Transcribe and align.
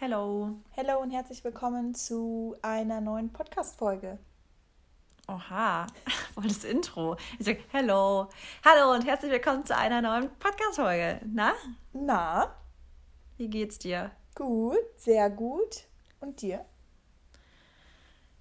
Hello. 0.00 0.54
Hello 0.76 1.00
und 1.00 1.10
herzlich 1.10 1.42
willkommen 1.42 1.92
zu 1.92 2.54
einer 2.62 3.00
neuen 3.00 3.32
Podcast-Folge. 3.32 4.20
Oha, 5.26 5.88
voll 6.34 6.46
das 6.46 6.62
Intro. 6.62 7.16
Ich 7.40 7.46
sage 7.46 7.58
Hello. 7.72 8.28
Hallo 8.64 8.94
und 8.94 9.04
herzlich 9.04 9.32
willkommen 9.32 9.66
zu 9.66 9.76
einer 9.76 10.00
neuen 10.00 10.30
Podcast-Folge. 10.38 11.20
Na? 11.26 11.52
Na? 11.92 12.54
Wie 13.38 13.48
geht's 13.48 13.80
dir? 13.80 14.12
Gut, 14.36 14.78
sehr 14.98 15.30
gut. 15.30 15.88
Und 16.20 16.42
dir? 16.42 16.64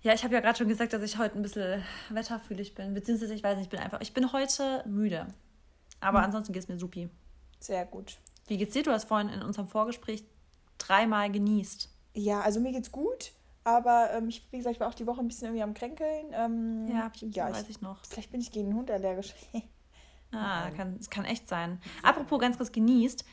Ja, 0.03 0.13
ich 0.13 0.23
habe 0.23 0.35
ja 0.35 0.41
gerade 0.41 0.59
schon 0.59 0.69
gesagt, 0.69 0.93
dass 0.93 1.01
ich 1.01 1.17
heute 1.17 1.39
ein 1.39 1.41
bisschen 1.41 1.83
wetterfühlig 2.09 2.75
bin. 2.75 2.93
Beziehungsweise, 2.93 3.33
ich 3.33 3.41
weiß 3.41 3.57
nicht, 3.57 3.65
ich 3.65 3.71
bin 3.71 3.79
einfach, 3.79 4.01
ich 4.01 4.13
bin 4.13 4.31
heute 4.31 4.83
müde. 4.87 5.25
Aber 6.01 6.19
hm. 6.19 6.25
ansonsten 6.25 6.53
geht 6.53 6.61
es 6.61 6.69
mir 6.69 6.77
supi. 6.77 7.09
Sehr 7.59 7.87
gut. 7.87 8.19
Wie 8.45 8.57
geht's 8.57 8.73
dir? 8.73 8.83
Du 8.83 8.91
hast 8.91 9.05
vorhin 9.05 9.29
in 9.29 9.41
unserem 9.41 9.67
Vorgespräch 9.67 10.23
dreimal 10.78 11.32
genießt. 11.32 11.89
Ja, 12.14 12.41
also 12.41 12.59
mir 12.59 12.71
geht's 12.71 12.91
gut. 12.91 13.31
Aber 13.68 14.12
ähm, 14.13 14.30
ich, 14.30 14.48
wie 14.52 14.58
gesagt, 14.58 14.76
ich 14.76 14.80
war 14.80 14.88
auch 14.88 14.94
die 14.94 15.05
Woche 15.05 15.20
ein 15.20 15.27
bisschen 15.27 15.48
irgendwie 15.48 15.63
am 15.63 15.73
Kränkeln. 15.73 16.27
Ähm, 16.31 16.88
ja, 16.88 17.12
ich, 17.13 17.35
ja, 17.35 17.49
weiß 17.52 17.63
ich, 17.63 17.72
ich, 17.72 17.81
noch. 17.81 17.98
Vielleicht 18.05 18.31
bin 18.31 18.40
ich 18.40 18.49
gegen 18.49 18.70
den 18.70 18.77
Hund 18.77 18.90
allergisch. 18.90 19.35
ah, 20.32 20.70
kann, 20.71 20.98
das 20.98 21.09
kann 21.09 21.26
echt 21.26 21.49
sein. 21.49 21.82
Apropos 22.02 22.40
ganz 22.40 22.55
kurz 22.55 22.71
genießt. 22.71 23.26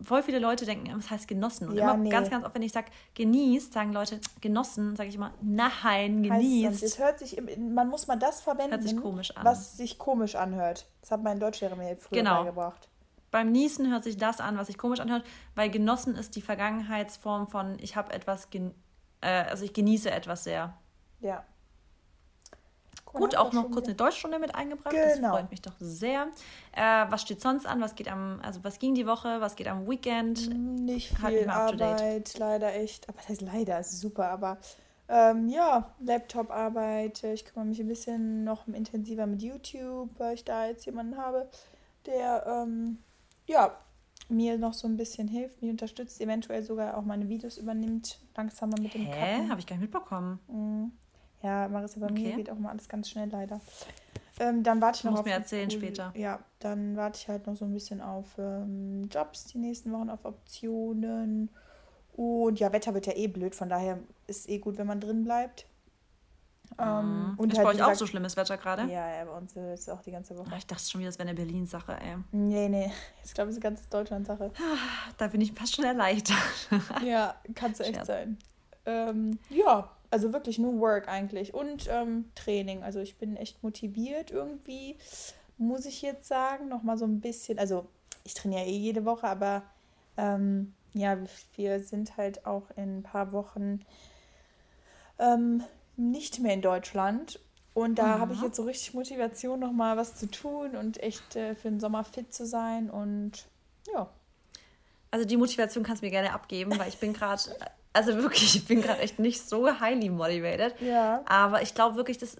Voll 0.00 0.22
viele 0.22 0.38
Leute 0.38 0.64
denken, 0.64 0.96
was 0.96 1.10
heißt 1.10 1.26
genossen? 1.26 1.68
Und 1.68 1.74
ja, 1.74 1.90
immer 1.90 1.96
nee. 1.96 2.08
ganz, 2.08 2.30
ganz 2.30 2.44
oft, 2.44 2.54
wenn 2.54 2.62
ich 2.62 2.70
sage 2.70 2.86
genießt, 3.14 3.72
sagen 3.72 3.92
Leute 3.92 4.20
genossen, 4.40 4.94
sage 4.94 5.08
ich 5.08 5.16
immer 5.16 5.34
nein, 5.42 6.22
genießt. 6.22 6.84
Es 6.84 7.00
hört 7.00 7.18
sich, 7.18 7.42
man 7.58 7.88
muss 7.88 8.06
mal 8.06 8.16
das 8.16 8.40
verwenden, 8.40 8.80
sich 8.80 8.96
komisch 8.96 9.36
an. 9.36 9.44
was 9.44 9.76
sich 9.76 9.98
komisch 9.98 10.36
anhört. 10.36 10.86
Das 11.00 11.10
hat 11.10 11.24
mein 11.24 11.40
Deutschlehrer 11.40 11.74
mir 11.74 11.96
früher 11.96 12.20
genau. 12.20 12.44
beigebracht. 12.44 12.89
Beim 13.30 13.52
Niesen 13.52 13.90
hört 13.90 14.04
sich 14.04 14.16
das 14.16 14.40
an, 14.40 14.58
was 14.58 14.66
sich 14.66 14.78
komisch 14.78 15.00
anhört, 15.00 15.24
weil 15.54 15.70
genossen 15.70 16.16
ist 16.16 16.36
die 16.36 16.42
Vergangenheitsform 16.42 17.48
von 17.48 17.78
ich 17.80 17.96
habe 17.96 18.12
etwas, 18.12 18.48
äh, 18.52 19.28
also 19.28 19.64
ich 19.64 19.72
genieße 19.72 20.10
etwas 20.10 20.44
sehr. 20.44 20.74
Ja. 21.20 21.44
Gut, 23.12 23.36
auch 23.36 23.52
noch 23.52 23.70
kurz 23.70 23.86
eine 23.86 23.96
Deutschstunde 23.96 24.38
mit 24.38 24.54
eingebracht. 24.54 24.94
Genau. 24.94 25.20
Das 25.20 25.30
freut 25.30 25.50
mich 25.50 25.62
doch 25.62 25.74
sehr. 25.80 26.28
Äh, 26.72 27.06
was 27.08 27.22
steht 27.22 27.40
sonst 27.40 27.66
an? 27.66 27.80
Was 27.80 27.96
geht 27.96 28.08
am, 28.08 28.40
also 28.42 28.62
was 28.62 28.78
ging 28.78 28.94
die 28.94 29.06
Woche? 29.06 29.40
Was 29.40 29.56
geht 29.56 29.66
am 29.66 29.88
Weekend? 29.88 30.48
Nicht 30.56 31.16
viel 31.16 31.48
Arbeit, 31.48 32.38
leider 32.38 32.72
echt. 32.72 33.08
Aber 33.08 33.18
das 33.18 33.28
heißt 33.28 33.42
leider, 33.42 33.80
ist 33.80 34.00
super. 34.00 34.28
Aber 34.30 34.58
ähm, 35.08 35.48
ja, 35.48 35.92
Laptop-Arbeit. 35.98 37.24
Ich 37.24 37.44
kümmere 37.44 37.66
mich 37.66 37.80
ein 37.80 37.88
bisschen 37.88 38.44
noch 38.44 38.68
intensiver 38.68 39.26
mit 39.26 39.42
YouTube, 39.42 40.10
weil 40.18 40.34
ich 40.34 40.44
da 40.44 40.66
jetzt 40.66 40.86
jemanden 40.86 41.16
habe, 41.16 41.48
der 42.06 42.46
ähm, 42.46 42.98
ja, 43.46 43.76
mir 44.28 44.58
noch 44.58 44.74
so 44.74 44.86
ein 44.86 44.96
bisschen 44.96 45.28
hilft, 45.28 45.60
mich 45.60 45.70
unterstützt, 45.70 46.20
eventuell 46.20 46.62
sogar 46.62 46.96
auch 46.96 47.02
meine 47.02 47.28
Videos 47.28 47.58
übernimmt, 47.58 48.20
langsamer 48.36 48.80
mit 48.80 48.94
dem 48.94 49.06
Hä? 49.06 49.48
Habe 49.48 49.60
ich 49.60 49.66
gar 49.66 49.76
nicht 49.76 49.92
mitbekommen. 49.92 50.38
Mhm. 50.48 50.92
Ja, 51.42 51.68
Marissa, 51.68 52.00
bei 52.00 52.06
okay. 52.06 52.22
mir 52.22 52.36
geht 52.36 52.50
auch 52.50 52.58
mal 52.58 52.70
alles 52.70 52.88
ganz 52.88 53.08
schnell 53.08 53.28
leider. 53.28 53.60
Ähm, 54.38 54.62
dann 54.62 54.80
warte 54.80 54.98
ich 54.98 55.04
noch 55.04 55.18
auf. 55.18 55.24
mir 55.24 55.32
erzählen 55.32 55.68
cool, 55.70 55.78
später. 55.78 56.12
Ja, 56.16 56.40
dann 56.60 56.96
warte 56.96 57.18
ich 57.18 57.28
halt 57.28 57.46
noch 57.46 57.56
so 57.56 57.64
ein 57.64 57.72
bisschen 57.72 58.00
auf 58.00 58.26
ähm, 58.38 59.08
Jobs 59.10 59.46
die 59.46 59.58
nächsten 59.58 59.92
Wochen, 59.92 60.10
auf 60.10 60.24
Optionen. 60.24 61.50
Und 62.12 62.60
ja, 62.60 62.72
Wetter 62.72 62.94
wird 62.94 63.06
ja 63.06 63.14
eh 63.16 63.28
blöd, 63.28 63.54
von 63.54 63.68
daher 63.68 63.98
ist 64.26 64.40
es 64.40 64.48
eh 64.48 64.58
gut, 64.58 64.78
wenn 64.78 64.86
man 64.86 65.00
drin 65.00 65.24
bleibt. 65.24 65.66
Ähm, 66.78 67.32
mhm. 67.32 67.38
und 67.38 67.52
ist 67.52 67.58
halt, 67.58 67.66
bei 67.66 67.70
euch 67.70 67.76
gesagt, 67.76 67.92
auch 67.92 67.98
so 67.98 68.06
schlimmes 68.06 68.36
Wetter 68.36 68.56
gerade? 68.56 68.82
Ja, 68.82 69.18
ja, 69.18 69.24
bei 69.24 69.36
uns 69.36 69.54
ist 69.54 69.80
es 69.80 69.88
auch 69.88 70.00
die 70.02 70.12
ganze 70.12 70.36
Woche. 70.36 70.48
Ach, 70.52 70.58
ich 70.58 70.66
dachte 70.66 70.88
schon 70.88 71.00
wieder, 71.00 71.08
das 71.08 71.18
wäre 71.18 71.28
eine 71.28 71.36
Berlin-Sache, 71.36 71.96
ey. 72.00 72.16
Nee, 72.32 72.68
nee. 72.68 72.92
Ich 73.24 73.34
glaube, 73.34 73.50
es 73.50 73.56
ist 73.56 73.64
eine 73.64 73.74
ganz 73.74 73.88
Deutschland-Sache. 73.88 74.50
Da 75.18 75.26
bin 75.28 75.40
ich 75.40 75.52
fast 75.52 75.74
schon 75.74 75.84
erleichtert. 75.84 76.36
ja, 77.04 77.34
kann 77.54 77.72
es 77.72 77.80
echt 77.80 77.94
Scherz. 77.94 78.06
sein. 78.06 78.38
Ähm, 78.86 79.38
ja, 79.50 79.90
also 80.10 80.32
wirklich 80.32 80.58
nur 80.58 80.80
Work 80.80 81.08
eigentlich. 81.08 81.54
Und 81.54 81.88
ähm, 81.90 82.30
Training. 82.34 82.82
Also 82.82 83.00
ich 83.00 83.18
bin 83.18 83.36
echt 83.36 83.62
motiviert 83.62 84.30
irgendwie, 84.30 84.96
muss 85.58 85.84
ich 85.84 86.02
jetzt 86.02 86.26
sagen. 86.26 86.68
Nochmal 86.68 86.98
so 86.98 87.04
ein 87.04 87.20
bisschen. 87.20 87.58
Also 87.58 87.86
ich 88.24 88.34
trainiere 88.34 88.64
eh 88.64 88.76
jede 88.76 89.04
Woche, 89.04 89.26
aber 89.26 89.62
ähm, 90.16 90.74
ja, 90.94 91.18
wir 91.56 91.80
sind 91.80 92.16
halt 92.16 92.46
auch 92.46 92.70
in 92.76 92.98
ein 92.98 93.02
paar 93.02 93.32
Wochen 93.32 93.80
ähm, 95.18 95.62
nicht 96.00 96.40
mehr 96.40 96.54
in 96.54 96.62
Deutschland. 96.62 97.38
Und 97.72 97.98
da 97.98 98.18
habe 98.18 98.34
ich 98.34 98.42
jetzt 98.42 98.56
so 98.56 98.64
richtig 98.64 98.94
Motivation, 98.94 99.60
nochmal 99.60 99.96
was 99.96 100.16
zu 100.16 100.28
tun 100.28 100.74
und 100.74 101.00
echt 101.02 101.36
äh, 101.36 101.54
für 101.54 101.70
den 101.70 101.78
Sommer 101.78 102.02
fit 102.04 102.34
zu 102.34 102.44
sein. 102.44 102.90
Und 102.90 103.46
ja. 103.92 104.10
Also 105.12 105.24
die 105.24 105.36
Motivation 105.36 105.84
kannst 105.84 106.02
du 106.02 106.06
mir 106.06 106.10
gerne 106.10 106.32
abgeben, 106.32 106.76
weil 106.78 106.88
ich 106.88 106.98
bin 106.98 107.12
gerade, 107.12 107.42
also 107.92 108.16
wirklich, 108.16 108.56
ich 108.56 108.66
bin 108.66 108.82
gerade 108.82 109.00
echt 109.00 109.18
nicht 109.18 109.48
so 109.48 109.80
highly 109.80 110.10
motivated. 110.10 110.80
Ja. 110.80 111.22
Aber 111.26 111.62
ich 111.62 111.74
glaube 111.74 111.96
wirklich, 111.96 112.18
dass, 112.18 112.36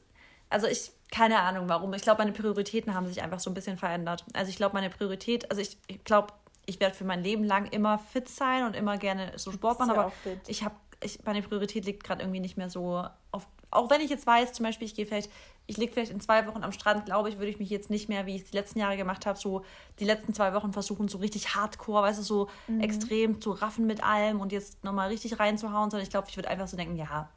also 0.49 0.67
ich, 0.67 0.91
keine 1.11 1.39
Ahnung 1.41 1.69
warum, 1.69 1.95
ich 1.95 2.03
glaube, 2.03 2.19
meine 2.19 2.33
Prioritäten 2.33 2.95
haben 2.95 3.07
sich 3.07 3.23
einfach 3.23 3.41
so 3.41 3.51
ein 3.51 3.55
bisschen 3.55 3.77
verändert. 3.77 4.25
Also 4.35 4.51
ich 4.51 4.57
glaube, 4.57 4.75
meine 4.75 4.91
Priorität, 4.91 5.49
also 5.51 5.63
ich, 5.63 5.79
ich 5.87 6.03
glaube, 6.03 6.33
ich 6.67 6.81
werde 6.81 6.95
für 6.95 7.05
mein 7.05 7.23
Leben 7.23 7.45
lang 7.45 7.67
immer 7.67 7.99
fit 7.99 8.29
sein 8.29 8.65
und 8.65 8.75
immer 8.75 8.99
gerne 8.99 9.33
so 9.37 9.53
Sport 9.53 9.79
machen, 9.79 9.91
aber 9.91 10.13
ich 10.47 10.65
habe 10.65 10.75
ich, 11.03 11.25
meine 11.25 11.43
Priorität 11.43 11.85
liegt 11.85 12.05
gerade 12.05 12.23
irgendwie 12.23 12.41
nicht 12.41 12.57
mehr 12.57 12.71
so 12.71 13.05
auf. 13.33 13.47
Auch 13.73 13.89
wenn 13.89 14.01
ich 14.01 14.11
jetzt 14.11 14.27
weiß, 14.27 14.53
zum 14.53 14.65
Beispiel, 14.65 14.87
ich 14.87 14.97
gehe 14.97 15.07
vielleicht, 15.07 15.31
ich 15.69 15.77
liege 15.77 15.93
vielleicht 15.93 16.11
in 16.11 16.21
zwei 16.21 16.45
Wochen 16.49 16.65
am 16.65 16.73
Strand, 16.73 17.07
glaube 17.07 17.29
ich, 17.29 17.39
würde 17.39 17.51
ich 17.51 17.61
mich 17.61 17.71
jetzt 17.71 17.89
nicht 17.89 18.09
mehr, 18.09 18.27
wie 18.27 18.35
ich 18.35 18.43
es 18.43 18.51
die 18.51 18.57
letzten 18.57 18.81
Jahre 18.81 18.97
gemacht 18.97 19.27
habe, 19.27 19.39
so 19.39 19.65
die 20.01 20.05
letzten 20.05 20.35
zwei 20.35 20.53
Wochen 20.55 20.73
versuchen, 20.73 21.07
so 21.07 21.19
richtig 21.19 21.55
hardcore, 21.55 22.03
weißt 22.03 22.19
du, 22.19 22.25
so 22.25 22.49
mhm. 22.67 22.81
extrem 22.81 23.41
zu 23.41 23.53
raffen 23.53 23.87
mit 23.87 24.03
allem 24.03 24.41
und 24.41 24.51
jetzt 24.51 24.83
nochmal 24.83 25.09
richtig 25.09 25.39
reinzuhauen, 25.39 25.91
sondern 25.91 26.03
ich 26.03 26.11
glaube, 26.11 26.27
ich 26.29 26.37
würde 26.37 26.49
einfach 26.49 26.67
so 26.67 26.77
denken, 26.77 26.97
ja, 26.97 27.29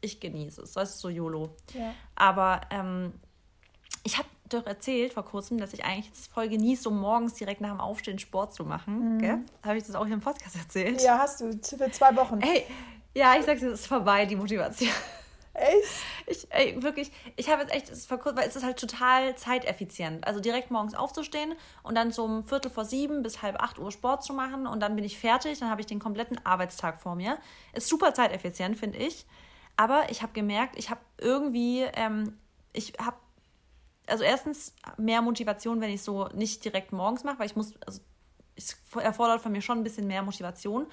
ich 0.00 0.18
genieße 0.18 0.62
es. 0.62 0.72
Das 0.72 0.90
ist 0.90 1.00
so 1.00 1.10
YOLO. 1.10 1.50
Ja. 1.74 1.92
Aber 2.14 2.62
ähm, 2.70 3.12
ich 4.02 4.16
habe 4.16 4.28
doch 4.52 4.66
erzählt 4.66 5.12
vor 5.12 5.24
kurzem, 5.24 5.58
dass 5.58 5.72
ich 5.72 5.84
eigentlich 5.84 6.06
jetzt 6.06 6.32
voll 6.32 6.48
genieße, 6.48 6.82
so 6.82 6.90
morgens 6.90 7.34
direkt 7.34 7.60
nach 7.60 7.70
dem 7.70 7.80
Aufstehen 7.80 8.18
Sport 8.18 8.54
zu 8.54 8.64
machen. 8.64 9.18
Mhm. 9.18 9.46
Habe 9.64 9.78
ich 9.78 9.84
das 9.84 9.94
auch 9.94 10.04
hier 10.04 10.14
im 10.14 10.20
Podcast 10.20 10.56
erzählt? 10.56 11.02
Ja, 11.02 11.18
hast 11.18 11.40
du. 11.40 11.52
Für 11.52 11.90
zwei 11.90 12.14
Wochen. 12.16 12.40
Ey, 12.40 12.64
ja, 13.14 13.34
ich 13.38 13.44
sag's 13.44 13.60
dir, 13.60 13.68
es 13.68 13.80
ist 13.80 13.86
vorbei, 13.86 14.26
die 14.26 14.36
Motivation. 14.36 14.90
Echt? 15.52 15.88
Ich, 16.26 16.46
ey, 16.50 16.80
wirklich, 16.80 17.10
ich 17.36 17.50
habe 17.50 17.62
jetzt 17.62 17.74
echt, 17.74 17.90
es 17.90 17.98
ist 17.98 18.08
vor 18.08 18.20
weil 18.24 18.48
es 18.48 18.54
ist 18.54 18.64
halt 18.64 18.78
total 18.78 19.34
zeiteffizient. 19.36 20.26
Also 20.26 20.40
direkt 20.40 20.70
morgens 20.70 20.94
aufzustehen 20.94 21.54
und 21.82 21.96
dann 21.96 22.12
so 22.12 22.24
um 22.24 22.44
Viertel 22.44 22.70
vor 22.70 22.84
sieben 22.84 23.22
bis 23.22 23.42
halb 23.42 23.60
acht 23.60 23.78
Uhr 23.78 23.90
Sport 23.90 24.22
zu 24.22 24.32
machen 24.32 24.66
und 24.66 24.80
dann 24.80 24.94
bin 24.94 25.04
ich 25.04 25.18
fertig, 25.18 25.58
dann 25.58 25.68
habe 25.68 25.80
ich 25.80 25.86
den 25.86 25.98
kompletten 25.98 26.44
Arbeitstag 26.46 27.00
vor 27.00 27.16
mir. 27.16 27.38
Ist 27.72 27.88
super 27.88 28.14
zeiteffizient, 28.14 28.78
finde 28.78 28.98
ich. 28.98 29.26
Aber 29.76 30.10
ich 30.10 30.22
habe 30.22 30.32
gemerkt, 30.32 30.78
ich 30.78 30.90
habe 30.90 31.00
irgendwie, 31.18 31.80
ähm, 31.94 32.38
ich 32.72 32.92
habe 33.04 33.16
also 34.10 34.24
erstens 34.24 34.74
mehr 34.96 35.22
Motivation, 35.22 35.80
wenn 35.80 35.90
ich 35.90 36.02
so 36.02 36.28
nicht 36.34 36.64
direkt 36.64 36.92
morgens 36.92 37.24
mache, 37.24 37.38
weil 37.38 37.46
ich 37.46 37.56
muss, 37.56 37.74
also 37.86 38.00
es 38.56 38.76
erfordert 39.00 39.40
von 39.40 39.52
mir 39.52 39.62
schon 39.62 39.78
ein 39.78 39.84
bisschen 39.84 40.06
mehr 40.06 40.22
Motivation. 40.22 40.86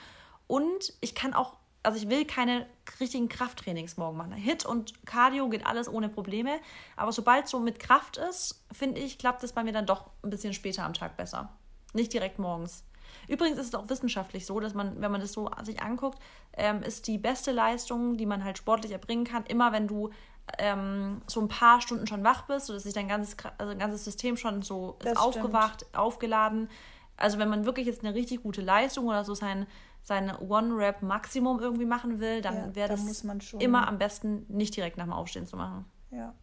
Und 0.48 0.94
ich 1.02 1.16
kann 1.16 1.34
auch, 1.34 1.58
also 1.84 1.98
ich 1.98 2.10
will 2.10 2.26
keine 2.26 2.66
richtigen 3.00 3.28
Krafttrainings 3.28 3.98
morgen 3.98 4.18
machen. 4.18 4.32
Hit 4.34 4.66
und 4.66 5.06
Cardio 5.06 5.50
geht 5.50 5.66
alles 5.66 5.90
ohne 5.90 6.10
Probleme. 6.10 6.60
Aber 6.96 7.12
sobald 7.12 7.46
es 7.46 7.52
so 7.52 7.60
mit 7.60 7.80
Kraft 7.80 8.18
ist, 8.18 8.64
finde 8.72 9.02
ich, 9.02 9.18
klappt 9.18 9.44
es 9.44 9.54
bei 9.54 9.64
mir 9.64 9.74
dann 9.74 9.86
doch 9.86 10.10
ein 10.24 10.30
bisschen 10.30 10.54
später 10.54 10.84
am 10.84 10.94
Tag 10.94 11.18
besser. 11.18 11.50
Nicht 11.94 12.14
direkt 12.14 12.40
morgens. 12.40 12.84
Übrigens 13.28 13.58
ist 13.58 13.68
es 13.68 13.76
auch 13.76 13.90
wissenschaftlich 13.90 14.46
so, 14.46 14.60
dass 14.60 14.74
man, 14.74 15.02
wenn 15.02 15.12
man 15.12 15.22
das 15.22 15.34
so 15.34 15.50
sich 15.64 15.82
anguckt, 15.82 16.20
ähm, 16.54 16.82
ist 16.84 17.08
die 17.08 17.18
beste 17.18 17.52
Leistung, 17.52 18.18
die 18.18 18.26
man 18.26 18.44
halt 18.44 18.58
sportlich 18.58 18.92
erbringen 18.92 19.26
kann, 19.26 19.46
immer 19.46 19.72
wenn 19.72 19.88
du 19.88 20.12
ähm, 20.58 21.22
so 21.28 21.42
ein 21.42 21.48
paar 21.48 21.82
Stunden 21.82 22.08
schon 22.08 22.24
wach 22.24 22.44
bist, 22.44 22.68
sodass 22.68 22.84
sich 22.84 22.94
dein 22.94 23.08
ganzes, 23.08 23.36
also 23.58 23.72
dein 23.72 23.80
ganzes 23.80 24.06
System 24.06 24.38
schon 24.38 24.62
so 24.62 24.98
ist 25.04 25.18
aufgewacht, 25.18 25.86
aufgeladen. 25.96 26.70
Also 27.18 27.40
wenn 27.40 27.50
man 27.50 27.66
wirklich 27.66 27.88
jetzt 27.88 28.04
eine 28.04 28.14
richtig 28.14 28.44
gute 28.44 28.62
Leistung 28.62 29.08
oder 29.08 29.24
so 29.26 29.34
sein, 29.34 29.68
sein 30.04 30.32
One-Rap-Maximum 30.38 31.60
irgendwie 31.60 31.86
machen 31.86 32.20
will, 32.20 32.42
dann 32.42 32.56
ja, 32.56 32.76
wäre 32.76 32.90
das 32.90 33.24
immer 33.60 33.88
am 33.88 33.98
besten 33.98 34.46
nicht 34.48 34.76
direkt 34.76 34.98
nach 34.98 35.06
dem 35.06 35.14
Aufstehen 35.14 35.46
zu 35.46 35.58
machen. 35.58 35.86
Ja. 36.12 36.34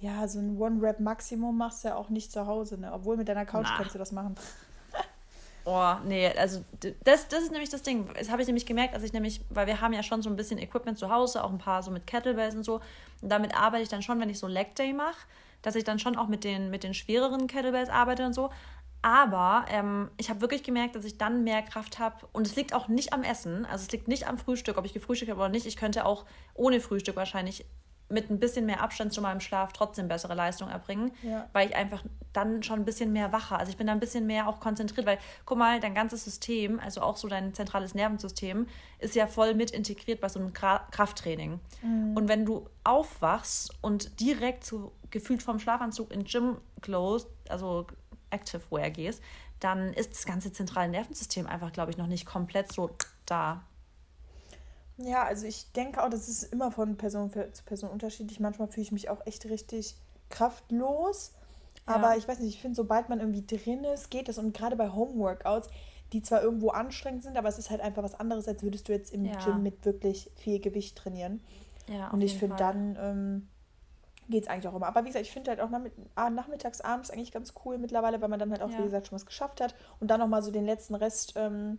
Ja, 0.00 0.28
so 0.28 0.38
ein 0.38 0.56
One-Rap-Maximum 0.56 1.56
machst 1.56 1.82
du 1.82 1.88
ja 1.88 1.96
auch 1.96 2.08
nicht 2.08 2.30
zu 2.30 2.46
Hause, 2.46 2.78
ne? 2.78 2.92
Obwohl 2.92 3.16
mit 3.16 3.28
deiner 3.28 3.44
Couch 3.44 3.66
Na. 3.68 3.78
kannst 3.78 3.94
du 3.96 3.98
das 3.98 4.12
machen. 4.12 4.36
Oh, 5.70 5.96
nee, 6.02 6.26
also 6.28 6.64
das, 7.04 7.28
das 7.28 7.42
ist 7.42 7.52
nämlich 7.52 7.68
das 7.68 7.82
Ding. 7.82 8.08
Das 8.18 8.30
habe 8.30 8.40
ich 8.40 8.48
nämlich 8.48 8.64
gemerkt, 8.64 8.94
als 8.94 9.02
ich 9.02 9.12
nämlich, 9.12 9.42
weil 9.50 9.66
wir 9.66 9.82
haben 9.82 9.92
ja 9.92 10.02
schon 10.02 10.22
so 10.22 10.30
ein 10.30 10.36
bisschen 10.36 10.58
Equipment 10.58 10.96
zu 10.96 11.10
Hause, 11.10 11.44
auch 11.44 11.50
ein 11.50 11.58
paar 11.58 11.82
so 11.82 11.90
mit 11.90 12.06
Kettlebells 12.06 12.54
und 12.54 12.64
so. 12.64 12.80
Und 13.20 13.28
damit 13.28 13.54
arbeite 13.54 13.82
ich 13.82 13.90
dann 13.90 14.00
schon, 14.00 14.18
wenn 14.18 14.30
ich 14.30 14.38
so 14.38 14.46
Leg 14.46 14.74
Day 14.76 14.94
mache, 14.94 15.26
dass 15.60 15.74
ich 15.74 15.84
dann 15.84 15.98
schon 15.98 16.16
auch 16.16 16.26
mit 16.26 16.42
den, 16.42 16.70
mit 16.70 16.84
den 16.84 16.94
schwereren 16.94 17.48
Kettlebells 17.48 17.90
arbeite 17.90 18.24
und 18.24 18.32
so. 18.32 18.48
Aber 19.02 19.66
ähm, 19.68 20.10
ich 20.16 20.30
habe 20.30 20.40
wirklich 20.40 20.62
gemerkt, 20.62 20.96
dass 20.96 21.04
ich 21.04 21.18
dann 21.18 21.44
mehr 21.44 21.60
Kraft 21.60 21.98
habe. 21.98 22.26
Und 22.32 22.46
es 22.46 22.56
liegt 22.56 22.72
auch 22.72 22.88
nicht 22.88 23.12
am 23.12 23.22
Essen. 23.22 23.66
Also 23.66 23.84
es 23.84 23.92
liegt 23.92 24.08
nicht 24.08 24.26
am 24.26 24.38
Frühstück, 24.38 24.78
ob 24.78 24.86
ich 24.86 24.94
gefrühstückt 24.94 25.30
habe 25.30 25.40
oder 25.40 25.50
nicht. 25.50 25.66
Ich 25.66 25.76
könnte 25.76 26.06
auch 26.06 26.24
ohne 26.54 26.80
Frühstück 26.80 27.16
wahrscheinlich 27.16 27.66
mit 28.08 28.30
ein 28.30 28.38
bisschen 28.38 28.66
mehr 28.66 28.82
Abstand 28.82 29.12
zu 29.12 29.20
meinem 29.20 29.40
Schlaf 29.40 29.72
trotzdem 29.72 30.08
bessere 30.08 30.34
Leistung 30.34 30.68
erbringen, 30.68 31.12
ja. 31.22 31.46
weil 31.52 31.68
ich 31.68 31.76
einfach 31.76 32.02
dann 32.32 32.62
schon 32.62 32.80
ein 32.80 32.84
bisschen 32.84 33.12
mehr 33.12 33.32
wacher, 33.32 33.58
also 33.58 33.70
ich 33.70 33.76
bin 33.76 33.86
da 33.86 33.92
ein 33.92 34.00
bisschen 34.00 34.26
mehr 34.26 34.48
auch 34.48 34.60
konzentriert, 34.60 35.06
weil 35.06 35.18
guck 35.44 35.58
mal, 35.58 35.80
dein 35.80 35.94
ganzes 35.94 36.24
System, 36.24 36.80
also 36.80 37.00
auch 37.00 37.16
so 37.16 37.28
dein 37.28 37.54
zentrales 37.54 37.94
Nervensystem, 37.94 38.66
ist 38.98 39.14
ja 39.14 39.26
voll 39.26 39.54
mit 39.54 39.70
integriert 39.70 40.20
bei 40.20 40.28
so 40.28 40.38
einem 40.38 40.52
Krafttraining. 40.52 41.60
Mhm. 41.82 42.16
Und 42.16 42.28
wenn 42.28 42.44
du 42.44 42.68
aufwachst 42.84 43.72
und 43.80 44.20
direkt 44.20 44.64
so 44.64 44.92
gefühlt 45.10 45.42
vom 45.42 45.58
Schlafanzug 45.58 46.12
in 46.12 46.24
Gym 46.24 46.58
Clothes, 46.80 47.26
also 47.48 47.86
Active 48.30 48.62
Wear 48.70 48.90
gehst, 48.90 49.22
dann 49.60 49.92
ist 49.92 50.12
das 50.12 50.24
ganze 50.24 50.52
zentrale 50.52 50.88
Nervensystem 50.88 51.46
einfach, 51.46 51.72
glaube 51.72 51.90
ich, 51.90 51.96
noch 51.96 52.06
nicht 52.06 52.26
komplett 52.26 52.72
so 52.72 52.90
da. 53.26 53.64
Ja, 54.98 55.24
also 55.24 55.46
ich 55.46 55.70
denke 55.72 56.02
auch, 56.02 56.10
das 56.10 56.28
ist 56.28 56.42
immer 56.52 56.72
von 56.72 56.96
Person 56.96 57.30
zu 57.30 57.64
Person 57.64 57.90
unterschiedlich. 57.90 58.40
Manchmal 58.40 58.68
fühle 58.68 58.82
ich 58.82 58.92
mich 58.92 59.08
auch 59.08 59.24
echt 59.26 59.46
richtig 59.46 59.94
kraftlos. 60.28 61.32
Ja. 61.86 61.94
Aber 61.94 62.16
ich 62.16 62.26
weiß 62.26 62.40
nicht, 62.40 62.54
ich 62.54 62.60
finde, 62.60 62.74
sobald 62.74 63.08
man 63.08 63.20
irgendwie 63.20 63.46
drin 63.46 63.84
ist, 63.84 64.10
geht 64.10 64.28
es. 64.28 64.38
Und 64.38 64.52
gerade 64.54 64.76
bei 64.76 64.90
Homeworkouts, 64.90 65.68
die 66.12 66.22
zwar 66.22 66.42
irgendwo 66.42 66.70
anstrengend 66.70 67.22
sind, 67.22 67.36
aber 67.36 67.48
es 67.48 67.58
ist 67.58 67.70
halt 67.70 67.80
einfach 67.80 68.02
was 68.02 68.18
anderes, 68.18 68.48
als 68.48 68.62
würdest 68.62 68.88
du 68.88 68.92
jetzt 68.92 69.12
im 69.12 69.24
ja. 69.24 69.38
Gym 69.44 69.62
mit 69.62 69.84
wirklich 69.84 70.30
viel 70.36 70.60
Gewicht 70.60 70.96
trainieren. 70.96 71.40
Ja, 71.86 72.10
und 72.10 72.20
ich 72.20 72.36
finde, 72.36 72.56
dann 72.56 72.98
ähm, 73.00 73.48
geht 74.28 74.42
es 74.42 74.48
eigentlich 74.48 74.68
auch 74.68 74.74
immer. 74.74 74.86
Aber 74.86 75.04
wie 75.04 75.08
gesagt, 75.08 75.24
ich 75.24 75.32
finde 75.32 75.50
halt 75.50 75.60
auch 75.60 75.70
ah, 76.16 76.30
nachmittags, 76.30 76.80
abends 76.80 77.10
eigentlich 77.10 77.32
ganz 77.32 77.54
cool 77.64 77.78
mittlerweile, 77.78 78.20
weil 78.20 78.28
man 78.28 78.38
dann 78.38 78.50
halt 78.50 78.62
auch, 78.62 78.70
wie 78.70 78.82
gesagt, 78.82 79.06
schon 79.06 79.16
was 79.16 79.26
geschafft 79.26 79.60
hat. 79.60 79.74
Und 80.00 80.08
dann 80.10 80.20
nochmal 80.20 80.42
so 80.42 80.50
den 80.50 80.66
letzten 80.66 80.94
Rest, 80.94 81.34
ähm, 81.36 81.78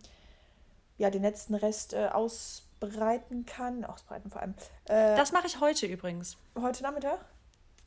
ja, 0.98 1.10
den 1.10 1.22
letzten 1.22 1.54
Rest 1.54 1.92
äh, 1.92 2.08
aus 2.08 2.69
ausbreiten 2.80 3.46
kann. 3.46 3.84
Ausbreiten 3.84 4.30
vor 4.30 4.40
allem. 4.40 4.54
Äh, 4.86 5.16
das 5.16 5.32
mache 5.32 5.46
ich 5.46 5.60
heute 5.60 5.86
übrigens. 5.86 6.36
Heute 6.60 6.82
Nachmittag? 6.82 7.24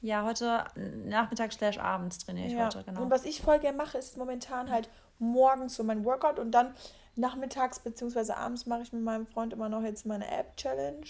Ja, 0.02 0.26
heute 0.26 0.66
Nachmittag 1.06 1.54
slash 1.54 1.78
abends 1.78 2.20
trainiere 2.20 2.48
ich 2.48 2.54
ja. 2.54 2.66
heute, 2.66 2.84
genau. 2.84 3.04
Und 3.04 3.10
was 3.10 3.26
ich 3.26 3.42
voll 3.42 3.60
gerne 3.60 3.78
mache, 3.78 3.98
ist 3.98 4.18
momentan 4.18 4.70
halt 4.70 4.90
morgens 5.18 5.76
so 5.76 5.84
mein 5.84 6.04
Workout 6.04 6.40
und 6.40 6.52
dann 6.52 6.74
nachmittags 7.16 7.80
bzw. 7.80 8.34
abends 8.34 8.66
mache 8.66 8.82
ich 8.82 8.92
mit 8.92 9.04
meinem 9.04 9.26
Freund 9.26 9.54
immer 9.54 9.70
noch 9.70 9.82
jetzt 9.82 10.06
meine 10.06 10.30
App-Challenge. 10.30 11.06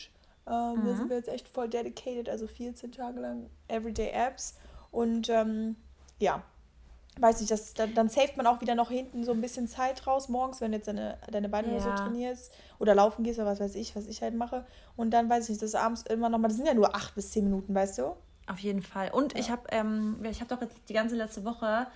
Ähm, 0.45 0.75
mhm. 0.75 0.85
Da 0.85 0.95
sind 0.95 1.09
wir 1.09 1.17
jetzt 1.17 1.29
echt 1.29 1.47
voll 1.47 1.69
dedicated, 1.69 2.29
also 2.29 2.45
14 2.45 2.91
Tage 2.91 3.19
lang 3.19 3.49
Everyday 3.67 4.11
Apps. 4.11 4.57
Und 4.91 5.27
ähm, 5.29 5.75
ja, 6.19 6.43
weiß 7.19 7.41
ich, 7.41 7.47
das, 7.47 7.73
dann, 7.73 7.93
dann 7.93 8.09
saved 8.09 8.37
man 8.37 8.47
auch 8.47 8.61
wieder 8.61 8.75
noch 8.75 8.89
hinten 8.89 9.23
so 9.23 9.31
ein 9.31 9.41
bisschen 9.41 9.67
Zeit 9.67 10.05
raus, 10.07 10.29
morgens, 10.29 10.61
wenn 10.61 10.71
du 10.71 10.77
jetzt 10.77 10.87
deine, 10.87 11.17
deine 11.31 11.49
Beine 11.49 11.67
ja. 11.67 11.73
oder 11.75 11.83
so 11.83 12.03
trainierst 12.03 12.51
oder 12.79 12.95
laufen 12.95 13.23
gehst 13.23 13.39
oder 13.39 13.49
was 13.49 13.59
weiß 13.59 13.75
ich, 13.75 13.95
was 13.95 14.07
ich 14.07 14.21
halt 14.21 14.35
mache. 14.35 14.65
Und 14.95 15.11
dann 15.11 15.29
weiß 15.29 15.45
ich 15.45 15.49
nicht, 15.51 15.61
das 15.61 15.75
abends 15.75 16.03
immer 16.03 16.29
nochmal, 16.29 16.49
das 16.49 16.57
sind 16.57 16.65
ja 16.67 16.73
nur 16.73 16.95
acht 16.95 17.15
bis 17.15 17.31
zehn 17.31 17.43
Minuten, 17.43 17.73
weißt 17.73 17.99
du? 17.99 18.15
Auf 18.47 18.59
jeden 18.59 18.81
Fall. 18.81 19.09
Und 19.11 19.33
ja. 19.33 19.39
ich 19.39 19.49
habe 19.51 19.63
ähm, 19.69 20.17
ich 20.23 20.41
hab 20.41 20.47
doch 20.47 20.61
jetzt 20.61 20.77
die 20.89 20.93
ganze 20.93 21.15
letzte 21.15 21.45
Woche 21.45 21.87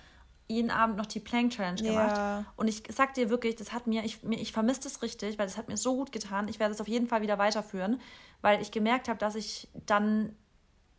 jeden 0.48 0.70
Abend 0.70 0.96
noch 0.96 1.06
die 1.06 1.20
Plank 1.20 1.52
Challenge 1.52 1.82
gemacht. 1.82 2.16
Ja. 2.16 2.44
Und 2.56 2.68
ich 2.68 2.82
sag 2.90 3.12
dir 3.14 3.28
wirklich, 3.28 3.56
das 3.56 3.72
hat 3.72 3.86
mir, 3.86 4.02
ich, 4.04 4.24
ich 4.30 4.52
vermisse 4.52 4.80
das 4.82 5.02
richtig, 5.02 5.38
weil 5.38 5.46
das 5.46 5.58
hat 5.58 5.68
mir 5.68 5.76
so 5.76 5.94
gut 5.94 6.10
getan. 6.10 6.48
Ich 6.48 6.58
werde 6.58 6.72
es 6.72 6.80
auf 6.80 6.88
jeden 6.88 7.06
Fall 7.06 7.20
wieder 7.20 7.38
weiterführen, 7.38 8.00
weil 8.40 8.62
ich 8.62 8.70
gemerkt 8.70 9.08
habe, 9.08 9.18
dass 9.18 9.34
ich 9.34 9.68
dann 9.84 10.34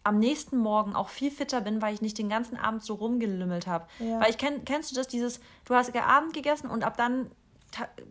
am 0.03 0.19
nächsten 0.19 0.57
Morgen 0.57 0.95
auch 0.95 1.09
viel 1.09 1.31
fitter 1.31 1.61
bin, 1.61 1.81
weil 1.81 1.93
ich 1.93 2.01
nicht 2.01 2.17
den 2.17 2.29
ganzen 2.29 2.57
Abend 2.57 2.83
so 2.83 2.95
rumgelümmelt 2.95 3.67
habe. 3.67 3.85
Ja. 3.99 4.19
Weil 4.19 4.29
ich 4.29 4.37
kenn, 4.37 4.65
kennst 4.65 4.91
du 4.91 4.95
das, 4.95 5.07
dieses, 5.07 5.39
du 5.65 5.75
hast 5.75 5.95
Abend 5.95 6.33
gegessen 6.33 6.69
und 6.69 6.83
ab 6.83 6.97
dann 6.97 7.29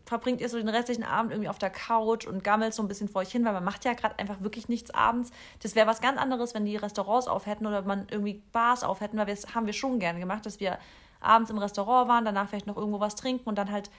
verbringt 0.04 0.40
ihr 0.40 0.48
so 0.48 0.56
den 0.56 0.68
restlichen 0.68 1.02
Abend 1.02 1.32
irgendwie 1.32 1.48
auf 1.48 1.58
der 1.58 1.70
Couch 1.70 2.26
und 2.26 2.44
gammelt 2.44 2.74
so 2.74 2.82
ein 2.82 2.88
bisschen 2.88 3.08
vor 3.08 3.22
euch 3.22 3.32
hin, 3.32 3.44
weil 3.44 3.52
man 3.52 3.64
macht 3.64 3.84
ja 3.84 3.94
gerade 3.94 4.18
einfach 4.18 4.40
wirklich 4.40 4.68
nichts 4.68 4.92
abends. 4.92 5.30
Das 5.62 5.74
wäre 5.74 5.86
was 5.86 6.00
ganz 6.00 6.18
anderes, 6.18 6.54
wenn 6.54 6.64
die 6.64 6.76
Restaurants 6.76 7.26
auf 7.26 7.46
hätten 7.46 7.66
oder 7.66 7.82
man 7.82 8.06
irgendwie 8.10 8.42
Bars 8.52 8.84
auf 8.84 9.00
hätten, 9.00 9.18
weil 9.18 9.26
das 9.26 9.54
haben 9.54 9.66
wir 9.66 9.72
schon 9.72 9.98
gerne 9.98 10.20
gemacht, 10.20 10.46
dass 10.46 10.60
wir 10.60 10.78
abends 11.20 11.50
im 11.50 11.58
Restaurant 11.58 12.08
waren, 12.08 12.24
danach 12.24 12.48
vielleicht 12.48 12.68
noch 12.68 12.76
irgendwo 12.76 13.00
was 13.00 13.16
trinken 13.16 13.48
und 13.48 13.58
dann 13.58 13.72
halt 13.72 13.90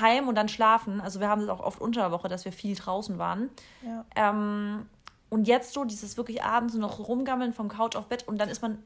heim 0.00 0.26
und 0.26 0.34
dann 0.34 0.48
schlafen. 0.48 1.00
Also 1.00 1.20
wir 1.20 1.28
haben 1.28 1.42
das 1.42 1.50
auch 1.50 1.60
oft 1.60 1.80
unter 1.80 2.00
der 2.00 2.10
Woche, 2.10 2.28
dass 2.28 2.44
wir 2.44 2.52
viel 2.52 2.74
draußen 2.74 3.18
waren. 3.18 3.50
Ja. 3.82 4.04
Ähm, 4.16 4.86
und 5.34 5.48
jetzt 5.48 5.72
so 5.72 5.84
dieses 5.84 6.16
wirklich 6.16 6.44
abends 6.44 6.74
noch 6.74 7.08
rumgammeln 7.08 7.52
vom 7.52 7.68
Couch 7.68 7.96
auf 7.96 8.06
Bett 8.06 8.28
und 8.28 8.38
dann 8.38 8.48
ist 8.48 8.62
man 8.62 8.80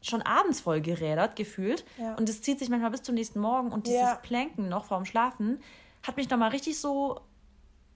schon 0.00 0.20
abends 0.20 0.60
voll 0.60 0.80
gerädert 0.80 1.36
gefühlt. 1.36 1.84
Ja. 1.96 2.16
Und 2.16 2.28
es 2.28 2.42
zieht 2.42 2.58
sich 2.58 2.68
manchmal 2.68 2.90
bis 2.90 3.02
zum 3.02 3.14
nächsten 3.14 3.38
Morgen. 3.38 3.70
Und 3.70 3.86
dieses 3.86 4.00
ja. 4.00 4.14
Planken 4.16 4.68
noch 4.68 4.84
vorm 4.86 5.04
Schlafen 5.04 5.60
hat 6.02 6.16
mich 6.16 6.28
nochmal 6.28 6.50
richtig 6.50 6.80
so 6.80 7.20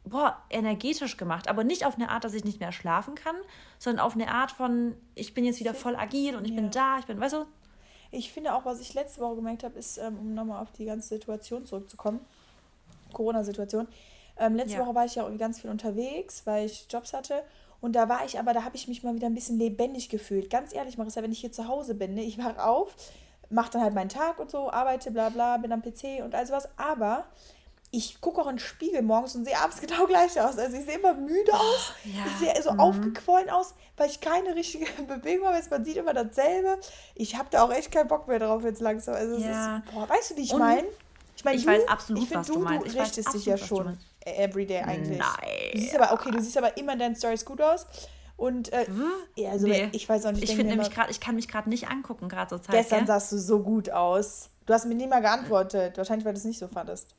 boah, 0.04 0.40
energetisch 0.50 1.16
gemacht. 1.16 1.48
Aber 1.48 1.64
nicht 1.64 1.84
auf 1.84 1.96
eine 1.96 2.10
Art, 2.10 2.22
dass 2.22 2.32
ich 2.32 2.44
nicht 2.44 2.60
mehr 2.60 2.70
schlafen 2.70 3.16
kann, 3.16 3.34
sondern 3.80 4.06
auf 4.06 4.14
eine 4.14 4.28
Art 4.28 4.52
von, 4.52 4.94
ich 5.16 5.34
bin 5.34 5.44
jetzt 5.44 5.58
wieder 5.58 5.74
voll 5.74 5.96
agil 5.96 6.36
und 6.36 6.44
ich 6.44 6.52
ja. 6.52 6.60
bin 6.60 6.70
da, 6.70 7.00
ich 7.00 7.06
bin, 7.06 7.20
weißt 7.20 7.34
du? 7.34 7.46
Ich 8.12 8.30
finde 8.30 8.54
auch, 8.54 8.64
was 8.64 8.78
ich 8.80 8.94
letzte 8.94 9.20
Woche 9.20 9.34
gemerkt 9.34 9.64
habe, 9.64 9.76
ist, 9.76 9.98
ähm, 9.98 10.16
um 10.20 10.32
nochmal 10.32 10.62
auf 10.62 10.70
die 10.70 10.84
ganze 10.84 11.08
Situation 11.08 11.66
zurückzukommen, 11.66 12.20
Corona-Situation. 13.12 13.88
Ähm, 14.38 14.54
letzte 14.54 14.78
Woche 14.78 14.94
war 14.94 15.06
ich 15.06 15.16
ja 15.16 15.24
irgendwie 15.24 15.40
ganz 15.40 15.60
viel 15.60 15.70
unterwegs, 15.70 16.42
weil 16.44 16.66
ich 16.66 16.86
Jobs 16.88 17.12
hatte. 17.12 17.42
Und 17.81 17.94
da 17.94 18.08
war 18.08 18.25
ich 18.25 18.38
aber, 18.38 18.52
da 18.52 18.64
habe 18.64 18.76
ich 18.76 18.88
mich 18.88 19.02
mal 19.02 19.14
wieder 19.14 19.26
ein 19.26 19.34
bisschen 19.34 19.58
lebendig 19.58 20.08
gefühlt. 20.08 20.50
Ganz 20.50 20.75
ehrlich, 20.75 20.99
Marissa, 20.99 21.23
wenn 21.23 21.32
ich 21.32 21.40
hier 21.40 21.52
zu 21.52 21.69
Hause 21.69 21.94
bin, 21.94 22.14
ne, 22.14 22.23
ich 22.23 22.38
wache 22.38 22.62
auf, 22.62 22.94
mache 23.50 23.73
dann 23.73 23.82
halt 23.82 23.94
meinen 23.94 24.08
Tag 24.08 24.38
und 24.38 24.50
so, 24.50 24.70
arbeite, 24.70 25.11
bla 25.11 25.28
bla, 25.28 25.56
bin 25.58 25.73
am 25.73 25.82
PC 25.82 26.23
und 26.25 26.34
all 26.34 26.46
sowas. 26.46 26.69
Aber 26.76 27.26
ich 27.90 28.20
gucke 28.20 28.40
auch 28.40 28.46
in 28.46 28.56
den 28.56 28.58
Spiegel 28.58 29.02
morgens 29.02 29.34
und 29.37 29.44
sehe 29.44 29.58
abends 29.58 29.81
genau 29.87 30.06
gleich 30.06 30.40
aus. 30.40 30.58
Also 30.58 30.76
ich 30.76 30.84
sehe 30.84 30.99
immer 30.99 31.14
müde 31.14 31.52
oh, 31.52 31.56
aus, 31.56 31.93
ja. 32.05 32.25
ich 32.26 32.37
sehe 32.38 32.62
so 32.62 32.73
mhm. 32.73 32.81
aufgequollen 32.81 33.50
aus, 33.50 33.75
weil 33.96 34.11
ich 34.11 34.20
keine 34.20 34.55
richtige 34.55 34.87
Bewegung 35.02 35.46
habe. 35.46 35.61
Man 35.70 35.84
sieht 35.84 35.96
immer 35.96 36.14
dasselbe. 36.14 36.78
Ich 37.14 37.37
habe 37.37 37.49
da 37.50 37.62
auch 37.62 37.73
echt 37.73 37.93
keinen 37.93 38.08
Bock 38.08 38.26
mehr 38.28 38.38
drauf 38.38 38.64
jetzt 38.64 38.81
langsam. 38.81 39.14
Also 39.14 39.37
ja. 39.37 39.78
ist, 39.78 39.93
boah, 39.93 40.08
weißt 40.08 40.31
du, 40.32 40.37
wie 40.37 40.43
ich 40.43 40.55
meine? 40.55 40.87
Ich 41.37 41.44
meine, 41.44 41.56
ich 41.58 41.64
du, 41.64 41.70
weiß 41.70 41.88
absolut, 41.88 42.23
ich 42.23 42.34
was 42.34 42.46
du, 42.46 42.55
du 42.55 42.61
meinst. 42.61 42.87
Ich 42.87 42.99
richtest 42.99 43.32
dich 43.34 43.46
ja 43.46 43.58
schon 43.58 43.99
everyday 44.26 44.82
eigentlich. 44.82 45.19
Nein. 45.19 45.70
Du 45.73 45.78
siehst 45.78 45.99
aber, 45.99 46.12
okay, 46.12 46.31
du 46.31 46.40
siehst 46.40 46.56
aber 46.58 46.76
immer 46.76 46.94
in 46.94 46.99
deinen 46.99 47.17
Stories 47.17 47.44
gut 47.44 47.61
aus. 47.61 47.87
Und 48.37 48.73
äh, 48.73 48.87
hm? 48.87 49.11
ja, 49.37 49.50
also 49.50 49.67
nee. 49.67 49.88
ich 49.93 50.08
weiß 50.08 50.26
auch 50.26 50.32
nicht. 50.32 50.44
Ich 50.44 50.55
finde 50.55 50.73
nämlich 50.73 50.90
gerade, 50.90 51.11
ich 51.11 51.20
kann 51.20 51.37
mich 51.37 51.49
gerade 51.49 51.69
nicht 51.69 51.88
angucken, 51.88 52.28
gerade 52.28 52.50
zur 52.50 52.62
Zeit. 52.62 52.75
Gestern 52.75 53.00
ja? 53.00 53.06
sahst 53.06 53.32
du 53.32 53.38
so 53.38 53.61
gut 53.61 53.90
aus. 53.90 54.50
Du 54.67 54.75
hast 54.75 54.84
mir 54.84 54.94
nie 54.94 55.06
mal 55.06 55.23
geantwortet. 55.23 55.96
Wahrscheinlich, 55.96 56.26
weil 56.26 56.34
du 56.34 56.38
es 56.38 56.44
nicht 56.44 56.58
so 56.58 56.69
fandest. 56.69 57.14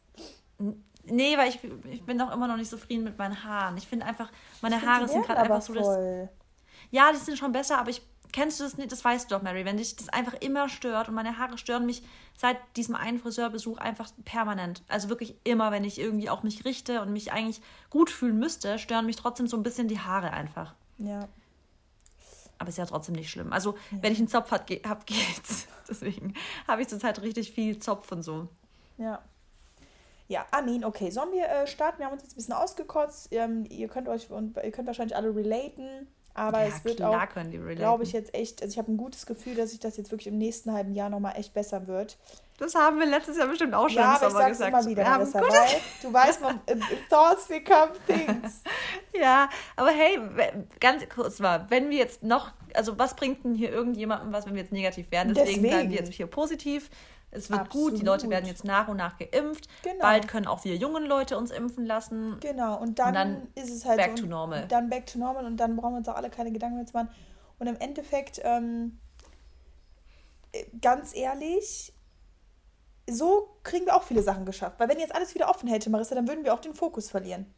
Nee, 1.06 1.38
weil 1.38 1.50
ich, 1.50 1.60
ich 1.90 2.06
bin 2.06 2.18
doch 2.18 2.32
immer 2.34 2.48
noch 2.48 2.58
nicht 2.58 2.70
zufrieden 2.70 3.04
mit 3.04 3.18
meinen 3.18 3.44
Haaren. 3.44 3.78
Ich 3.78 3.88
finde 3.88 4.06
einfach, 4.06 4.30
meine 4.62 4.82
Haare 4.82 5.08
sind 5.08 5.26
gerade 5.26 5.40
einfach 5.40 5.62
so. 5.62 5.74
Das, 5.74 5.88
ja, 6.92 7.12
die 7.12 7.18
sind 7.18 7.38
schon 7.38 7.52
besser, 7.52 7.78
aber 7.78 7.90
ich 7.90 8.02
Kennst 8.34 8.60
du 8.60 8.66
das 8.66 8.78
nicht? 8.78 8.92
Das 8.92 9.04
weißt 9.04 9.32
du 9.32 9.36
doch, 9.36 9.42
Mary, 9.42 9.66
wenn 9.66 9.78
dich 9.78 9.96
das 9.96 10.10
einfach 10.10 10.34
immer 10.42 10.70
stört 10.70 11.08
und 11.08 11.16
meine 11.16 11.38
Haare 11.38 11.58
stören 11.58 11.86
mich 11.86 12.04
seit 12.36 12.58
diesem 12.76 12.96
einen 12.96 13.20
Friseurbesuch 13.20 13.78
einfach 13.78 14.12
permanent. 14.26 14.84
Also 14.88 15.10
wirklich 15.10 15.36
immer, 15.44 15.72
wenn 15.72 15.84
ich 15.84 16.00
irgendwie 16.00 16.30
auch 16.30 16.44
mich 16.44 16.66
richte 16.66 17.02
und 17.02 17.14
mich 17.14 17.32
eigentlich 17.32 17.62
gut 17.90 18.10
fühlen 18.10 18.38
müsste, 18.38 18.80
stören 18.80 19.06
mich 19.06 19.16
trotzdem 19.16 19.48
so 19.48 19.58
ein 19.58 19.64
bisschen 19.64 19.88
die 19.88 20.00
Haare 20.00 20.32
einfach. 20.32 20.76
Ja. 20.98 21.28
Aber 22.60 22.70
ist 22.70 22.78
ja 22.78 22.86
trotzdem 22.86 23.16
nicht 23.16 23.30
schlimm. 23.30 23.54
Also, 23.54 23.76
ja. 23.92 24.00
wenn 24.02 24.12
ich 24.12 24.20
einen 24.20 24.28
Zopf 24.28 24.52
habe, 24.52 24.66
geht's. 25.06 25.68
Deswegen 25.88 26.34
habe 26.68 26.82
ich 26.82 26.88
zurzeit 26.88 27.22
richtig 27.22 27.52
viel 27.52 27.80
Zopf 27.80 28.12
und 28.12 28.24
so. 28.24 28.50
Ja. 28.98 29.22
Ja, 30.28 30.46
Amin, 30.52 30.84
okay. 30.84 31.10
Sollen 31.10 31.32
wir 31.32 31.48
äh, 31.48 31.68
starten? 31.68 32.00
Wir 32.00 32.08
haben 32.08 32.14
uns 32.14 32.24
jetzt 32.24 32.34
ein 32.34 32.36
bisschen 32.36 32.54
ausgekotzt. 32.54 33.30
Ähm, 33.32 33.66
ihr 33.70 33.88
könnt 33.88 34.10
euch 34.10 34.30
und 34.30 34.58
ihr 34.58 34.72
könnt 34.72 34.88
wahrscheinlich 34.88 35.16
alle 35.16 35.34
relaten. 35.34 36.08
Aber 36.38 36.62
ja, 36.62 36.68
es 36.68 36.86
wird 36.86 37.02
auch, 37.02 37.20
glaube 37.76 38.04
ich, 38.04 38.12
jetzt 38.12 38.36
echt, 38.36 38.62
also 38.62 38.72
ich 38.72 38.78
habe 38.78 38.92
ein 38.92 38.98
gutes 38.98 39.26
Gefühl, 39.26 39.56
dass 39.56 39.72
sich 39.72 39.80
das 39.80 39.98
jetzt 39.98 40.12
wirklich 40.12 40.28
im 40.28 40.38
nächsten 40.38 40.72
halben 40.72 40.94
Jahr 40.94 41.10
nochmal 41.10 41.34
echt 41.36 41.52
besser 41.56 41.88
wird. 41.88 42.16
Das 42.60 42.76
haben 42.76 43.00
wir 43.00 43.08
letztes 43.08 43.38
Jahr 43.38 43.48
bestimmt 43.48 43.74
auch 43.74 43.90
schon 43.90 43.98
ja, 43.98 44.16
aber 44.16 44.28
ich 44.28 44.34
sag's 44.34 44.50
gesagt. 44.50 44.72
immer 44.72 44.86
wieder, 44.86 45.04
wir 45.04 45.10
Marissa, 45.10 45.42
weil 45.42 45.82
du 46.02 46.14
weißt, 46.14 46.42
man, 46.42 46.60
thoughts 47.10 47.48
become 47.48 47.92
things. 48.06 48.62
ja, 49.20 49.50
aber 49.76 49.90
hey, 49.90 50.20
ganz 50.80 51.10
kurz 51.10 51.40
mal, 51.40 51.66
wenn 51.70 51.90
wir 51.90 51.98
jetzt 51.98 52.22
noch, 52.22 52.52
also 52.76 53.00
was 53.00 53.16
bringt 53.16 53.44
denn 53.44 53.56
hier 53.56 53.72
irgendjemandem 53.72 54.32
was, 54.32 54.46
wenn 54.46 54.54
wir 54.54 54.62
jetzt 54.62 54.72
negativ 54.72 55.10
werden? 55.12 55.34
Deswegen, 55.34 55.64
Deswegen. 55.64 55.74
bleiben 55.74 55.90
wir 55.90 55.98
jetzt 55.98 56.14
hier 56.14 56.28
positiv. 56.28 56.92
Es 57.30 57.50
wird 57.50 57.62
Absolut. 57.62 57.92
gut, 57.92 58.02
die 58.02 58.06
Leute 58.06 58.30
werden 58.30 58.46
jetzt 58.46 58.64
nach 58.64 58.88
und 58.88 58.98
nach 58.98 59.18
geimpft. 59.18 59.68
Genau. 59.84 60.02
Bald 60.02 60.28
können 60.28 60.48
auch 60.48 60.64
wir 60.64 60.76
jungen 60.76 61.06
Leute 61.06 61.38
uns 61.38 61.52
impfen 61.52 61.86
lassen. 61.86 62.38
Genau, 62.40 62.80
und 62.80 63.00
dann, 63.00 63.08
und 63.08 63.14
dann 63.14 63.48
ist 63.56 63.70
es 63.70 63.86
halt 63.86 63.98
back 63.98 64.18
so, 64.18 64.24
to 64.24 64.30
normal. 64.30 64.66
Dann 64.68 64.90
back 64.90 65.06
to 65.06 65.20
normal 65.20 65.46
und 65.46 65.58
dann 65.58 65.76
brauchen 65.76 65.94
wir 65.94 65.98
uns 65.98 66.08
auch 66.08 66.16
alle 66.16 66.30
keine 66.30 66.52
Gedanken 66.52 66.78
mehr 66.78 66.86
zu 66.86 66.94
machen. 66.94 67.10
Und 67.60 67.68
im 67.68 67.76
Endeffekt, 67.78 68.40
ähm, 68.44 69.00
äh, 70.54 70.66
ganz 70.80 71.16
ehrlich, 71.16 71.94
so 73.10 73.58
kriegen 73.64 73.86
wir 73.86 73.96
auch 73.96 74.04
viele 74.04 74.24
Sachen 74.24 74.46
geschafft. 74.46 74.80
Weil 74.80 74.90
wenn 74.90 75.00
jetzt 75.00 75.14
alles 75.14 75.36
wieder 75.36 75.50
offen 75.50 75.68
hätte, 75.68 75.90
Marissa, 75.90 76.16
dann 76.16 76.28
würden 76.28 76.44
wir 76.46 76.54
auch 76.54 76.62
den 76.62 76.74
Fokus 76.74 77.10
verlieren. 77.10 77.54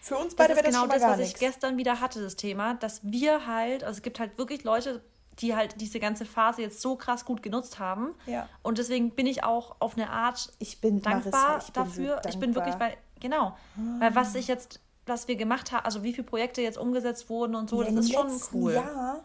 Für 0.00 0.18
uns 0.18 0.34
beide 0.36 0.54
wäre 0.54 0.62
das 0.62 0.70
genau 0.70 0.80
schon 0.80 0.88
mal 0.88 0.98
das, 1.00 1.08
was 1.08 1.18
nichts. 1.18 1.34
ich 1.34 1.40
gestern 1.40 1.76
wieder 1.78 2.00
hatte, 2.00 2.22
das 2.22 2.36
Thema, 2.36 2.74
dass 2.74 3.00
wir 3.02 3.46
halt, 3.46 3.82
also 3.82 3.96
es 3.96 4.02
gibt 4.02 4.20
halt 4.20 4.38
wirklich 4.38 4.62
Leute, 4.62 5.02
die 5.40 5.54
halt 5.54 5.80
diese 5.80 6.00
ganze 6.00 6.24
Phase 6.24 6.62
jetzt 6.62 6.80
so 6.80 6.96
krass 6.96 7.24
gut 7.24 7.42
genutzt 7.42 7.78
haben. 7.78 8.14
Ja. 8.26 8.48
Und 8.62 8.78
deswegen 8.78 9.10
bin 9.10 9.26
ich 9.26 9.44
auch 9.44 9.76
auf 9.80 9.96
eine 9.96 10.10
Art 10.10 10.52
ich 10.58 10.80
bin, 10.80 11.02
dankbar 11.02 11.32
Marissa, 11.32 11.58
ich 11.66 11.72
dafür. 11.72 11.92
Bin 11.94 12.06
dankbar. 12.06 12.32
Ich 12.32 12.38
bin 12.38 12.54
wirklich 12.54 12.74
bei, 12.76 12.96
genau. 13.20 13.56
Ah. 13.76 13.80
Weil 13.98 14.14
was 14.14 14.34
ich 14.34 14.48
jetzt 14.48 14.80
was 15.06 15.28
wir 15.28 15.36
gemacht 15.36 15.72
haben, 15.72 15.84
also 15.84 16.02
wie 16.02 16.12
viele 16.12 16.26
Projekte 16.26 16.60
jetzt 16.60 16.78
umgesetzt 16.78 17.30
wurden 17.30 17.54
und 17.54 17.70
so, 17.70 17.82
ja, 17.82 17.90
das 17.90 18.06
ist 18.06 18.12
schon 18.12 18.40
cool. 18.52 18.74
Jahr, 18.74 19.24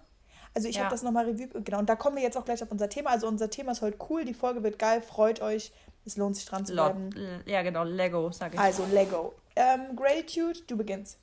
also 0.54 0.68
ich 0.68 0.76
ja. 0.76 0.84
habe 0.84 0.92
das 0.92 1.02
nochmal 1.02 1.26
Revue, 1.26 1.48
genau, 1.64 1.80
und 1.80 1.90
da 1.90 1.96
kommen 1.96 2.18
wir 2.18 2.24
jetzt 2.24 2.38
auch 2.38 2.46
gleich 2.46 2.62
auf 2.62 2.72
unser 2.72 2.90
Thema. 2.90 3.10
Also 3.10 3.28
unser 3.28 3.50
Thema 3.50 3.72
ist 3.72 3.82
heute 3.82 3.98
cool, 4.10 4.26
die 4.26 4.34
Folge 4.34 4.64
wird 4.64 4.78
geil, 4.78 5.02
freut 5.02 5.42
euch, 5.42 5.72
es 6.06 6.18
lohnt 6.18 6.36
sich 6.36 6.46
dran 6.46 6.66
zu 6.66 6.74
bleiben. 6.74 7.10
Ja, 7.46 7.62
genau, 7.62 7.84
Lego, 7.84 8.32
sage 8.32 8.56
ich. 8.56 8.60
Also 8.60 8.86
Lego. 8.92 9.34
Ähm, 9.56 9.96
Gratitude, 9.96 10.60
du 10.68 10.78
beginnst. 10.78 11.18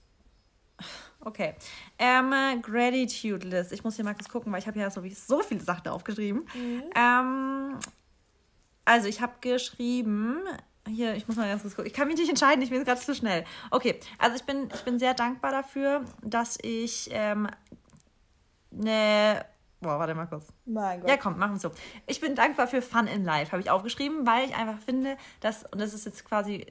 Okay. 1.20 1.54
Ähm, 1.98 2.32
Gratitude 2.62 3.46
List. 3.46 3.72
Ich 3.72 3.84
muss 3.84 3.96
hier 3.96 4.04
mal 4.04 4.14
kurz 4.14 4.28
gucken, 4.28 4.52
weil 4.52 4.60
ich 4.60 4.66
habe 4.66 4.78
ja 4.78 4.90
so, 4.90 5.02
so 5.12 5.42
viele 5.42 5.60
Sachen 5.60 5.88
aufgeschrieben. 5.88 6.46
Mhm. 6.54 6.82
Ähm, 6.94 7.78
also 8.84 9.08
ich 9.08 9.20
habe 9.20 9.34
geschrieben, 9.40 10.38
hier, 10.86 11.14
ich 11.14 11.26
muss 11.26 11.36
mal 11.36 11.48
ganz 11.48 11.62
kurz 11.62 11.74
gucken. 11.74 11.88
Ich 11.88 11.94
kann 11.94 12.08
mich 12.08 12.16
nicht 12.16 12.28
entscheiden, 12.28 12.62
ich 12.62 12.70
bin 12.70 12.84
gerade 12.84 13.00
zu 13.00 13.14
schnell. 13.14 13.44
Okay, 13.70 13.98
also 14.18 14.36
ich 14.36 14.44
bin, 14.44 14.68
ich 14.72 14.84
bin 14.84 14.98
sehr 14.98 15.14
dankbar 15.14 15.50
dafür, 15.50 16.04
dass 16.22 16.58
ich 16.62 17.08
ähm, 17.12 17.48
eine 18.72 19.44
Boah, 19.80 20.00
warte 20.00 20.14
mal 20.14 20.26
kurz. 20.26 20.48
Mein 20.64 21.00
Gott. 21.00 21.08
Ja, 21.08 21.16
komm, 21.16 21.38
machen 21.38 21.52
wir 21.52 21.60
so. 21.60 21.70
Ich 22.08 22.20
bin 22.20 22.34
dankbar 22.34 22.66
für 22.66 22.82
Fun 22.82 23.06
in 23.06 23.24
Life, 23.24 23.52
habe 23.52 23.62
ich 23.62 23.70
aufgeschrieben, 23.70 24.26
weil 24.26 24.48
ich 24.48 24.56
einfach 24.56 24.78
finde, 24.78 25.16
dass, 25.40 25.64
und 25.64 25.80
das 25.80 25.94
ist 25.94 26.04
jetzt 26.04 26.24
quasi 26.24 26.66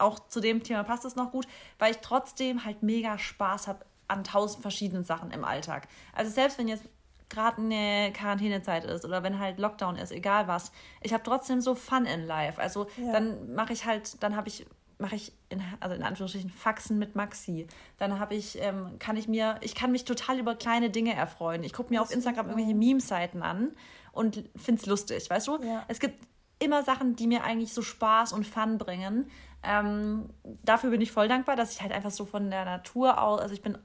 auch 0.00 0.18
zu 0.28 0.40
dem 0.40 0.62
Thema 0.62 0.84
passt 0.84 1.04
es 1.04 1.16
noch 1.16 1.30
gut, 1.30 1.46
weil 1.78 1.92
ich 1.92 1.98
trotzdem 1.98 2.64
halt 2.64 2.82
mega 2.82 3.18
Spaß 3.18 3.68
habe 3.68 3.84
an 4.08 4.24
tausend 4.24 4.62
verschiedenen 4.62 5.04
Sachen 5.04 5.30
im 5.30 5.44
Alltag. 5.44 5.86
Also 6.12 6.30
selbst 6.30 6.58
wenn 6.58 6.68
jetzt 6.68 6.84
gerade 7.28 7.62
eine 7.62 8.12
Quarantänezeit 8.12 8.84
ist 8.84 9.04
oder 9.04 9.22
wenn 9.22 9.38
halt 9.38 9.58
Lockdown 9.58 9.96
ist, 9.96 10.10
egal 10.10 10.48
was, 10.48 10.72
ich 11.00 11.12
habe 11.12 11.22
trotzdem 11.22 11.60
so 11.60 11.74
Fun 11.74 12.06
in 12.06 12.26
Life. 12.26 12.60
Also 12.60 12.88
ja. 12.96 13.12
dann 13.12 13.54
mache 13.54 13.72
ich 13.72 13.86
halt, 13.86 14.22
dann 14.22 14.36
habe 14.36 14.48
ich 14.48 14.66
mache 15.00 15.16
ich 15.16 15.32
in, 15.48 15.62
also 15.80 15.96
in 15.96 16.02
Anführungsstrichen 16.02 16.50
Faxen 16.50 16.98
mit 16.98 17.16
Maxi. 17.16 17.66
Dann 17.96 18.20
habe 18.20 18.34
ich, 18.34 18.60
ähm, 18.60 18.98
kann 18.98 19.16
ich 19.16 19.28
mir, 19.28 19.56
ich 19.62 19.74
kann 19.74 19.92
mich 19.92 20.04
total 20.04 20.38
über 20.38 20.54
kleine 20.54 20.90
Dinge 20.90 21.14
erfreuen. 21.14 21.64
Ich 21.64 21.72
gucke 21.72 21.90
mir 21.90 22.02
auf 22.02 22.10
Instagram 22.10 22.48
irgendwelche 22.50 22.74
Meme-Seiten 22.74 23.42
an 23.42 23.72
und 24.12 24.44
finde 24.56 24.80
es 24.80 24.86
lustig, 24.86 25.30
weißt 25.30 25.48
du? 25.48 25.62
Ja. 25.62 25.84
Es 25.88 26.00
gibt 26.00 26.22
immer 26.58 26.82
Sachen, 26.82 27.16
die 27.16 27.26
mir 27.26 27.42
eigentlich 27.42 27.72
so 27.72 27.82
Spaß 27.82 28.32
und 28.32 28.46
Fun 28.46 28.78
bringen. 28.78 29.30
Ähm, 29.62 30.30
dafür 30.62 30.90
bin 30.90 31.00
ich 31.00 31.12
voll 31.12 31.28
dankbar, 31.28 31.56
dass 31.56 31.72
ich 31.72 31.82
halt 31.82 31.92
einfach 31.92 32.10
so 32.10 32.24
von 32.24 32.50
der 32.50 32.64
Natur 32.64 33.22
aus, 33.22 33.40
also 33.40 33.54
ich 33.54 33.62
bin 33.62 33.76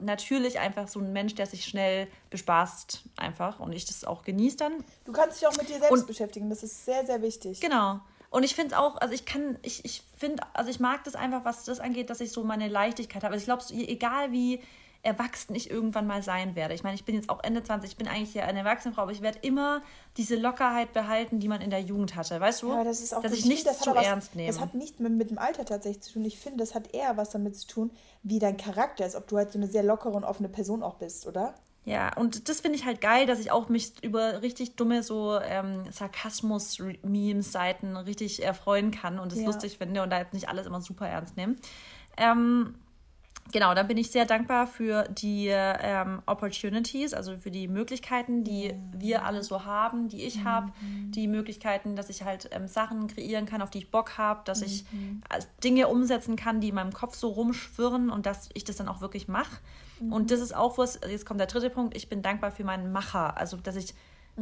natürlich 0.00 0.58
einfach 0.58 0.88
so 0.88 1.00
ein 1.00 1.12
Mensch, 1.12 1.34
der 1.34 1.46
sich 1.46 1.64
schnell 1.64 2.08
bespaßt 2.30 3.02
einfach 3.16 3.60
und 3.60 3.72
ich 3.72 3.84
das 3.84 4.04
auch 4.04 4.22
genieße 4.22 4.56
dann. 4.56 4.84
Du 5.04 5.12
kannst 5.12 5.40
dich 5.40 5.48
auch 5.48 5.56
mit 5.56 5.68
dir 5.68 5.78
selbst 5.78 5.92
und, 5.92 6.06
beschäftigen, 6.06 6.50
das 6.50 6.62
ist 6.62 6.84
sehr, 6.84 7.04
sehr 7.06 7.22
wichtig. 7.22 7.60
Genau. 7.60 8.00
Und 8.30 8.44
ich 8.44 8.54
finde 8.54 8.78
auch, 8.78 8.96
also 8.98 9.12
ich 9.12 9.24
kann, 9.24 9.58
ich, 9.62 9.84
ich 9.84 10.04
finde, 10.16 10.42
also 10.52 10.70
ich 10.70 10.78
mag 10.78 11.02
das 11.04 11.16
einfach, 11.16 11.44
was 11.44 11.64
das 11.64 11.80
angeht, 11.80 12.10
dass 12.10 12.20
ich 12.20 12.30
so 12.30 12.44
meine 12.44 12.68
Leichtigkeit 12.68 13.24
habe. 13.24 13.34
Also 13.34 13.42
ich 13.42 13.46
glaube, 13.46 13.90
egal 13.90 14.30
wie 14.30 14.62
erwachsen 15.02 15.54
ich 15.54 15.70
irgendwann 15.70 16.06
mal 16.06 16.22
sein 16.22 16.54
werde. 16.54 16.74
Ich 16.74 16.82
meine, 16.82 16.94
ich 16.94 17.04
bin 17.04 17.14
jetzt 17.14 17.30
auch 17.30 17.42
Ende 17.42 17.62
20, 17.62 17.90
ich 17.90 17.96
bin 17.96 18.06
eigentlich 18.06 18.34
ja 18.34 18.44
eine 18.44 18.58
erwachsene 18.60 18.94
Frau, 18.94 19.02
aber 19.02 19.12
ich 19.12 19.22
werde 19.22 19.38
immer 19.42 19.82
diese 20.16 20.36
Lockerheit 20.36 20.92
behalten, 20.92 21.40
die 21.40 21.48
man 21.48 21.62
in 21.62 21.70
der 21.70 21.80
Jugend 21.80 22.16
hatte. 22.16 22.40
Weißt 22.40 22.62
du? 22.62 22.72
Ja, 22.72 22.84
das 22.84 23.00
ist 23.00 23.14
auch 23.14 23.22
dass 23.22 23.32
ich 23.32 23.46
nichts 23.46 23.64
das 23.64 23.80
zu 23.80 23.94
was, 23.94 24.04
ernst 24.04 24.36
nehme. 24.36 24.48
Das 24.48 24.60
hat 24.60 24.74
nichts 24.74 24.98
mit, 24.98 25.12
mit 25.12 25.30
dem 25.30 25.38
Alter 25.38 25.64
tatsächlich 25.64 26.02
zu 26.02 26.12
tun. 26.14 26.24
Ich 26.24 26.38
finde, 26.38 26.58
das 26.58 26.74
hat 26.74 26.92
eher 26.94 27.16
was 27.16 27.30
damit 27.30 27.56
zu 27.56 27.66
tun, 27.66 27.90
wie 28.22 28.38
dein 28.38 28.58
Charakter 28.58 29.06
ist, 29.06 29.16
ob 29.16 29.26
du 29.28 29.38
halt 29.38 29.52
so 29.52 29.58
eine 29.58 29.68
sehr 29.68 29.82
lockere 29.82 30.12
und 30.12 30.24
offene 30.24 30.50
Person 30.50 30.82
auch 30.82 30.96
bist, 30.96 31.26
oder? 31.26 31.54
Ja, 31.86 32.14
und 32.16 32.50
das 32.50 32.60
finde 32.60 32.76
ich 32.76 32.84
halt 32.84 33.00
geil, 33.00 33.24
dass 33.24 33.40
ich 33.40 33.50
auch 33.50 33.70
mich 33.70 34.04
über 34.04 34.42
richtig 34.42 34.76
dumme 34.76 35.02
so 35.02 35.40
ähm, 35.40 35.84
Sarkasmus-Memes-Seiten 35.90 37.96
richtig 37.96 38.44
erfreuen 38.44 38.90
kann 38.90 39.18
und 39.18 39.32
es 39.32 39.40
ja. 39.40 39.46
lustig 39.46 39.78
finde 39.78 40.02
und 40.02 40.10
da 40.10 40.18
jetzt 40.18 40.34
nicht 40.34 40.50
alles 40.50 40.66
immer 40.66 40.82
super 40.82 41.08
ernst 41.08 41.38
nehmen. 41.38 41.58
Ähm, 42.18 42.74
genau, 43.52 43.74
dann 43.74 43.88
bin 43.88 43.96
ich 43.96 44.10
sehr 44.10 44.24
dankbar 44.24 44.66
für 44.66 45.04
die 45.10 45.48
ähm, 45.50 46.22
Opportunities, 46.26 47.14
also 47.14 47.36
für 47.36 47.50
die 47.50 47.68
Möglichkeiten, 47.68 48.44
die 48.44 48.68
ja. 48.68 48.74
wir 48.92 49.24
alle 49.24 49.42
so 49.42 49.64
haben, 49.64 50.08
die 50.08 50.24
ich 50.24 50.40
mhm. 50.40 50.44
habe, 50.44 50.72
die 50.80 51.28
Möglichkeiten, 51.28 51.96
dass 51.96 52.10
ich 52.10 52.24
halt 52.24 52.50
ähm, 52.52 52.68
Sachen 52.68 53.08
kreieren 53.08 53.46
kann, 53.46 53.62
auf 53.62 53.70
die 53.70 53.78
ich 53.78 53.90
Bock 53.90 54.18
habe, 54.18 54.40
dass 54.44 54.60
mhm. 54.60 54.66
ich 54.66 54.84
äh, 55.30 55.40
Dinge 55.62 55.88
umsetzen 55.88 56.36
kann, 56.36 56.60
die 56.60 56.68
in 56.68 56.74
meinem 56.74 56.92
Kopf 56.92 57.14
so 57.14 57.28
rumschwirren 57.28 58.10
und 58.10 58.26
dass 58.26 58.48
ich 58.54 58.64
das 58.64 58.76
dann 58.76 58.88
auch 58.88 59.00
wirklich 59.00 59.28
mache. 59.28 59.60
Mhm. 60.00 60.12
Und 60.12 60.30
das 60.30 60.40
ist 60.40 60.54
auch 60.54 60.78
was, 60.78 61.00
jetzt 61.08 61.26
kommt 61.26 61.40
der 61.40 61.46
dritte 61.46 61.70
Punkt, 61.70 61.96
ich 61.96 62.08
bin 62.08 62.22
dankbar 62.22 62.50
für 62.50 62.64
meinen 62.64 62.92
Macher, 62.92 63.36
also 63.36 63.56
dass 63.56 63.76
ich 63.76 63.94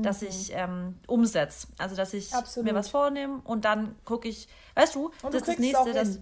dass 0.03 0.23
mhm. 0.23 0.29
ich 0.29 0.53
ähm, 0.53 0.95
umsetze. 1.07 1.69
Also, 1.79 1.97
dass 1.97 2.15
ich 2.15 2.35
Absolut. 2.35 2.71
mir 2.71 2.77
was 2.77 2.88
vornehme 2.88 3.41
und 3.45 3.65
dann 3.65 3.97
gucke 4.05 4.29
ich, 4.29 4.49
weißt 4.75 4.95
du, 4.95 5.11
und 5.23 5.35
das 5.35 5.43
ist 5.43 5.49
das 5.49 5.59
nächste, 5.59 5.93
das. 5.93 6.21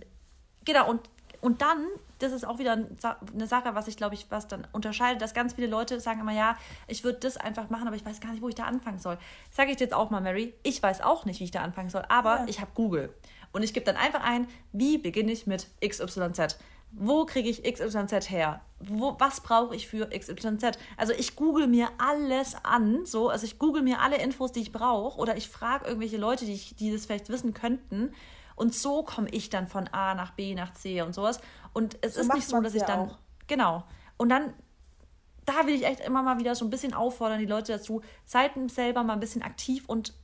Genau, 0.65 0.91
und, 0.91 1.01
und 1.41 1.63
dann, 1.63 1.87
das 2.19 2.33
ist 2.33 2.47
auch 2.47 2.59
wieder 2.59 2.73
eine 2.73 3.47
Sache, 3.47 3.75
was 3.75 3.89
ich 3.89 3.97
glaube 3.97 4.15
ich, 4.15 4.27
was 4.31 4.49
dann 4.49 4.67
unterscheidet, 4.73 5.23
dass 5.23 5.35
ganz 5.35 5.55
viele 5.55 5.67
Leute 5.67 6.01
sagen 6.01 6.21
immer, 6.21 6.33
ja, 6.33 6.57
ich 6.87 7.05
würde 7.05 7.19
das 7.21 7.37
einfach 7.37 7.71
machen, 7.71 7.87
aber 7.87 7.97
ich 7.97 8.05
weiß 8.05 8.21
gar 8.21 8.31
nicht, 8.31 8.43
wo 8.43 8.49
ich 8.49 8.55
da 8.55 8.65
anfangen 8.65 8.99
soll. 8.99 9.19
Sage 9.51 9.71
ich 9.71 9.77
dir 9.77 9.85
jetzt 9.85 9.95
auch 9.95 10.11
mal, 10.11 10.21
Mary, 10.21 10.55
ich 10.63 10.83
weiß 10.83 11.01
auch 11.03 11.25
nicht, 11.25 11.41
wie 11.41 11.45
ich 11.45 11.51
da 11.51 11.63
anfangen 11.63 11.91
soll, 11.91 12.05
aber 12.09 12.39
ja. 12.39 12.45
ich 12.49 12.61
habe 12.61 12.71
Google. 12.75 13.13
Und 13.53 13.63
ich 13.63 13.73
gebe 13.73 13.87
dann 13.87 13.97
einfach 13.97 14.23
ein, 14.23 14.49
wie 14.73 14.99
beginne 14.99 15.33
ich 15.33 15.47
mit 15.47 15.69
XYZ? 15.85 16.59
wo 16.93 17.27
kriege 17.27 17.49
ich 17.49 17.63
XYZ 17.63 18.31
her? 18.31 18.61
Wo, 18.81 19.17
was 19.19 19.41
brauche 19.41 19.75
ich 19.75 19.87
für 19.87 20.09
XYZ? 20.09 20.79
Also 20.97 21.13
ich 21.13 21.37
google 21.37 21.67
mir 21.67 21.89
alles 21.99 22.57
an, 22.63 23.05
so, 23.05 23.29
also 23.29 23.45
ich 23.45 23.59
google 23.59 23.83
mir 23.83 24.01
alle 24.01 24.19
Infos, 24.19 24.53
die 24.53 24.61
ich 24.61 24.73
brauche, 24.73 25.19
oder 25.19 25.37
ich 25.37 25.49
frage 25.49 25.87
irgendwelche 25.87 26.17
Leute, 26.17 26.45
die, 26.45 26.55
ich, 26.55 26.77
die 26.77 26.93
das 26.93 27.07
vielleicht 27.07 27.29
wissen 27.29 27.55
könnten. 27.55 28.13
Und 28.57 28.75
so 28.75 29.03
komme 29.03 29.29
ich 29.31 29.51
dann 29.51 29.69
von 29.69 29.87
A 29.89 30.15
nach 30.15 30.33
B 30.33 30.55
nach 30.55 30.73
C 30.73 31.03
und 31.03 31.15
sowas. 31.15 31.41
Und 31.73 31.99
es 32.01 32.15
so 32.15 32.23
ist 32.23 32.35
nicht 32.35 32.49
so, 32.49 32.61
dass 32.61 32.75
ich 32.75 32.83
dann. 32.83 33.11
Auch. 33.11 33.19
Genau. 33.47 33.85
Und 34.17 34.31
dann, 34.31 34.55
da 35.45 35.67
will 35.67 35.75
ich 35.75 35.85
echt 35.85 36.01
immer 36.01 36.23
mal 36.23 36.39
wieder 36.41 36.55
so 36.55 36.65
ein 36.65 36.71
bisschen 36.71 36.95
auffordern, 36.95 37.39
die 37.39 37.47
Leute 37.47 37.73
dazu, 37.73 38.01
seid 38.25 38.53
selber 38.71 39.05
mal 39.05 39.13
ein 39.13 39.21
bisschen 39.21 39.43
aktiv 39.43 39.85
und 39.87 40.15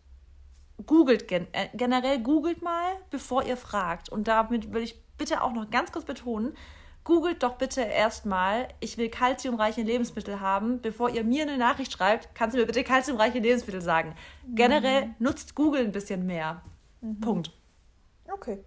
googelt 0.87 1.29
gen 1.29 1.47
äh, 1.53 1.69
generell 1.75 2.21
googelt 2.21 2.63
mal, 2.63 2.97
bevor 3.11 3.45
ihr 3.45 3.57
fragt. 3.57 4.09
Und 4.09 4.27
damit 4.29 4.73
will 4.73 4.83
ich 4.83 5.01
bitte 5.19 5.43
auch 5.43 5.53
noch 5.53 5.71
ganz 5.71 5.93
kurz 5.93 6.05
betonen, 6.05 6.57
googelt 7.05 7.43
doch 7.43 7.57
bitte 7.57 7.83
erstmal, 7.83 8.69
ich 8.81 8.97
will 8.97 9.09
kalziumreiche 9.09 9.83
Lebensmittel 9.83 10.41
haben. 10.41 10.81
Bevor 10.81 11.11
ihr 11.11 11.25
mir 11.25 11.43
eine 11.43 11.59
Nachricht 11.59 11.93
schreibt, 11.93 12.35
kannst 12.35 12.55
du 12.55 12.61
mir 12.61 12.67
bitte 12.67 12.85
kalziumreiche 12.85 13.39
Lebensmittel 13.39 13.83
sagen. 13.83 14.15
Generell 14.55 15.07
mhm. 15.07 15.15
nutzt 15.19 15.55
Google 15.55 15.85
ein 15.85 15.93
bisschen 15.93 16.27
mehr. 16.27 16.63
Mhm. 17.01 17.21
Punkt. 17.21 17.53
Okay. 18.35 18.59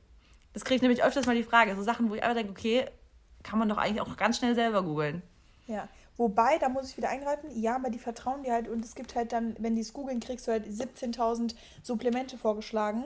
Das 0.53 0.63
kriege 0.63 0.77
ich 0.77 0.81
nämlich 0.81 1.03
öfters 1.03 1.25
mal 1.25 1.35
die 1.35 1.43
Frage. 1.43 1.75
So 1.75 1.83
Sachen, 1.83 2.09
wo 2.09 2.15
ich 2.15 2.23
einfach 2.23 2.35
denke, 2.35 2.51
okay, 2.51 2.85
kann 3.43 3.59
man 3.59 3.69
doch 3.69 3.77
eigentlich 3.77 4.01
auch 4.01 4.17
ganz 4.17 4.37
schnell 4.37 4.55
selber 4.55 4.83
googeln. 4.83 5.21
Ja. 5.67 5.87
Wobei, 6.17 6.57
da 6.59 6.69
muss 6.69 6.89
ich 6.89 6.97
wieder 6.97 7.09
eingreifen, 7.09 7.49
ja, 7.53 7.75
aber 7.75 7.89
die 7.89 7.99
vertrauen 7.99 8.43
dir 8.43 8.53
halt 8.53 8.69
und 8.69 8.85
es 8.85 8.95
gibt 8.95 9.15
halt 9.15 9.33
dann, 9.33 9.55
wenn 9.59 9.75
die 9.75 9.81
es 9.81 9.91
googeln, 9.91 10.21
kriegst 10.21 10.47
du 10.47 10.51
halt 10.51 10.65
17.000 10.65 11.55
Supplemente 11.83 12.37
vorgeschlagen 12.37 13.05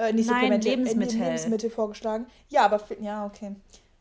äh, 0.00 0.12
nicht 0.12 0.28
Nein, 0.28 0.40
Supplemente, 0.40 0.68
Lebensmittel. 0.68 1.20
Äh, 1.20 1.24
Lebensmittel 1.24 1.70
vorgeschlagen. 1.70 2.26
Ja, 2.48 2.64
aber 2.64 2.80
ja, 3.00 3.26
okay. 3.26 3.54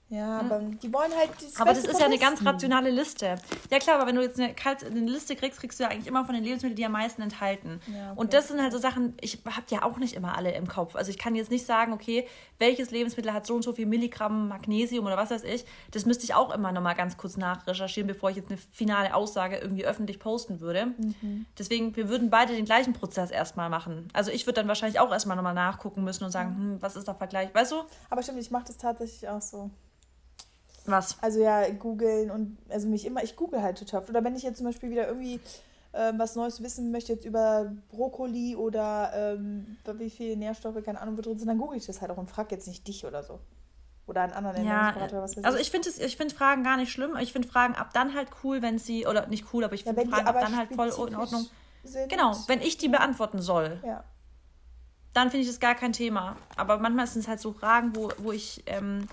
Ja, 0.10 0.40
hm. 0.40 0.52
aber 0.52 0.60
die 0.60 0.92
wollen 0.92 1.12
halt. 1.16 1.30
Das 1.40 1.62
aber 1.62 1.74
das 1.74 1.86
ist 1.86 2.00
ja 2.00 2.08
eine 2.08 2.18
ganz 2.18 2.44
rationale 2.44 2.90
Liste. 2.90 3.36
Ja, 3.70 3.78
klar, 3.78 3.98
aber 3.98 4.08
wenn 4.08 4.16
du 4.16 4.24
jetzt 4.24 4.40
eine, 4.40 4.56
eine 4.56 5.12
Liste 5.12 5.36
kriegst, 5.36 5.60
kriegst 5.60 5.80
du 5.80 5.84
ja 5.84 5.90
eigentlich 5.90 6.08
immer 6.08 6.26
von 6.26 6.34
den 6.34 6.44
Lebensmitteln, 6.44 6.76
die 6.76 6.86
am 6.86 6.94
meisten 6.94 7.22
enthalten. 7.22 7.80
Ja, 7.88 8.12
okay. 8.12 8.20
Und 8.20 8.34
das 8.34 8.48
sind 8.48 8.60
halt 8.60 8.72
so 8.72 8.80
Sachen, 8.80 9.14
ich 9.22 9.40
habe 9.46 9.66
ja 9.70 9.84
auch 9.84 9.98
nicht 9.98 10.16
immer 10.16 10.36
alle 10.36 10.52
im 10.54 10.68
Kopf. 10.68 10.96
Also 10.96 11.12
ich 11.12 11.20
kann 11.20 11.36
jetzt 11.36 11.52
nicht 11.52 11.66
sagen, 11.66 11.94
okay, 11.94 12.28
welches 12.58 12.90
Lebensmittel 12.90 13.34
hat 13.34 13.46
so 13.46 13.54
und 13.54 13.62
so 13.62 13.74
viel 13.74 13.86
Milligramm 13.86 14.48
Magnesium 14.48 15.06
oder 15.06 15.16
was 15.16 15.30
weiß 15.30 15.44
ich. 15.44 15.66
Das 15.92 16.06
müsste 16.06 16.24
ich 16.24 16.34
auch 16.34 16.54
immer 16.54 16.72
nochmal 16.72 16.96
ganz 16.96 17.16
kurz 17.18 17.38
nachrecherchieren, 17.38 18.08
bevor 18.08 18.32
ich 18.32 18.38
jetzt 18.38 18.50
eine 18.50 18.58
finale 18.58 19.14
Aussage 19.14 19.58
irgendwie 19.58 19.86
öffentlich 19.86 20.20
posten 20.20 20.60
würde. 20.60 20.88
Mhm. 20.88 21.46
Deswegen, 21.58 21.96
wir 21.96 22.10
würden 22.10 22.32
beide 22.32 22.56
den 22.56 22.66
gleichen 22.66 22.94
Prozess 22.94 23.30
erstmal 23.30 23.70
machen. 23.70 24.08
Also 24.14 24.32
ich 24.32 24.48
würde 24.48 24.56
dann 24.56 24.68
wahrscheinlich 24.68 25.00
auch 25.00 25.12
erstmal 25.12 25.38
nochmal 25.38 25.54
nachgucken 25.54 26.04
müssen 26.04 26.24
und 26.24 26.32
sagen, 26.32 26.56
mhm. 26.56 26.74
hm, 26.74 26.82
was 26.82 26.96
ist 26.96 27.08
der 27.08 27.16
Vergleich, 27.16 27.54
weißt 27.54 27.74
du? 27.74 27.84
Aber 28.10 28.24
stimmt, 28.24 28.40
ich 28.40 28.50
mache 28.50 28.66
das 28.66 28.78
tatsächlich 28.78 29.30
auch 29.30 29.42
so. 29.42 29.70
Was? 30.92 31.18
Also 31.22 31.42
ja, 31.42 31.68
googeln 31.70 32.32
und 32.32 32.58
also 32.70 32.88
mich 32.88 33.06
immer, 33.06 33.24
ich 33.24 33.36
google 33.36 33.62
halt 33.62 33.78
total. 33.78 34.04
Oder 34.10 34.24
wenn 34.24 34.36
ich 34.36 34.44
jetzt 34.44 34.58
zum 34.58 34.66
Beispiel 34.66 34.90
wieder 34.90 35.08
irgendwie 35.08 35.40
äh, 35.92 36.14
was 36.18 36.36
Neues 36.36 36.62
wissen 36.62 36.92
möchte, 36.92 37.14
jetzt 37.14 37.26
über 37.26 37.72
Brokkoli 37.90 38.56
oder 38.56 39.12
ähm, 39.14 39.78
wie 39.94 40.10
viele 40.10 40.36
Nährstoffe, 40.38 40.84
keine 40.84 41.02
Ahnung, 41.02 41.18
wo 41.18 41.22
drin 41.22 41.38
sind, 41.38 41.48
dann 41.48 41.58
google 41.58 41.78
ich 41.78 41.86
das 41.86 42.02
halt 42.02 42.12
auch 42.12 42.18
und 42.18 42.30
frage 42.30 42.56
jetzt 42.56 42.68
nicht 42.68 42.88
dich 42.88 43.06
oder 43.06 43.24
so. 43.24 43.40
Oder 44.10 44.24
einen 44.24 44.34
anderen 44.34 44.66
ja, 44.66 44.96
oder 44.96 45.22
was 45.22 45.38
weiß 45.38 45.44
Also 45.44 45.60
ich 45.60 45.70
finde 45.70 45.92
find 45.92 46.34
Fragen 46.34 46.64
gar 46.64 46.78
nicht 46.78 46.92
schlimm. 46.92 47.16
Ich 47.22 47.32
finde 47.32 47.48
Fragen 47.48 47.76
ab 47.76 47.92
dann 47.94 48.16
halt 48.16 48.30
cool, 48.44 48.64
wenn 48.64 48.80
sie, 48.80 49.06
oder 49.06 49.28
nicht 49.28 49.46
cool, 49.54 49.64
aber 49.64 49.76
ich 49.76 49.84
finde 49.84 50.02
ja, 50.02 50.08
Fragen 50.08 50.28
ab 50.28 50.40
dann 50.40 50.58
halt 50.58 50.74
voll 50.74 50.88
in 50.88 51.16
Ordnung. 51.16 51.48
Sind. 51.84 52.10
Genau, 52.10 52.36
wenn 52.48 52.62
ich 52.62 52.78
die 52.78 52.90
beantworten 52.90 53.40
soll. 53.42 53.80
Ja. 53.86 54.04
Dann 55.14 55.30
finde 55.30 55.44
ich 55.44 55.48
das 55.48 55.60
gar 55.60 55.76
kein 55.76 55.94
Thema. 55.94 56.36
Aber 56.56 56.80
manchmal 56.80 57.08
sind 57.08 57.22
es 57.22 57.28
halt 57.28 57.40
so 57.40 57.54
Fragen, 57.54 57.96
wo, 57.96 58.10
wo 58.18 58.32
ich 58.32 58.64
ähm, 58.66 59.08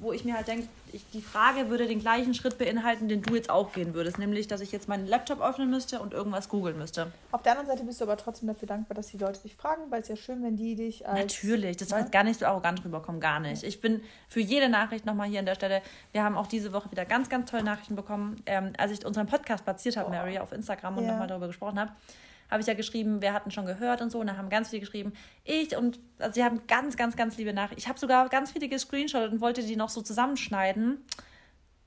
wo 0.00 0.12
ich 0.12 0.24
mir 0.24 0.34
halt 0.34 0.48
denke, 0.48 0.68
die 1.12 1.20
Frage 1.20 1.68
würde 1.68 1.86
den 1.86 2.00
gleichen 2.00 2.34
Schritt 2.34 2.58
beinhalten, 2.58 3.08
den 3.08 3.22
du 3.22 3.34
jetzt 3.34 3.50
auch 3.50 3.72
gehen 3.72 3.94
würdest, 3.94 4.18
nämlich, 4.18 4.46
dass 4.46 4.60
ich 4.60 4.72
jetzt 4.72 4.88
meinen 4.88 5.06
Laptop 5.06 5.40
öffnen 5.40 5.70
müsste 5.70 6.00
und 6.00 6.14
irgendwas 6.14 6.48
googeln 6.48 6.78
müsste. 6.78 7.12
Auf 7.32 7.42
der 7.42 7.52
anderen 7.52 7.68
Seite 7.68 7.84
bist 7.84 8.00
du 8.00 8.04
aber 8.04 8.16
trotzdem 8.16 8.48
dafür 8.48 8.68
dankbar, 8.68 8.94
dass 8.94 9.08
die 9.08 9.18
Leute 9.18 9.40
dich 9.40 9.54
fragen, 9.54 9.82
weil 9.90 10.02
es 10.02 10.08
ja 10.08 10.16
schön, 10.16 10.42
wenn 10.42 10.56
die 10.56 10.74
dich 10.74 11.06
als... 11.06 11.18
Natürlich, 11.18 11.76
das 11.76 11.88
soll 11.88 11.98
ne? 11.98 12.04
jetzt 12.04 12.12
gar 12.12 12.24
nicht 12.24 12.40
so 12.40 12.46
arrogant 12.46 12.84
rüberkommen, 12.84 13.20
gar 13.20 13.40
nicht. 13.40 13.62
Ich 13.62 13.80
bin 13.80 14.02
für 14.28 14.40
jede 14.40 14.68
Nachricht 14.68 15.06
nochmal 15.06 15.28
hier 15.28 15.40
an 15.40 15.46
der 15.46 15.54
Stelle, 15.54 15.82
wir 16.12 16.24
haben 16.24 16.36
auch 16.36 16.46
diese 16.46 16.72
Woche 16.72 16.90
wieder 16.90 17.04
ganz, 17.04 17.28
ganz 17.28 17.50
tolle 17.50 17.64
Nachrichten 17.64 17.96
bekommen, 17.96 18.36
ähm, 18.46 18.72
als 18.78 18.92
ich 18.92 19.04
unseren 19.04 19.26
Podcast 19.26 19.64
platziert 19.64 19.96
habe, 19.96 20.10
Mary, 20.10 20.38
auf 20.38 20.52
Instagram 20.52 20.98
und 20.98 21.04
ja. 21.04 21.12
nochmal 21.12 21.28
darüber 21.28 21.48
gesprochen 21.48 21.78
habe 21.78 21.92
habe 22.50 22.60
ich 22.60 22.66
ja 22.66 22.74
geschrieben, 22.74 23.20
wir 23.20 23.32
hatten 23.32 23.50
schon 23.50 23.66
gehört 23.66 24.00
und 24.00 24.10
so. 24.10 24.20
Und 24.20 24.26
da 24.26 24.36
haben 24.36 24.48
ganz 24.48 24.70
viele 24.70 24.80
geschrieben, 24.80 25.12
ich 25.44 25.76
und 25.76 26.00
also 26.18 26.34
sie 26.34 26.44
haben 26.44 26.66
ganz, 26.66 26.96
ganz, 26.96 27.16
ganz 27.16 27.36
liebe 27.36 27.52
Nachrichten. 27.52 27.78
Ich 27.78 27.88
habe 27.88 27.98
sogar 27.98 28.28
ganz 28.28 28.52
viele 28.52 28.68
gescreenshottet 28.68 29.32
und 29.32 29.40
wollte 29.40 29.62
die 29.62 29.76
noch 29.76 29.90
so 29.90 30.02
zusammenschneiden. 30.02 31.04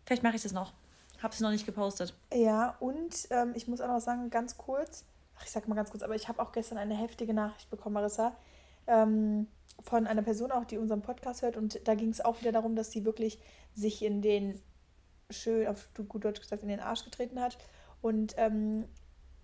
Vielleicht 0.06 0.24
mache 0.24 0.36
ich 0.36 0.44
das 0.44 0.52
noch. 0.52 0.74
Habe 1.22 1.36
sie 1.36 1.44
noch 1.44 1.52
nicht 1.52 1.66
gepostet. 1.66 2.14
Ja, 2.34 2.76
und 2.80 3.28
ähm, 3.30 3.54
ich 3.56 3.68
muss 3.68 3.82
auch 3.82 3.88
noch 3.88 4.00
sagen, 4.00 4.30
ganz 4.30 4.58
kurz, 4.58 5.06
ach, 5.38 5.46
ich 5.46 5.52
sag 5.52 5.68
mal 5.68 5.76
ganz 5.76 5.92
kurz, 5.92 6.04
aber 6.04 6.16
ich 6.16 6.28
habe 6.28 6.42
auch 6.42 6.52
gestern 6.52 6.78
eine 6.78 6.96
heftige 6.96 7.34
Nachricht 7.34 7.70
bekommen, 7.70 7.94
Marissa, 7.94 8.36
ähm, 8.88 9.48
von 9.84 10.08
einer 10.08 10.22
Person 10.22 10.52
auch, 10.52 10.66
die 10.66 10.78
unseren 10.78 11.02
Podcast 11.02 11.42
hört. 11.42 11.58
Und 11.58 11.88
da 11.88 11.96
ging 11.96 12.10
es 12.10 12.22
auch 12.22 12.40
wieder 12.42 12.52
darum, 12.52 12.76
dass 12.76 12.92
sie 12.92 13.06
wirklich 13.06 13.40
sich 13.74 14.04
in 14.04 14.22
den, 14.22 14.60
schön, 15.30 15.68
auf 15.68 15.90
gut 16.08 16.26
Deutsch 16.26 16.42
gesagt, 16.42 16.64
in 16.64 16.70
den 16.70 16.80
Arsch 16.80 17.04
getreten 17.04 17.40
hat. 17.40 17.58
Und 18.02 18.34
ähm, 18.38 18.86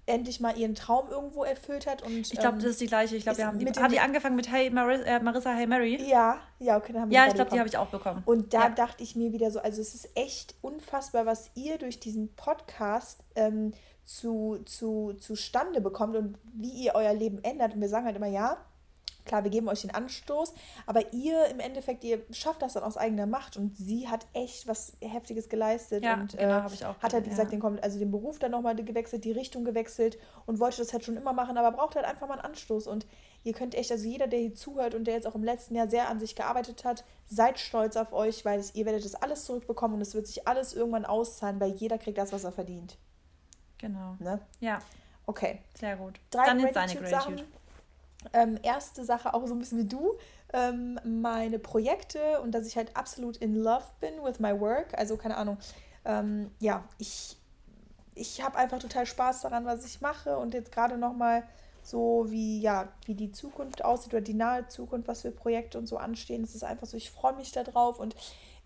endlich 0.07 0.39
mal 0.39 0.57
ihren 0.57 0.73
Traum 0.73 1.09
irgendwo 1.09 1.43
erfüllt 1.43 1.85
hat. 1.85 2.01
Und, 2.01 2.31
ich 2.31 2.39
glaube, 2.39 2.57
ähm, 2.57 2.63
das 2.63 2.71
ist 2.71 2.81
die 2.81 2.87
gleiche. 2.87 3.15
Ich 3.15 3.23
glaube, 3.23 3.37
wir 3.37 3.47
haben 3.47 3.59
die, 3.59 3.65
haben 3.67 3.91
die 3.91 3.99
angefangen 3.99 4.35
mit 4.35 4.51
Hey 4.51 4.69
Marissa, 4.69 5.05
äh, 5.05 5.19
Marissa 5.21 5.53
Hey 5.53 5.67
Mary. 5.67 6.01
Ja, 6.09 6.39
ja, 6.59 6.77
okay, 6.77 6.93
dann 6.93 7.03
haben 7.03 7.11
wir 7.11 7.17
Ja, 7.17 7.27
ich 7.27 7.33
glaube, 7.33 7.51
die 7.51 7.59
habe 7.59 7.69
ich 7.69 7.77
auch 7.77 7.87
bekommen. 7.87 8.23
Und 8.25 8.53
da 8.53 8.63
ja. 8.63 8.69
dachte 8.69 9.03
ich 9.03 9.15
mir 9.15 9.33
wieder 9.33 9.51
so, 9.51 9.59
also 9.59 9.81
es 9.81 9.93
ist 9.93 10.09
echt 10.15 10.55
unfassbar, 10.61 11.25
was 11.25 11.51
ihr 11.55 11.77
durch 11.77 11.99
diesen 11.99 12.33
Podcast 12.35 13.23
ähm, 13.35 13.73
zu, 14.05 14.59
zu, 14.65 15.13
zustande 15.19 15.81
bekommt 15.81 16.15
und 16.15 16.37
wie 16.53 16.71
ihr 16.71 16.95
euer 16.95 17.13
Leben 17.13 17.43
ändert. 17.43 17.75
Und 17.75 17.81
wir 17.81 17.89
sagen 17.89 18.05
halt 18.05 18.15
immer, 18.15 18.27
ja, 18.27 18.57
Klar, 19.27 19.43
wir 19.43 19.51
geben 19.51 19.67
euch 19.67 19.81
den 19.81 19.93
Anstoß, 19.93 20.53
aber 20.85 21.13
ihr 21.13 21.45
im 21.47 21.59
Endeffekt, 21.59 22.03
ihr 22.03 22.21
schafft 22.31 22.61
das 22.61 22.73
dann 22.73 22.83
aus 22.83 22.97
eigener 22.97 23.25
Macht 23.25 23.57
und 23.57 23.77
sie 23.77 24.07
hat 24.07 24.25
echt 24.33 24.67
was 24.67 24.93
Heftiges 25.01 25.49
geleistet 25.49 26.03
ja, 26.03 26.15
und 26.15 26.37
genau, 26.37 26.67
äh, 26.67 26.73
ich 26.73 26.85
auch 26.85 26.97
hat 26.99 27.13
halt, 27.13 27.25
wie 27.25 27.29
gesagt, 27.29 27.51
ja. 27.51 27.59
den, 27.59 27.79
also 27.79 27.99
den 27.99 28.11
Beruf 28.11 28.39
dann 28.39 28.51
nochmal 28.51 28.75
gewechselt, 28.75 29.25
die 29.25 29.31
Richtung 29.31 29.65
gewechselt 29.65 30.17
und 30.45 30.59
wollte 30.59 30.77
das 30.77 30.93
halt 30.93 31.03
schon 31.03 31.17
immer 31.17 31.33
machen, 31.33 31.57
aber 31.57 31.75
braucht 31.75 31.95
halt 31.95 32.05
einfach 32.05 32.27
mal 32.27 32.35
einen 32.35 32.45
Anstoß 32.45 32.87
und 32.87 33.05
ihr 33.43 33.53
könnt 33.53 33.75
echt, 33.75 33.91
also 33.91 34.07
jeder, 34.07 34.27
der 34.27 34.39
hier 34.39 34.55
zuhört 34.55 34.95
und 34.95 35.05
der 35.05 35.15
jetzt 35.15 35.27
auch 35.27 35.35
im 35.35 35.43
letzten 35.43 35.75
Jahr 35.75 35.89
sehr 35.89 36.09
an 36.09 36.19
sich 36.19 36.35
gearbeitet 36.35 36.85
hat, 36.85 37.03
seid 37.27 37.59
stolz 37.59 37.95
auf 37.95 38.13
euch, 38.13 38.45
weil 38.45 38.59
es, 38.59 38.75
ihr 38.75 38.85
werdet 38.85 39.05
das 39.05 39.15
alles 39.15 39.45
zurückbekommen 39.45 39.95
und 39.95 40.01
es 40.01 40.15
wird 40.15 40.27
sich 40.27 40.47
alles 40.47 40.73
irgendwann 40.73 41.05
auszahlen, 41.05 41.59
weil 41.59 41.71
jeder 41.71 41.97
kriegt 41.97 42.17
das, 42.17 42.31
was 42.31 42.43
er 42.43 42.51
verdient. 42.51 42.97
Genau. 43.77 44.15
Ne? 44.19 44.39
Ja. 44.59 44.79
Okay. 45.25 45.59
Sehr 45.79 45.97
gut. 45.97 46.19
Drei 46.31 46.45
Dann 46.45 46.59
jetzt 46.59 46.73
seine 46.73 46.95
Gratitude. 46.95 47.45
Ähm, 48.33 48.59
erste 48.63 49.05
Sache 49.05 49.33
auch 49.33 49.45
so 49.47 49.53
ein 49.53 49.59
bisschen 49.59 49.79
wie 49.79 49.87
du, 49.87 50.13
ähm, 50.53 50.99
meine 51.03 51.59
Projekte 51.59 52.41
und 52.41 52.51
dass 52.51 52.67
ich 52.67 52.77
halt 52.77 52.95
absolut 52.95 53.37
in 53.37 53.55
love 53.55 53.85
bin 53.99 54.23
with 54.23 54.39
my 54.39 54.59
work. 54.59 54.97
Also 54.97 55.17
keine 55.17 55.37
Ahnung, 55.37 55.57
ähm, 56.05 56.51
ja, 56.59 56.83
ich, 56.97 57.37
ich 58.15 58.41
habe 58.41 58.57
einfach 58.57 58.79
total 58.79 59.05
Spaß 59.05 59.41
daran, 59.41 59.65
was 59.65 59.85
ich 59.85 60.01
mache. 60.01 60.37
Und 60.37 60.53
jetzt 60.53 60.71
gerade 60.71 60.97
nochmal 60.97 61.43
so 61.83 62.25
wie, 62.29 62.59
ja, 62.59 62.89
wie 63.05 63.15
die 63.15 63.31
Zukunft 63.31 63.85
aussieht 63.85 64.13
oder 64.13 64.21
die 64.21 64.33
nahe 64.33 64.67
Zukunft, 64.67 65.07
was 65.07 65.21
für 65.21 65.31
Projekte 65.31 65.77
und 65.77 65.87
so 65.87 65.97
anstehen. 65.97 66.43
Es 66.43 66.55
ist 66.55 66.63
einfach 66.63 66.87
so, 66.87 66.97
ich 66.97 67.11
freue 67.11 67.35
mich 67.35 67.51
darauf 67.51 67.99
und 67.99 68.15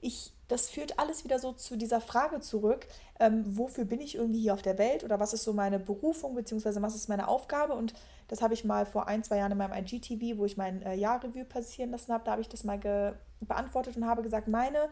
ich, 0.02 0.34
das 0.48 0.70
führt 0.70 0.98
alles 0.98 1.24
wieder 1.24 1.38
so 1.38 1.54
zu 1.54 1.78
dieser 1.78 2.02
Frage 2.02 2.40
zurück, 2.42 2.88
ähm, 3.20 3.44
wofür 3.46 3.86
bin 3.86 4.02
ich 4.02 4.16
irgendwie 4.16 4.42
hier 4.42 4.56
auf 4.56 4.64
der 4.64 4.80
Welt? 4.80 5.04
Oder 5.04 5.20
was 5.20 5.34
ist 5.34 5.44
so 5.44 5.54
meine 5.54 5.78
Berufung, 5.78 6.34
beziehungsweise 6.34 6.82
was 6.82 6.96
ist 6.96 7.10
meine 7.10 7.28
Aufgabe? 7.28 7.74
Und 7.74 7.94
das 8.32 8.42
habe 8.42 8.54
ich 8.54 8.64
mal 8.64 8.86
vor 8.86 9.10
ein, 9.10 9.26
zwei 9.26 9.40
Jahren 9.40 9.52
in 9.52 9.58
meinem 9.58 9.74
IGTV, 9.74 10.38
wo 10.38 10.46
ich 10.46 10.56
mein 10.56 10.82
äh, 10.84 10.96
Jahrreview 10.96 11.44
passieren 11.44 11.92
lassen 11.92 12.14
habe, 12.14 12.24
da 12.24 12.32
habe 12.32 12.42
ich 12.42 12.48
das 12.48 12.64
mal 12.64 12.80
beantwortet 13.42 13.98
und 13.98 14.08
habe 14.08 14.22
gesagt, 14.22 14.48
meine, 14.48 14.88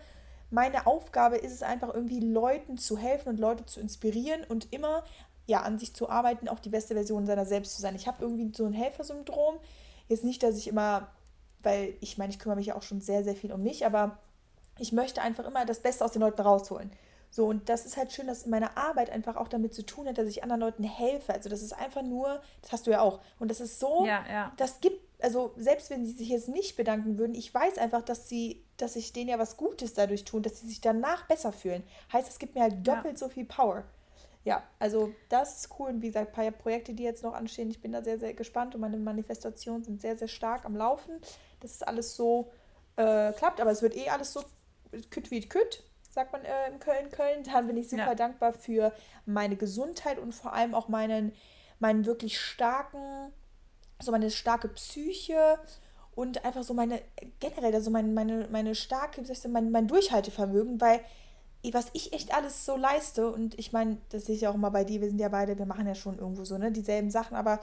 meine 0.49 0.85
Aufgabe 0.85 1.37
ist 1.37 1.53
es 1.53 1.63
einfach 1.63 1.93
irgendwie 1.93 2.19
Leuten 2.19 2.77
zu 2.77 2.97
helfen 2.97 3.29
und 3.29 3.39
Leute 3.39 3.65
zu 3.65 3.79
inspirieren 3.79 4.43
und 4.49 4.73
immer 4.73 5.05
ja, 5.47 5.61
an 5.61 5.79
sich 5.79 5.93
zu 5.93 6.09
arbeiten, 6.09 6.49
auch 6.49 6.59
die 6.59 6.67
beste 6.67 6.95
Version 6.95 7.25
seiner 7.25 7.45
selbst 7.45 7.75
zu 7.75 7.81
sein. 7.81 7.95
Ich 7.95 8.07
habe 8.07 8.21
irgendwie 8.21 8.51
so 8.53 8.65
ein 8.65 8.73
Helfersyndrom. 8.73 9.55
Jetzt 10.09 10.25
nicht, 10.25 10.43
dass 10.43 10.57
ich 10.57 10.67
immer, 10.67 11.07
weil 11.63 11.93
ich 12.01 12.17
meine, 12.17 12.33
ich 12.33 12.39
kümmere 12.39 12.57
mich 12.57 12.67
ja 12.67 12.75
auch 12.75 12.83
schon 12.83 12.99
sehr, 12.99 13.23
sehr 13.23 13.37
viel 13.37 13.53
um 13.53 13.63
mich, 13.63 13.85
aber 13.85 14.17
ich 14.79 14.91
möchte 14.91 15.21
einfach 15.21 15.47
immer 15.47 15.65
das 15.65 15.79
Beste 15.79 16.03
aus 16.03 16.11
den 16.11 16.23
Leuten 16.23 16.41
rausholen. 16.41 16.91
So, 17.31 17.45
und 17.45 17.69
das 17.69 17.85
ist 17.85 17.95
halt 17.95 18.11
schön, 18.11 18.27
dass 18.27 18.47
meine 18.47 18.75
Arbeit 18.75 19.11
einfach 19.11 19.35
auch 19.35 19.47
damit 19.47 19.73
zu 19.73 19.85
tun 19.85 20.07
hat, 20.07 20.17
dass 20.17 20.27
ich 20.27 20.41
anderen 20.41 20.61
Leuten 20.61 20.83
helfe. 20.83 21.33
Also 21.33 21.47
das 21.47 21.61
ist 21.61 21.73
einfach 21.73 22.01
nur, 22.01 22.41
das 22.61 22.71
hast 22.71 22.87
du 22.87 22.91
ja 22.91 23.01
auch. 23.01 23.19
Und 23.39 23.51
das 23.51 23.61
ist 23.61 23.79
so, 23.79 24.05
ja, 24.05 24.25
ja. 24.27 24.51
das 24.57 24.81
gibt, 24.81 24.99
also 25.21 25.53
selbst 25.55 25.91
wenn 25.91 26.05
sie 26.05 26.13
sich 26.13 26.29
jetzt 26.29 26.49
nicht 26.49 26.75
bedanken 26.75 27.19
würden, 27.19 27.35
ich 27.35 27.53
weiß 27.53 27.77
einfach, 27.77 28.01
dass 28.01 28.27
sie, 28.27 28.65
dass 28.77 28.95
ich 28.95 29.13
denen 29.13 29.29
ja 29.29 29.37
was 29.37 29.57
Gutes 29.57 29.93
dadurch 29.93 30.25
tun, 30.25 30.41
dass 30.41 30.59
sie 30.59 30.67
sich 30.67 30.81
danach 30.81 31.27
besser 31.27 31.51
fühlen. 31.51 31.83
Heißt, 32.11 32.27
es 32.27 32.39
gibt 32.39 32.55
mir 32.55 32.61
halt 32.61 32.87
doppelt 32.87 33.13
ja. 33.13 33.17
so 33.17 33.29
viel 33.29 33.45
Power. 33.45 33.83
Ja, 34.43 34.63
also 34.79 35.13
das 35.27 35.57
ist 35.57 35.79
cool. 35.79 35.89
Und 35.89 36.01
wie 36.01 36.07
gesagt, 36.07 36.29
ein 36.29 36.33
paar 36.33 36.49
Projekte, 36.51 36.93
die 36.93 37.03
jetzt 37.03 37.23
noch 37.23 37.33
anstehen, 37.33 37.69
ich 37.69 37.81
bin 37.81 37.91
da 37.91 38.01
sehr, 38.01 38.17
sehr 38.17 38.33
gespannt 38.33 38.73
und 38.73 38.81
meine 38.81 38.97
Manifestationen 38.97 39.83
sind 39.83 40.01
sehr, 40.01 40.15
sehr 40.17 40.29
stark 40.29 40.65
am 40.65 40.75
Laufen, 40.75 41.11
dass 41.59 41.71
es 41.71 41.83
alles 41.83 42.15
so 42.15 42.51
äh, 42.95 43.33
klappt. 43.33 43.61
Aber 43.61 43.69
es 43.69 43.83
wird 43.83 43.95
eh 43.95 44.09
alles 44.09 44.33
so 44.33 44.41
kütt 45.11 45.29
wie 45.29 45.47
kütt 45.47 45.83
sagt 46.09 46.33
man 46.33 46.43
äh, 46.43 46.69
in 46.69 46.79
Köln, 46.79 47.09
Köln. 47.09 47.43
Da 47.43 47.61
bin 47.61 47.77
ich 47.77 47.89
super 47.89 48.07
ja. 48.07 48.15
dankbar 48.15 48.53
für 48.53 48.91
meine 49.25 49.55
Gesundheit 49.55 50.19
und 50.19 50.33
vor 50.33 50.53
allem 50.53 50.73
auch 50.73 50.87
meinen, 50.87 51.33
meinen 51.79 52.05
wirklich 52.05 52.39
starken, 52.39 53.31
so 54.01 54.11
meine 54.11 54.31
starke 54.31 54.67
Psyche 54.69 55.59
und 56.15 56.43
einfach 56.43 56.63
so 56.63 56.73
meine, 56.73 57.01
generell, 57.39 57.73
also 57.73 57.91
meine, 57.91 58.09
meine, 58.09 58.47
meine 58.51 58.75
starke, 58.75 59.23
mein, 59.47 59.71
mein 59.71 59.87
Durchhaltevermögen, 59.87 60.81
weil 60.81 61.01
was 61.73 61.87
ich 61.93 62.13
echt 62.13 62.33
alles 62.33 62.65
so 62.65 62.77
leiste 62.77 63.29
und 63.31 63.59
ich 63.59 63.73
meine, 63.73 63.97
das 64.09 64.25
sehe 64.25 64.35
ich 64.35 64.41
ja 64.41 64.49
auch 64.49 64.55
immer 64.55 64.71
bei 64.71 64.85
dir, 64.85 65.01
wir 65.01 65.09
sind 65.09 65.19
ja 65.19 65.27
beide, 65.27 65.57
wir 65.57 65.65
machen 65.65 65.87
ja 65.87 65.95
schon 65.95 66.17
irgendwo 66.17 66.45
so, 66.45 66.57
ne, 66.57 66.71
dieselben 66.71 67.11
Sachen, 67.11 67.35
aber 67.35 67.59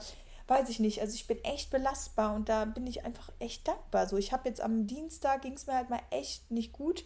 weiß 0.47 0.69
ich 0.69 0.79
nicht, 0.79 1.01
also 1.01 1.15
ich 1.15 1.27
bin 1.27 1.43
echt 1.43 1.71
belastbar 1.71 2.35
und 2.35 2.47
da 2.47 2.65
bin 2.65 2.87
ich 2.87 3.03
einfach 3.03 3.31
echt 3.39 3.67
dankbar. 3.67 4.07
So, 4.07 4.17
ich 4.17 4.31
habe 4.31 4.47
jetzt 4.47 4.61
am 4.61 4.87
Dienstag 4.87 5.41
ging 5.41 5.53
es 5.53 5.67
mir 5.67 5.73
halt 5.73 5.89
mal 5.89 5.99
echt 6.09 6.49
nicht 6.51 6.71
gut 6.71 7.03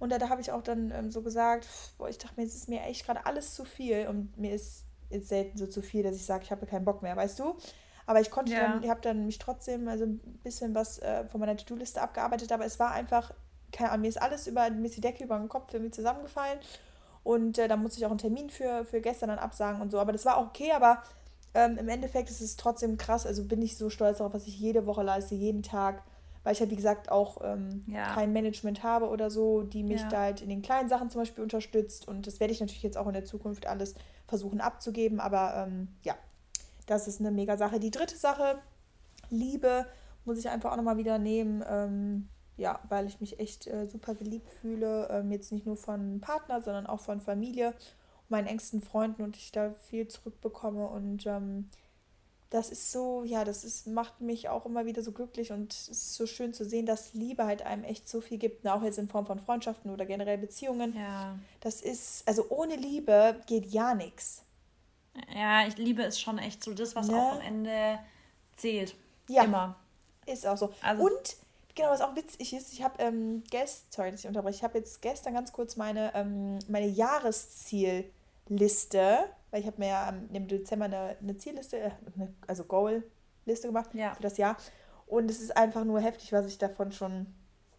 und 0.00 0.10
da, 0.10 0.18
da 0.18 0.30
habe 0.30 0.40
ich 0.40 0.50
auch 0.50 0.62
dann 0.62 0.90
ähm, 0.90 1.10
so 1.10 1.20
gesagt, 1.20 1.68
boah, 1.98 2.08
ich 2.08 2.16
dachte 2.16 2.40
mir, 2.40 2.46
es 2.46 2.54
ist 2.54 2.68
mir 2.68 2.80
echt 2.82 3.04
gerade 3.04 3.26
alles 3.26 3.54
zu 3.54 3.64
viel. 3.64 4.08
Und 4.08 4.36
mir 4.38 4.52
ist 4.52 4.86
jetzt 5.10 5.28
selten 5.28 5.58
so 5.58 5.66
zu 5.66 5.82
viel, 5.82 6.02
dass 6.02 6.16
ich 6.16 6.24
sage, 6.24 6.42
ich 6.42 6.50
habe 6.50 6.66
keinen 6.66 6.86
Bock 6.86 7.02
mehr, 7.02 7.14
weißt 7.16 7.38
du? 7.38 7.54
Aber 8.06 8.20
ich 8.20 8.30
konnte 8.30 8.52
ja. 8.52 8.60
dann, 8.60 8.82
ich 8.82 8.88
habe 8.88 9.02
dann 9.02 9.26
mich 9.26 9.38
trotzdem 9.38 9.86
also 9.88 10.04
ein 10.04 10.18
bisschen 10.42 10.74
was 10.74 10.98
äh, 11.00 11.26
von 11.26 11.38
meiner 11.38 11.56
To-Do-Liste 11.56 12.00
abgearbeitet, 12.00 12.50
aber 12.50 12.64
es 12.64 12.80
war 12.80 12.92
einfach, 12.92 13.32
keine 13.72 13.90
Ahnung, 13.90 14.02
mir 14.02 14.08
ist 14.08 14.20
alles 14.20 14.46
über, 14.46 14.70
mir 14.70 14.86
ist 14.86 14.96
die 14.96 15.02
Decke 15.02 15.22
über 15.22 15.38
den 15.38 15.50
Kopf 15.50 15.72
irgendwie 15.74 15.92
zusammengefallen. 15.92 16.58
Und 17.22 17.58
äh, 17.58 17.68
da 17.68 17.76
musste 17.76 17.98
ich 17.98 18.06
auch 18.06 18.10
einen 18.10 18.18
Termin 18.18 18.48
für, 18.48 18.86
für 18.86 19.02
gestern 19.02 19.28
dann 19.28 19.38
absagen 19.38 19.82
und 19.82 19.90
so. 19.90 20.00
Aber 20.00 20.12
das 20.12 20.24
war 20.24 20.38
auch 20.38 20.46
okay, 20.46 20.72
aber 20.72 21.02
ähm, 21.52 21.76
im 21.76 21.90
Endeffekt 21.90 22.30
ist 22.30 22.40
es 22.40 22.56
trotzdem 22.56 22.96
krass. 22.96 23.26
Also 23.26 23.44
bin 23.44 23.60
ich 23.60 23.76
so 23.76 23.90
stolz 23.90 24.16
darauf, 24.16 24.32
was 24.32 24.46
ich 24.46 24.58
jede 24.58 24.86
Woche 24.86 25.02
leiste, 25.02 25.34
jeden 25.34 25.62
Tag 25.62 26.02
weil 26.42 26.54
ich 26.54 26.60
halt, 26.60 26.70
wie 26.70 26.76
gesagt, 26.76 27.10
auch 27.10 27.38
ähm, 27.44 27.84
ja. 27.86 28.14
kein 28.14 28.32
Management 28.32 28.82
habe 28.82 29.08
oder 29.08 29.30
so, 29.30 29.62
die 29.62 29.82
mich 29.82 30.00
ja. 30.00 30.08
da 30.08 30.20
halt 30.22 30.40
in 30.40 30.48
den 30.48 30.62
kleinen 30.62 30.88
Sachen 30.88 31.10
zum 31.10 31.20
Beispiel 31.20 31.42
unterstützt. 31.42 32.08
Und 32.08 32.26
das 32.26 32.40
werde 32.40 32.52
ich 32.52 32.60
natürlich 32.60 32.82
jetzt 32.82 32.96
auch 32.96 33.06
in 33.06 33.12
der 33.12 33.24
Zukunft 33.24 33.66
alles 33.66 33.94
versuchen 34.26 34.60
abzugeben. 34.60 35.20
Aber 35.20 35.54
ähm, 35.56 35.88
ja, 36.02 36.14
das 36.86 37.08
ist 37.08 37.20
eine 37.20 37.30
mega 37.30 37.56
Sache. 37.56 37.78
Die 37.78 37.90
dritte 37.90 38.16
Sache, 38.16 38.58
Liebe, 39.28 39.86
muss 40.24 40.38
ich 40.38 40.48
einfach 40.48 40.72
auch 40.72 40.76
nochmal 40.76 40.96
wieder 40.96 41.18
nehmen. 41.18 41.62
Ähm, 41.68 42.28
ja, 42.56 42.80
weil 42.88 43.06
ich 43.06 43.20
mich 43.20 43.38
echt 43.38 43.66
äh, 43.66 43.86
super 43.86 44.14
geliebt 44.14 44.48
fühle. 44.48 45.08
Ähm, 45.10 45.30
jetzt 45.32 45.52
nicht 45.52 45.66
nur 45.66 45.76
von 45.76 46.20
Partner, 46.20 46.62
sondern 46.62 46.86
auch 46.86 47.00
von 47.00 47.20
Familie, 47.20 47.74
meinen 48.28 48.46
engsten 48.46 48.80
Freunden 48.80 49.22
und 49.22 49.36
ich 49.36 49.52
da 49.52 49.72
viel 49.74 50.08
zurückbekomme. 50.08 50.86
Und 50.86 51.26
ähm, 51.26 51.68
das 52.50 52.70
ist 52.70 52.90
so, 52.90 53.22
ja, 53.24 53.44
das 53.44 53.62
ist, 53.62 53.86
macht 53.86 54.20
mich 54.20 54.48
auch 54.48 54.66
immer 54.66 54.84
wieder 54.84 55.02
so 55.04 55.12
glücklich 55.12 55.52
und 55.52 55.72
es 55.72 55.88
ist 55.88 56.14
so 56.14 56.26
schön 56.26 56.52
zu 56.52 56.64
sehen, 56.64 56.84
dass 56.84 57.14
Liebe 57.14 57.44
halt 57.46 57.62
einem 57.62 57.84
echt 57.84 58.08
so 58.08 58.20
viel 58.20 58.38
gibt, 58.38 58.66
auch 58.66 58.82
jetzt 58.82 58.98
in 58.98 59.06
Form 59.08 59.24
von 59.24 59.38
Freundschaften 59.38 59.92
oder 59.92 60.04
generell 60.04 60.36
Beziehungen. 60.36 60.96
Ja. 60.96 61.38
Das 61.60 61.80
ist, 61.80 62.26
also 62.26 62.46
ohne 62.48 62.74
Liebe 62.74 63.40
geht 63.46 63.66
ja 63.66 63.94
nichts. 63.94 64.42
Ja, 65.32 65.64
ich 65.66 65.76
liebe 65.76 66.02
es 66.02 66.20
schon 66.20 66.38
echt 66.38 66.64
so, 66.64 66.74
das, 66.74 66.96
was 66.96 67.06
ne? 67.06 67.16
auch 67.16 67.34
am 67.34 67.40
Ende 67.40 68.00
zählt. 68.56 68.96
Ja. 69.28 69.44
Immer. 69.44 69.76
Ist 70.26 70.44
auch 70.44 70.56
so. 70.56 70.74
Also, 70.82 71.04
und 71.04 71.36
genau, 71.76 71.90
was 71.90 72.00
auch 72.00 72.16
witzig 72.16 72.52
ist, 72.52 72.72
ich 72.72 72.82
habe 72.82 73.00
ähm, 73.00 73.44
gest, 73.50 73.92
sorry, 73.92 74.10
dass 74.10 74.20
ich 74.20 74.26
unterbreche, 74.26 74.56
ich 74.56 74.64
habe 74.64 74.78
jetzt 74.78 75.00
gestern 75.02 75.34
ganz 75.34 75.52
kurz 75.52 75.76
meine, 75.76 76.12
ähm, 76.14 76.58
meine 76.66 76.88
Jahreszielliste 76.88 78.10
weil 79.50 79.60
ich 79.60 79.66
habe 79.66 79.78
mir 79.78 79.88
ja 79.88 80.08
im 80.08 80.48
Dezember 80.48 80.86
eine, 80.86 81.16
eine 81.20 81.36
Zielliste, 81.36 81.78
äh, 81.78 81.90
eine, 82.14 82.34
also 82.46 82.64
Goal-Liste 82.64 83.68
gemacht 83.68 83.90
ja. 83.94 84.14
für 84.14 84.22
das 84.22 84.36
Jahr. 84.36 84.56
Und 85.06 85.30
es 85.30 85.40
ist 85.40 85.56
einfach 85.56 85.84
nur 85.84 86.00
heftig, 86.00 86.32
was 86.32 86.46
ich 86.46 86.58
davon 86.58 86.92
schon 86.92 87.26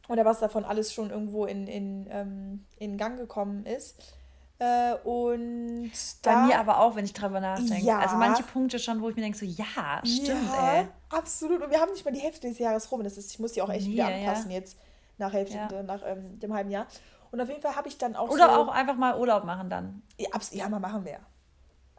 oder 0.10 0.26
was 0.26 0.40
davon 0.40 0.66
alles 0.66 0.94
schon 0.94 1.10
irgendwo 1.10 1.46
in, 1.46 1.68
in, 1.68 2.08
ähm, 2.12 2.66
in 2.78 2.98
Gang 2.98 3.18
gekommen 3.18 3.66
ist. 3.66 4.16
Äh, 4.60 4.96
und 5.06 5.92
Bei 6.22 6.32
da, 6.32 6.46
mir 6.46 6.60
aber 6.60 6.80
auch, 6.80 6.96
wenn 6.96 7.06
ich 7.06 7.14
drüber 7.14 7.40
nachdenke. 7.40 7.84
Ja, 7.84 8.00
also 8.00 8.18
manche 8.18 8.44
Punkte 8.44 8.78
schon, 8.78 9.02
wo 9.02 9.10
ich 9.10 9.16
mir 9.16 9.22
denke, 9.22 9.38
so 9.38 9.46
ja, 9.46 10.02
stimmt, 10.04 10.50
ja, 10.50 10.74
ey. 10.74 10.88
Absolut. 11.10 11.64
Und 11.64 11.72
wir 11.72 11.80
haben 11.80 11.92
nicht 11.92 12.06
mal 12.06 12.12
die 12.12 12.20
Hälfte 12.20 12.48
des 12.48 12.60
Jahres 12.60 12.92
rum. 12.92 13.04
Das 13.04 13.18
ist, 13.18 13.32
ich 13.32 13.40
muss 13.40 13.54
die 13.54 13.62
auch 13.62 13.70
echt 13.70 13.88
nee, 13.88 13.94
wieder 13.94 14.08
anpassen 14.08 14.52
ja. 14.52 14.58
jetzt 14.58 14.78
nach 15.18 15.34
Hälfte, 15.34 15.56
ja. 15.56 15.84
nach 15.84 16.02
ähm, 16.06 16.40
dem 16.40 16.54
halben 16.54 16.70
Jahr. 16.70 16.86
Und 17.32 17.40
auf 17.40 17.48
jeden 17.48 17.62
Fall 17.62 17.76
habe 17.76 17.88
ich 17.88 17.98
dann 17.98 18.16
auch. 18.16 18.30
Oder 18.30 18.54
so, 18.54 18.62
auch 18.62 18.68
einfach 18.68 18.96
mal 18.96 19.18
Urlaub 19.18 19.46
machen 19.46 19.70
dann. 19.70 20.04
Ja, 20.18 20.30
ja 20.52 20.70
mal 20.70 20.80
machen 20.80 21.06
wir. 21.06 21.20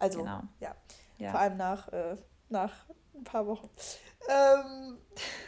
Also, 0.03 0.19
genau. 0.19 0.43
ja. 0.61 0.75
ja. 1.19 1.31
Vor 1.31 1.41
allem 1.41 1.57
nach, 1.57 1.89
äh, 1.93 2.17
nach 2.49 2.73
ein 3.15 3.25
paar 3.25 3.47
Wochen. 3.47 3.69
Ähm, 4.29 4.99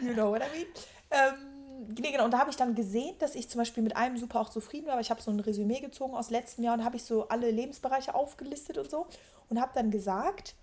you 0.01 0.15
know 0.15 0.31
what 0.31 0.43
I 0.43 0.59
mean? 0.59 0.69
Ähm, 1.11 1.95
nee, 1.99 2.13
genau. 2.13 2.25
Und 2.25 2.31
da 2.31 2.39
habe 2.39 2.51
ich 2.51 2.57
dann 2.57 2.75
gesehen, 2.75 3.17
dass 3.19 3.35
ich 3.35 3.51
zum 3.51 3.59
Beispiel 3.59 3.83
mit 3.83 3.97
einem 3.97 4.17
super 4.17 4.41
auch 4.41 4.49
zufrieden 4.49 4.87
war, 4.87 4.95
weil 4.95 5.03
ich 5.03 5.11
habe 5.11 5.21
so 5.21 5.31
ein 5.31 5.41
Resümee 5.41 5.81
gezogen 5.81 6.15
aus 6.15 6.31
letztem 6.31 6.65
Jahr 6.65 6.75
und 6.75 6.85
habe 6.85 6.97
ich 6.97 7.03
so 7.03 7.29
alle 7.29 7.51
Lebensbereiche 7.51 8.15
aufgelistet 8.15 8.79
und 8.79 8.89
so 8.91 9.07
und 9.49 9.61
habe 9.61 9.73
dann 9.75 9.91
gesagt, 9.91 10.55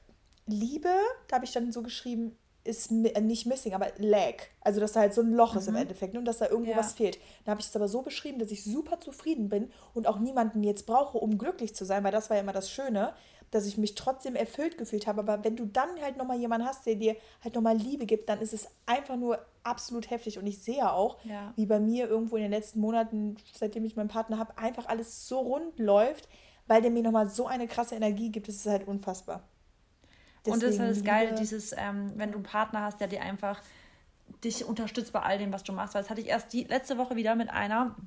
Liebe, 0.45 0.93
da 1.27 1.36
habe 1.36 1.45
ich 1.45 1.51
dann 1.51 1.71
so 1.71 1.84
geschrieben, 1.84 2.38
ist 2.63 2.91
äh, 2.91 3.19
nicht 3.19 3.45
missing, 3.45 3.73
aber 3.73 3.88
lag. 3.97 4.36
Also, 4.62 4.80
dass 4.80 4.93
da 4.93 5.01
halt 5.01 5.13
so 5.13 5.21
ein 5.21 5.34
Loch 5.34 5.54
mhm. 5.54 5.60
ist 5.60 5.67
im 5.67 5.73
mhm. 5.73 5.82
Endeffekt 5.82 6.13
ne, 6.13 6.19
und 6.19 6.25
dass 6.25 6.38
da 6.38 6.47
irgendwo 6.47 6.71
ja. 6.71 6.77
was 6.77 6.93
fehlt. 6.93 7.17
Dann 7.43 7.51
habe 7.51 7.62
ich 7.62 7.67
es 7.67 7.75
aber 7.75 7.88
so 7.88 8.01
beschrieben, 8.01 8.39
dass 8.39 8.51
ich 8.51 8.63
super 8.63 8.99
zufrieden 8.99 9.49
bin 9.49 9.71
und 9.93 10.08
auch 10.08 10.19
niemanden 10.19 10.63
jetzt 10.63 10.86
brauche, 10.86 11.17
um 11.17 11.38
glücklich 11.38 11.75
zu 11.75 11.86
sein, 11.86 12.04
weil 12.04 12.12
das 12.12 12.30
war 12.30 12.38
ja 12.38 12.43
immer 12.43 12.54
das 12.54 12.71
Schöne, 12.71 13.13
dass 13.51 13.65
ich 13.65 13.77
mich 13.77 13.95
trotzdem 13.95 14.35
erfüllt 14.35 14.77
gefühlt 14.77 15.05
habe. 15.07 15.19
Aber 15.19 15.43
wenn 15.43 15.57
du 15.57 15.65
dann 15.65 15.89
halt 16.01 16.17
nochmal 16.17 16.37
jemanden 16.37 16.65
hast, 16.65 16.85
der 16.85 16.95
dir 16.95 17.15
halt 17.43 17.53
nochmal 17.53 17.77
Liebe 17.77 18.05
gibt, 18.05 18.29
dann 18.29 18.39
ist 18.39 18.53
es 18.53 18.67
einfach 18.85 19.17
nur 19.17 19.39
absolut 19.63 20.09
heftig. 20.09 20.39
Und 20.39 20.47
ich 20.47 20.59
sehe 20.59 20.91
auch, 20.91 21.17
ja. 21.25 21.53
wie 21.57 21.65
bei 21.65 21.79
mir 21.79 22.07
irgendwo 22.07 22.37
in 22.37 22.43
den 22.43 22.51
letzten 22.51 22.79
Monaten, 22.79 23.35
seitdem 23.53 23.83
ich 23.85 23.97
meinen 23.97 24.07
Partner 24.07 24.39
habe, 24.39 24.57
einfach 24.57 24.87
alles 24.87 25.27
so 25.27 25.39
rund 25.39 25.77
läuft, 25.77 26.29
weil 26.67 26.81
der 26.81 26.91
mir 26.91 27.03
nochmal 27.03 27.27
so 27.27 27.45
eine 27.45 27.67
krasse 27.67 27.95
Energie 27.95 28.31
gibt. 28.31 28.47
Das 28.47 28.55
ist 28.55 28.65
halt 28.65 28.87
unfassbar. 28.87 29.43
Deswegen 30.45 30.53
und 30.53 30.63
das 30.63 30.71
ist 30.71 30.79
halt 30.79 30.91
das 30.91 31.03
Geile, 31.03 31.35
dieses, 31.35 31.73
ähm, 31.77 32.13
wenn 32.15 32.31
du 32.31 32.37
einen 32.37 32.43
Partner 32.43 32.81
hast, 32.81 33.01
der 33.01 33.07
dir 33.07 33.21
einfach 33.21 33.61
dich 34.45 34.65
unterstützt 34.65 35.11
bei 35.11 35.21
all 35.21 35.37
dem, 35.37 35.51
was 35.51 35.63
du 35.63 35.73
machst. 35.73 35.93
Weil 35.93 36.03
das 36.03 36.09
hatte 36.09 36.21
ich 36.21 36.27
erst 36.27 36.53
die 36.53 36.63
letzte 36.63 36.97
Woche 36.97 37.17
wieder 37.17 37.35
mit 37.35 37.49
einer, 37.49 37.97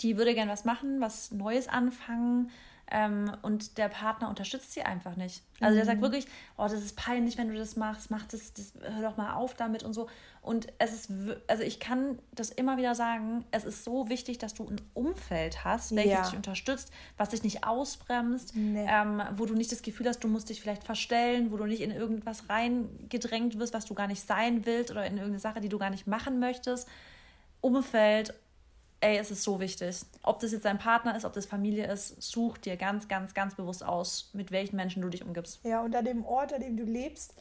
die 0.00 0.16
würde 0.16 0.34
gern 0.34 0.48
was 0.48 0.64
machen, 0.64 1.02
was 1.02 1.32
Neues 1.32 1.68
anfangen, 1.68 2.50
ähm, 2.90 3.32
und 3.42 3.78
der 3.78 3.88
Partner 3.88 4.28
unterstützt 4.28 4.72
sie 4.72 4.82
einfach 4.82 5.16
nicht. 5.16 5.42
Also 5.60 5.72
mhm. 5.72 5.76
der 5.76 5.86
sagt 5.86 5.98
mhm. 5.98 6.02
wirklich, 6.02 6.26
oh, 6.56 6.64
das 6.64 6.74
ist 6.74 6.96
peinlich, 6.96 7.38
wenn 7.38 7.48
du 7.48 7.56
das 7.56 7.76
machst, 7.76 8.10
mach 8.10 8.24
das, 8.26 8.52
das, 8.52 8.72
hör 8.80 9.02
doch 9.02 9.16
mal 9.16 9.34
auf 9.34 9.54
damit 9.54 9.82
und 9.82 9.92
so. 9.92 10.08
Und 10.42 10.68
es 10.78 10.92
ist, 10.92 11.12
also 11.48 11.62
ich 11.62 11.80
kann 11.80 12.18
das 12.32 12.50
immer 12.50 12.78
wieder 12.78 12.94
sagen, 12.94 13.44
es 13.50 13.64
ist 13.64 13.84
so 13.84 14.08
wichtig, 14.08 14.38
dass 14.38 14.54
du 14.54 14.66
ein 14.66 14.80
Umfeld 14.94 15.64
hast, 15.64 15.94
welches 15.94 16.12
ja. 16.12 16.22
dich 16.24 16.34
unterstützt, 16.34 16.90
was 17.18 17.28
dich 17.28 17.42
nicht 17.42 17.64
ausbremst, 17.64 18.56
nee. 18.56 18.86
ähm, 18.88 19.22
wo 19.36 19.44
du 19.44 19.54
nicht 19.54 19.70
das 19.70 19.82
Gefühl 19.82 20.08
hast, 20.08 20.24
du 20.24 20.28
musst 20.28 20.48
dich 20.48 20.60
vielleicht 20.60 20.84
verstellen, 20.84 21.52
wo 21.52 21.58
du 21.58 21.66
nicht 21.66 21.82
in 21.82 21.90
irgendwas 21.90 22.48
reingedrängt 22.48 23.58
wirst, 23.58 23.74
was 23.74 23.84
du 23.84 23.94
gar 23.94 24.06
nicht 24.06 24.26
sein 24.26 24.64
willst 24.64 24.90
oder 24.90 25.04
in 25.04 25.14
irgendeine 25.14 25.40
Sache, 25.40 25.60
die 25.60 25.68
du 25.68 25.78
gar 25.78 25.90
nicht 25.90 26.06
machen 26.06 26.40
möchtest. 26.40 26.88
Umfeld 27.60 28.34
ey, 29.00 29.16
es 29.16 29.30
ist 29.30 29.42
so 29.42 29.60
wichtig. 29.60 30.00
Ob 30.22 30.40
das 30.40 30.52
jetzt 30.52 30.64
dein 30.64 30.78
Partner 30.78 31.16
ist, 31.16 31.24
ob 31.24 31.32
das 31.32 31.46
Familie 31.46 31.90
ist, 31.90 32.20
such 32.22 32.58
dir 32.58 32.76
ganz, 32.76 33.08
ganz, 33.08 33.34
ganz 33.34 33.54
bewusst 33.54 33.84
aus, 33.84 34.30
mit 34.32 34.50
welchen 34.50 34.76
Menschen 34.76 35.02
du 35.02 35.08
dich 35.08 35.24
umgibst. 35.24 35.60
Ja, 35.64 35.82
und 35.82 35.94
an 35.96 36.04
dem 36.04 36.24
Ort, 36.24 36.52
an 36.52 36.60
dem 36.60 36.76
du 36.76 36.84
lebst, 36.84 37.34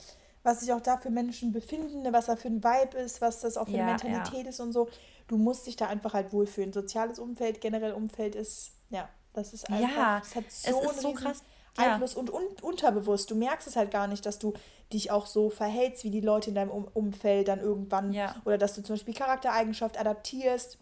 was 0.44 0.62
sich 0.62 0.72
auch 0.72 0.82
da 0.82 0.98
für 0.98 1.10
Menschen 1.10 1.52
befinden, 1.52 2.12
was 2.14 2.28
da 2.28 2.36
für 2.36 2.48
ein 2.48 2.64
Vibe 2.64 2.98
ist, 2.98 3.22
was 3.22 3.42
das 3.42 3.58
auch 3.58 3.66
für 3.66 3.76
ja, 3.76 3.84
eine 3.84 3.92
Mentalität 3.92 4.44
ja. 4.44 4.50
ist 4.50 4.60
und 4.60 4.72
so. 4.72 4.90
Du 5.28 5.38
musst 5.38 5.68
dich 5.68 5.76
da 5.76 5.88
einfach 5.88 6.14
halt 6.14 6.32
wohlfühlen. 6.32 6.72
Soziales 6.72 7.20
Umfeld, 7.20 7.62
generell 7.62 7.92
Umfeld 7.92 8.36
ist, 8.36 8.72
ja, 8.90 9.10
das 9.34 9.54
ist 9.54 9.70
einfach, 9.70 9.96
ja, 9.96 10.22
es 10.24 10.36
hat 10.36 10.52
so, 10.52 10.82
es 10.82 10.92
ist 10.92 11.02
so 11.02 11.14
krass. 11.14 11.44
Einfluss 11.78 12.14
ja. 12.14 12.20
und, 12.20 12.30
und 12.30 12.64
unterbewusst. 12.64 13.30
Du 13.30 13.36
merkst 13.36 13.68
es 13.68 13.76
halt 13.76 13.92
gar 13.92 14.08
nicht, 14.08 14.26
dass 14.26 14.40
du 14.40 14.54
dich 14.92 15.12
auch 15.12 15.28
so 15.28 15.50
verhältst 15.50 16.04
wie 16.04 16.10
die 16.10 16.20
Leute 16.20 16.50
in 16.50 16.56
deinem 16.56 16.72
um 16.72 16.88
Umfeld 16.94 17.48
dann 17.48 17.60
irgendwann. 17.60 18.12
Ja. 18.12 18.36
Oder 18.44 18.58
dass 18.58 18.74
du 18.74 18.82
zum 18.82 18.96
Beispiel 18.96 19.14
Charaktereigenschaft 19.14 20.00
adaptierst 20.00 20.78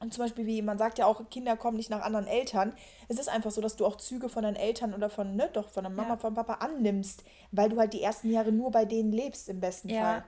und 0.00 0.14
zum 0.14 0.24
Beispiel, 0.24 0.46
wie 0.46 0.62
man 0.62 0.78
sagt 0.78 0.98
ja 0.98 1.06
auch, 1.06 1.28
Kinder 1.28 1.56
kommen 1.56 1.76
nicht 1.76 1.90
nach 1.90 2.02
anderen 2.02 2.26
Eltern. 2.26 2.72
Es 3.08 3.18
ist 3.18 3.28
einfach 3.28 3.50
so, 3.50 3.60
dass 3.60 3.76
du 3.76 3.84
auch 3.84 3.96
Züge 3.96 4.28
von 4.28 4.44
deinen 4.44 4.56
Eltern 4.56 4.94
oder 4.94 5.10
von, 5.10 5.34
ne, 5.34 5.50
doch, 5.52 5.68
von 5.68 5.82
der 5.82 5.90
Mama, 5.90 6.10
ja. 6.10 6.16
von 6.16 6.34
Papa 6.34 6.54
annimmst, 6.54 7.24
weil 7.50 7.68
du 7.68 7.78
halt 7.78 7.92
die 7.92 8.02
ersten 8.02 8.30
Jahre 8.30 8.52
nur 8.52 8.70
bei 8.70 8.84
denen 8.84 9.10
lebst, 9.10 9.48
im 9.48 9.60
besten 9.60 9.88
ja. 9.88 10.00
Fall. 10.00 10.24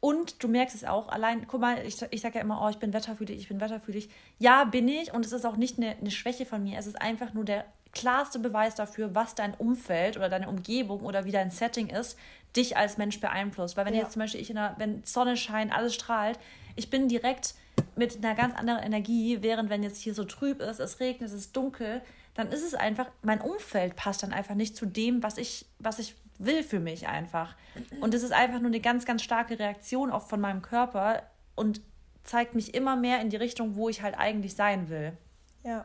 Und 0.00 0.42
du 0.42 0.48
merkst 0.48 0.74
es 0.74 0.84
auch, 0.84 1.08
allein, 1.08 1.46
guck 1.46 1.60
mal, 1.60 1.84
ich, 1.84 2.00
ich 2.10 2.22
sage 2.22 2.36
ja 2.36 2.40
immer, 2.40 2.62
oh, 2.64 2.70
ich 2.70 2.78
bin 2.78 2.94
wetterfühlig, 2.94 3.38
ich 3.38 3.48
bin 3.48 3.60
wetterfühlig. 3.60 4.08
Ja, 4.38 4.64
bin 4.64 4.88
ich 4.88 5.12
und 5.12 5.26
es 5.26 5.32
ist 5.32 5.44
auch 5.44 5.56
nicht 5.56 5.76
eine, 5.76 5.90
eine 5.90 6.10
Schwäche 6.10 6.46
von 6.46 6.62
mir. 6.62 6.78
Es 6.78 6.86
ist 6.86 7.00
einfach 7.00 7.34
nur 7.34 7.44
der 7.44 7.66
klarste 7.92 8.38
Beweis 8.38 8.74
dafür, 8.74 9.14
was 9.14 9.34
dein 9.34 9.54
Umfeld 9.54 10.16
oder 10.16 10.30
deine 10.30 10.48
Umgebung 10.48 11.00
oder 11.00 11.26
wie 11.26 11.32
dein 11.32 11.50
Setting 11.50 11.88
ist, 11.88 12.16
dich 12.56 12.78
als 12.78 12.96
Mensch 12.96 13.20
beeinflusst. 13.20 13.76
Weil 13.76 13.84
wenn 13.84 13.94
ja. 13.94 14.00
jetzt 14.00 14.12
zum 14.12 14.20
Beispiel 14.20 14.40
ich 14.40 14.48
in 14.48 14.56
der, 14.56 14.74
wenn 14.78 15.02
Sonne 15.04 15.36
scheint, 15.36 15.76
alles 15.76 15.94
strahlt, 15.94 16.38
ich 16.76 16.88
bin 16.88 17.08
direkt 17.08 17.54
mit 17.96 18.16
einer 18.16 18.34
ganz 18.34 18.54
anderen 18.54 18.82
Energie, 18.82 19.42
während 19.42 19.70
wenn 19.70 19.82
jetzt 19.82 19.98
hier 19.98 20.14
so 20.14 20.24
trüb 20.24 20.60
ist, 20.60 20.80
es 20.80 21.00
regnet, 21.00 21.30
es 21.30 21.34
ist 21.34 21.56
dunkel, 21.56 22.02
dann 22.34 22.48
ist 22.48 22.62
es 22.62 22.74
einfach, 22.74 23.10
mein 23.22 23.40
Umfeld 23.40 23.96
passt 23.96 24.22
dann 24.22 24.32
einfach 24.32 24.54
nicht 24.54 24.76
zu 24.76 24.86
dem, 24.86 25.22
was 25.22 25.36
ich, 25.36 25.66
was 25.78 25.98
ich 25.98 26.16
will 26.38 26.62
für 26.62 26.80
mich 26.80 27.08
einfach. 27.08 27.54
Und 28.00 28.14
es 28.14 28.22
ist 28.22 28.32
einfach 28.32 28.60
nur 28.60 28.68
eine 28.68 28.80
ganz, 28.80 29.04
ganz 29.04 29.22
starke 29.22 29.58
Reaktion 29.58 30.10
auch 30.10 30.26
von 30.26 30.40
meinem 30.40 30.62
Körper 30.62 31.22
und 31.54 31.82
zeigt 32.24 32.54
mich 32.54 32.74
immer 32.74 32.96
mehr 32.96 33.20
in 33.20 33.30
die 33.30 33.36
Richtung, 33.36 33.76
wo 33.76 33.88
ich 33.88 34.02
halt 34.02 34.16
eigentlich 34.18 34.54
sein 34.54 34.88
will. 34.88 35.16
Ja, 35.62 35.84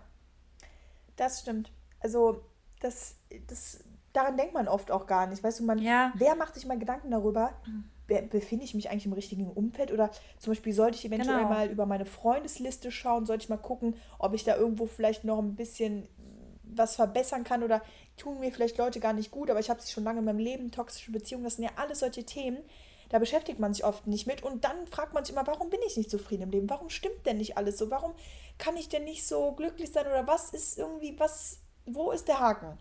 das 1.18 1.42
stimmt. 1.42 1.72
Also, 2.00 2.42
das, 2.80 3.16
das, 3.48 3.84
daran 4.14 4.38
denkt 4.38 4.54
man 4.54 4.68
oft 4.68 4.92
auch 4.92 5.08
gar 5.08 5.28
nicht. 5.28 5.44
Weißt 5.44 5.60
du, 5.60 5.66
man, 5.66 5.80
ja. 5.80 6.14
wer 6.16 6.36
macht 6.36 6.54
sich 6.54 6.66
mal 6.66 6.80
Gedanken 6.80 7.12
darüber, 7.12 7.54
mhm 7.66 7.90
befinde 8.08 8.66
ich 8.66 8.74
mich 8.74 8.90
eigentlich 8.90 9.06
im 9.06 9.14
richtigen 9.14 9.50
Umfeld 9.50 9.92
oder 9.92 10.12
zum 10.40 10.52
Beispiel 10.52 10.74
sollte 10.74 10.98
ich 10.98 11.06
eventuell 11.06 11.38
genau. 11.38 11.50
mal 11.50 11.70
über 11.70 11.86
meine 11.86 12.06
Freundesliste 12.06 12.92
schauen, 12.92 13.26
sollte 13.26 13.44
ich 13.44 13.50
mal 13.50 13.58
gucken, 13.58 13.96
ob 14.20 14.34
ich 14.34 14.44
da 14.44 14.56
irgendwo 14.56 14.86
vielleicht 14.86 15.24
noch 15.24 15.40
ein 15.40 15.56
bisschen 15.56 16.08
was 16.64 16.96
verbessern 16.96 17.44
kann 17.44 17.64
oder 17.64 17.82
tun 18.18 18.40
mir 18.40 18.52
vielleicht 18.52 18.78
Leute 18.78 19.00
gar 19.00 19.14
nicht 19.14 19.32
gut, 19.32 19.50
aber 19.50 19.60
ich 19.60 19.70
habe 19.70 19.82
sie 19.82 19.92
schon 19.92 20.04
lange 20.04 20.20
in 20.20 20.26
meinem 20.26 20.40
Leben, 20.40 20.72
toxische 20.72 21.12
Beziehungen, 21.12 21.44
das 21.44 21.56
sind 21.56 21.66
ja 21.66 21.72
alles 21.78 22.00
solche 22.00 22.26
Themen, 22.26 22.58
da 23.10 23.20
beschäftigt 23.20 23.60
man 23.60 23.74
sich 23.74 23.86
oft 23.86 24.08
nicht 24.08 24.28
mit 24.28 24.44
und 24.44 24.64
dann 24.64 24.88
fragt 24.88 25.14
man 25.14 25.24
sich 25.24 25.34
immer, 25.34 25.48
warum 25.48 25.70
bin 25.70 25.80
ich 25.86 25.98
nicht 25.98 26.10
zufrieden 26.10 26.44
im 26.44 26.52
Leben? 26.52 26.70
Warum 26.70 26.90
stimmt 26.90 27.26
denn 27.26 27.38
nicht 27.38 27.58
alles 27.58 27.78
so? 27.78 27.92
Warum 27.92 28.14
kann 28.58 28.78
ich 28.78 28.90
denn 28.90 29.04
nicht 29.04 29.28
so 29.28 29.52
glücklich 29.52 29.92
sein 29.92 30.08
oder 30.08 30.28
was 30.28 30.52
ist 30.54 30.78
irgendwie, 30.78 31.20
was, 31.20 31.60
wo 31.86 32.12
ist 32.12 32.28
der 32.28 32.40
Haken? 32.40 32.78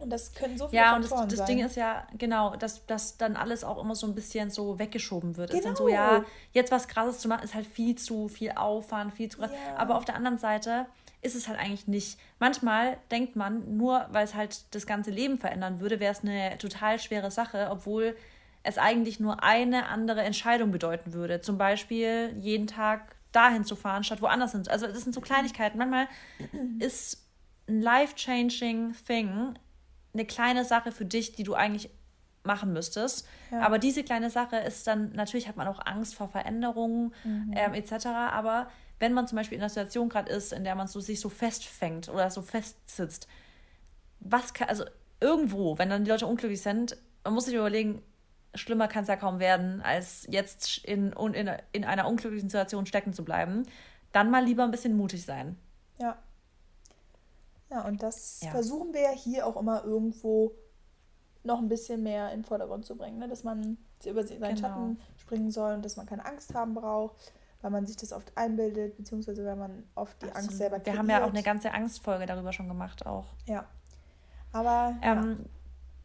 Und 0.00 0.10
das 0.10 0.34
können 0.34 0.56
so 0.56 0.68
viele 0.68 0.82
Ja, 0.82 0.96
und 0.96 1.04
das, 1.04 1.28
das 1.28 1.44
Ding 1.44 1.60
ist 1.60 1.76
ja, 1.76 2.06
genau, 2.16 2.56
dass, 2.56 2.86
dass 2.86 3.18
dann 3.18 3.36
alles 3.36 3.64
auch 3.64 3.80
immer 3.82 3.94
so 3.94 4.06
ein 4.06 4.14
bisschen 4.14 4.50
so 4.50 4.78
weggeschoben 4.78 5.36
wird. 5.36 5.50
Genau. 5.50 5.58
Ist 5.58 5.66
dann 5.66 5.76
so, 5.76 5.88
ja, 5.88 6.18
genau. 6.18 6.28
jetzt 6.52 6.72
was 6.72 6.88
Krasses 6.88 7.18
zu 7.18 7.28
machen, 7.28 7.44
ist 7.44 7.54
halt 7.54 7.66
viel 7.66 7.96
zu 7.96 8.28
viel 8.28 8.52
Aufwand, 8.52 9.12
viel 9.12 9.28
zu 9.28 9.38
krass. 9.38 9.50
Ja. 9.52 9.76
Aber 9.76 9.96
auf 9.96 10.04
der 10.04 10.14
anderen 10.14 10.38
Seite 10.38 10.86
ist 11.22 11.34
es 11.34 11.48
halt 11.48 11.58
eigentlich 11.58 11.86
nicht. 11.86 12.18
Manchmal 12.38 12.96
denkt 13.10 13.36
man, 13.36 13.76
nur 13.76 14.06
weil 14.10 14.24
es 14.24 14.34
halt 14.34 14.74
das 14.74 14.86
ganze 14.86 15.10
Leben 15.10 15.38
verändern 15.38 15.80
würde, 15.80 16.00
wäre 16.00 16.12
es 16.12 16.22
eine 16.22 16.56
total 16.58 16.98
schwere 16.98 17.30
Sache, 17.30 17.68
obwohl 17.70 18.16
es 18.62 18.78
eigentlich 18.78 19.20
nur 19.20 19.42
eine 19.42 19.86
andere 19.86 20.22
Entscheidung 20.22 20.70
bedeuten 20.70 21.12
würde. 21.12 21.40
Zum 21.40 21.58
Beispiel 21.58 22.36
jeden 22.40 22.66
Tag 22.66 23.16
dahin 23.32 23.64
zu 23.64 23.76
fahren, 23.76 24.04
statt 24.04 24.22
woanders 24.22 24.52
hin. 24.52 24.64
Also 24.68 24.86
das 24.86 25.02
sind 25.02 25.14
so 25.14 25.20
Kleinigkeiten. 25.20 25.78
Manchmal 25.78 26.08
ist 26.78 27.26
ein 27.68 27.80
life-changing 27.80 28.94
thing 29.06 29.54
eine 30.12 30.24
kleine 30.24 30.64
Sache 30.64 30.92
für 30.92 31.04
dich, 31.04 31.32
die 31.32 31.42
du 31.42 31.54
eigentlich 31.54 31.90
machen 32.42 32.72
müsstest. 32.72 33.26
Ja. 33.50 33.60
Aber 33.60 33.78
diese 33.78 34.02
kleine 34.02 34.30
Sache 34.30 34.56
ist 34.56 34.86
dann, 34.86 35.12
natürlich 35.12 35.48
hat 35.48 35.56
man 35.56 35.68
auch 35.68 35.84
Angst 35.84 36.14
vor 36.14 36.28
Veränderungen 36.28 37.14
mhm. 37.24 37.52
ähm, 37.54 37.74
etc. 37.74 38.06
Aber 38.06 38.68
wenn 38.98 39.12
man 39.12 39.26
zum 39.26 39.36
Beispiel 39.36 39.56
in 39.56 39.62
einer 39.62 39.68
Situation 39.68 40.08
gerade 40.08 40.30
ist, 40.30 40.52
in 40.52 40.64
der 40.64 40.74
man 40.74 40.86
so, 40.86 41.00
sich 41.00 41.20
so 41.20 41.28
festfängt 41.28 42.08
oder 42.08 42.30
so 42.30 42.42
festsitzt, 42.42 43.28
was 44.20 44.54
kann, 44.54 44.68
also 44.68 44.84
irgendwo, 45.20 45.78
wenn 45.78 45.90
dann 45.90 46.04
die 46.04 46.10
Leute 46.10 46.26
unglücklich 46.26 46.62
sind, 46.62 46.96
man 47.24 47.34
muss 47.34 47.46
sich 47.46 47.54
überlegen, 47.54 48.02
schlimmer 48.54 48.88
kann 48.88 49.02
es 49.02 49.08
ja 49.08 49.16
kaum 49.16 49.38
werden, 49.38 49.80
als 49.82 50.26
jetzt 50.30 50.84
in, 50.84 51.12
in, 51.12 51.50
in 51.72 51.84
einer 51.84 52.08
unglücklichen 52.08 52.48
Situation 52.48 52.86
stecken 52.86 53.12
zu 53.12 53.24
bleiben, 53.24 53.64
dann 54.12 54.30
mal 54.30 54.44
lieber 54.44 54.64
ein 54.64 54.70
bisschen 54.70 54.96
mutig 54.96 55.24
sein. 55.24 55.56
Ja. 55.98 56.18
Ja, 57.70 57.86
und 57.86 58.02
das 58.02 58.40
ja. 58.42 58.50
versuchen 58.50 58.92
wir 58.92 59.02
ja 59.02 59.10
hier 59.10 59.46
auch 59.46 59.56
immer 59.56 59.84
irgendwo 59.84 60.52
noch 61.44 61.58
ein 61.58 61.68
bisschen 61.68 62.02
mehr 62.02 62.30
in 62.32 62.40
den 62.40 62.44
Vordergrund 62.44 62.84
zu 62.84 62.96
bringen, 62.96 63.18
ne? 63.18 63.28
dass 63.28 63.44
man 63.44 63.78
über 64.04 64.26
seinen 64.26 64.40
genau. 64.40 64.56
Schatten 64.56 65.00
springen 65.16 65.50
soll 65.50 65.74
und 65.74 65.84
dass 65.84 65.96
man 65.96 66.06
keine 66.06 66.24
Angst 66.24 66.54
haben 66.54 66.74
braucht, 66.74 67.32
weil 67.62 67.70
man 67.70 67.86
sich 67.86 67.96
das 67.96 68.12
oft 68.12 68.36
einbildet, 68.36 68.96
beziehungsweise 68.96 69.44
weil 69.44 69.56
man 69.56 69.84
oft 69.94 70.20
die 70.22 70.26
Absolut. 70.26 70.36
Angst 70.36 70.58
selber 70.58 70.80
kreiert. 70.80 70.94
Wir 70.94 70.98
haben 70.98 71.10
ja 71.10 71.24
auch 71.24 71.30
eine 71.30 71.42
ganze 71.42 71.72
Angstfolge 71.72 72.26
darüber 72.26 72.52
schon 72.52 72.68
gemacht 72.68 73.06
auch. 73.06 73.26
Ja. 73.46 73.66
Aber 74.52 74.96
ähm, 75.02 75.46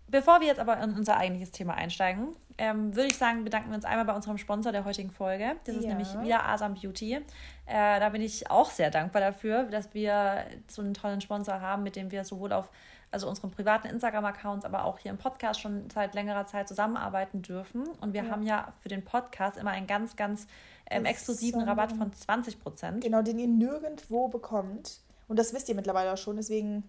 Bevor 0.08 0.40
wir 0.40 0.48
jetzt 0.48 0.60
aber 0.60 0.78
in 0.82 0.94
unser 0.94 1.18
eigentliches 1.18 1.52
Thema 1.52 1.74
einsteigen, 1.74 2.36
ähm, 2.58 2.96
würde 2.96 3.08
ich 3.08 3.18
sagen, 3.18 3.44
bedanken 3.44 3.70
wir 3.70 3.76
uns 3.76 3.86
einmal 3.86 4.06
bei 4.06 4.14
unserem 4.14 4.38
Sponsor 4.38 4.72
der 4.72 4.86
heutigen 4.86 5.10
Folge. 5.10 5.56
Das 5.66 5.76
ist 5.76 5.86
nämlich 5.86 6.08
wieder 6.22 6.46
Asam 6.46 6.76
Beauty. 6.76 7.14
Äh, 7.14 8.00
da 8.00 8.10
bin 8.10 8.22
ich 8.22 8.50
auch 8.50 8.70
sehr 8.70 8.92
dankbar 8.92 9.22
dafür, 9.22 9.64
dass 9.64 9.94
wir 9.94 10.46
so 10.68 10.82
einen 10.82 10.94
tollen 10.94 11.22
Sponsor 11.22 11.60
haben, 11.60 11.84
mit 11.84 11.96
dem 11.96 12.12
wir 12.12 12.24
sowohl 12.24 12.54
auf 12.54 12.70
also 13.12 13.30
unseren 13.30 13.50
privaten 13.50 13.88
Instagram-Accounts, 13.88 14.66
aber 14.66 14.84
auch 14.84 15.00
hier 15.00 15.10
im 15.10 15.18
Podcast 15.18 15.62
schon 15.62 15.90
seit 15.90 16.14
längerer 16.16 16.46
Zeit 16.48 16.68
zusammenarbeiten 16.68 17.42
dürfen. 17.42 17.88
Und 18.02 18.14
wir 18.14 18.26
ja. 18.26 18.30
haben 18.30 18.44
ja 18.44 18.74
für 18.82 18.90
den 18.90 19.04
Podcast 19.04 19.58
immer 19.58 19.72
einen 19.72 19.88
ganz, 19.88 20.16
ganz 20.16 20.48
ähm, 20.90 21.06
exklusiven 21.06 21.62
so 21.62 21.66
Rabatt 21.66 21.94
von 21.94 22.12
20 22.12 22.60
Prozent. 22.60 23.04
Genau, 23.04 23.22
den 23.22 23.40
ihr 23.40 23.48
nirgendwo 23.48 24.28
bekommt. 24.28 25.00
Und 25.28 25.40
das 25.40 25.54
wisst 25.54 25.70
ihr 25.70 25.76
mittlerweile 25.76 26.14
auch 26.14 26.18
schon, 26.18 26.36
deswegen 26.36 26.84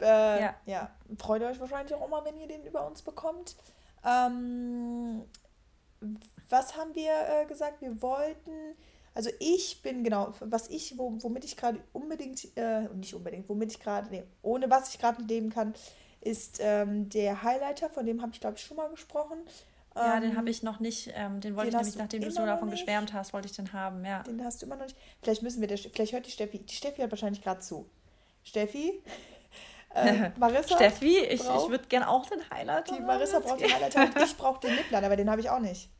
äh, 0.00 0.42
ja. 0.42 0.54
ja. 0.66 0.90
freut 1.18 1.42
euch 1.42 1.60
wahrscheinlich 1.60 1.94
auch 1.94 2.06
immer, 2.06 2.24
wenn 2.24 2.38
ihr 2.38 2.48
den 2.48 2.64
über 2.64 2.86
uns 2.86 3.02
bekommt. 3.02 3.56
Ähm, 4.04 5.22
was 6.48 6.76
haben 6.76 6.94
wir 6.94 7.12
äh, 7.12 7.46
gesagt? 7.46 7.80
Wir 7.80 8.00
wollten, 8.02 8.74
also 9.14 9.30
ich 9.38 9.82
bin 9.82 10.02
genau, 10.02 10.32
was 10.40 10.68
ich, 10.68 10.96
womit 10.96 11.44
ich 11.44 11.56
gerade 11.56 11.80
unbedingt, 11.92 12.56
äh, 12.56 12.88
nicht 12.94 13.14
unbedingt, 13.14 13.48
womit 13.48 13.72
ich 13.72 13.80
gerade, 13.80 14.08
nee, 14.10 14.24
ohne 14.42 14.70
was 14.70 14.92
ich 14.94 14.98
gerade 14.98 15.22
leben 15.22 15.50
kann, 15.50 15.74
ist 16.20 16.58
ähm, 16.60 17.08
der 17.08 17.42
Highlighter, 17.42 17.88
von 17.90 18.06
dem 18.06 18.22
habe 18.22 18.32
ich 18.32 18.40
glaube 18.40 18.56
ich 18.56 18.62
schon 18.62 18.76
mal 18.76 18.88
gesprochen. 18.88 19.38
Ja, 19.96 20.16
ähm, 20.16 20.22
den 20.22 20.36
habe 20.36 20.50
ich 20.50 20.62
noch 20.62 20.80
nicht, 20.80 21.10
ähm, 21.14 21.40
den 21.40 21.56
wollte 21.56 21.70
den 21.70 21.80
ich 21.80 21.86
nämlich, 21.86 21.98
nachdem 21.98 22.22
du 22.22 22.30
so 22.30 22.46
davon 22.46 22.70
geschwärmt 22.70 23.12
hast, 23.12 23.32
wollte 23.32 23.48
ich 23.48 23.56
den 23.56 23.72
haben, 23.72 24.04
ja. 24.04 24.22
Den 24.22 24.44
hast 24.44 24.62
du 24.62 24.66
immer 24.66 24.76
noch 24.76 24.84
nicht. 24.84 24.96
Vielleicht 25.22 25.42
müssen 25.42 25.60
wir, 25.60 25.68
der, 25.68 25.78
vielleicht 25.78 26.12
hört 26.12 26.26
die 26.26 26.30
Steffi, 26.30 26.58
die 26.58 26.74
Steffi 26.74 26.98
hört 26.98 27.10
wahrscheinlich 27.10 27.42
gerade 27.42 27.60
zu. 27.60 27.88
Steffi, 28.42 29.02
äh, 29.94 30.30
Marissa. 30.38 30.76
Steffi, 30.76 31.18
ich, 31.18 31.40
ich 31.40 31.68
würde 31.68 31.84
gerne 31.88 32.08
auch 32.08 32.26
den 32.26 32.40
Highlighter. 32.50 32.94
Die 32.94 33.00
Marissa 33.00 33.40
braucht 33.40 33.60
den 33.60 33.72
Highlighter 33.72 34.02
und 34.02 34.22
ich 34.22 34.36
brauche 34.38 34.60
den 34.60 34.76
Lippliner, 34.76 35.06
aber 35.06 35.16
den 35.16 35.30
habe 35.30 35.40
ich 35.40 35.50
auch 35.50 35.60
nicht. 35.60 35.90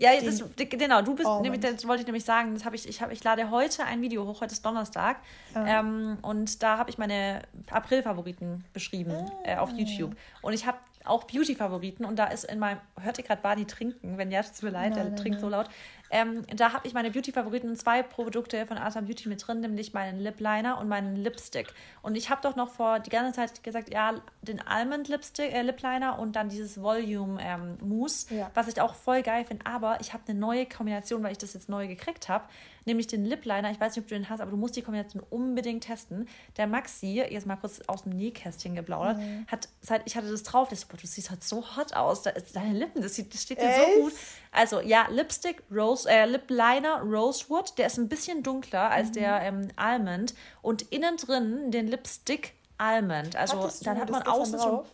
Ja, 0.00 0.10
das, 0.20 0.44
genau, 0.56 1.02
du 1.02 1.16
bist, 1.16 1.28
oh, 1.28 1.40
nämlich, 1.40 1.60
das 1.60 1.86
wollte 1.88 2.02
ich 2.02 2.06
nämlich 2.06 2.24
sagen, 2.24 2.54
das 2.54 2.64
habe 2.64 2.76
ich, 2.76 2.88
ich, 2.88 3.02
hab, 3.02 3.10
ich 3.10 3.24
lade 3.24 3.50
heute 3.50 3.84
ein 3.84 4.00
Video 4.00 4.24
hoch, 4.26 4.40
heute 4.40 4.52
ist 4.52 4.64
Donnerstag. 4.64 5.16
Ja. 5.56 5.80
Ähm, 5.80 6.18
und 6.22 6.62
da 6.62 6.78
habe 6.78 6.88
ich 6.88 6.98
meine 6.98 7.42
April-Favoriten 7.68 8.64
beschrieben 8.72 9.10
ah. 9.10 9.32
äh, 9.42 9.56
auf 9.56 9.72
YouTube. 9.72 10.14
Und 10.40 10.52
ich 10.52 10.66
habe 10.66 10.78
auch 11.04 11.24
Beauty-Favoriten 11.24 12.04
und 12.04 12.16
da 12.16 12.26
ist 12.26 12.44
in 12.44 12.60
meinem, 12.60 12.78
hört 13.00 13.18
ihr 13.18 13.24
gerade 13.24 13.42
Barney 13.42 13.64
trinken? 13.64 14.18
Wenn 14.18 14.30
ja, 14.30 14.42
tut 14.42 14.62
mir 14.62 14.70
leid, 14.70 14.94
nein, 14.94 15.06
der 15.06 15.16
trinkt 15.16 15.38
nein. 15.38 15.40
so 15.40 15.48
laut. 15.48 15.68
Ähm, 16.10 16.44
da 16.54 16.72
habe 16.72 16.86
ich 16.86 16.94
meine 16.94 17.10
Beauty-Favoriten, 17.10 17.76
zwei 17.76 18.02
Produkte 18.02 18.66
von 18.66 18.78
Arthur 18.78 19.02
Beauty 19.02 19.28
mit 19.28 19.46
drin, 19.46 19.60
nämlich 19.60 19.92
meinen 19.92 20.20
Lip 20.20 20.40
Liner 20.40 20.78
und 20.78 20.88
meinen 20.88 21.16
Lipstick. 21.16 21.68
Und 22.02 22.16
ich 22.16 22.30
habe 22.30 22.40
doch 22.42 22.56
noch 22.56 22.70
vor 22.70 23.00
die 23.00 23.10
ganze 23.10 23.32
Zeit 23.32 23.62
gesagt, 23.62 23.92
ja, 23.92 24.14
den 24.42 24.60
Almond 24.66 25.08
Lipstick, 25.08 25.52
äh, 25.52 25.62
Lip 25.62 25.82
Liner 25.82 26.18
und 26.18 26.36
dann 26.36 26.48
dieses 26.48 26.80
Volume 26.80 27.38
ähm, 27.42 27.78
Mousse, 27.80 28.34
ja. 28.34 28.50
was 28.54 28.68
ich 28.68 28.80
auch 28.80 28.94
voll 28.94 29.22
geil 29.22 29.44
finde. 29.44 29.66
Aber 29.66 30.00
ich 30.00 30.12
habe 30.12 30.22
eine 30.28 30.38
neue 30.38 30.66
Kombination, 30.66 31.22
weil 31.22 31.32
ich 31.32 31.38
das 31.38 31.54
jetzt 31.54 31.68
neu 31.68 31.88
gekriegt 31.88 32.28
habe 32.28 32.44
nämlich 32.88 33.06
den 33.06 33.24
Lip 33.24 33.44
Liner. 33.44 33.70
Ich 33.70 33.78
weiß 33.80 33.94
nicht, 33.94 34.04
ob 34.04 34.08
du 34.08 34.16
den 34.16 34.28
hast, 34.28 34.40
aber 34.40 34.50
du 34.50 34.56
musst 34.56 34.74
die 34.74 34.82
Kombination 34.82 35.22
unbedingt 35.30 35.84
testen. 35.84 36.28
Der 36.56 36.66
Maxi, 36.66 37.22
jetzt 37.30 37.46
mal 37.46 37.56
kurz 37.56 37.80
aus 37.86 38.02
dem 38.02 38.16
Nähkästchen 38.16 38.74
geplaudert, 38.74 39.18
mhm. 39.18 39.46
hat 39.46 39.68
seit 39.80 40.02
ich 40.06 40.16
hatte 40.16 40.28
das 40.28 40.42
drauf, 40.42 40.68
das, 40.68 40.84
boah, 40.84 40.96
du 40.96 41.06
siehst 41.06 41.30
halt 41.30 41.44
so 41.44 41.64
hot 41.76 41.92
aus. 41.92 42.22
Deine 42.22 42.76
Lippen, 42.76 43.00
das, 43.00 43.14
sieht, 43.14 43.32
das 43.32 43.42
steht 43.42 43.60
dir 43.60 43.72
so 43.72 44.02
gut. 44.02 44.12
Also 44.50 44.80
ja, 44.80 45.06
Lipstick, 45.10 45.62
Rose, 45.70 45.97
äh, 46.06 46.24
Lip 46.26 46.50
Liner 46.50 47.02
Rosewood, 47.02 47.78
der 47.78 47.86
ist 47.86 47.98
ein 47.98 48.08
bisschen 48.08 48.42
dunkler 48.42 48.90
als 48.90 49.08
mhm. 49.08 49.12
der 49.12 49.42
ähm, 49.42 49.68
Almond 49.76 50.34
und 50.62 50.82
innen 50.92 51.16
drin 51.16 51.70
den 51.70 51.86
Lipstick 51.86 52.54
Almond. 52.78 53.36
Also 53.36 53.68
dann 53.82 53.98
hat 53.98 54.10
man 54.10 54.22
außen 54.22 54.58
schon 54.58 54.84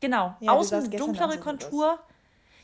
Genau, 0.00 0.34
ja, 0.40 0.52
außen 0.52 0.90
dunklere 0.90 1.38
Kontur. 1.38 1.98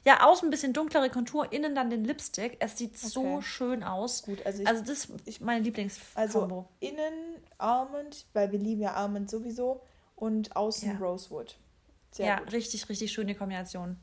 Ja, 0.04 0.26
außen 0.26 0.48
ein 0.48 0.50
bisschen 0.50 0.72
dunklere 0.72 1.08
Kontur, 1.08 1.50
innen 1.52 1.74
dann 1.74 1.88
den 1.88 2.04
Lipstick. 2.04 2.56
Es 2.60 2.76
sieht 2.76 2.94
okay. 2.96 3.06
so 3.06 3.40
schön 3.40 3.82
aus. 3.82 4.24
Gut, 4.24 4.44
also, 4.44 4.62
ich, 4.62 4.68
also 4.68 4.84
das 4.84 5.06
ist 5.24 5.40
meine 5.40 5.62
Lieblingsfarbe. 5.64 6.20
Also 6.20 6.68
innen 6.80 7.36
Almond, 7.56 8.26
weil 8.34 8.52
wir 8.52 8.58
lieben 8.58 8.82
ja 8.82 8.94
Almond 8.94 9.30
sowieso 9.30 9.82
und 10.16 10.54
außen 10.54 10.90
ja. 10.92 10.98
Rosewood. 10.98 11.56
Sehr 12.10 12.26
ja, 12.26 12.38
gut. 12.40 12.52
richtig, 12.52 12.88
richtig 12.88 13.12
schöne 13.12 13.34
Kombination. 13.34 13.98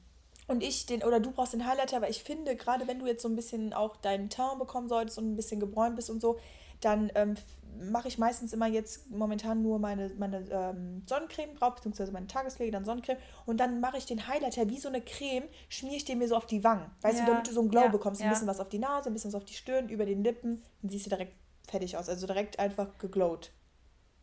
Und 0.48 0.64
ich 0.64 0.86
den, 0.86 1.04
oder 1.04 1.20
du 1.20 1.32
brauchst 1.32 1.54
den 1.54 1.68
Highlighter, 1.68 1.98
aber 1.98 2.10
ich 2.10 2.24
finde, 2.24 2.56
gerade 2.56 2.88
wenn 2.88 3.00
du 3.00 3.06
jetzt 3.06 3.22
so 3.22 3.28
ein 3.28 3.36
bisschen 3.36 3.74
auch 3.74 3.98
deinen 3.98 4.30
Teint 4.30 4.60
bekommen 4.60 4.88
solltest 4.88 5.18
und 5.18 5.34
ein 5.34 5.36
bisschen 5.36 5.60
gebräunt 5.60 5.96
bist 5.96 6.10
und 6.10 6.22
so, 6.22 6.40
dann 6.80 7.12
ähm, 7.16 7.36
mache 7.80 8.08
ich 8.08 8.18
meistens 8.18 8.54
immer 8.54 8.68
jetzt 8.68 9.10
momentan 9.10 9.62
nur 9.62 9.80
meine, 9.80 10.10
meine 10.18 10.46
ähm, 10.50 11.04
Sonnencreme 11.06 11.56
drauf, 11.56 11.76
beziehungsweise 11.76 12.12
meine 12.12 12.28
Tagespflege, 12.28 12.72
dann 12.72 12.86
Sonnencreme. 12.86 13.18
Und 13.46 13.60
dann 13.60 13.80
mache 13.80 13.98
ich 13.98 14.06
den 14.06 14.28
Highlighter 14.28 14.70
wie 14.70 14.80
so 14.80 14.88
eine 14.88 15.02
Creme, 15.02 15.46
schmiere 15.70 15.98
ich 15.98 16.06
den 16.06 16.20
mir 16.20 16.28
so 16.28 16.36
auf 16.36 16.46
die 16.46 16.64
Wangen. 16.64 16.90
Weißt 17.02 17.20
ja, 17.20 17.26
du, 17.26 17.32
damit 17.32 17.48
du 17.48 17.54
so 17.54 17.62
einen 17.62 17.70
Glow 17.70 17.82
ja, 17.82 17.88
bekommst. 17.90 18.22
Ein 18.22 18.26
ja. 18.26 18.32
bisschen 18.32 18.48
was 18.48 18.60
auf 18.60 18.70
die 18.70 18.80
Nase, 18.80 19.10
ein 19.10 19.14
bisschen 19.14 19.32
was 19.34 19.42
auf 19.42 19.46
die 19.46 19.54
Stirn, 19.54 19.90
über 19.90 20.06
den 20.06 20.24
Lippen. 20.24 20.64
Dann 20.82 20.90
siehst 20.90 21.06
du 21.06 21.10
direkt 21.10 21.34
fertig 21.68 21.98
aus. 21.98 22.10
Also 22.10 22.26
direkt 22.28 22.60
einfach 22.60 22.98
geglowt. 22.98 23.52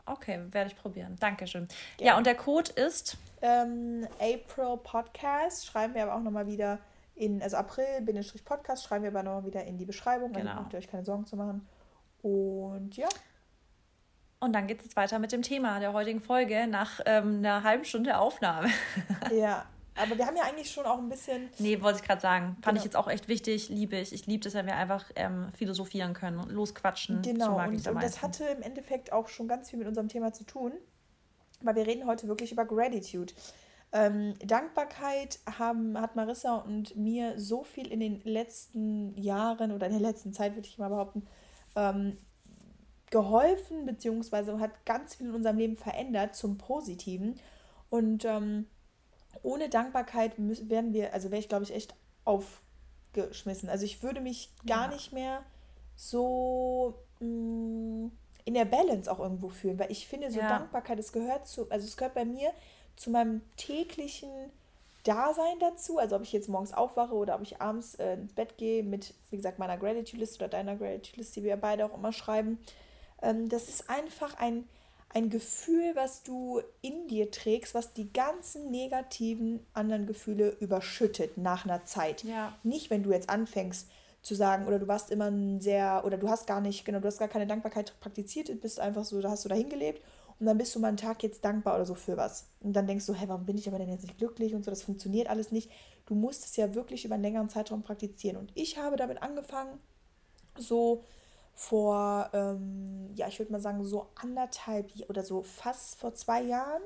Okay, 0.06 0.40
werde 0.50 0.70
ich 0.70 0.76
probieren. 0.76 1.16
Dankeschön. 1.18 1.68
Ja, 1.98 2.06
ja 2.06 2.18
und 2.18 2.26
der 2.26 2.34
Code 2.34 2.70
ist? 2.72 3.16
Ähm, 3.42 4.06
April 4.18 4.78
Podcast. 4.82 5.66
Schreiben 5.66 5.94
wir 5.94 6.02
aber 6.02 6.14
auch 6.14 6.22
nochmal 6.22 6.46
wieder 6.46 6.78
in, 7.16 7.42
also 7.42 7.56
April-Podcast 7.56 8.84
schreiben 8.84 9.04
wir 9.04 9.10
aber 9.10 9.22
nochmal 9.22 9.46
wieder 9.46 9.64
in 9.64 9.78
die 9.78 9.84
Beschreibung. 9.84 10.32
Genau. 10.32 10.50
Also 10.50 10.62
braucht 10.62 10.72
ihr 10.72 10.78
euch 10.78 10.88
keine 10.88 11.04
Sorgen 11.04 11.26
zu 11.26 11.36
machen. 11.36 11.66
Und 12.22 12.96
ja. 12.96 13.08
Und 14.40 14.52
dann 14.52 14.66
geht 14.66 14.80
es 14.80 14.86
jetzt 14.86 14.96
weiter 14.96 15.18
mit 15.18 15.32
dem 15.32 15.42
Thema 15.42 15.78
der 15.78 15.92
heutigen 15.92 16.20
Folge 16.20 16.66
nach 16.66 17.00
ähm, 17.06 17.38
einer 17.38 17.62
halben 17.62 17.84
Stunde 17.84 18.18
Aufnahme. 18.18 18.68
ja, 19.32 19.64
aber 19.96 20.18
wir 20.18 20.26
haben 20.26 20.36
ja 20.36 20.42
eigentlich 20.44 20.70
schon 20.70 20.86
auch 20.86 20.98
ein 20.98 21.08
bisschen. 21.08 21.48
Nee, 21.58 21.80
wollte 21.80 22.00
ich 22.00 22.04
gerade 22.04 22.20
sagen. 22.20 22.56
Fand 22.62 22.64
genau. 22.64 22.78
ich 22.78 22.84
jetzt 22.84 22.96
auch 22.96 23.08
echt 23.08 23.28
wichtig, 23.28 23.68
liebe 23.68 23.96
ich. 23.96 24.12
Ich 24.12 24.26
liebe 24.26 24.46
es, 24.48 24.54
wenn 24.54 24.66
wir 24.66 24.76
einfach 24.76 25.04
ähm, 25.14 25.52
philosophieren 25.56 26.14
können 26.14 26.38
und 26.38 26.50
losquatschen. 26.50 27.22
Genau, 27.22 27.58
so 27.58 27.62
und, 27.62 27.88
und 27.88 28.02
das 28.02 28.22
hatte 28.22 28.44
im 28.44 28.62
Endeffekt 28.62 29.12
auch 29.12 29.28
schon 29.28 29.46
ganz 29.46 29.70
viel 29.70 29.78
mit 29.78 29.86
unserem 29.86 30.08
Thema 30.08 30.32
zu 30.32 30.44
tun. 30.44 30.72
Weil 31.60 31.76
wir 31.76 31.86
reden 31.86 32.06
heute 32.06 32.26
wirklich 32.28 32.50
über 32.50 32.64
Gratitude. 32.64 33.32
Ähm, 33.92 34.34
Dankbarkeit 34.44 35.38
haben, 35.58 36.00
hat 36.00 36.16
Marissa 36.16 36.56
und 36.56 36.96
mir 36.96 37.38
so 37.38 37.62
viel 37.62 37.86
in 37.86 38.00
den 38.00 38.20
letzten 38.24 39.16
Jahren 39.16 39.70
oder 39.70 39.86
in 39.86 39.92
der 39.92 40.02
letzten 40.02 40.32
Zeit, 40.32 40.56
würde 40.56 40.66
ich 40.66 40.78
mal 40.78 40.88
behaupten, 40.88 41.26
ähm, 41.76 42.18
geholfen, 43.10 43.86
beziehungsweise 43.86 44.58
hat 44.58 44.84
ganz 44.84 45.14
viel 45.14 45.28
in 45.28 45.34
unserem 45.34 45.58
Leben 45.58 45.76
verändert 45.76 46.34
zum 46.34 46.58
Positiven. 46.58 47.38
Und 47.88 48.24
ähm, 48.24 48.66
ohne 49.42 49.68
Dankbarkeit 49.68 50.38
müssen, 50.38 50.70
werden 50.70 50.92
wir, 50.92 51.12
also 51.12 51.30
wäre 51.30 51.40
ich, 51.40 51.48
glaube 51.48 51.64
ich, 51.64 51.74
echt 51.74 51.94
aufgeschmissen. 52.24 53.68
Also 53.68 53.84
ich 53.84 54.02
würde 54.02 54.20
mich 54.20 54.50
gar 54.66 54.88
ja. 54.88 54.94
nicht 54.94 55.12
mehr 55.12 55.42
so 55.96 56.94
mh, 57.20 57.26
mm, 57.26 58.12
in 58.44 58.54
der 58.54 58.64
Balance 58.66 59.10
auch 59.10 59.20
irgendwo 59.20 59.48
fühlen, 59.48 59.78
weil 59.78 59.90
ich 59.90 60.06
finde, 60.06 60.30
so 60.30 60.38
ja. 60.38 60.48
Dankbarkeit, 60.48 60.98
es 60.98 61.12
gehört 61.12 61.46
zu, 61.46 61.70
also 61.70 61.86
es 61.86 61.96
gehört 61.96 62.14
bei 62.14 62.24
mir 62.24 62.50
zu 62.96 63.10
meinem 63.10 63.40
täglichen 63.56 64.30
Dasein 65.04 65.58
dazu, 65.60 65.98
also 65.98 66.16
ob 66.16 66.22
ich 66.22 66.32
jetzt 66.32 66.48
morgens 66.48 66.72
aufwache 66.72 67.14
oder 67.14 67.34
ob 67.36 67.42
ich 67.42 67.60
abends 67.60 67.94
äh, 67.96 68.14
ins 68.14 68.32
Bett 68.32 68.56
gehe 68.56 68.82
mit, 68.82 69.14
wie 69.30 69.36
gesagt, 69.36 69.58
meiner 69.58 69.76
Gratitude-List 69.76 70.36
oder 70.36 70.48
deiner 70.48 70.76
Gratitude-List, 70.76 71.36
die 71.36 71.44
wir 71.44 71.56
beide 71.56 71.84
auch 71.84 71.94
immer 71.94 72.12
schreiben. 72.12 72.58
Ähm, 73.22 73.48
das 73.48 73.68
ist 73.68 73.90
einfach 73.90 74.34
ein, 74.38 74.66
ein 75.14 75.30
Gefühl, 75.30 75.92
was 75.94 76.24
du 76.24 76.60
in 76.82 77.06
dir 77.06 77.30
trägst, 77.30 77.74
was 77.74 77.92
die 77.92 78.12
ganzen 78.12 78.70
negativen 78.70 79.64
anderen 79.72 80.06
Gefühle 80.06 80.56
überschüttet 80.60 81.38
nach 81.38 81.64
einer 81.64 81.84
Zeit. 81.84 82.24
Ja. 82.24 82.56
Nicht, 82.64 82.90
wenn 82.90 83.04
du 83.04 83.12
jetzt 83.12 83.30
anfängst 83.30 83.88
zu 84.22 84.34
sagen, 84.34 84.66
oder 84.66 84.78
du 84.78 84.88
warst 84.88 85.10
immer 85.10 85.26
ein 85.30 85.60
sehr, 85.60 86.02
oder 86.04 86.16
du 86.16 86.28
hast 86.28 86.46
gar 86.46 86.60
nicht, 86.60 86.84
genau, 86.84 86.98
du 86.98 87.06
hast 87.06 87.18
gar 87.18 87.28
keine 87.28 87.46
Dankbarkeit 87.46 87.94
praktiziert, 88.00 88.60
bist 88.60 88.80
einfach 88.80 89.04
so, 89.04 89.20
da 89.20 89.30
hast 89.30 89.44
du 89.44 89.48
dahin 89.48 89.68
gelebt 89.68 90.02
und 90.40 90.46
dann 90.46 90.58
bist 90.58 90.74
du 90.74 90.80
mal 90.80 90.88
einen 90.88 90.96
Tag 90.96 91.22
jetzt 91.22 91.44
dankbar 91.44 91.76
oder 91.76 91.86
so 91.86 91.94
für 91.94 92.16
was. 92.16 92.48
Und 92.60 92.72
dann 92.72 92.86
denkst 92.86 93.06
du, 93.06 93.14
hey, 93.14 93.28
warum 93.28 93.46
bin 93.46 93.56
ich 93.56 93.68
aber 93.68 93.78
denn 93.78 93.90
jetzt 93.90 94.02
nicht 94.02 94.18
glücklich 94.18 94.54
und 94.54 94.64
so, 94.64 94.70
das 94.70 94.82
funktioniert 94.82 95.28
alles 95.28 95.52
nicht. 95.52 95.70
Du 96.06 96.14
musst 96.14 96.44
es 96.44 96.56
ja 96.56 96.74
wirklich 96.74 97.04
über 97.04 97.14
einen 97.14 97.22
längeren 97.22 97.48
Zeitraum 97.48 97.82
praktizieren. 97.82 98.36
Und 98.36 98.50
ich 98.54 98.78
habe 98.78 98.96
damit 98.96 99.22
angefangen, 99.22 99.78
so 100.58 101.04
vor, 101.54 102.30
ähm, 102.32 103.10
ja, 103.14 103.28
ich 103.28 103.38
würde 103.38 103.52
mal 103.52 103.60
sagen, 103.60 103.84
so 103.84 104.08
anderthalb 104.16 104.92
oder 105.08 105.22
so 105.22 105.42
fast 105.42 105.98
vor 105.98 106.14
zwei 106.14 106.42
Jahren 106.42 106.82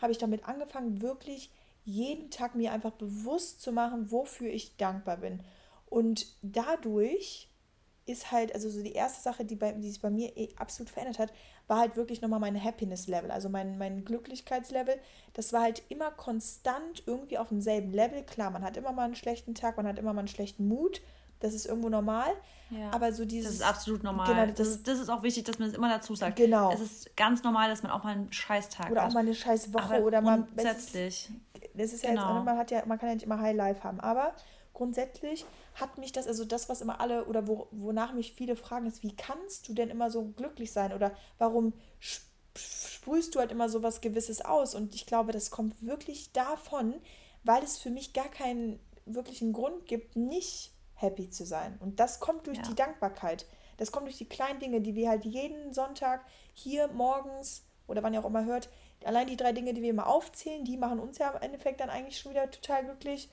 habe 0.00 0.12
ich 0.12 0.18
damit 0.18 0.48
angefangen, 0.48 1.02
wirklich 1.02 1.50
jeden 1.84 2.30
Tag 2.30 2.54
mir 2.54 2.72
einfach 2.72 2.92
bewusst 2.92 3.62
zu 3.62 3.72
machen, 3.72 4.10
wofür 4.10 4.50
ich 4.50 4.76
dankbar 4.76 5.18
bin. 5.18 5.40
Und 5.86 6.26
dadurch 6.42 7.48
ist 8.08 8.32
halt, 8.32 8.54
also 8.54 8.68
so 8.70 8.82
die 8.82 8.92
erste 8.92 9.22
Sache, 9.22 9.44
die, 9.44 9.56
bei, 9.56 9.72
die 9.72 9.88
sich 9.88 10.00
bei 10.00 10.10
mir 10.10 10.36
eh 10.36 10.48
absolut 10.56 10.90
verändert 10.90 11.18
hat, 11.18 11.32
war 11.66 11.78
halt 11.78 11.96
wirklich 11.96 12.22
nochmal 12.22 12.40
mein 12.40 12.62
Happiness-Level, 12.62 13.30
also 13.30 13.48
mein, 13.48 13.78
mein 13.78 14.04
Glücklichkeitslevel. 14.04 14.98
Das 15.34 15.52
war 15.52 15.62
halt 15.62 15.82
immer 15.88 16.10
konstant 16.10 17.02
irgendwie 17.06 17.38
auf 17.38 17.48
demselben 17.48 17.92
Level. 17.92 18.22
Klar, 18.22 18.50
man 18.50 18.64
hat 18.64 18.76
immer 18.76 18.92
mal 18.92 19.04
einen 19.04 19.14
schlechten 19.14 19.54
Tag, 19.54 19.76
man 19.76 19.86
hat 19.86 19.98
immer 19.98 20.12
mal 20.12 20.20
einen 20.20 20.28
schlechten 20.28 20.66
Mut, 20.66 21.02
das 21.40 21.54
ist 21.54 21.66
irgendwo 21.66 21.88
normal. 21.88 22.30
Ja. 22.70 22.90
Aber 22.90 23.12
so 23.12 23.24
dieses. 23.24 23.46
Das 23.46 23.54
ist 23.60 23.62
absolut 23.62 24.02
normal. 24.02 24.26
Genau, 24.26 24.46
das, 24.46 24.56
das, 24.56 24.68
ist, 24.68 24.88
das 24.88 24.98
ist 24.98 25.08
auch 25.08 25.22
wichtig, 25.22 25.44
dass 25.44 25.58
man 25.58 25.68
das 25.68 25.76
immer 25.76 25.88
dazu 25.88 26.14
sagt. 26.14 26.36
Genau. 26.36 26.72
Es 26.72 26.80
ist 26.80 27.16
ganz 27.16 27.42
normal, 27.42 27.70
dass 27.70 27.82
man 27.82 27.92
auch 27.92 28.04
mal 28.04 28.14
einen 28.14 28.32
Scheißtag 28.32 28.90
oder 28.90 29.02
hat. 29.02 29.06
Oder 29.06 29.06
auch 29.06 29.14
mal 29.14 29.20
eine 29.20 29.34
Scheißwoche 29.34 29.96
aber 29.96 30.04
oder 30.04 30.20
mal. 30.20 30.42
Grundsätzlich. 30.42 31.30
Das 31.74 31.92
ist 31.92 32.04
ja 32.04 32.10
genau. 32.10 32.36
jetzt, 32.36 32.44
man 32.44 32.58
hat 32.58 32.70
ja, 32.70 32.84
man 32.86 32.98
kann 32.98 33.08
ja 33.08 33.14
nicht 33.14 33.24
immer 33.24 33.40
High 33.40 33.56
Life 33.56 33.84
haben. 33.84 34.00
Aber 34.00 34.34
grundsätzlich 34.74 35.46
hat 35.74 35.96
mich 35.96 36.12
das, 36.12 36.26
also 36.26 36.44
das, 36.44 36.68
was 36.68 36.80
immer 36.80 37.00
alle 37.00 37.24
oder 37.24 37.46
wo, 37.46 37.68
wonach 37.70 38.12
mich 38.12 38.34
viele 38.34 38.54
fragen, 38.54 38.86
ist, 38.86 39.02
wie 39.02 39.14
kannst 39.16 39.68
du 39.68 39.74
denn 39.74 39.88
immer 39.88 40.10
so 40.10 40.26
glücklich 40.36 40.72
sein? 40.72 40.92
Oder 40.92 41.12
warum 41.38 41.72
sprühst 42.00 43.34
du 43.34 43.38
halt 43.38 43.52
immer 43.52 43.68
so 43.68 43.82
was 43.82 44.00
Gewisses 44.00 44.44
aus? 44.44 44.74
Und 44.74 44.94
ich 44.94 45.06
glaube, 45.06 45.32
das 45.32 45.50
kommt 45.50 45.84
wirklich 45.84 46.32
davon, 46.32 46.94
weil 47.44 47.62
es 47.62 47.78
für 47.78 47.90
mich 47.90 48.12
gar 48.12 48.28
keinen 48.28 48.78
wirklichen 49.06 49.52
Grund 49.52 49.86
gibt, 49.86 50.16
nicht 50.16 50.72
happy 51.00 51.30
zu 51.30 51.44
sein. 51.44 51.76
Und 51.80 52.00
das 52.00 52.20
kommt 52.20 52.46
durch 52.46 52.58
ja. 52.58 52.64
die 52.64 52.74
Dankbarkeit. 52.74 53.46
Das 53.76 53.92
kommt 53.92 54.06
durch 54.06 54.18
die 54.18 54.28
kleinen 54.28 54.60
Dinge, 54.60 54.80
die 54.80 54.94
wir 54.94 55.08
halt 55.08 55.24
jeden 55.24 55.72
Sonntag 55.72 56.24
hier 56.52 56.88
morgens 56.88 57.64
oder 57.86 58.02
wann 58.02 58.12
ihr 58.12 58.20
auch 58.20 58.28
immer 58.28 58.44
hört, 58.44 58.68
allein 59.04 59.26
die 59.26 59.36
drei 59.36 59.52
Dinge, 59.52 59.74
die 59.74 59.82
wir 59.82 59.90
immer 59.90 60.06
aufzählen, 60.06 60.64
die 60.64 60.76
machen 60.76 60.98
uns 60.98 61.18
ja 61.18 61.30
im 61.30 61.42
Endeffekt 61.42 61.80
dann 61.80 61.90
eigentlich 61.90 62.18
schon 62.18 62.32
wieder 62.32 62.50
total 62.50 62.84
glücklich 62.84 63.30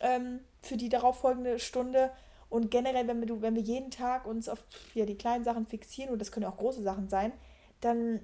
ähm, 0.00 0.40
für 0.60 0.76
die 0.76 0.88
darauffolgende 0.88 1.58
Stunde. 1.58 2.12
Und 2.50 2.70
generell, 2.70 3.06
wenn 3.08 3.20
wir, 3.20 3.42
wenn 3.42 3.54
wir 3.54 3.62
jeden 3.62 3.90
Tag 3.90 4.26
uns 4.26 4.48
auf 4.48 4.64
ja, 4.94 5.04
die 5.04 5.18
kleinen 5.18 5.44
Sachen 5.44 5.66
fixieren, 5.66 6.12
und 6.12 6.18
das 6.18 6.32
können 6.32 6.44
ja 6.44 6.50
auch 6.50 6.56
große 6.56 6.82
Sachen 6.82 7.08
sein, 7.08 7.32
dann 7.80 8.20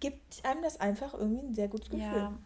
gibt 0.00 0.44
einem 0.44 0.62
das 0.62 0.80
einfach 0.80 1.14
irgendwie 1.14 1.46
ein 1.46 1.54
sehr 1.54 1.68
gutes 1.68 1.90
Gefühl. 1.90 2.04
Ja, 2.04 2.38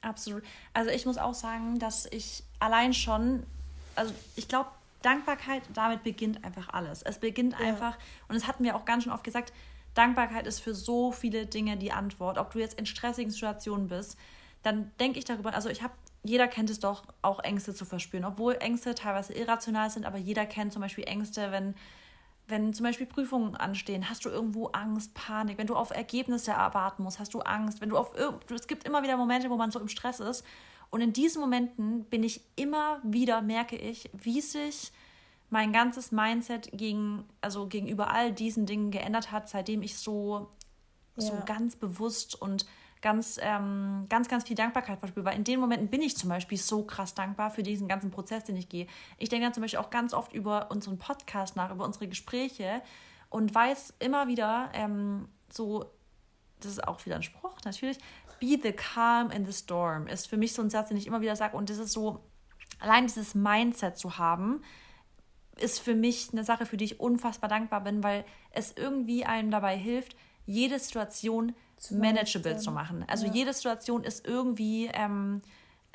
absolut. 0.00 0.42
Also 0.72 0.90
ich 0.90 1.06
muss 1.06 1.18
auch 1.18 1.34
sagen, 1.34 1.78
dass 1.78 2.06
ich 2.06 2.44
allein 2.58 2.94
schon, 2.94 3.46
also 3.94 4.12
ich 4.36 4.48
glaube, 4.48 4.70
Dankbarkeit, 5.02 5.62
damit 5.74 6.02
beginnt 6.04 6.44
einfach 6.44 6.68
alles. 6.70 7.02
Es 7.02 7.18
beginnt 7.18 7.54
ja. 7.58 7.66
einfach, 7.66 7.96
und 8.28 8.34
das 8.34 8.46
hatten 8.46 8.64
wir 8.64 8.76
auch 8.76 8.84
ganz 8.84 9.04
schön 9.04 9.12
oft 9.12 9.24
gesagt, 9.24 9.52
Dankbarkeit 9.94 10.46
ist 10.46 10.60
für 10.60 10.74
so 10.74 11.12
viele 11.12 11.46
Dinge 11.46 11.76
die 11.76 11.92
Antwort. 11.92 12.38
Ob 12.38 12.52
du 12.52 12.58
jetzt 12.58 12.78
in 12.78 12.86
stressigen 12.86 13.30
Situationen 13.30 13.88
bist, 13.88 14.18
dann 14.62 14.90
denke 15.00 15.18
ich 15.18 15.24
darüber, 15.24 15.54
also 15.54 15.68
ich 15.68 15.82
habe, 15.82 15.92
jeder 16.22 16.48
kennt 16.48 16.70
es 16.70 16.80
doch, 16.80 17.02
auch 17.20 17.40
Ängste 17.40 17.74
zu 17.74 17.84
verspüren. 17.84 18.24
Obwohl 18.24 18.56
Ängste 18.60 18.94
teilweise 18.94 19.34
irrational 19.34 19.90
sind, 19.90 20.06
aber 20.06 20.18
jeder 20.18 20.46
kennt 20.46 20.72
zum 20.72 20.80
Beispiel 20.82 21.04
Ängste, 21.04 21.50
wenn 21.50 21.74
wenn 22.48 22.74
zum 22.74 22.84
Beispiel 22.84 23.06
Prüfungen 23.06 23.56
anstehen, 23.56 24.10
hast 24.10 24.24
du 24.24 24.28
irgendwo 24.28 24.66
Angst, 24.68 25.14
Panik. 25.14 25.58
Wenn 25.58 25.68
du 25.68 25.76
auf 25.76 25.90
Ergebnisse 25.90 26.50
erwarten 26.50 27.02
musst, 27.02 27.18
hast 27.18 27.32
du 27.34 27.40
Angst. 27.40 27.80
Wenn 27.80 27.88
du 27.88 27.96
auf 27.96 28.14
es 28.50 28.66
gibt 28.66 28.84
immer 28.84 29.02
wieder 29.02 29.16
Momente, 29.16 29.48
wo 29.48 29.56
man 29.56 29.70
so 29.70 29.80
im 29.80 29.88
Stress 29.88 30.20
ist. 30.20 30.44
Und 30.92 31.00
in 31.00 31.14
diesen 31.14 31.40
Momenten 31.40 32.04
bin 32.04 32.22
ich 32.22 32.42
immer 32.54 33.00
wieder, 33.02 33.40
merke 33.40 33.76
ich, 33.76 34.10
wie 34.12 34.42
sich 34.42 34.92
mein 35.48 35.72
ganzes 35.72 36.12
Mindset 36.12 36.68
gegen, 36.70 37.24
also 37.40 37.66
gegenüber 37.66 38.10
all 38.10 38.30
diesen 38.30 38.66
Dingen 38.66 38.90
geändert 38.90 39.32
hat, 39.32 39.48
seitdem 39.48 39.80
ich 39.80 39.96
so, 39.96 40.50
ja. 41.16 41.22
so 41.22 41.32
ganz 41.46 41.76
bewusst 41.76 42.40
und 42.40 42.66
ganz, 43.00 43.40
ähm, 43.40 44.04
ganz, 44.10 44.28
ganz 44.28 44.44
viel 44.44 44.54
Dankbarkeit 44.54 44.98
verspüre. 44.98 45.24
Weil 45.24 45.36
in 45.36 45.44
den 45.44 45.60
Momenten 45.60 45.88
bin 45.88 46.02
ich 46.02 46.14
zum 46.14 46.28
Beispiel 46.28 46.58
so 46.58 46.84
krass 46.84 47.14
dankbar 47.14 47.50
für 47.50 47.62
diesen 47.62 47.88
ganzen 47.88 48.10
Prozess, 48.10 48.44
den 48.44 48.56
ich 48.56 48.68
gehe. 48.68 48.86
Ich 49.16 49.30
denke 49.30 49.46
dann 49.46 49.54
zum 49.54 49.62
Beispiel 49.62 49.80
auch 49.80 49.90
ganz 49.90 50.12
oft 50.12 50.34
über 50.34 50.70
unseren 50.70 50.98
Podcast 50.98 51.56
nach, 51.56 51.72
über 51.72 51.86
unsere 51.86 52.06
Gespräche 52.06 52.82
und 53.30 53.54
weiß 53.54 53.94
immer 53.98 54.28
wieder 54.28 54.68
ähm, 54.74 55.26
so, 55.50 55.86
das 56.60 56.72
ist 56.72 56.86
auch 56.86 57.04
wieder 57.06 57.16
ein 57.16 57.22
Spruch 57.22 57.56
natürlich, 57.64 57.96
be 58.42 58.58
the 58.60 58.72
calm 58.72 59.30
in 59.30 59.46
the 59.46 59.52
storm 59.52 60.08
ist 60.08 60.26
für 60.26 60.36
mich 60.36 60.52
so 60.52 60.62
ein 60.62 60.68
Satz, 60.68 60.88
den 60.88 60.96
ich 60.96 61.06
immer 61.06 61.20
wieder 61.20 61.36
sage 61.36 61.56
und 61.56 61.70
das 61.70 61.78
ist 61.78 61.92
so, 61.92 62.18
allein 62.80 63.06
dieses 63.06 63.36
Mindset 63.36 63.96
zu 63.96 64.18
haben, 64.18 64.62
ist 65.60 65.78
für 65.78 65.94
mich 65.94 66.30
eine 66.32 66.42
Sache, 66.42 66.66
für 66.66 66.76
die 66.76 66.86
ich 66.86 66.98
unfassbar 66.98 67.48
dankbar 67.48 67.84
bin, 67.84 68.02
weil 68.02 68.24
es 68.50 68.72
irgendwie 68.76 69.24
einem 69.24 69.52
dabei 69.52 69.76
hilft, 69.76 70.16
jede 70.44 70.80
Situation 70.80 71.54
manageable 71.90 72.56
zu 72.56 72.72
machen. 72.72 73.04
Also 73.06 73.26
ja. 73.26 73.32
jede 73.32 73.52
Situation 73.52 74.02
ist 74.02 74.26
irgendwie, 74.26 74.90
ähm, 74.92 75.42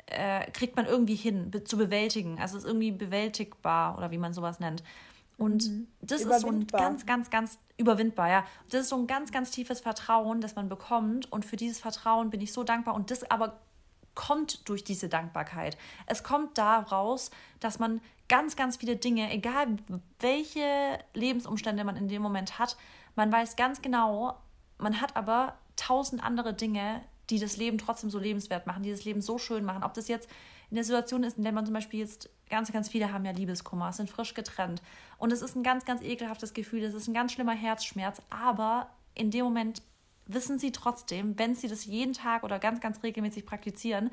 äh, 0.06 0.50
kriegt 0.52 0.74
man 0.76 0.86
irgendwie 0.86 1.16
hin 1.16 1.50
be 1.50 1.64
zu 1.64 1.76
bewältigen. 1.76 2.38
Also 2.40 2.56
ist 2.56 2.64
irgendwie 2.64 2.92
bewältigbar 2.92 3.98
oder 3.98 4.10
wie 4.10 4.18
man 4.18 4.32
sowas 4.32 4.58
nennt. 4.58 4.82
Und 5.38 5.68
mhm. 5.68 5.86
das 6.00 6.22
ist 6.22 6.40
so 6.40 6.48
ein 6.48 6.66
ganz, 6.66 7.06
ganz, 7.06 7.30
ganz 7.30 7.58
überwindbar, 7.78 8.28
ja. 8.28 8.44
Das 8.70 8.82
ist 8.82 8.88
so 8.88 8.96
ein 8.96 9.06
ganz, 9.06 9.30
ganz 9.30 9.52
tiefes 9.52 9.80
Vertrauen, 9.80 10.40
das 10.40 10.56
man 10.56 10.68
bekommt. 10.68 11.32
Und 11.32 11.44
für 11.44 11.56
dieses 11.56 11.78
Vertrauen 11.78 12.30
bin 12.30 12.40
ich 12.40 12.52
so 12.52 12.64
dankbar. 12.64 12.94
Und 12.94 13.10
das 13.10 13.30
aber 13.30 13.60
kommt 14.16 14.68
durch 14.68 14.82
diese 14.82 15.08
Dankbarkeit. 15.08 15.78
Es 16.06 16.24
kommt 16.24 16.58
daraus, 16.58 17.30
dass 17.60 17.78
man 17.78 18.00
ganz, 18.28 18.56
ganz 18.56 18.76
viele 18.76 18.96
Dinge, 18.96 19.32
egal 19.32 19.76
welche 20.18 20.98
Lebensumstände 21.14 21.84
man 21.84 21.96
in 21.96 22.08
dem 22.08 22.20
Moment 22.20 22.58
hat, 22.58 22.76
man 23.14 23.30
weiß 23.30 23.54
ganz 23.54 23.80
genau, 23.80 24.36
man 24.78 25.00
hat 25.00 25.16
aber 25.16 25.54
tausend 25.76 26.22
andere 26.22 26.52
Dinge, 26.52 27.00
die 27.30 27.38
das 27.38 27.56
Leben 27.56 27.78
trotzdem 27.78 28.10
so 28.10 28.18
lebenswert 28.18 28.66
machen, 28.66 28.82
die 28.82 28.90
das 28.90 29.04
Leben 29.04 29.20
so 29.20 29.38
schön 29.38 29.64
machen. 29.64 29.84
Ob 29.84 29.94
das 29.94 30.08
jetzt 30.08 30.28
in 30.70 30.74
der 30.74 30.84
Situation 30.84 31.22
ist, 31.24 31.38
in 31.38 31.44
der 31.44 31.52
man 31.52 31.64
zum 31.64 31.74
Beispiel 31.74 32.00
jetzt, 32.00 32.30
ganz, 32.50 32.72
ganz 32.72 32.88
viele 32.88 33.12
haben 33.12 33.24
ja 33.24 33.32
Liebeskummer, 33.32 33.92
sind 33.92 34.10
frisch 34.10 34.34
getrennt. 34.34 34.82
Und 35.18 35.32
es 35.32 35.42
ist 35.42 35.56
ein 35.56 35.62
ganz, 35.62 35.84
ganz 35.84 36.02
ekelhaftes 36.02 36.54
Gefühl, 36.54 36.82
es 36.84 36.94
ist 36.94 37.08
ein 37.08 37.14
ganz 37.14 37.32
schlimmer 37.32 37.54
Herzschmerz, 37.54 38.20
aber 38.30 38.88
in 39.14 39.30
dem 39.30 39.44
Moment 39.44 39.82
wissen 40.26 40.58
sie 40.58 40.72
trotzdem, 40.72 41.38
wenn 41.38 41.54
sie 41.54 41.68
das 41.68 41.86
jeden 41.86 42.12
Tag 42.12 42.44
oder 42.44 42.58
ganz, 42.58 42.80
ganz 42.80 43.02
regelmäßig 43.02 43.46
praktizieren, 43.46 44.10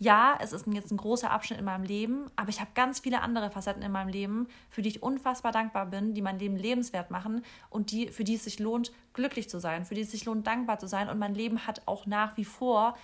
ja, 0.00 0.36
es 0.40 0.52
ist 0.52 0.66
jetzt 0.66 0.90
ein 0.90 0.96
großer 0.96 1.30
Abschnitt 1.30 1.60
in 1.60 1.64
meinem 1.64 1.84
Leben, 1.84 2.26
aber 2.34 2.48
ich 2.48 2.60
habe 2.60 2.70
ganz 2.74 2.98
viele 3.00 3.20
andere 3.20 3.50
Facetten 3.50 3.82
in 3.82 3.92
meinem 3.92 4.08
Leben, 4.08 4.48
für 4.68 4.82
die 4.82 4.88
ich 4.88 5.02
unfassbar 5.02 5.52
dankbar 5.52 5.86
bin, 5.86 6.14
die 6.14 6.22
mein 6.22 6.38
Leben 6.38 6.56
lebenswert 6.56 7.12
machen 7.12 7.44
und 7.70 7.92
die, 7.92 8.08
für 8.08 8.24
die 8.24 8.34
es 8.34 8.44
sich 8.44 8.58
lohnt, 8.58 8.92
glücklich 9.12 9.48
zu 9.48 9.60
sein, 9.60 9.84
für 9.84 9.94
die 9.94 10.00
es 10.00 10.10
sich 10.10 10.24
lohnt, 10.24 10.46
dankbar 10.46 10.80
zu 10.80 10.88
sein. 10.88 11.08
Und 11.08 11.18
mein 11.18 11.34
Leben 11.34 11.66
hat 11.66 11.82
auch 11.86 12.06
nach 12.06 12.36
wie 12.36 12.44
vor 12.44 12.96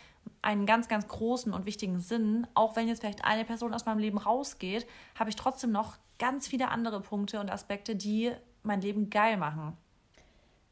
einen 0.42 0.66
ganz, 0.66 0.88
ganz 0.88 1.06
großen 1.06 1.52
und 1.52 1.66
wichtigen 1.66 2.00
Sinn. 2.00 2.46
Auch 2.54 2.76
wenn 2.76 2.88
jetzt 2.88 3.00
vielleicht 3.00 3.24
eine 3.24 3.44
Person 3.44 3.74
aus 3.74 3.86
meinem 3.86 3.98
Leben 3.98 4.18
rausgeht, 4.18 4.86
habe 5.14 5.30
ich 5.30 5.36
trotzdem 5.36 5.72
noch 5.72 5.96
ganz 6.18 6.48
viele 6.48 6.68
andere 6.68 7.00
Punkte 7.00 7.40
und 7.40 7.50
Aspekte, 7.50 7.96
die 7.96 8.32
mein 8.62 8.80
Leben 8.80 9.10
geil 9.10 9.36
machen. 9.36 9.76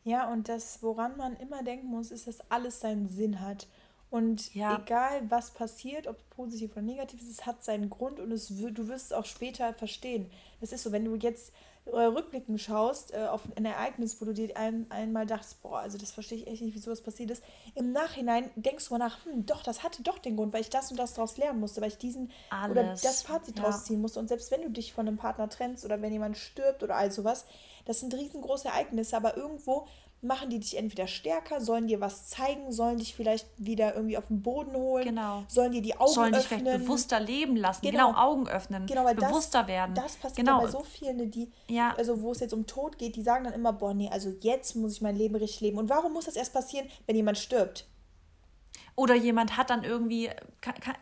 Ja, 0.05 0.31
und 0.31 0.49
das, 0.49 0.83
woran 0.83 1.17
man 1.17 1.37
immer 1.37 1.63
denken 1.63 1.89
muss, 1.89 2.11
ist, 2.11 2.27
dass 2.27 2.51
alles 2.51 2.81
seinen 2.81 3.09
Sinn 3.09 3.41
hat. 3.41 3.67
Und 4.11 4.55
ja. 4.55 4.79
egal, 4.79 5.31
was 5.31 5.51
passiert, 5.51 6.07
ob 6.07 6.17
positiv 6.31 6.73
oder 6.73 6.83
negativ 6.83 7.21
ist, 7.21 7.31
es 7.31 7.47
hat 7.47 7.63
seinen 7.63 7.91
Grund 7.91 8.19
und 8.19 8.33
es, 8.33 8.49
du 8.49 8.89
wirst 8.89 9.07
es 9.07 9.13
auch 9.13 9.27
später 9.27 9.75
verstehen. 9.75 10.31
Das 10.61 10.73
ist 10.73 10.83
so, 10.83 10.93
wenn 10.93 11.05
du 11.05 11.15
jetzt 11.17 11.53
rückblickend 11.97 12.61
schaust 12.61 13.15
äh, 13.15 13.27
auf 13.27 13.43
ein 13.57 13.65
Ereignis, 13.65 14.21
wo 14.21 14.25
du 14.25 14.35
dir 14.35 14.57
ein, 14.57 14.87
einmal 14.91 15.27
dachtest, 15.27 15.63
boah, 15.63 15.81
also 15.81 15.99
das 15.99 16.11
verstehe 16.11 16.39
ich 16.39 16.47
echt 16.47 16.63
nicht, 16.63 16.75
wieso 16.75 16.91
das 16.91 17.01
passiert 17.01 17.31
ist. 17.31 17.43
Im 17.75 17.93
Nachhinein 17.93 18.51
denkst 18.57 18.89
du 18.89 18.97
nach, 18.97 19.25
hm, 19.25 19.47
doch, 19.47 19.63
das 19.63 19.83
hatte 19.83 20.03
doch 20.03 20.19
den 20.19 20.37
Grund, 20.37 20.53
weil 20.53 20.61
ich 20.61 20.71
das 20.71 20.91
und 20.91 20.99
das 20.99 21.15
daraus 21.15 21.37
lernen 21.37 21.61
musste, 21.61 21.81
weil 21.81 21.89
ich 21.89 21.99
diesen 21.99 22.31
Alles. 22.51 22.71
oder 22.71 22.83
das 23.03 23.23
Fazit 23.23 23.57
ja. 23.57 23.65
daraus 23.65 23.85
ziehen 23.85 24.01
musste. 24.01 24.19
Und 24.21 24.29
selbst 24.29 24.51
wenn 24.51 24.63
du 24.63 24.71
dich 24.71 24.93
von 24.93 25.07
einem 25.07 25.17
Partner 25.17 25.49
trennst 25.49 25.85
oder 25.85 26.01
wenn 26.03 26.13
jemand 26.13 26.37
stirbt 26.37 26.83
oder 26.83 26.97
all 26.97 27.11
sowas, 27.11 27.47
das 27.85 28.01
sind 28.01 28.15
riesengroße 28.15 28.69
Ereignisse, 28.69 29.17
aber 29.17 29.37
irgendwo 29.37 29.87
machen 30.21 30.51
die 30.51 30.59
dich 30.59 30.77
entweder 30.77 31.07
stärker, 31.07 31.61
sollen 31.61 31.87
dir 31.87 32.01
was 32.01 32.27
zeigen, 32.27 32.73
sollen 32.73 32.99
dich 32.99 33.15
vielleicht 33.15 33.47
wieder 33.57 33.95
irgendwie 33.95 34.19
auf 34.19 34.27
den 34.27 34.43
Boden 34.43 34.75
holen, 34.75 35.05
genau. 35.05 35.45
sollen 35.47 35.73
dir 35.73 35.81
die 35.83 35.97
Augen 35.97 36.13
sollen 36.13 36.35
öffnen. 36.35 36.49
Sollen 36.49 36.65
dich 36.65 36.73
vielleicht 36.73 36.85
bewusster 36.85 37.21
leben 37.21 37.57
lassen, 37.57 37.83
genau, 37.83 38.09
genau 38.09 38.19
Augen 38.19 38.49
öffnen, 38.49 38.87
genau, 38.87 39.05
weil 39.05 39.15
bewusster 39.15 39.61
das, 39.61 39.69
werden. 39.69 39.95
Das 39.95 40.17
passiert 40.17 40.47
genau. 40.47 40.63
bei 40.63 40.69
so 40.69 40.81
vielen, 40.81 41.31
die, 41.31 41.53
ja. 41.69 41.95
also 41.97 42.21
wo 42.23 42.33
es 42.33 42.41
jetzt 42.41 42.53
um 42.53 42.67
Tod 42.67 42.99
geht, 42.99 43.15
die 43.15 43.23
sagen 43.23 43.45
dann 43.45 43.53
immer, 43.53 43.73
boah, 43.73 43.95
nee, 43.95 44.11
also 44.11 44.35
jetzt 44.41 44.75
muss 44.75 44.95
ich 44.95 45.03
mein 45.03 45.15
Leben 45.15 45.37
richtig 45.37 45.61
leben. 45.61 45.79
Und 45.79 45.89
warum 45.89 46.13
muss 46.13 46.25
das 46.25 46.37
erst 46.37 46.53
passieren, 46.53 46.89
wenn 47.07 47.15
jemand 47.15 47.39
stirbt? 47.39 47.87
Oder 48.97 49.15
jemand 49.15 49.57
hat 49.57 49.71
dann 49.71 49.85
irgendwie, 49.85 50.31
kann, 50.61 50.75
kann, 50.75 50.97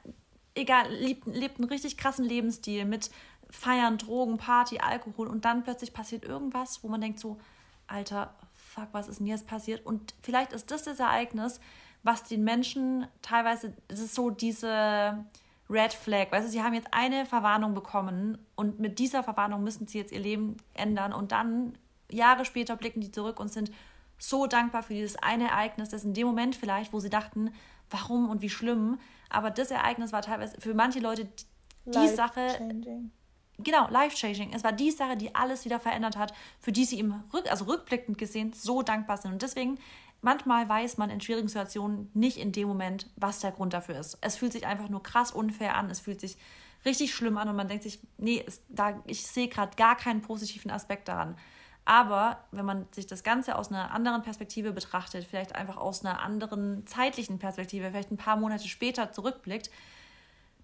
egal, 0.55 0.93
lebt, 0.93 1.27
lebt 1.27 1.59
einen 1.59 1.69
richtig 1.71 1.97
krassen 1.97 2.27
Lebensstil 2.27 2.85
mit 2.85 3.11
Feiern, 3.49 3.97
Drogen, 3.97 4.37
Party, 4.37 4.79
Alkohol 4.79 5.29
und 5.29 5.47
dann 5.47 5.63
plötzlich 5.63 5.95
passiert 5.95 6.25
irgendwas, 6.25 6.83
wo 6.83 6.89
man 6.89 7.01
denkt 7.01 7.19
so, 7.19 7.39
Alter, 7.87 8.35
fuck, 8.77 8.89
was 8.93 9.09
ist 9.09 9.21
denn 9.21 9.27
jetzt 9.27 9.47
passiert? 9.47 9.85
Und 9.85 10.15
vielleicht 10.23 10.53
ist 10.53 10.71
das 10.71 10.85
das 10.85 11.01
Ereignis, 11.01 11.61
was 12.03 12.23
den 12.25 12.45
Menschen 12.45 13.07
teilweise, 13.23 13.73
es 13.89 13.99
ist 13.99 14.15
so 14.15 14.31
diese 14.31 15.25
Red 15.69 15.93
Flag, 15.93 16.31
weißt 16.31 16.47
du, 16.47 16.51
sie 16.51 16.63
haben 16.63 16.75
jetzt 16.75 16.93
eine 16.93 17.27
Verwarnung 17.27 17.75
bekommen 17.75 18.39
und 18.55 18.79
mit 18.79 18.99
dieser 18.99 19.25
Verwarnung 19.25 19.65
müssen 19.65 19.89
sie 19.89 19.99
jetzt 19.99 20.13
ihr 20.13 20.21
Leben 20.21 20.59
ändern. 20.75 21.13
Und 21.13 21.33
dann 21.33 21.77
Jahre 22.11 22.45
später 22.45 22.77
blicken 22.77 23.01
die 23.01 23.11
zurück 23.11 23.41
und 23.41 23.51
sind 23.51 23.73
so 24.19 24.47
dankbar 24.47 24.83
für 24.83 24.95
dieses 24.95 25.17
eine 25.17 25.49
Ereignis, 25.49 25.89
das 25.89 26.05
in 26.05 26.15
dem 26.15 26.27
Moment 26.27 26.55
vielleicht, 26.55 26.93
wo 26.93 27.01
sie 27.01 27.11
dachten, 27.11 27.51
warum 27.91 28.31
und 28.31 28.43
wie 28.43 28.51
schlimm, 28.51 28.99
aber 29.29 29.51
das 29.51 29.71
Ereignis 29.71 30.13
war 30.13 30.23
teilweise 30.23 30.61
für 30.61 30.75
manche 30.75 31.01
Leute 31.01 31.29
die 31.87 32.09
Sache, 32.09 32.47
changing 32.57 33.11
genau, 33.59 33.89
life-changing. 33.89 34.53
Es 34.53 34.65
war 34.65 34.73
die 34.73 34.91
Sache, 34.91 35.17
die 35.17 35.35
alles 35.35 35.65
wieder 35.65 35.81
verändert 35.81 36.17
hat, 36.17 36.33
für 36.61 36.73
die 36.73 36.85
sie 36.85 36.99
im 36.99 37.23
Rück, 37.33 37.51
also 37.51 37.65
rückblickend 37.67 38.19
gesehen 38.19 38.53
so 38.53 38.83
dankbar 38.83 39.17
sind. 39.17 39.33
Und 39.33 39.43
deswegen, 39.43 39.79
manchmal 40.23 40.69
weiß 40.69 40.99
man 40.99 41.11
in 41.11 41.21
schwierigen 41.21 41.49
Situationen 41.49 42.11
nicht 42.15 42.39
in 42.39 42.53
dem 42.53 42.69
Moment, 42.69 43.09
was 43.17 43.41
der 43.41 43.53
Grund 43.53 43.73
dafür 43.73 43.99
ist. 43.99 44.19
Es 44.21 44.37
fühlt 44.37 44.53
sich 44.53 44.67
einfach 44.67 44.89
nur 44.89 45.03
krass 45.03 45.31
unfair 45.31 45.77
an, 45.77 45.91
es 45.91 46.01
fühlt 46.01 46.21
sich 46.21 46.37
richtig 46.85 47.15
schlimm 47.15 47.37
an 47.39 47.49
und 47.49 47.57
man 47.57 47.69
denkt 47.69 47.83
sich, 47.83 48.01
nee, 48.19 48.43
ist, 48.47 48.63
da, 48.69 49.03
ich 49.07 49.27
sehe 49.27 49.49
gerade 49.49 49.77
gar 49.77 49.97
keinen 49.97 50.23
positiven 50.23 50.71
Aspekt 50.71 51.09
daran. 51.09 51.37
Aber 51.85 52.45
wenn 52.51 52.65
man 52.65 52.87
sich 52.91 53.07
das 53.07 53.23
Ganze 53.23 53.57
aus 53.57 53.71
einer 53.71 53.93
anderen 53.93 54.23
Perspektive 54.23 54.73
betrachtet, 54.73 55.25
vielleicht 55.25 55.55
einfach 55.55 55.77
aus 55.77 56.05
einer 56.05 56.21
anderen 56.21 56.85
zeitlichen 56.87 57.39
Perspektive, 57.39 57.91
vielleicht 57.91 58.11
ein 58.11 58.17
paar 58.17 58.37
Monate 58.37 58.67
später 58.67 59.13
zurückblickt, 59.13 59.71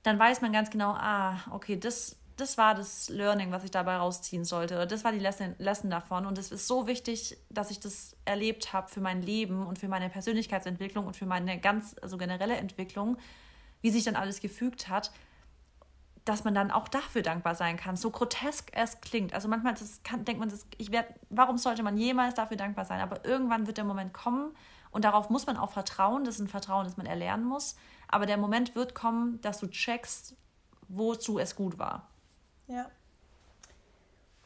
dann 0.03 0.19
weiß 0.19 0.41
man 0.41 0.53
ganz 0.53 0.71
genau, 0.71 0.91
ah, 0.91 1.39
okay, 1.53 1.79
das, 1.79 2.17
das 2.37 2.59
war 2.59 2.75
das 2.75 3.09
Learning, 3.09 3.53
was 3.53 3.65
ich 3.65 3.71
dabei 3.71 3.97
rausziehen 3.97 4.45
sollte. 4.45 4.87
Das 4.87 5.05
war 5.05 5.13
die 5.13 5.19
Lesson, 5.19 5.55
Lesson 5.59 5.91
davon. 5.91 6.27
Und 6.27 6.39
es 6.39 6.51
ist 6.51 6.67
so 6.67 6.87
wichtig, 6.87 7.39
dass 7.51 7.71
ich 7.71 7.81
das 7.81 8.17
erlebt 8.25 8.73
habe 8.73 8.89
für 8.89 9.01
mein 9.01 9.23
Leben 9.23 9.67
und 9.67 9.79
für 9.79 9.89
meine 9.89 10.09
Persönlichkeitsentwicklung 10.09 11.07
und 11.07 11.17
für 11.17 11.27
meine 11.27 11.59
ganz, 11.61 11.97
also 12.01 12.17
generelle 12.17 12.57
Entwicklung, 12.57 13.19
wie 13.81 13.91
sich 13.91 14.05
dann 14.05 14.17
alles 14.17 14.41
gefügt 14.41 14.89
hat, 14.89 15.13
dass 16.25 16.45
man 16.45 16.55
dann 16.55 16.71
auch 16.71 16.89
dafür 16.89 17.23
dankbar 17.23 17.55
sein 17.55 17.77
kann. 17.77 17.97
So 17.97 18.11
grotesk 18.11 18.71
es 18.73 19.01
klingt. 19.01 19.35
Also 19.35 19.49
manchmal 19.49 19.75
kann, 20.05 20.25
denkt 20.25 20.41
man, 20.41 20.49
das, 20.49 20.67
ich 20.79 20.93
werd, 20.93 21.13
warum 21.31 21.59
sollte 21.59 21.83
man 21.83 21.99
jemals 21.99 22.35
dafür 22.35 22.57
dankbar 22.57 22.85
sein? 22.85 23.01
Aber 23.01 23.25
irgendwann 23.25 23.67
wird 23.67 23.77
der 23.77 23.85
Moment 23.85 24.13
kommen 24.13 24.55
und 24.91 25.05
darauf 25.05 25.31
muss 25.31 25.47
man 25.47 25.57
auch 25.57 25.71
vertrauen. 25.71 26.25
Das 26.25 26.37
ist 26.37 26.41
ein 26.41 26.49
Vertrauen, 26.49 26.85
das 26.85 26.97
man 26.97 27.07
erlernen 27.07 27.45
muss. 27.45 27.77
Aber 28.09 28.27
der 28.27 28.37
Moment 28.37 28.75
wird 28.77 28.95
kommen, 28.95 29.41
dass 29.41 29.59
du 29.59 29.67
checkst, 29.67 30.37
wozu 30.89 31.39
es 31.39 31.57
gut 31.57 31.79
war. 31.79 32.12
Ja. 32.69 32.91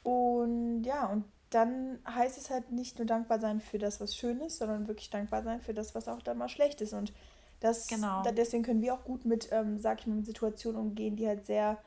Und 0.02 0.84
ja, 0.84 1.06
und 1.06 1.24
dann 1.50 1.98
heißt 2.08 2.38
es 2.38 2.50
halt 2.50 2.72
nicht 2.72 2.98
nur 2.98 3.06
dankbar 3.06 3.40
sein 3.40 3.60
für 3.60 3.78
das, 3.78 4.00
was 4.00 4.16
schön 4.16 4.40
ist, 4.40 4.58
sondern 4.58 4.88
wirklich 4.88 5.10
dankbar 5.10 5.42
sein 5.42 5.60
für 5.60 5.74
das, 5.74 5.94
was 5.94 6.08
auch 6.08 6.22
dann 6.22 6.38
mal 6.38 6.48
schlecht 6.48 6.80
ist. 6.80 6.92
Und 6.92 7.12
das, 7.60 7.86
genau. 7.88 8.22
da, 8.22 8.32
deswegen 8.32 8.62
können 8.62 8.82
wir 8.82 8.94
auch 8.94 9.04
gut 9.04 9.24
mit, 9.24 9.48
ähm, 9.52 9.80
sag 9.80 10.00
ich 10.00 10.06
mal, 10.06 10.16
mit 10.16 10.26
Situationen 10.26 10.80
umgehen, 10.80 11.16
die 11.16 11.26
halt 11.26 11.46
sehr 11.46 11.78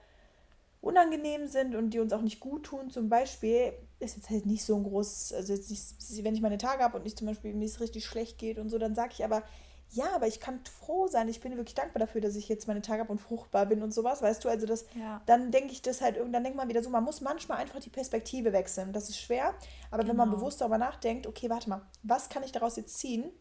unangenehm 0.81 1.47
sind 1.47 1.75
und 1.75 1.91
die 1.91 1.99
uns 1.99 2.13
auch 2.13 2.21
nicht 2.21 2.39
gut 2.39 2.63
tun. 2.63 2.89
Zum 2.89 3.09
Beispiel 3.09 3.73
ist 3.99 4.15
jetzt 4.15 4.29
halt 4.29 4.45
nicht 4.45 4.63
so 4.63 4.77
ein 4.77 4.83
großes, 4.83 5.33
also 5.33 5.53
jetzt 5.53 5.69
nicht, 5.69 6.23
wenn 6.23 6.33
ich 6.33 6.41
meine 6.41 6.57
Tage 6.57 6.83
habe 6.83 6.97
und 6.97 7.03
nicht 7.03 7.17
zum 7.17 7.27
Beispiel 7.27 7.53
mir 7.53 7.65
es 7.65 7.81
richtig 7.81 8.05
schlecht 8.05 8.37
geht 8.37 8.57
und 8.59 8.69
so, 8.69 8.77
dann 8.77 8.95
sage 8.95 9.11
ich 9.13 9.25
aber, 9.25 9.43
ja, 9.91 10.13
aber 10.13 10.27
ich 10.27 10.39
kann 10.39 10.59
froh 10.65 11.07
sein. 11.07 11.27
Ich 11.29 11.41
bin 11.41 11.55
wirklich 11.57 11.73
dankbar 11.73 11.99
dafür, 11.99 12.21
dass 12.21 12.35
ich 12.35 12.47
jetzt 12.47 12.67
meine 12.67 12.81
Tage 12.81 13.01
habe 13.01 13.11
und 13.11 13.19
fruchtbar 13.19 13.65
bin 13.65 13.81
und 13.81 13.91
sowas, 13.91 14.21
weißt 14.21 14.43
du? 14.43 14.49
Also 14.49 14.67
das, 14.67 14.85
ja. 14.95 15.21
dann 15.25 15.51
denke 15.51 15.71
ich 15.71 15.81
das 15.81 16.01
halt, 16.01 16.17
dann 16.17 16.43
denkt 16.43 16.55
man 16.55 16.69
wieder 16.69 16.83
so, 16.83 16.91
man 16.91 17.03
muss 17.03 17.21
manchmal 17.21 17.57
einfach 17.57 17.79
die 17.79 17.89
Perspektive 17.89 18.53
wechseln. 18.53 18.93
Das 18.93 19.09
ist 19.09 19.19
schwer, 19.19 19.55
aber 19.89 20.03
genau. 20.03 20.09
wenn 20.09 20.17
man 20.17 20.29
genau. 20.29 20.39
bewusst 20.39 20.61
darüber 20.61 20.77
nachdenkt, 20.77 21.25
okay, 21.25 21.49
warte 21.49 21.69
mal, 21.69 21.81
was 22.03 22.29
kann 22.29 22.43
ich 22.43 22.51
daraus 22.51 22.75
jetzt 22.75 22.99
ziehen? 22.99 23.31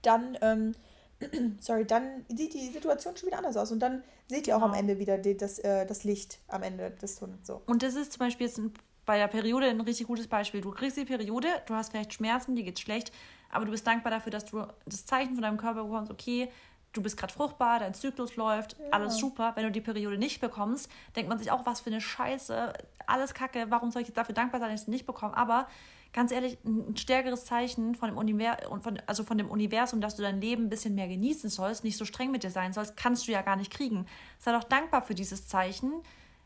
Dann, 0.00 0.38
ähm, 0.40 0.74
sorry, 1.60 1.84
dann 1.84 2.24
sieht 2.34 2.54
die 2.54 2.70
Situation 2.70 3.14
schon 3.16 3.26
wieder 3.26 3.38
anders 3.38 3.58
aus 3.58 3.70
und 3.70 3.80
dann 3.80 4.02
seht 4.28 4.46
ihr 4.46 4.56
auch 4.56 4.62
genau. 4.62 4.72
am 4.72 4.78
Ende 4.78 4.98
wieder 4.98 5.18
die, 5.18 5.36
das, 5.36 5.58
äh, 5.58 5.84
das 5.84 6.04
Licht 6.04 6.38
am 6.48 6.62
Ende 6.62 6.92
des 6.92 7.16
Tunnels. 7.16 7.46
So. 7.46 7.60
Und 7.66 7.82
das 7.82 7.94
ist 7.94 8.12
zum 8.12 8.20
Beispiel 8.20 8.46
jetzt 8.46 8.56
ein, 8.56 8.72
bei 9.04 9.18
der 9.18 9.28
Periode 9.28 9.66
ein 9.66 9.82
richtig 9.82 10.06
gutes 10.06 10.28
Beispiel. 10.28 10.62
Du 10.62 10.70
kriegst 10.70 10.96
die 10.96 11.04
Periode, 11.04 11.48
du 11.66 11.74
hast 11.74 11.90
vielleicht 11.90 12.14
Schmerzen, 12.14 12.56
dir 12.56 12.64
geht's 12.64 12.80
schlecht, 12.80 13.12
aber 13.54 13.64
du 13.64 13.70
bist 13.70 13.86
dankbar 13.86 14.10
dafür, 14.10 14.30
dass 14.30 14.44
du 14.44 14.66
das 14.84 15.06
Zeichen 15.06 15.34
von 15.34 15.42
deinem 15.42 15.56
Körper 15.56 15.84
bekommst, 15.84 16.10
okay, 16.10 16.50
du 16.92 17.02
bist 17.02 17.16
gerade 17.16 17.32
fruchtbar, 17.32 17.80
dein 17.80 17.94
Zyklus 17.94 18.36
läuft, 18.36 18.76
ja. 18.78 18.86
alles 18.90 19.16
super. 19.16 19.52
Wenn 19.54 19.64
du 19.64 19.72
die 19.72 19.80
Periode 19.80 20.16
nicht 20.16 20.40
bekommst, 20.40 20.90
denkt 21.16 21.28
man 21.28 21.38
sich 21.38 21.50
auch, 21.50 21.66
was 21.66 21.80
für 21.80 21.90
eine 21.90 22.00
Scheiße, 22.00 22.72
alles 23.06 23.34
kacke, 23.34 23.66
warum 23.68 23.90
soll 23.90 24.02
ich 24.02 24.08
jetzt 24.08 24.16
dafür 24.16 24.34
dankbar 24.34 24.60
sein, 24.60 24.70
dass 24.70 24.80
ich 24.80 24.84
es 24.84 24.88
nicht 24.88 25.06
bekomme? 25.06 25.36
Aber 25.36 25.68
ganz 26.12 26.30
ehrlich, 26.30 26.56
ein 26.64 26.96
stärkeres 26.96 27.44
Zeichen 27.44 27.96
von 27.96 28.08
dem, 28.08 28.16
Universum, 28.16 28.80
von, 28.80 29.02
also 29.06 29.24
von 29.24 29.36
dem 29.36 29.50
Universum, 29.50 30.00
dass 30.00 30.14
du 30.14 30.22
dein 30.22 30.40
Leben 30.40 30.64
ein 30.64 30.70
bisschen 30.70 30.94
mehr 30.94 31.08
genießen 31.08 31.50
sollst, 31.50 31.84
nicht 31.84 31.98
so 31.98 32.04
streng 32.04 32.30
mit 32.30 32.44
dir 32.44 32.50
sein 32.50 32.72
sollst, 32.72 32.96
kannst 32.96 33.26
du 33.26 33.32
ja 33.32 33.42
gar 33.42 33.56
nicht 33.56 33.72
kriegen. 33.72 34.06
Sei 34.38 34.52
doch 34.52 34.64
dankbar 34.64 35.02
für 35.02 35.14
dieses 35.14 35.48
Zeichen, 35.48 35.92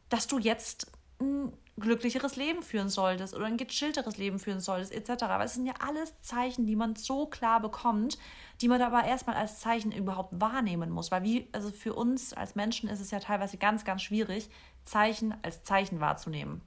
dass 0.08 0.26
du 0.26 0.38
jetzt 0.38 0.90
ein 1.20 1.52
glücklicheres 1.80 2.36
Leben 2.36 2.62
führen 2.62 2.88
solltest 2.88 3.34
oder 3.34 3.46
ein 3.46 3.56
gechillteres 3.56 4.16
Leben 4.16 4.38
führen 4.38 4.60
solltest, 4.60 4.92
etc. 4.92 5.24
Aber 5.24 5.44
es 5.44 5.54
sind 5.54 5.66
ja 5.66 5.74
alles 5.80 6.20
Zeichen, 6.20 6.66
die 6.66 6.76
man 6.76 6.96
so 6.96 7.26
klar 7.26 7.60
bekommt, 7.60 8.18
die 8.60 8.68
man 8.68 8.80
aber 8.82 9.04
erstmal 9.04 9.36
als 9.36 9.60
Zeichen 9.60 9.92
überhaupt 9.92 10.40
wahrnehmen 10.40 10.90
muss. 10.90 11.10
Weil 11.10 11.22
wie, 11.22 11.48
also 11.52 11.70
für 11.70 11.94
uns 11.94 12.32
als 12.32 12.54
Menschen 12.54 12.88
ist 12.88 13.00
es 13.00 13.10
ja 13.10 13.20
teilweise 13.20 13.56
ganz, 13.56 13.84
ganz 13.84 14.02
schwierig, 14.02 14.50
Zeichen 14.84 15.34
als 15.42 15.62
Zeichen 15.64 16.00
wahrzunehmen. 16.00 16.62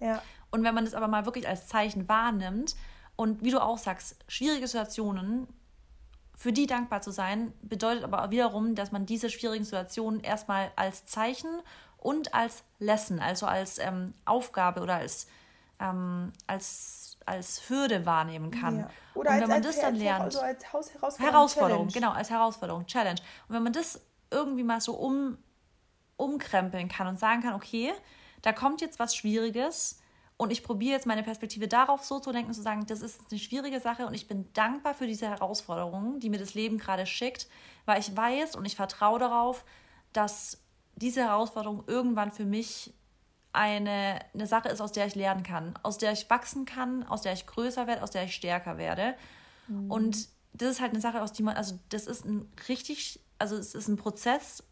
Ja. 0.00 0.22
Und 0.50 0.64
wenn 0.64 0.74
man 0.74 0.84
das 0.84 0.94
aber 0.94 1.08
mal 1.08 1.24
wirklich 1.24 1.48
als 1.48 1.66
Zeichen 1.66 2.08
wahrnimmt 2.08 2.76
und 3.16 3.42
wie 3.42 3.50
du 3.50 3.62
auch 3.62 3.78
sagst, 3.78 4.16
schwierige 4.28 4.66
Situationen, 4.66 5.46
für 6.34 6.52
die 6.52 6.66
dankbar 6.66 7.02
zu 7.02 7.12
sein, 7.12 7.52
bedeutet 7.62 8.02
aber 8.02 8.30
wiederum, 8.30 8.74
dass 8.74 8.90
man 8.90 9.06
diese 9.06 9.30
schwierigen 9.30 9.64
Situationen 9.64 10.20
erstmal 10.20 10.72
als 10.74 11.06
Zeichen 11.06 11.48
und 12.02 12.34
als 12.34 12.64
Lesson, 12.78 13.20
also 13.20 13.46
als 13.46 13.78
ähm, 13.78 14.12
Aufgabe 14.24 14.80
oder 14.80 14.96
als, 14.96 15.28
ähm, 15.78 16.32
als, 16.46 17.16
als 17.26 17.68
Hürde 17.68 18.04
wahrnehmen 18.04 18.50
kann. 18.50 18.80
Ja. 18.80 18.90
Oder 19.14 19.30
und 19.30 19.36
wenn 19.36 19.42
als, 19.42 19.50
man 19.50 19.62
das 19.62 19.80
dann 19.80 19.94
lernt. 19.94 20.22
Also 20.22 20.40
als 20.40 20.64
Herausforderung. 20.64 21.18
Herausforderung, 21.18 21.88
genau, 21.88 22.10
als 22.10 22.30
Herausforderung, 22.30 22.86
Challenge. 22.86 23.20
Und 23.48 23.54
wenn 23.54 23.62
man 23.62 23.72
das 23.72 24.00
irgendwie 24.30 24.64
mal 24.64 24.80
so 24.80 24.94
um, 24.94 25.38
umkrempeln 26.16 26.88
kann 26.88 27.06
und 27.06 27.18
sagen 27.18 27.42
kann, 27.42 27.54
okay, 27.54 27.92
da 28.42 28.52
kommt 28.52 28.80
jetzt 28.80 28.98
was 28.98 29.14
Schwieriges, 29.14 30.02
und 30.38 30.50
ich 30.50 30.64
probiere 30.64 30.94
jetzt 30.94 31.06
meine 31.06 31.22
Perspektive 31.22 31.68
darauf 31.68 32.02
so 32.04 32.18
zu 32.18 32.32
denken, 32.32 32.52
zu 32.52 32.62
sagen, 32.62 32.84
das 32.86 33.00
ist 33.00 33.20
eine 33.30 33.38
schwierige 33.38 33.78
Sache 33.78 34.06
und 34.06 34.14
ich 34.14 34.26
bin 34.26 34.52
dankbar 34.54 34.92
für 34.92 35.06
diese 35.06 35.28
Herausforderungen, 35.28 36.18
die 36.18 36.30
mir 36.30 36.38
das 36.38 36.54
Leben 36.54 36.78
gerade 36.78 37.06
schickt, 37.06 37.46
weil 37.84 38.00
ich 38.00 38.16
weiß 38.16 38.56
und 38.56 38.64
ich 38.64 38.74
vertraue 38.74 39.20
darauf, 39.20 39.64
dass 40.12 40.61
diese 41.02 41.22
Herausforderung 41.22 41.84
irgendwann 41.86 42.30
für 42.30 42.44
mich 42.44 42.94
eine, 43.52 44.20
eine 44.32 44.46
Sache 44.46 44.68
ist, 44.68 44.80
aus 44.80 44.92
der 44.92 45.06
ich 45.06 45.14
lernen 45.14 45.42
kann, 45.42 45.74
aus 45.82 45.98
der 45.98 46.12
ich 46.12 46.30
wachsen 46.30 46.64
kann, 46.64 47.02
aus 47.02 47.22
der 47.22 47.34
ich 47.34 47.46
größer 47.46 47.86
werde, 47.86 48.02
aus 48.02 48.10
der 48.10 48.24
ich 48.24 48.34
stärker 48.34 48.78
werde. 48.78 49.14
Mhm. 49.68 49.90
Und 49.90 50.28
das 50.54 50.70
ist 50.70 50.80
halt 50.80 50.92
eine 50.92 51.00
Sache, 51.00 51.20
aus 51.20 51.32
die 51.32 51.42
man, 51.42 51.56
also 51.56 51.78
das 51.90 52.06
ist 52.06 52.24
ein 52.24 52.50
richtig, 52.68 53.20
also 53.38 53.56
es 53.56 53.74
ist 53.74 53.88
ein 53.88 53.96
Prozess, 53.96 54.62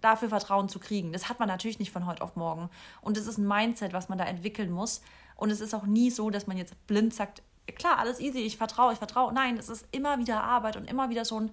dafür 0.00 0.28
Vertrauen 0.28 0.68
zu 0.68 0.78
kriegen. 0.78 1.12
Das 1.12 1.28
hat 1.28 1.40
man 1.40 1.48
natürlich 1.48 1.78
nicht 1.78 1.90
von 1.90 2.06
heute 2.06 2.22
auf 2.22 2.36
morgen. 2.36 2.70
Und 3.00 3.16
es 3.16 3.26
ist 3.26 3.38
ein 3.38 3.48
Mindset, 3.48 3.92
was 3.92 4.08
man 4.08 4.18
da 4.18 4.24
entwickeln 4.24 4.70
muss. 4.70 5.02
Und 5.34 5.50
es 5.50 5.60
ist 5.60 5.74
auch 5.74 5.86
nie 5.86 6.10
so, 6.10 6.30
dass 6.30 6.46
man 6.46 6.56
jetzt 6.56 6.86
blind 6.86 7.12
sagt, 7.14 7.42
klar, 7.74 7.98
alles 7.98 8.20
easy, 8.20 8.38
ich 8.38 8.56
vertraue, 8.56 8.92
ich 8.92 8.98
vertraue. 8.98 9.32
Nein, 9.32 9.56
es 9.56 9.68
ist 9.68 9.86
immer 9.90 10.18
wieder 10.18 10.42
Arbeit 10.42 10.76
und 10.76 10.88
immer 10.88 11.10
wieder 11.10 11.24
so 11.24 11.40
ein 11.40 11.50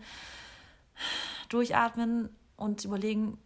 Durchatmen 1.50 2.30
und 2.56 2.86
überlegen, 2.86 3.40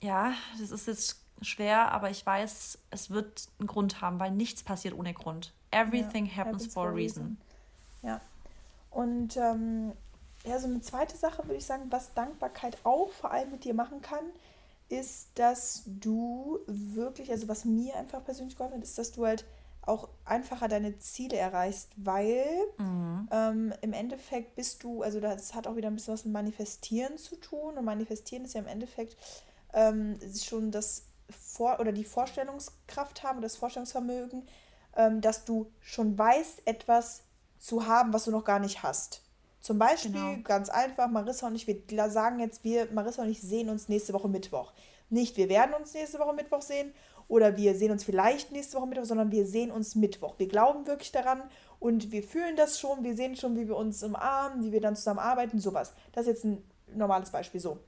ja, 0.00 0.32
das 0.60 0.70
ist 0.70 0.86
jetzt 0.86 1.16
schwer, 1.42 1.92
aber 1.92 2.10
ich 2.10 2.24
weiß, 2.24 2.78
es 2.90 3.10
wird 3.10 3.48
einen 3.58 3.68
Grund 3.68 4.00
haben, 4.00 4.18
weil 4.18 4.30
nichts 4.30 4.62
passiert 4.62 4.94
ohne 4.94 5.14
Grund. 5.14 5.52
Everything 5.70 6.26
ja, 6.26 6.36
happens, 6.36 6.62
happens, 6.62 6.74
for 6.74 6.88
a 6.88 6.90
reason. 6.90 7.22
reason. 7.22 7.36
Ja. 8.02 8.20
Und 8.90 9.36
ähm, 9.36 9.92
ja, 10.44 10.58
so 10.58 10.66
eine 10.66 10.80
zweite 10.80 11.16
Sache 11.16 11.44
würde 11.44 11.56
ich 11.56 11.66
sagen, 11.66 11.84
was 11.90 12.14
Dankbarkeit 12.14 12.78
auch 12.84 13.10
vor 13.10 13.30
allem 13.30 13.50
mit 13.50 13.64
dir 13.64 13.74
machen 13.74 14.00
kann, 14.00 14.24
ist, 14.88 15.28
dass 15.34 15.82
du 15.86 16.60
wirklich, 16.66 17.30
also 17.30 17.48
was 17.48 17.64
mir 17.64 17.96
einfach 17.96 18.24
persönlich 18.24 18.56
geholfen 18.56 18.76
hat, 18.76 18.82
ist, 18.82 18.96
dass 18.96 19.12
du 19.12 19.26
halt 19.26 19.44
auch 19.82 20.08
einfacher 20.24 20.68
deine 20.68 20.98
Ziele 20.98 21.36
erreichst, 21.36 21.90
weil 21.96 22.44
mhm. 22.78 23.28
ähm, 23.30 23.74
im 23.80 23.92
Endeffekt 23.92 24.54
bist 24.54 24.82
du, 24.82 25.02
also 25.02 25.18
das 25.18 25.54
hat 25.54 25.66
auch 25.66 25.76
wieder 25.76 25.88
ein 25.88 25.94
bisschen 25.94 26.14
was 26.14 26.24
mit 26.24 26.34
Manifestieren 26.34 27.16
zu 27.16 27.36
tun 27.36 27.76
und 27.76 27.84
Manifestieren 27.84 28.44
ist 28.44 28.54
ja 28.54 28.60
im 28.60 28.66
Endeffekt 28.66 29.16
ähm, 29.72 30.18
schon 30.42 30.70
das 30.70 31.04
Vor- 31.30 31.80
oder 31.80 31.92
die 31.92 32.04
Vorstellungskraft 32.04 33.22
haben, 33.22 33.40
das 33.40 33.56
Vorstellungsvermögen, 33.56 34.48
ähm, 34.96 35.20
dass 35.20 35.44
du 35.44 35.70
schon 35.80 36.16
weißt, 36.18 36.66
etwas 36.66 37.22
zu 37.58 37.86
haben, 37.86 38.12
was 38.12 38.24
du 38.24 38.30
noch 38.30 38.44
gar 38.44 38.58
nicht 38.58 38.82
hast. 38.82 39.22
Zum 39.60 39.78
Beispiel, 39.78 40.12
genau. 40.12 40.42
ganz 40.44 40.68
einfach, 40.68 41.08
Marissa 41.08 41.46
und 41.46 41.56
ich, 41.56 41.66
wir 41.66 42.10
sagen 42.10 42.38
jetzt, 42.38 42.64
wir, 42.64 42.90
Marissa 42.92 43.22
und 43.22 43.28
ich 43.28 43.40
sehen 43.40 43.68
uns 43.68 43.88
nächste 43.88 44.12
Woche 44.12 44.28
Mittwoch. 44.28 44.72
Nicht, 45.10 45.36
wir 45.36 45.48
werden 45.48 45.74
uns 45.74 45.94
nächste 45.94 46.18
Woche 46.18 46.34
Mittwoch 46.34 46.62
sehen 46.62 46.92
oder 47.26 47.56
wir 47.56 47.74
sehen 47.74 47.90
uns 47.90 48.04
vielleicht 48.04 48.52
nächste 48.52 48.76
Woche 48.76 48.86
Mittwoch, 48.86 49.04
sondern 49.04 49.30
wir 49.30 49.46
sehen 49.46 49.70
uns 49.70 49.94
Mittwoch. 49.94 50.38
Wir 50.38 50.48
glauben 50.48 50.86
wirklich 50.86 51.12
daran 51.12 51.42
und 51.80 52.12
wir 52.12 52.22
fühlen 52.22 52.56
das 52.56 52.78
schon, 52.78 53.04
wir 53.04 53.16
sehen 53.16 53.36
schon, 53.36 53.56
wie 53.56 53.68
wir 53.68 53.76
uns 53.76 54.02
umarmen, 54.02 54.62
wie 54.62 54.72
wir 54.72 54.80
dann 54.80 54.96
zusammen 54.96 55.20
arbeiten, 55.20 55.58
sowas. 55.58 55.92
Das 56.12 56.22
ist 56.22 56.28
jetzt 56.28 56.44
ein 56.44 56.62
normales 56.94 57.30
Beispiel 57.30 57.60
so. 57.60 57.78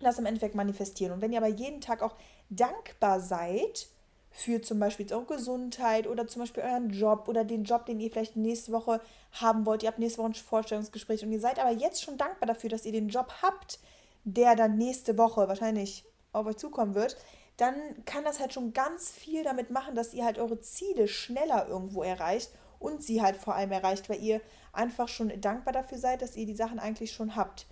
Das 0.00 0.18
im 0.18 0.26
Endeffekt 0.26 0.54
manifestieren. 0.54 1.12
Und 1.12 1.20
wenn 1.20 1.32
ihr 1.32 1.38
aber 1.38 1.48
jeden 1.48 1.80
Tag 1.80 2.02
auch 2.02 2.14
dankbar 2.50 3.20
seid, 3.20 3.88
für 4.30 4.60
zum 4.62 4.78
Beispiel 4.78 5.12
eure 5.12 5.24
Gesundheit 5.24 6.06
oder 6.06 6.26
zum 6.26 6.42
Beispiel 6.42 6.62
euren 6.62 6.90
Job 6.90 7.26
oder 7.28 7.44
den 7.44 7.64
Job, 7.64 7.86
den 7.86 7.98
ihr 7.98 8.10
vielleicht 8.10 8.36
nächste 8.36 8.72
Woche 8.72 9.00
haben 9.32 9.66
wollt. 9.66 9.82
Ihr 9.82 9.88
habt 9.88 9.98
nächste 9.98 10.18
Woche 10.18 10.28
ein 10.28 10.34
Vorstellungsgespräch 10.34 11.24
und 11.24 11.32
ihr 11.32 11.40
seid 11.40 11.58
aber 11.58 11.72
jetzt 11.72 12.02
schon 12.02 12.18
dankbar 12.18 12.46
dafür, 12.46 12.70
dass 12.70 12.84
ihr 12.84 12.92
den 12.92 13.08
Job 13.08 13.32
habt, 13.42 13.80
der 14.24 14.54
dann 14.54 14.76
nächste 14.76 15.18
Woche 15.18 15.48
wahrscheinlich 15.48 16.04
auf 16.32 16.46
euch 16.46 16.56
zukommen 16.56 16.94
wird. 16.94 17.16
Dann 17.56 17.74
kann 18.04 18.22
das 18.22 18.38
halt 18.38 18.52
schon 18.52 18.72
ganz 18.72 19.10
viel 19.10 19.42
damit 19.42 19.70
machen, 19.70 19.96
dass 19.96 20.14
ihr 20.14 20.24
halt 20.24 20.38
eure 20.38 20.60
Ziele 20.60 21.08
schneller 21.08 21.66
irgendwo 21.66 22.02
erreicht 22.02 22.50
und 22.78 23.02
sie 23.02 23.20
halt 23.20 23.36
vor 23.36 23.56
allem 23.56 23.72
erreicht, 23.72 24.08
weil 24.08 24.22
ihr 24.22 24.40
einfach 24.72 25.08
schon 25.08 25.40
dankbar 25.40 25.72
dafür 25.72 25.98
seid, 25.98 26.22
dass 26.22 26.36
ihr 26.36 26.46
die 26.46 26.54
Sachen 26.54 26.78
eigentlich 26.78 27.12
schon 27.12 27.34
habt. 27.34 27.66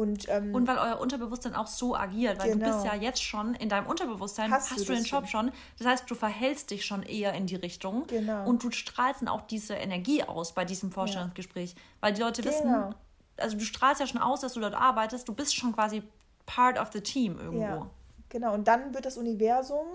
Und, 0.00 0.30
ähm, 0.30 0.54
und 0.54 0.66
weil 0.66 0.78
euer 0.78 0.98
Unterbewusstsein 0.98 1.54
auch 1.54 1.66
so 1.66 1.94
agiert, 1.94 2.38
weil 2.38 2.52
genau. 2.52 2.64
du 2.64 2.72
bist 2.72 2.84
genau. 2.84 2.94
ja 2.94 3.02
jetzt 3.02 3.22
schon 3.22 3.54
in 3.54 3.68
deinem 3.68 3.86
Unterbewusstsein, 3.86 4.50
hast, 4.50 4.70
hast 4.70 4.88
du, 4.88 4.94
den 4.94 5.04
Job 5.04 5.28
schon. 5.28 5.52
Das 5.76 5.86
heißt, 5.86 6.10
du 6.10 6.14
verhältst 6.14 6.70
dich 6.70 6.86
schon 6.86 7.02
eher 7.02 7.34
in 7.34 7.46
die 7.46 7.56
Richtung 7.56 8.06
genau. 8.06 8.48
und 8.48 8.64
du 8.64 8.70
strahlst 8.70 9.20
dann 9.20 9.28
auch 9.28 9.42
diese 9.42 9.74
Energie 9.74 10.22
aus 10.22 10.54
bei 10.54 10.64
diesem 10.64 10.90
Vorstellungsgespräch. 10.90 11.72
Ja. 11.72 11.80
Weil 12.00 12.14
die 12.14 12.22
Leute 12.22 12.40
genau. 12.40 12.54
wissen, 12.54 12.94
also 13.36 13.58
du 13.58 13.64
strahlst 13.66 14.00
ja 14.00 14.06
schon 14.06 14.22
aus, 14.22 14.40
dass 14.40 14.54
du 14.54 14.60
dort 14.60 14.72
arbeitest, 14.72 15.28
du 15.28 15.34
bist 15.34 15.54
schon 15.54 15.74
quasi 15.74 16.02
part 16.46 16.78
of 16.80 16.88
the 16.94 17.02
team 17.02 17.38
irgendwo. 17.38 17.60
Ja. 17.60 17.86
Genau, 18.30 18.54
und 18.54 18.66
dann 18.68 18.94
wird 18.94 19.04
das 19.04 19.18
Universum 19.18 19.86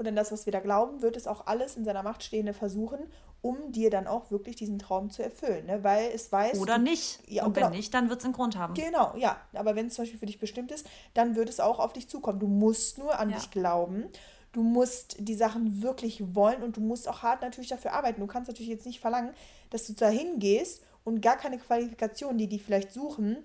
oder 0.00 0.10
das, 0.12 0.32
was 0.32 0.46
wir 0.46 0.52
da 0.52 0.60
glauben, 0.60 1.02
wird 1.02 1.16
es 1.16 1.26
auch 1.26 1.46
alles 1.46 1.76
in 1.76 1.84
seiner 1.84 2.02
Macht 2.02 2.22
Stehende 2.22 2.54
versuchen, 2.54 2.98
um 3.42 3.70
dir 3.70 3.90
dann 3.90 4.06
auch 4.06 4.30
wirklich 4.30 4.56
diesen 4.56 4.78
Traum 4.78 5.10
zu 5.10 5.22
erfüllen. 5.22 5.66
Ne? 5.66 5.84
Weil 5.84 6.10
es 6.14 6.32
weiß. 6.32 6.58
Oder 6.58 6.78
nicht. 6.78 7.20
Ja, 7.28 7.44
und 7.44 7.52
genau. 7.52 7.66
wenn 7.66 7.76
nicht, 7.76 7.92
dann 7.92 8.08
wird 8.08 8.20
es 8.20 8.24
einen 8.24 8.32
Grund 8.32 8.56
haben. 8.56 8.72
Genau, 8.72 9.14
ja. 9.16 9.36
Aber 9.52 9.76
wenn 9.76 9.88
es 9.88 9.94
zum 9.94 10.04
Beispiel 10.04 10.18
für 10.18 10.26
dich 10.26 10.38
bestimmt 10.38 10.72
ist, 10.72 10.88
dann 11.12 11.36
wird 11.36 11.50
es 11.50 11.60
auch 11.60 11.78
auf 11.78 11.92
dich 11.92 12.08
zukommen. 12.08 12.40
Du 12.40 12.46
musst 12.46 12.96
nur 12.96 13.18
an 13.18 13.28
ja. 13.28 13.36
dich 13.36 13.50
glauben. 13.50 14.04
Du 14.52 14.62
musst 14.62 15.16
die 15.18 15.34
Sachen 15.34 15.82
wirklich 15.82 16.34
wollen 16.34 16.62
und 16.62 16.78
du 16.78 16.80
musst 16.80 17.06
auch 17.06 17.22
hart 17.22 17.42
natürlich 17.42 17.68
dafür 17.68 17.92
arbeiten. 17.92 18.20
Du 18.20 18.26
kannst 18.26 18.48
natürlich 18.48 18.70
jetzt 18.70 18.86
nicht 18.86 19.00
verlangen, 19.00 19.34
dass 19.68 19.86
du 19.86 19.92
dahin 19.92 20.38
gehst 20.38 20.82
und 21.04 21.20
gar 21.20 21.36
keine 21.36 21.58
Qualifikation, 21.58 22.38
die 22.38 22.46
die 22.46 22.58
vielleicht 22.58 22.90
suchen, 22.90 23.36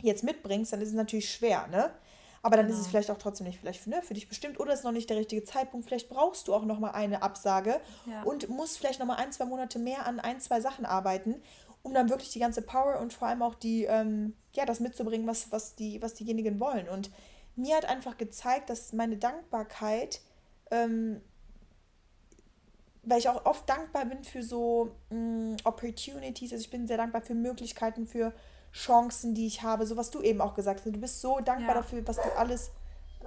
jetzt 0.00 0.24
mitbringst, 0.24 0.72
dann 0.72 0.80
ist 0.80 0.88
es 0.88 0.94
natürlich 0.94 1.30
schwer, 1.30 1.66
ne? 1.68 1.90
Aber 2.42 2.56
dann 2.56 2.66
genau. 2.66 2.78
ist 2.78 2.80
es 2.80 2.86
genau. 2.86 2.90
vielleicht 2.92 3.10
auch 3.10 3.18
trotzdem 3.18 3.46
nicht 3.46 3.60
vielleicht 3.60 3.80
für, 3.80 3.90
ne, 3.90 4.02
für 4.02 4.14
dich 4.14 4.28
bestimmt 4.28 4.58
oder 4.58 4.72
ist 4.72 4.84
noch 4.84 4.92
nicht 4.92 5.10
der 5.10 5.18
richtige 5.18 5.44
Zeitpunkt. 5.44 5.86
Vielleicht 5.86 6.08
brauchst 6.08 6.48
du 6.48 6.54
auch 6.54 6.64
noch 6.64 6.78
mal 6.78 6.92
eine 6.92 7.22
Absage 7.22 7.80
ja. 8.06 8.22
und 8.22 8.48
musst 8.48 8.78
vielleicht 8.78 8.98
noch 8.98 9.06
mal 9.06 9.16
ein, 9.16 9.32
zwei 9.32 9.44
Monate 9.44 9.78
mehr 9.78 10.06
an 10.06 10.20
ein, 10.20 10.40
zwei 10.40 10.60
Sachen 10.60 10.86
arbeiten, 10.86 11.42
um 11.82 11.92
dann 11.92 12.08
wirklich 12.08 12.30
die 12.30 12.38
ganze 12.38 12.62
Power 12.62 12.98
und 13.00 13.12
vor 13.12 13.28
allem 13.28 13.42
auch 13.42 13.54
die, 13.54 13.84
ähm, 13.84 14.34
ja, 14.54 14.64
das 14.64 14.80
mitzubringen, 14.80 15.26
was, 15.26 15.52
was, 15.52 15.74
die, 15.74 16.00
was 16.00 16.14
diejenigen 16.14 16.60
wollen. 16.60 16.88
Und 16.88 17.10
mir 17.56 17.76
hat 17.76 17.84
einfach 17.84 18.16
gezeigt, 18.16 18.70
dass 18.70 18.92
meine 18.92 19.18
Dankbarkeit, 19.18 20.20
ähm, 20.70 21.20
weil 23.02 23.18
ich 23.18 23.28
auch 23.28 23.44
oft 23.44 23.68
dankbar 23.68 24.06
bin 24.06 24.24
für 24.24 24.42
so 24.42 24.92
mh, 25.10 25.16
mm, 25.16 25.56
Opportunities, 25.64 26.52
also 26.52 26.62
ich 26.62 26.70
bin 26.70 26.86
sehr 26.86 26.96
dankbar 26.96 27.22
für 27.22 27.34
Möglichkeiten, 27.34 28.06
für 28.06 28.32
Chancen, 28.72 29.34
die 29.34 29.46
ich 29.46 29.62
habe, 29.62 29.86
so 29.86 29.96
was 29.96 30.10
du 30.10 30.20
eben 30.22 30.40
auch 30.40 30.54
gesagt 30.54 30.80
hast. 30.80 30.94
Du 30.94 31.00
bist 31.00 31.20
so 31.20 31.40
dankbar 31.40 31.74
ja. 31.74 31.82
dafür, 31.82 32.06
was 32.06 32.16
du 32.16 32.36
alles. 32.36 32.70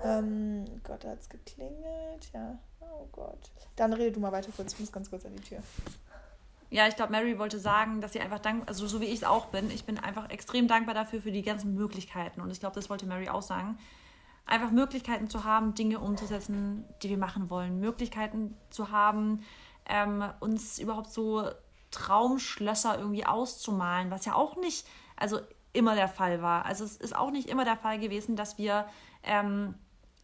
Ähm, 0.03 0.65
Gott, 0.83 1.03
da 1.03 1.09
hat 1.09 1.19
es 1.19 1.29
geklingelt. 1.29 2.29
Ja, 2.33 2.57
oh 2.79 3.07
Gott. 3.11 3.51
Dann 3.75 3.93
rede 3.93 4.13
du 4.13 4.19
mal 4.19 4.31
weiter 4.31 4.51
kurz. 4.55 4.73
Ich 4.73 4.79
muss 4.79 4.91
ganz 4.91 5.09
kurz 5.09 5.25
an 5.25 5.35
die 5.35 5.41
Tür. 5.41 5.59
Ja, 6.69 6.87
ich 6.87 6.95
glaube, 6.95 7.11
Mary 7.11 7.37
wollte 7.37 7.59
sagen, 7.59 8.01
dass 8.01 8.13
sie 8.13 8.19
einfach 8.19 8.39
dankbar, 8.39 8.67
also 8.67 8.87
so 8.87 8.99
wie 8.99 9.05
ich 9.05 9.17
es 9.17 9.23
auch 9.23 9.45
bin, 9.47 9.69
ich 9.69 9.85
bin 9.85 9.99
einfach 9.99 10.31
extrem 10.31 10.67
dankbar 10.67 10.95
dafür, 10.95 11.21
für 11.21 11.31
die 11.31 11.43
ganzen 11.43 11.75
Möglichkeiten. 11.75 12.41
Und 12.41 12.49
ich 12.49 12.59
glaube, 12.59 12.73
das 12.73 12.89
wollte 12.89 13.05
Mary 13.05 13.29
auch 13.29 13.43
sagen. 13.43 13.77
Einfach 14.45 14.71
Möglichkeiten 14.71 15.29
zu 15.29 15.43
haben, 15.43 15.75
Dinge 15.75 15.99
umzusetzen, 15.99 16.85
die 17.03 17.09
wir 17.09 17.17
machen 17.17 17.49
wollen. 17.49 17.79
Möglichkeiten 17.79 18.57
zu 18.71 18.89
haben, 18.89 19.43
ähm, 19.85 20.23
uns 20.39 20.79
überhaupt 20.79 21.11
so 21.11 21.47
Traumschlösser 21.93 22.97
irgendwie 22.97 23.25
auszumalen, 23.25 24.11
was 24.11 24.25
ja 24.25 24.35
auch 24.35 24.57
nicht 24.57 24.85
also 25.15 25.39
immer 25.71 25.95
der 25.95 26.07
Fall 26.07 26.41
war. 26.41 26.65
Also 26.65 26.83
es 26.83 26.97
ist 26.97 27.15
auch 27.15 27.31
nicht 27.31 27.49
immer 27.49 27.65
der 27.65 27.77
Fall 27.77 27.99
gewesen, 27.99 28.35
dass 28.35 28.57
wir 28.57 28.85
ähm, 29.23 29.75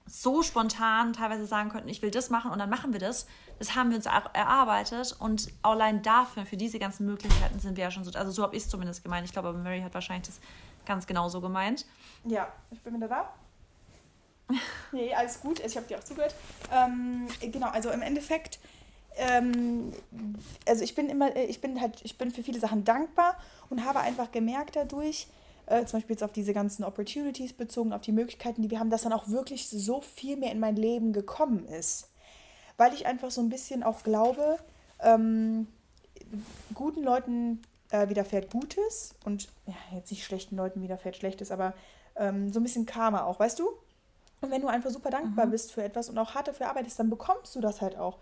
so 0.05 0.41
spontan 0.43 1.13
teilweise 1.13 1.45
sagen 1.45 1.69
könnten, 1.69 1.89
ich 1.89 2.01
will 2.01 2.11
das 2.11 2.29
machen 2.29 2.51
und 2.51 2.59
dann 2.59 2.69
machen 2.69 2.93
wir 2.93 2.99
das. 2.99 3.27
Das 3.59 3.75
haben 3.75 3.89
wir 3.89 3.97
uns 3.97 4.07
auch 4.07 4.33
erarbeitet 4.33 5.15
und 5.19 5.47
allein 5.61 6.01
dafür, 6.01 6.45
für 6.45 6.57
diese 6.57 6.79
ganzen 6.79 7.05
Möglichkeiten 7.05 7.59
sind 7.59 7.77
wir 7.77 7.83
ja 7.83 7.91
schon 7.91 8.03
so, 8.03 8.11
also 8.11 8.31
so 8.31 8.43
habe 8.43 8.55
ich 8.55 8.63
es 8.63 8.69
zumindest 8.69 9.03
gemeint. 9.03 9.25
Ich 9.25 9.33
glaube, 9.33 9.49
aber 9.49 9.57
Mary 9.57 9.81
hat 9.81 9.93
wahrscheinlich 9.93 10.27
das 10.27 10.39
ganz 10.85 11.05
genauso 11.05 11.41
gemeint. 11.41 11.85
Ja, 12.25 12.51
ich 12.71 12.81
bin 12.81 12.95
wieder 12.95 13.07
da. 13.07 13.33
nee, 14.91 15.13
alles 15.13 15.39
gut, 15.41 15.59
ich 15.59 15.77
habe 15.77 15.85
dir 15.87 15.99
auch 15.99 16.03
zugehört. 16.03 16.33
Ähm, 16.71 17.27
genau, 17.41 17.69
also 17.69 17.89
im 17.91 18.01
Endeffekt 18.01 18.59
ähm, 19.19 19.91
also 20.67 20.83
ich 20.83 20.95
bin 20.95 21.09
immer, 21.09 21.35
äh, 21.35 21.45
ich 21.45 21.61
bin 21.61 21.79
halt, 21.79 22.01
ich 22.03 22.17
bin 22.17 22.31
für 22.31 22.43
viele 22.43 22.59
Sachen 22.59 22.83
dankbar 22.83 23.37
und 23.69 23.85
habe 23.85 23.99
einfach 23.99 24.31
gemerkt 24.31 24.75
dadurch, 24.75 25.27
äh, 25.65 25.85
zum 25.85 25.99
Beispiel 25.99 26.15
jetzt 26.15 26.23
auf 26.23 26.33
diese 26.33 26.53
ganzen 26.53 26.83
Opportunities 26.83 27.53
bezogen, 27.53 27.93
auf 27.93 28.01
die 28.01 28.11
Möglichkeiten, 28.11 28.61
die 28.61 28.71
wir 28.71 28.79
haben, 28.79 28.89
dass 28.89 29.03
dann 29.03 29.13
auch 29.13 29.27
wirklich 29.27 29.69
so 29.69 30.01
viel 30.01 30.37
mehr 30.37 30.51
in 30.51 30.59
mein 30.59 30.75
Leben 30.75 31.13
gekommen 31.13 31.65
ist. 31.67 32.09
Weil 32.77 32.93
ich 32.93 33.05
einfach 33.05 33.29
so 33.29 33.41
ein 33.41 33.49
bisschen 33.49 33.83
auch 33.83 34.03
glaube, 34.03 34.57
ähm, 35.01 35.67
guten 36.73 37.03
Leuten 37.03 37.61
äh, 37.91 38.09
widerfährt 38.09 38.51
Gutes 38.51 39.15
und 39.25 39.49
ja, 39.65 39.75
jetzt 39.95 40.11
nicht 40.11 40.23
schlechten 40.23 40.55
Leuten 40.55 40.81
widerfährt 40.81 41.17
Schlechtes, 41.17 41.51
aber 41.51 41.73
ähm, 42.15 42.51
so 42.51 42.59
ein 42.59 42.63
bisschen 42.63 42.85
Karma 42.85 43.23
auch, 43.23 43.39
weißt 43.39 43.59
du? 43.59 43.69
Und 44.41 44.51
wenn 44.51 44.61
du 44.61 44.67
einfach 44.67 44.89
super 44.89 45.09
dankbar 45.09 45.45
mhm. 45.47 45.51
bist 45.51 45.73
für 45.73 45.83
etwas 45.83 46.09
und 46.09 46.17
auch 46.17 46.33
hart 46.35 46.47
dafür 46.47 46.69
arbeitest, 46.69 46.99
dann 46.99 47.09
bekommst 47.09 47.55
du 47.55 47.61
das 47.61 47.81
halt 47.81 47.97
auch. 47.97 48.19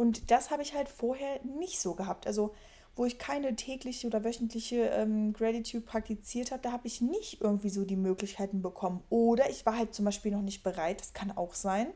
Und 0.00 0.30
das 0.30 0.50
habe 0.50 0.62
ich 0.62 0.74
halt 0.74 0.88
vorher 0.88 1.40
nicht 1.44 1.78
so 1.78 1.92
gehabt. 1.94 2.26
Also 2.26 2.54
wo 2.96 3.04
ich 3.04 3.18
keine 3.18 3.54
tägliche 3.54 4.06
oder 4.06 4.24
wöchentliche 4.24 4.76
ähm, 4.84 5.34
Gratitude 5.34 5.84
praktiziert 5.84 6.52
habe, 6.52 6.62
da 6.62 6.72
habe 6.72 6.86
ich 6.86 7.02
nicht 7.02 7.42
irgendwie 7.42 7.68
so 7.68 7.84
die 7.84 7.96
Möglichkeiten 7.96 8.62
bekommen. 8.62 9.02
Oder 9.10 9.50
ich 9.50 9.66
war 9.66 9.76
halt 9.76 9.94
zum 9.94 10.06
Beispiel 10.06 10.32
noch 10.32 10.40
nicht 10.40 10.62
bereit, 10.62 11.02
das 11.02 11.12
kann 11.12 11.30
auch 11.36 11.52
sein. 11.52 11.88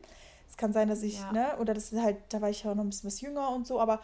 Es 0.50 0.58
kann 0.58 0.74
sein, 0.74 0.88
dass 0.88 1.02
ich, 1.02 1.18
ja. 1.18 1.32
ne, 1.32 1.56
oder 1.58 1.72
das 1.72 1.92
ist 1.92 2.02
halt, 2.02 2.18
da 2.28 2.42
war 2.42 2.50
ich 2.50 2.62
ja 2.62 2.74
noch 2.74 2.84
ein 2.84 2.90
bisschen 2.90 3.06
was 3.06 3.22
jünger 3.22 3.48
und 3.48 3.66
so, 3.66 3.80
aber 3.80 4.02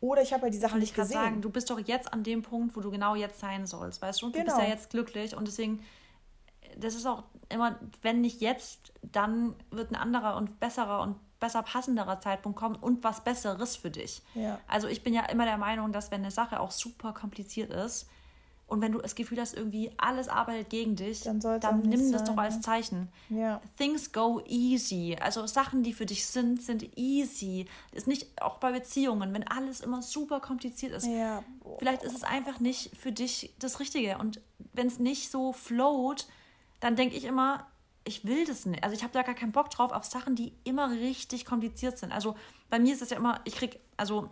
oder 0.00 0.20
ich 0.20 0.34
habe 0.34 0.42
halt 0.42 0.52
die 0.52 0.58
Sachen 0.58 0.80
nicht 0.80 0.94
gesehen. 0.94 1.14
sagen, 1.14 1.40
du 1.40 1.48
bist 1.48 1.70
doch 1.70 1.80
jetzt 1.80 2.12
an 2.12 2.24
dem 2.24 2.42
Punkt, 2.42 2.76
wo 2.76 2.80
du 2.82 2.90
genau 2.90 3.14
jetzt 3.14 3.40
sein 3.40 3.66
sollst, 3.66 4.02
weißt 4.02 4.20
du? 4.20 4.26
Du 4.26 4.32
genau. 4.32 4.44
bist 4.44 4.58
ja 4.58 4.68
jetzt 4.68 4.90
glücklich 4.90 5.34
und 5.34 5.48
deswegen, 5.48 5.82
das 6.76 6.94
ist 6.94 7.06
auch 7.06 7.24
immer, 7.48 7.80
wenn 8.02 8.20
nicht 8.20 8.42
jetzt, 8.42 8.92
dann 9.00 9.54
wird 9.70 9.90
ein 9.90 9.96
anderer 9.96 10.36
und 10.36 10.60
besserer 10.60 11.00
und 11.00 11.16
besser 11.40 11.62
passenderer 11.62 12.20
Zeitpunkt 12.20 12.58
kommt 12.58 12.82
und 12.82 13.04
was 13.04 13.22
Besseres 13.22 13.76
für 13.76 13.90
dich. 13.90 14.22
Ja. 14.34 14.58
Also 14.66 14.88
ich 14.88 15.02
bin 15.02 15.14
ja 15.14 15.24
immer 15.26 15.44
der 15.44 15.58
Meinung, 15.58 15.92
dass 15.92 16.10
wenn 16.10 16.22
eine 16.22 16.30
Sache 16.30 16.60
auch 16.60 16.70
super 16.70 17.12
kompliziert 17.12 17.72
ist 17.72 18.08
und 18.68 18.82
wenn 18.82 18.92
du 18.92 18.98
das 18.98 19.14
Gefühl 19.14 19.40
hast, 19.40 19.54
irgendwie 19.54 19.90
alles 19.96 20.28
arbeitet 20.28 20.68
gegen 20.68 20.94
dich, 20.94 21.22
dann, 21.22 21.40
dann 21.40 21.80
nimm 21.80 22.12
das 22.12 22.26
sein, 22.26 22.36
doch 22.36 22.42
als 22.42 22.56
ne? 22.56 22.60
Zeichen. 22.60 23.08
Ja. 23.30 23.62
Things 23.78 24.12
go 24.12 24.42
easy. 24.46 25.16
Also 25.18 25.46
Sachen, 25.46 25.82
die 25.82 25.94
für 25.94 26.04
dich 26.04 26.26
sind, 26.26 26.62
sind 26.62 26.86
easy. 26.98 27.66
ist 27.92 28.06
nicht 28.06 28.42
auch 28.42 28.58
bei 28.58 28.70
Beziehungen, 28.70 29.32
wenn 29.32 29.48
alles 29.48 29.80
immer 29.80 30.02
super 30.02 30.40
kompliziert 30.40 30.92
ist. 30.92 31.06
Ja. 31.06 31.42
Vielleicht 31.78 32.02
ist 32.02 32.14
es 32.14 32.24
einfach 32.24 32.60
nicht 32.60 32.94
für 32.94 33.10
dich 33.10 33.54
das 33.58 33.80
Richtige. 33.80 34.18
Und 34.18 34.42
wenn 34.74 34.86
es 34.86 34.98
nicht 34.98 35.30
so 35.30 35.54
float, 35.54 36.26
dann 36.80 36.94
denke 36.94 37.16
ich 37.16 37.24
immer, 37.24 37.66
ich 38.04 38.24
will 38.24 38.46
das 38.46 38.66
nicht. 38.66 38.82
Also 38.82 38.96
ich 38.96 39.02
habe 39.02 39.12
da 39.12 39.22
gar 39.22 39.34
keinen 39.34 39.52
Bock 39.52 39.70
drauf 39.70 39.92
auf 39.92 40.04
Sachen, 40.04 40.34
die 40.34 40.52
immer 40.64 40.90
richtig 40.90 41.44
kompliziert 41.44 41.98
sind. 41.98 42.12
Also 42.12 42.36
bei 42.70 42.78
mir 42.78 42.94
ist 42.94 43.02
es 43.02 43.10
ja 43.10 43.16
immer, 43.16 43.40
ich 43.44 43.56
krieg, 43.56 43.80
also 43.96 44.30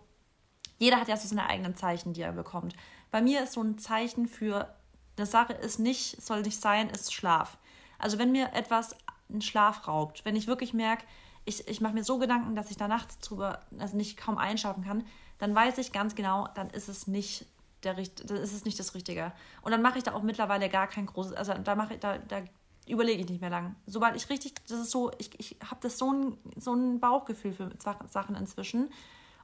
jeder 0.79 1.01
hat 1.01 1.09
ja 1.09 1.17
so 1.17 1.29
seine 1.29 1.49
eigenen 1.49 1.77
Zeichen, 1.77 2.13
die 2.13 2.23
er 2.23 2.33
bekommt. 2.33 2.75
Bei 3.11 3.21
mir 3.21 3.43
ist 3.43 3.53
so 3.53 3.63
ein 3.63 3.79
Zeichen 3.79 4.29
für 4.29 4.75
eine 5.17 5.27
Sache 5.27 5.55
ist 5.55 5.79
nicht, 5.79 6.21
soll 6.23 6.43
nicht 6.43 6.61
sein, 6.61 6.91
ist 6.91 7.15
Schlaf. 7.15 7.57
Also 7.99 8.19
wenn 8.19 8.33
mir 8.33 8.53
etwas 8.53 8.95
einen 9.31 9.41
Schlaf 9.41 9.89
raubt, 9.89 10.25
wenn 10.25 10.37
ich 10.37 10.47
wirklich 10.47 10.75
merke, 10.75 11.05
ich, 11.45 11.67
ich 11.69 11.81
mache 11.81 11.95
mir 11.95 12.05
so 12.05 12.19
Gedanken, 12.19 12.57
dass 12.57 12.71
ich 12.71 12.77
da 12.77 12.89
nachts 12.89 13.19
drüber, 13.21 13.61
also 13.79 13.97
nicht 13.97 14.17
kaum 14.17 14.37
einschlafen 14.37 14.85
kann, 14.85 15.07
dann 15.39 15.55
weiß 15.55 15.79
ich 15.79 15.93
ganz 15.93 16.15
genau, 16.15 16.49
dann 16.55 16.71
ist 16.71 16.89
es 16.89 17.07
nicht 17.07 17.47
der 17.83 17.95
dann 17.95 18.37
ist 18.39 18.53
es 18.53 18.65
nicht 18.65 18.79
das 18.79 18.95
Richtige. 18.95 19.33
Und 19.63 19.71
dann 19.71 19.83
mache 19.83 19.99
ich 19.99 20.05
da 20.05 20.15
auch 20.15 20.23
mittlerweile 20.23 20.69
gar 20.69 20.87
kein 20.87 21.07
großes, 21.07 21.35
also 21.35 21.55
da 21.55 21.75
mache 21.75 21.95
ich, 21.95 22.01
da, 22.01 22.19
da 22.19 22.43
überlege 22.87 23.23
ich 23.23 23.29
nicht 23.29 23.41
mehr 23.41 23.51
lang. 23.51 23.77
Sobald 23.87 24.17
ich 24.17 24.29
richtig, 24.31 24.55
das 24.69 24.81
ist 24.81 24.91
so, 24.91 25.11
ich, 25.19 25.31
ich 25.39 25.57
habe 25.65 25.81
das 25.81 25.99
so 25.99 26.13
ein, 26.13 26.39
so 26.57 26.75
ein 26.75 27.01
Bauchgefühl 27.01 27.53
für 27.53 27.71
Sachen 28.09 28.37
inzwischen. 28.37 28.91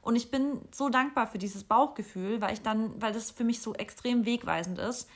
Und 0.00 0.16
ich 0.16 0.30
bin 0.30 0.60
so 0.72 0.88
dankbar 0.88 1.26
für 1.26 1.38
dieses 1.38 1.64
Bauchgefühl, 1.64 2.40
weil 2.40 2.52
ich 2.52 2.62
dann, 2.62 3.00
weil 3.00 3.12
das 3.12 3.30
für 3.30 3.44
mich 3.44 3.60
so 3.60 3.74
extrem 3.74 4.26
wegweisend 4.26 4.78
ist. 4.78 5.08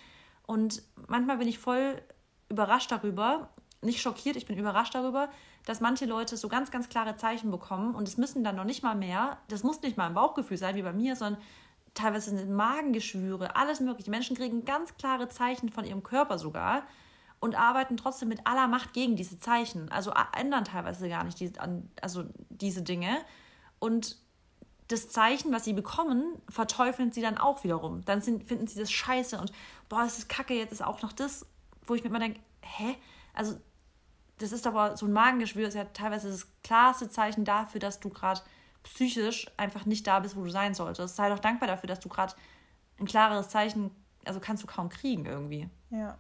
Und 0.47 0.83
manchmal 1.09 1.39
bin 1.39 1.49
ich 1.49 1.59
voll 1.59 2.01
überrascht 2.49 2.93
darüber, 2.93 3.51
nicht 3.83 4.01
schockiert, 4.01 4.37
ich 4.37 4.47
bin 4.47 4.57
überrascht 4.57 4.95
darüber, 4.95 5.29
dass 5.64 5.81
manche 5.81 6.07
Leute 6.07 6.37
so 6.37 6.49
ganz, 6.49 6.70
ganz 6.70 6.89
klare 6.89 7.16
Zeichen 7.16 7.51
bekommen 7.51 7.95
und 7.95 8.07
es 8.07 8.16
müssen 8.16 8.45
dann 8.45 8.57
noch 8.57 8.64
nicht 8.64 8.83
mal 8.83 8.95
mehr, 8.95 9.39
das 9.49 9.64
muss 9.64 9.83
nicht 9.83 9.97
mal 9.97 10.07
ein 10.07 10.14
Bauchgefühl 10.14 10.57
sein 10.57 10.77
wie 10.77 10.83
bei 10.83 10.93
mir, 10.93 11.16
sondern 11.16 11.43
teilweise 11.95 12.31
sind 12.31 12.51
Magengeschwüre, 12.51 13.57
alles 13.57 13.81
mögliche. 13.81 14.11
Menschen 14.11 14.37
kriegen 14.37 14.64
ganz 14.64 14.97
klare 14.97 15.29
Zeichen 15.29 15.70
von 15.70 15.85
ihrem 15.85 16.03
Körper 16.03 16.39
sogar 16.39 16.85
und 17.47 17.55
arbeiten 17.55 17.97
trotzdem 17.97 18.28
mit 18.28 18.47
aller 18.47 18.68
Macht 18.68 18.92
gegen 18.92 19.16
diese 19.16 19.38
Zeichen. 19.38 19.90
Also 19.90 20.12
ändern 20.36 20.64
teilweise 20.64 21.09
gar 21.09 21.24
nicht 21.24 21.40
die, 21.40 21.53
also 22.03 22.24
diese 22.51 22.82
Dinge. 22.82 23.16
Und 23.78 24.18
das 24.88 25.09
Zeichen, 25.09 25.53
was 25.53 25.64
sie 25.64 25.72
bekommen, 25.72 26.40
verteufeln 26.49 27.12
sie 27.12 27.22
dann 27.22 27.38
auch 27.38 27.64
wiederum. 27.64 28.05
Dann 28.05 28.20
sind, 28.20 28.44
finden 28.44 28.66
sie 28.66 28.78
das 28.78 28.90
scheiße 28.90 29.38
und 29.40 29.53
boah, 29.88 30.03
es 30.05 30.18
ist 30.18 30.28
kacke, 30.28 30.55
jetzt 30.55 30.72
ist 30.72 30.84
auch 30.84 31.03
noch 31.03 31.12
das, 31.12 31.47
wo 31.86 31.94
ich 31.94 32.03
mir 32.03 32.11
immer 32.11 32.18
denke, 32.18 32.40
hä? 32.61 32.97
Also, 33.32 33.59
das 34.38 34.53
ist 34.53 34.66
aber 34.66 34.97
so 34.97 35.07
ein 35.07 35.12
Magengeschwür, 35.12 35.68
ist 35.68 35.74
ja 35.74 35.84
teilweise 35.84 36.30
das 36.30 36.47
klarste 36.62 37.09
Zeichen 37.09 37.44
dafür, 37.44 37.80
dass 37.80 38.01
du 38.01 38.11
gerade 38.11 38.42
psychisch 38.82 39.51
einfach 39.57 39.86
nicht 39.86 40.07
da 40.07 40.20
bist, 40.20 40.36
wo 40.36 40.44
du 40.44 40.51
sein 40.51 40.74
solltest. 40.74 41.16
Sei 41.16 41.28
doch 41.28 41.38
dankbar 41.38 41.68
dafür, 41.68 41.88
dass 41.88 42.01
du 42.01 42.09
gerade 42.09 42.34
ein 42.99 43.07
klareres 43.07 43.49
Zeichen, 43.49 43.90
also 44.24 44.40
kannst 44.40 44.62
du 44.62 44.66
kaum 44.66 44.88
kriegen 44.88 45.26
irgendwie. 45.26 45.68
Ja. 45.90 46.18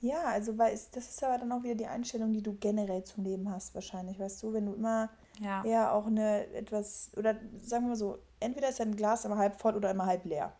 Ja, 0.00 0.22
also 0.22 0.56
weil 0.56 0.72
es, 0.72 0.90
das 0.90 1.10
ist 1.10 1.22
aber 1.22 1.36
dann 1.38 1.52
auch 1.52 1.62
wieder 1.62 1.74
die 1.74 1.86
Einstellung, 1.86 2.32
die 2.32 2.42
du 2.42 2.54
generell 2.54 3.04
zum 3.04 3.22
Leben 3.24 3.50
hast, 3.50 3.74
wahrscheinlich, 3.74 4.18
weißt 4.18 4.42
du, 4.42 4.54
wenn 4.54 4.66
du 4.66 4.72
immer 4.72 5.10
ja. 5.40 5.62
eher 5.62 5.92
auch 5.92 6.06
eine 6.06 6.46
etwas, 6.54 7.10
oder 7.16 7.36
sagen 7.60 7.84
wir 7.84 7.90
mal 7.90 7.96
so, 7.96 8.18
entweder 8.40 8.70
ist 8.70 8.80
ein 8.80 8.96
Glas 8.96 9.26
immer 9.26 9.36
halb 9.36 9.60
voll 9.60 9.76
oder 9.76 9.90
immer 9.90 10.06
halb 10.06 10.24
leer. 10.24 10.54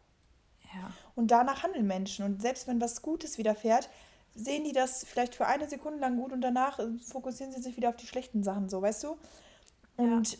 Ja. 0.75 0.93
Und 1.15 1.31
danach 1.31 1.63
handeln 1.63 1.87
Menschen. 1.87 2.25
Und 2.25 2.43
selbst 2.43 2.69
wenn 2.69 2.81
was 2.81 3.01
Gutes 3.01 3.39
widerfährt, 3.39 3.89
sehen 4.35 4.65
die 4.65 4.73
das 4.73 5.05
vielleicht 5.05 5.35
für 5.35 5.47
eine 5.47 5.69
Sekunde 5.69 5.99
lang 6.01 6.17
gut 6.17 6.33
und 6.33 6.43
danach 6.43 6.79
äh, 6.79 6.87
fokussieren 6.99 7.53
sie 7.53 7.63
sich 7.63 7.77
wieder 7.77 7.89
auf 7.89 7.97
die 7.97 8.07
schlechten 8.07 8.43
Sachen, 8.43 8.69
so, 8.69 8.81
weißt 8.83 9.05
du? 9.05 9.17
Und 9.97 10.33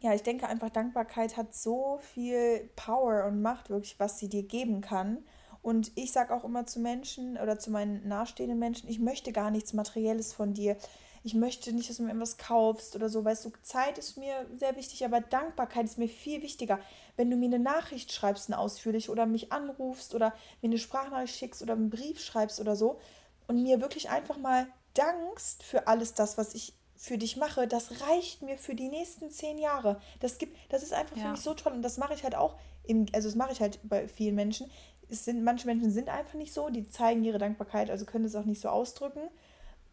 ja, 0.00 0.10
ja 0.10 0.14
ich 0.14 0.22
denke 0.22 0.46
einfach, 0.46 0.70
Dankbarkeit 0.70 1.36
hat 1.36 1.54
so 1.54 1.98
viel 2.00 2.70
Power 2.76 3.26
und 3.26 3.42
Macht, 3.42 3.68
wirklich, 3.68 3.98
was 3.98 4.18
sie 4.18 4.28
dir 4.28 4.44
geben 4.44 4.80
kann. 4.80 5.24
Und 5.66 5.90
ich 5.96 6.12
sage 6.12 6.32
auch 6.32 6.44
immer 6.44 6.64
zu 6.64 6.78
Menschen 6.78 7.36
oder 7.38 7.58
zu 7.58 7.72
meinen 7.72 8.06
nahestehenden 8.06 8.56
Menschen, 8.56 8.88
ich 8.88 9.00
möchte 9.00 9.32
gar 9.32 9.50
nichts 9.50 9.72
Materielles 9.72 10.32
von 10.32 10.54
dir. 10.54 10.76
Ich 11.24 11.34
möchte 11.34 11.72
nicht, 11.72 11.90
dass 11.90 11.96
du 11.96 12.04
mir 12.04 12.10
irgendwas 12.10 12.38
kaufst 12.38 12.94
oder 12.94 13.08
so. 13.08 13.24
Weißt 13.24 13.44
du, 13.44 13.50
Zeit 13.62 13.98
ist 13.98 14.16
mir 14.16 14.46
sehr 14.56 14.76
wichtig, 14.76 15.04
aber 15.04 15.20
Dankbarkeit 15.20 15.86
ist 15.86 15.98
mir 15.98 16.08
viel 16.08 16.40
wichtiger. 16.40 16.78
Wenn 17.16 17.32
du 17.32 17.36
mir 17.36 17.46
eine 17.46 17.58
Nachricht 17.58 18.12
schreibst, 18.12 18.48
eine 18.48 18.60
ausführlich, 18.60 19.10
oder 19.10 19.26
mich 19.26 19.50
anrufst 19.50 20.14
oder 20.14 20.32
mir 20.62 20.68
eine 20.68 20.78
Sprachnachricht 20.78 21.34
schickst 21.34 21.62
oder 21.62 21.72
einen 21.72 21.90
Brief 21.90 22.20
schreibst 22.20 22.60
oder 22.60 22.76
so 22.76 23.00
und 23.48 23.60
mir 23.64 23.80
wirklich 23.80 24.08
einfach 24.08 24.38
mal 24.38 24.68
dankst 24.94 25.64
für 25.64 25.88
alles 25.88 26.14
das, 26.14 26.38
was 26.38 26.54
ich 26.54 26.74
für 26.94 27.18
dich 27.18 27.36
mache, 27.36 27.66
das 27.66 28.02
reicht 28.02 28.42
mir 28.42 28.56
für 28.56 28.76
die 28.76 28.88
nächsten 28.88 29.30
zehn 29.30 29.58
Jahre. 29.58 30.00
Das 30.20 30.38
gibt, 30.38 30.56
das 30.70 30.84
ist 30.84 30.92
einfach 30.92 31.16
ja. 31.16 31.24
für 31.24 31.30
mich 31.32 31.40
so 31.40 31.54
toll 31.54 31.72
und 31.72 31.82
das 31.82 31.98
mache 31.98 32.14
ich 32.14 32.22
halt 32.22 32.36
auch, 32.36 32.54
im, 32.84 33.06
also 33.12 33.28
das 33.28 33.34
mache 33.34 33.52
ich 33.52 33.60
halt 33.60 33.80
bei 33.82 34.08
vielen 34.08 34.36
Menschen 34.36 34.70
es 35.08 35.24
sind, 35.24 35.44
manche 35.44 35.66
Menschen 35.66 35.90
sind 35.90 36.08
einfach 36.08 36.34
nicht 36.34 36.52
so, 36.52 36.68
die 36.68 36.88
zeigen 36.88 37.24
ihre 37.24 37.38
Dankbarkeit, 37.38 37.90
also 37.90 38.04
können 38.04 38.24
es 38.24 38.34
auch 38.34 38.44
nicht 38.44 38.60
so 38.60 38.68
ausdrücken. 38.68 39.20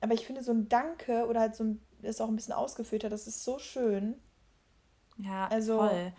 Aber 0.01 0.13
ich 0.13 0.25
finde 0.25 0.43
so 0.43 0.51
ein 0.51 0.67
Danke 0.69 1.27
oder 1.27 1.39
halt 1.39 1.55
so 1.55 1.63
ein, 1.63 1.81
ist 2.01 2.21
auch 2.21 2.27
ein 2.27 2.35
bisschen 2.35 2.53
ausgeführter, 2.53 3.09
das 3.09 3.27
ist 3.27 3.43
so 3.43 3.59
schön. 3.59 4.15
Ja, 5.17 5.47
also, 5.47 5.77
voll. 5.77 6.13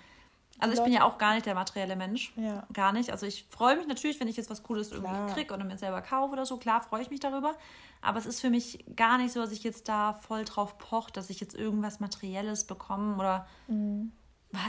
Also 0.61 0.75
ich 0.75 0.85
bin 0.85 0.93
ja 0.93 1.03
auch 1.03 1.19
gar 1.19 1.35
nicht 1.35 1.47
der 1.47 1.57
materielle 1.57 1.97
Mensch. 1.97 2.33
Ja. 2.37 2.65
Gar 2.73 2.93
nicht. 2.93 3.11
Also 3.11 3.27
ich 3.27 3.45
freue 3.49 3.77
mich 3.77 3.89
natürlich, 3.89 4.21
wenn 4.21 4.29
ich 4.29 4.37
jetzt 4.37 4.51
was 4.51 4.63
Cooles 4.63 4.93
irgendwie 4.93 5.33
kriege 5.33 5.53
oder 5.53 5.65
mir 5.65 5.77
selber 5.77 6.01
kaufe 6.01 6.33
oder 6.33 6.47
so. 6.47 6.59
Klar 6.59 6.81
freue 6.81 7.03
ich 7.03 7.11
mich 7.11 7.19
darüber. 7.19 7.57
Aber 8.01 8.21
es 8.21 8.27
ist 8.27 8.41
für 8.41 8.51
mich 8.51 8.85
gar 8.95 9.19
nicht 9.19 9.33
so, 9.33 9.41
dass 9.41 9.51
ich 9.51 9.65
jetzt 9.65 9.89
da 9.89 10.13
voll 10.13 10.45
drauf 10.45 10.79
poche, 10.79 11.11
dass 11.11 11.29
ich 11.29 11.41
jetzt 11.41 11.57
irgendwas 11.57 11.99
Materielles 11.99 12.67
bekomme 12.67 13.17
oder 13.17 13.49
mhm 13.67 14.13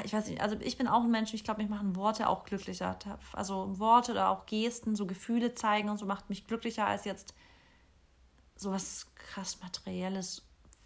ich 0.04 0.14
weiß 0.14 0.28
nicht, 0.28 0.42
also 0.42 0.56
ich 0.60 0.78
bin 0.78 0.88
auch 0.88 1.04
ein 1.04 1.12
Mensch, 1.12 1.34
ich 1.34 1.44
glaube, 1.44 1.62
mich 1.62 1.70
machen 1.70 1.96
Worte 1.96 2.30
auch 2.30 2.46
glücklicher. 2.46 2.98
Also 3.34 3.80
Worte 3.80 4.12
oder 4.12 4.30
auch 4.30 4.46
Gesten, 4.46 4.96
so 4.96 5.06
Gefühle 5.06 5.54
zeigen 5.54 5.90
und 5.90 5.98
so 5.98 6.06
macht 6.06 6.30
mich 6.30 6.48
glücklicher 6.48 6.86
als 6.86 7.06
jetzt 7.06 7.34
sowas 8.56 9.08
krass 9.16 9.60
Materielles. 9.62 10.44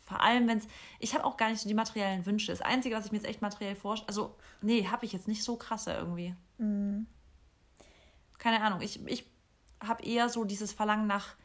Vor 0.09 0.21
allem, 0.21 0.47
wenn 0.47 0.57
es. 0.57 0.67
Ich 0.97 1.13
habe 1.13 1.23
auch 1.23 1.37
gar 1.37 1.49
nicht 1.49 1.61
so 1.61 1.69
die 1.69 1.75
materiellen 1.75 2.25
Wünsche. 2.25 2.51
Das 2.51 2.61
Einzige, 2.61 2.95
was 2.95 3.05
ich 3.05 3.11
mir 3.11 3.19
jetzt 3.19 3.27
echt 3.27 3.43
materiell 3.43 3.75
vorstelle. 3.75 4.09
Also, 4.09 4.35
nee, 4.61 4.87
habe 4.87 5.05
ich 5.05 5.13
jetzt 5.13 5.27
nicht 5.27 5.43
so 5.43 5.55
krasse 5.55 5.93
irgendwie. 5.93 6.35
Mhm. 6.57 7.05
Keine 8.39 8.63
Ahnung. 8.63 8.81
Ich, 8.81 9.05
ich 9.05 9.29
habe 9.79 10.03
eher 10.03 10.29
so 10.29 10.45
dieses 10.45 10.71
Verlangen 10.71 11.05
nach, 11.05 11.35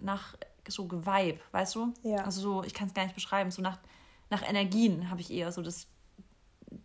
nach 0.00 0.34
so 0.66 0.88
Geweib, 0.88 1.40
weißt 1.52 1.76
du? 1.76 1.94
Ja. 2.02 2.24
Also 2.24 2.40
so, 2.40 2.64
ich 2.64 2.74
kann 2.74 2.88
es 2.88 2.94
gar 2.94 3.04
nicht 3.04 3.14
beschreiben. 3.14 3.52
So 3.52 3.62
nach, 3.62 3.78
nach 4.30 4.42
Energien 4.42 5.08
habe 5.10 5.20
ich 5.20 5.30
eher 5.30 5.52
so 5.52 5.62
das 5.62 5.86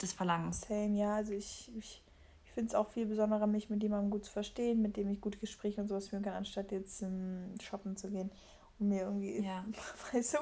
des 0.01 0.13
Verlangens. 0.13 0.61
Same, 0.61 0.97
ja. 0.97 1.15
Also 1.15 1.33
ich, 1.33 1.71
ich, 1.77 2.03
ich 2.43 2.51
finde 2.51 2.69
es 2.69 2.75
auch 2.75 2.89
viel 2.89 3.05
besonderer, 3.05 3.47
mich 3.47 3.69
mit 3.69 3.83
jemandem 3.83 4.09
gut 4.09 4.25
zu 4.25 4.31
verstehen, 4.31 4.81
mit 4.81 4.97
dem 4.97 5.09
ich 5.09 5.21
gute 5.21 5.37
Gespräche 5.37 5.81
und 5.81 5.87
sowas 5.87 6.09
führen 6.09 6.23
kann, 6.23 6.33
anstatt 6.33 6.71
jetzt 6.71 7.01
um, 7.03 7.53
shoppen 7.61 7.97
zu 7.97 8.09
gehen 8.09 8.31
und 8.79 8.89
mir 8.89 9.01
irgendwie, 9.01 9.43
ja. 9.43 9.65
weißt 10.13 10.35
du, 10.35 10.37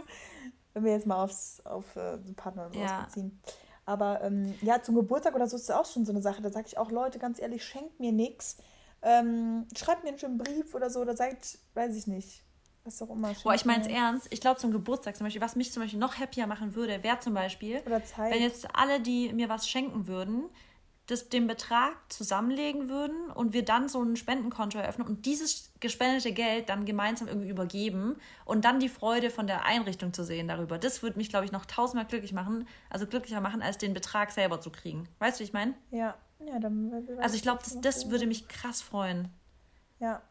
wenn 0.73 0.83
wir 0.83 0.91
jetzt 0.91 1.07
mal 1.07 1.23
aufs, 1.23 1.65
auf 1.65 1.95
äh, 1.95 2.17
Partner 2.35 2.67
und 2.67 2.73
sowas 2.73 2.91
ja. 2.91 3.03
beziehen. 3.03 3.39
Aber 3.85 4.21
ähm, 4.23 4.53
ja, 4.61 4.81
zum 4.81 4.95
Geburtstag 4.95 5.35
oder 5.35 5.47
so 5.47 5.55
ist 5.55 5.63
es 5.63 5.71
auch 5.71 5.85
schon 5.85 6.05
so 6.05 6.11
eine 6.11 6.21
Sache. 6.21 6.41
Da 6.41 6.49
sage 6.49 6.67
ich 6.67 6.77
auch, 6.77 6.89
Leute, 6.91 7.19
ganz 7.19 7.39
ehrlich, 7.39 7.63
schenkt 7.63 7.99
mir 7.99 8.11
nichts. 8.11 8.57
Ähm, 9.03 9.67
schreibt 9.75 10.03
mir 10.03 10.09
einen 10.09 10.17
schönen 10.17 10.39
Brief 10.39 10.73
oder 10.73 10.89
so, 10.89 11.01
oder 11.01 11.15
sagt, 11.15 11.59
weiß 11.75 11.95
ich 11.95 12.07
nicht, 12.07 12.43
was 12.85 13.01
auch 13.01 13.09
immer. 13.09 13.33
Boah, 13.43 13.55
ich 13.55 13.65
meine 13.65 13.83
es 13.83 13.87
ernst. 13.87 14.27
Ich 14.29 14.41
glaube 14.41 14.59
zum 14.59 14.71
Geburtstag 14.71 15.15
zum 15.15 15.25
Beispiel, 15.25 15.41
was 15.41 15.55
mich 15.55 15.71
zum 15.73 15.83
Beispiel 15.83 15.99
noch 15.99 16.17
happier 16.17 16.47
machen 16.47 16.75
würde, 16.75 17.03
wäre 17.03 17.19
zum 17.19 17.33
Beispiel, 17.33 17.81
wenn 17.85 18.41
jetzt 18.41 18.73
alle, 18.75 18.99
die 19.01 19.33
mir 19.33 19.49
was 19.49 19.67
schenken 19.67 20.07
würden, 20.07 20.45
das, 21.07 21.29
den 21.29 21.45
Betrag 21.45 21.93
zusammenlegen 22.09 22.89
würden 22.89 23.29
und 23.29 23.53
wir 23.53 23.63
dann 23.63 23.89
so 23.89 24.01
ein 24.01 24.15
Spendenkonto 24.15 24.79
eröffnen 24.79 25.07
und 25.07 25.25
dieses 25.25 25.71
gespendete 25.79 26.31
Geld 26.31 26.69
dann 26.69 26.85
gemeinsam 26.85 27.27
irgendwie 27.27 27.49
übergeben 27.49 28.15
und 28.43 28.65
dann 28.65 28.79
die 28.79 28.89
Freude 28.89 29.29
von 29.29 29.45
der 29.45 29.65
Einrichtung 29.65 30.13
zu 30.13 30.23
sehen 30.23 30.47
darüber. 30.47 30.79
Das 30.79 31.03
würde 31.03 31.17
mich, 31.17 31.29
glaube 31.29 31.45
ich, 31.45 31.51
noch 31.51 31.65
tausendmal 31.65 32.07
glücklich 32.07 32.33
machen, 32.33 32.67
also 32.89 33.05
glücklicher 33.05 33.39
machen, 33.39 33.61
als 33.61 33.77
den 33.77 33.93
Betrag 33.93 34.31
selber 34.31 34.61
zu 34.61 34.71
kriegen. 34.71 35.07
Weißt 35.19 35.39
du, 35.39 35.41
wie 35.41 35.45
ich 35.45 35.53
meine? 35.53 35.75
Ja, 35.91 36.15
ja, 36.39 36.59
dann. 36.59 37.07
Also 37.19 37.35
ich 37.35 37.43
glaube, 37.43 37.59
das, 37.63 37.79
das 37.81 38.09
würde 38.09 38.25
mich 38.25 38.47
krass 38.47 38.81
freuen. 38.81 39.29
Ja, 39.99 40.23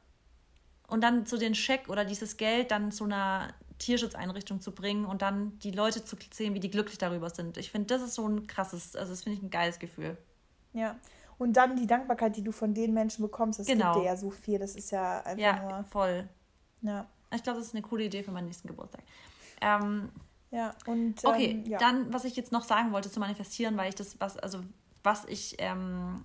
und 0.88 1.02
dann 1.02 1.26
so 1.26 1.38
den 1.38 1.54
Scheck 1.54 1.88
oder 1.88 2.04
dieses 2.04 2.36
Geld 2.36 2.70
dann 2.70 2.92
zu 2.92 3.04
einer 3.04 3.48
Tierschutzeinrichtung 3.78 4.60
zu 4.60 4.72
bringen 4.72 5.04
und 5.04 5.22
dann 5.22 5.58
die 5.58 5.70
Leute 5.70 6.04
zu 6.04 6.16
sehen, 6.32 6.54
wie 6.54 6.60
die 6.60 6.70
glücklich 6.70 6.98
darüber 6.98 7.30
sind. 7.30 7.56
Ich 7.56 7.70
finde, 7.70 7.86
das 7.86 8.02
ist 8.02 8.14
so 8.14 8.26
ein 8.26 8.46
krasses, 8.46 8.94
also 8.96 9.12
das 9.12 9.24
finde 9.24 9.38
ich 9.38 9.44
ein 9.44 9.50
geiles 9.50 9.78
Gefühl. 9.78 10.16
Ja. 10.72 10.96
Und 11.38 11.54
dann 11.54 11.76
die 11.76 11.86
Dankbarkeit, 11.86 12.36
die 12.36 12.42
du 12.42 12.52
von 12.52 12.74
den 12.74 12.94
Menschen 12.94 13.22
bekommst, 13.22 13.58
das 13.58 13.66
genau. 13.66 13.92
gibt 13.94 14.04
dir 14.04 14.10
ja 14.10 14.16
so 14.16 14.30
viel. 14.30 14.58
Das 14.58 14.76
ist 14.76 14.90
ja 14.90 15.20
einfach 15.22 15.42
ja, 15.42 15.62
nur. 15.62 15.84
Voll. 15.84 16.28
Ja. 16.82 17.06
Ich 17.34 17.42
glaube, 17.42 17.58
das 17.58 17.68
ist 17.68 17.74
eine 17.74 17.82
coole 17.82 18.04
Idee 18.04 18.22
für 18.22 18.30
meinen 18.30 18.46
nächsten 18.46 18.68
Geburtstag. 18.68 19.02
Ähm, 19.60 20.10
ja, 20.50 20.74
und. 20.86 21.24
okay, 21.24 21.50
ähm, 21.50 21.64
ja. 21.66 21.78
dann, 21.78 22.12
was 22.12 22.24
ich 22.24 22.36
jetzt 22.36 22.52
noch 22.52 22.62
sagen 22.62 22.92
wollte 22.92 23.10
zu 23.10 23.18
manifestieren, 23.18 23.76
weil 23.76 23.88
ich 23.88 23.96
das, 23.96 24.20
was, 24.20 24.36
also, 24.36 24.60
was 25.02 25.24
ich 25.24 25.56
ähm, 25.58 26.24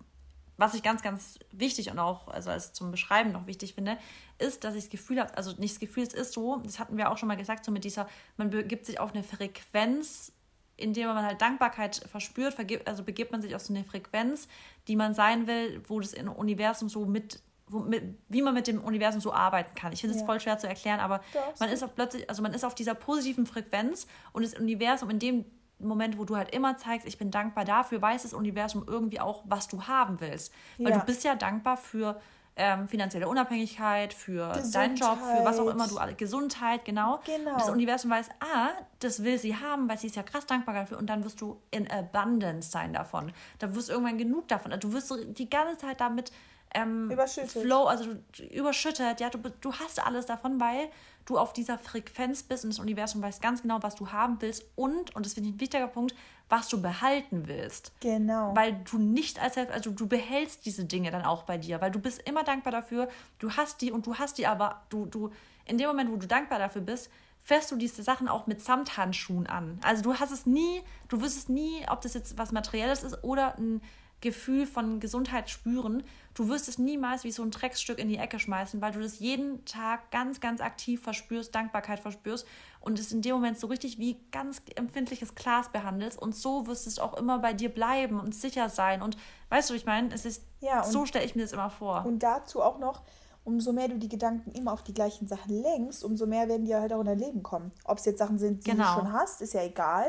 was 0.60 0.74
ich 0.74 0.84
ganz, 0.84 1.02
ganz 1.02 1.40
wichtig 1.52 1.90
und 1.90 2.00
auch 2.00 2.28
also 2.28 2.50
als 2.50 2.74
zum 2.74 2.92
Beschreiben 2.92 3.32
noch 3.32 3.48
wichtig 3.48 3.76
finde, 3.76 3.98
ist, 4.38 4.66
dass 4.66 4.76
ich 4.76 4.84
das 4.84 4.90
Gefühl 4.90 5.22
habe, 5.22 5.36
also 5.38 5.54
nicht 5.58 5.76
das 5.76 5.80
Gefühl, 5.80 6.04
es 6.04 6.14
ist 6.14 6.34
so, 6.34 6.58
das 6.58 6.80
hatten 6.80 6.98
wir 6.98 7.10
auch 7.10 7.18
schon 7.18 7.28
mal 7.28 7.38
gesagt, 7.38 7.64
so 7.64 7.72
mit 7.72 7.86
dieser, 7.86 8.10
man 8.36 8.50
begibt 8.50 8.86
sich 8.86 9.00
auf 9.00 9.14
eine 9.14 9.24
Frequenz, 9.24 10.34
indem 10.76 11.08
man 11.08 11.26
halt 11.26 11.42
Dankbarkeit 11.42 12.02
verspürt, 12.12 12.56
also 12.86 13.04
begibt 13.04 13.32
man 13.32 13.42
sich 13.42 13.56
auf 13.56 13.62
so 13.62 13.74
eine 13.74 13.86
Frequenz, 13.86 14.50
die 14.88 14.98
man 14.98 15.14
sein 15.14 15.48
will, 15.48 15.82
wo 15.88 16.02
das 16.02 16.14
Universum 16.14 16.90
so 16.90 17.06
mit, 17.06 17.42
wo, 17.68 17.80
mit 17.80 18.04
wie 18.28 18.42
man 18.42 18.54
mit 18.54 18.68
dem 18.68 18.82
Universum 18.82 19.22
so 19.22 19.32
arbeiten 19.32 19.76
kann. 19.76 19.94
Ich 19.94 20.02
finde 20.02 20.16
es 20.16 20.22
ja. 20.22 20.26
voll 20.26 20.42
schwer 20.42 20.58
zu 20.58 20.68
erklären, 20.68 21.00
aber 21.00 21.22
man 21.60 21.70
ist 21.70 21.84
auf 21.84 21.96
plötzlich, 21.96 22.30
also 22.30 22.42
man 22.42 22.54
ist 22.54 22.66
auf 22.66 22.76
dieser 22.76 22.96
positiven 22.96 23.46
Frequenz 23.46 24.08
und 24.34 24.44
das 24.44 24.56
Universum, 24.56 25.10
in 25.10 25.20
dem 25.20 25.46
Moment, 25.80 26.18
wo 26.18 26.26
du 26.26 26.36
halt 26.36 26.54
immer 26.54 26.78
zeigst, 26.78 27.08
ich 27.08 27.18
bin 27.18 27.32
dankbar 27.32 27.66
dafür, 27.66 28.02
weiß 28.02 28.24
das 28.24 28.34
Universum 28.34 28.84
irgendwie 28.86 29.20
auch, 29.20 29.44
was 29.46 29.68
du 29.68 29.84
haben 29.84 30.20
willst. 30.20 30.54
Weil 30.78 30.92
ja. 30.92 31.00
du 31.00 31.06
bist 31.06 31.24
ja 31.24 31.36
dankbar 31.36 31.78
für 31.78 32.20
ähm, 32.60 32.90
finanzielle 32.90 33.28
Unabhängigkeit, 33.30 34.14
für 34.14 34.50
Gesundheit. 34.50 34.76
deinen 34.76 34.96
Job, 34.98 35.18
für 35.18 35.46
was 35.46 35.60
auch 35.60 35.68
immer 35.68 35.88
du 35.88 35.98
Gesundheit, 36.18 36.84
genau. 36.84 37.22
genau. 37.26 37.54
Das 37.58 37.70
Universum 37.70 38.12
weiß, 38.12 38.30
ah, 38.42 38.70
das 39.00 39.24
will 39.24 39.40
sie 39.40 39.56
haben, 39.56 39.88
weil 39.88 39.98
sie 39.98 40.08
ist 40.08 40.18
ja 40.18 40.24
krass 40.24 40.46
dankbar 40.46 40.76
dafür 40.76 40.98
und 40.98 41.08
dann 41.08 41.24
wirst 41.24 41.40
du 41.40 41.62
in 41.72 41.90
Abundance 41.90 42.70
sein 42.70 42.92
davon. 42.92 43.32
Da 43.60 43.74
wirst 43.74 43.88
du 43.88 43.94
irgendwann 43.94 44.18
genug 44.18 44.50
davon. 44.50 44.78
Du 44.78 44.92
wirst 44.92 45.14
die 45.30 45.50
ganze 45.50 45.78
Zeit 45.78 46.02
damit 46.02 46.34
ähm, 46.74 47.10
überschüttet. 47.10 47.64
Flow, 47.64 47.86
also 47.86 48.16
überschüttet, 48.52 49.20
ja, 49.20 49.30
du, 49.30 49.40
du 49.62 49.74
hast 49.74 50.06
alles 50.06 50.26
davon, 50.26 50.60
weil 50.60 50.90
du 51.26 51.38
auf 51.38 51.54
dieser 51.54 51.78
Frequenz 51.78 52.44
bist 52.44 52.64
und 52.64 52.72
das 52.72 52.80
Universum 52.80 53.22
weiß 53.22 53.42
ganz 53.42 53.62
genau, 53.62 53.82
was 53.82 53.96
du 53.96 54.12
haben 54.12 54.38
willst 54.40 54.66
und, 54.76 55.16
und 55.16 55.26
das 55.26 55.34
finde 55.34 55.50
ich 55.50 55.56
ein 55.56 55.60
wichtiger 55.60 55.88
Punkt, 55.88 56.16
was 56.50 56.68
du 56.68 56.82
behalten 56.82 57.48
willst. 57.48 57.92
Genau. 58.00 58.56
Weil 58.56 58.82
du 58.90 58.98
nicht 58.98 59.40
als 59.40 59.58
also 59.58 59.92
du 59.92 60.08
behältst 60.08 60.66
diese 60.66 60.86
Dinge 60.86 61.12
dann 61.12 61.24
auch 61.24 61.44
bei 61.44 61.58
dir, 61.58 61.80
weil 61.82 61.92
du 61.92 62.00
bist 62.00 62.22
immer 62.28 62.44
dankbar 62.44 62.72
dafür, 62.72 63.08
du 63.38 63.52
hast 63.52 63.82
die 63.82 63.92
und 63.92 64.06
du 64.08 64.16
hast 64.16 64.38
die, 64.38 64.48
aber 64.48 64.82
du, 64.90 65.06
du, 65.06 65.32
in 65.66 65.78
dem 65.78 65.88
Moment, 65.88 66.12
wo 66.12 66.16
du 66.16 66.28
dankbar 66.28 66.58
dafür 66.58 66.82
bist, 66.82 67.12
fährst 67.44 67.72
du 67.72 67.76
diese 67.76 68.04
Sachen 68.04 68.28
auch 68.28 68.48
mit 68.48 68.62
Samthandschuhen 68.62 69.48
an. 69.48 69.80
Also 69.84 70.02
du 70.02 70.16
hast 70.16 70.32
es 70.32 70.46
nie, 70.46 70.82
du 71.08 71.22
wirst 71.22 71.38
es 71.38 71.50
nie, 71.50 71.86
ob 71.90 72.02
das 72.02 72.16
jetzt 72.16 72.38
was 72.38 72.52
Materielles 72.52 73.04
ist 73.04 73.24
oder 73.24 73.58
ein 73.58 73.82
Gefühl 74.22 74.66
von 74.66 75.00
Gesundheit 75.00 75.50
spüren. 75.50 76.04
Du 76.34 76.50
wirst 76.50 76.68
es 76.68 76.78
niemals 76.78 77.24
wie 77.24 77.32
so 77.32 77.44
ein 77.44 77.52
Drecksstück 77.52 78.00
in 78.00 78.08
die 78.08 78.18
Ecke 78.18 78.40
schmeißen, 78.40 78.82
weil 78.82 78.92
du 78.92 79.00
das 79.00 79.20
jeden 79.20 79.66
Tag 79.66 80.12
ganz, 80.12 80.40
ganz 80.40 80.62
aktiv 80.62 81.02
verspürst, 81.02 81.54
Dankbarkeit 81.56 82.00
verspürst 82.00 82.46
und 82.82 83.00
es 83.00 83.12
in 83.12 83.22
dem 83.22 83.36
Moment 83.36 83.60
so 83.60 83.68
richtig 83.68 83.98
wie 83.98 84.20
ganz 84.32 84.62
empfindliches 84.76 85.36
Glas 85.36 85.70
behandelst. 85.70 86.20
Und 86.20 86.36
so 86.36 86.68
wirst 86.68 86.88
es 86.88 87.00
auch 87.00 87.16
immer 87.16 87.40
bei 87.40 87.54
dir 87.54 87.70
bleiben 87.70 88.20
und 88.20 88.36
sicher 88.36 88.70
sein. 88.70 89.02
Und 89.02 89.18
weißt 89.50 89.70
du, 89.70 89.74
ich 89.74 89.86
meine, 89.86 90.14
es 90.14 90.26
ist 90.26 90.44
ja, 90.60 90.84
so 90.84 91.06
stelle 91.06 91.26
ich 91.26 91.36
mir 91.36 91.44
das 91.44 91.54
immer 91.54 91.70
vor. 91.70 92.06
Und 92.06 92.20
dazu 92.24 92.62
auch 92.62 92.80
noch, 92.80 93.04
umso 93.46 93.72
mehr 93.74 93.88
du 93.88 93.98
die 93.98 94.10
Gedanken 94.10 94.52
immer 94.52 94.74
auf 94.74 94.84
die 94.84 94.94
gleichen 94.94 95.28
Sachen 95.28 95.62
lenkst, 95.62 96.04
umso 96.04 96.26
mehr 96.26 96.48
werden 96.48 96.66
die 96.66 96.76
halt 96.76 96.94
auch 96.94 97.00
in 97.00 97.06
dein 97.06 97.20
Leben 97.20 97.44
kommen. 97.44 97.72
Ob 97.86 97.98
es 97.98 98.06
jetzt 98.06 98.20
Sachen 98.20 98.38
sind, 98.38 98.66
die 98.66 98.72
genau. 98.72 98.96
du 98.96 99.00
schon 99.00 99.14
hast, 99.14 99.42
ist 99.42 99.54
ja 99.54 99.64
egal. 99.64 100.08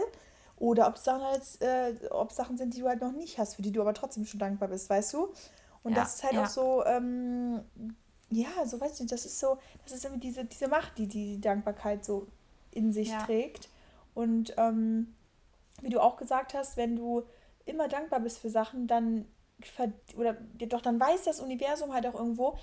Oder 0.61 0.87
ob 0.89 0.97
es 0.97 1.05
Sachen, 1.05 1.23
als, 1.23 1.57
äh, 1.63 1.95
ob 2.11 2.33
Sachen 2.33 2.59
sind, 2.59 2.75
die 2.75 2.81
du 2.81 2.87
halt 2.87 3.01
noch 3.01 3.13
nicht 3.13 3.39
hast, 3.39 3.55
für 3.55 3.63
die 3.63 3.73
du 3.73 3.81
aber 3.81 3.95
trotzdem 3.95 4.27
schon 4.27 4.39
dankbar 4.39 4.69
bist, 4.69 4.91
weißt 4.91 5.15
du? 5.15 5.33
Und 5.83 5.93
ja, 5.93 6.03
das 6.03 6.17
ist 6.17 6.23
halt 6.23 6.35
ja. 6.35 6.45
auch 6.45 6.49
so, 6.49 6.85
ähm, 6.85 7.65
ja, 8.29 8.67
so 8.67 8.79
weißt 8.79 9.01
du, 9.01 9.07
das 9.07 9.25
ist 9.25 9.41
so, 9.41 9.57
das 9.85 9.95
ist 9.95 10.05
irgendwie 10.05 10.29
diese, 10.29 10.45
diese 10.45 10.69
Macht, 10.69 10.99
die 10.99 11.09
die 11.09 11.41
Dankbarkeit 11.41 12.05
so 12.05 12.27
in 12.73 12.93
sich 12.93 13.09
ja. 13.09 13.25
trägt. 13.25 13.71
Und 14.13 14.53
ähm, 14.59 15.15
wie 15.81 15.89
du 15.89 15.99
auch 15.99 16.19
gesagt 16.19 16.53
hast, 16.53 16.77
wenn 16.77 16.95
du 16.95 17.23
immer 17.65 17.89
dankbar 17.89 18.21
bist 18.21 18.39
für 18.39 18.51
Sachen, 18.51 18.87
dann 18.87 19.25
oder 20.17 20.35
doch 20.35 20.83
dann 20.83 21.01
weiß 21.01 21.25
das 21.25 21.41
Universum 21.41 21.93
halt 21.95 22.07
auch 22.07 22.15
irgendwo, 22.15 22.59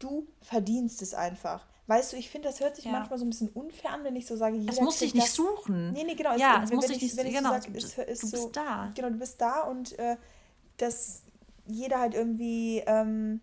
du 0.00 0.26
verdienst 0.42 1.00
es 1.00 1.14
einfach. 1.14 1.64
Weißt 1.88 2.12
du, 2.12 2.16
ich 2.16 2.30
finde, 2.30 2.48
das 2.48 2.60
hört 2.60 2.74
sich 2.74 2.86
ja. 2.86 2.92
manchmal 2.92 3.18
so 3.18 3.24
ein 3.24 3.30
bisschen 3.30 3.50
unfair 3.50 3.92
an, 3.92 4.02
wenn 4.02 4.16
ich 4.16 4.26
so 4.26 4.36
sage, 4.36 4.56
jeder 4.56 4.72
Es 4.72 4.80
muss 4.80 4.98
dich 4.98 5.14
nicht 5.14 5.28
das. 5.28 5.34
suchen. 5.34 5.92
Nee, 5.92 6.02
nee, 6.04 6.14
genau. 6.14 6.36
Ja, 6.36 6.62
es, 6.64 6.70
es 6.70 6.74
muss 6.74 6.86
dich 6.86 7.00
nicht 7.00 7.14
suchen. 7.14 7.32
Genau, 7.32 7.48
so 7.50 7.54
sag, 7.54 7.64
du 7.66 7.72
bist 7.72 8.20
so, 8.20 8.48
da. 8.48 8.92
Genau, 8.94 9.10
du 9.10 9.18
bist 9.18 9.40
da 9.40 9.62
und 9.62 9.96
äh, 9.98 10.16
dass 10.78 11.22
jeder 11.66 12.00
halt 12.00 12.14
irgendwie 12.14 12.82
ähm, 12.86 13.40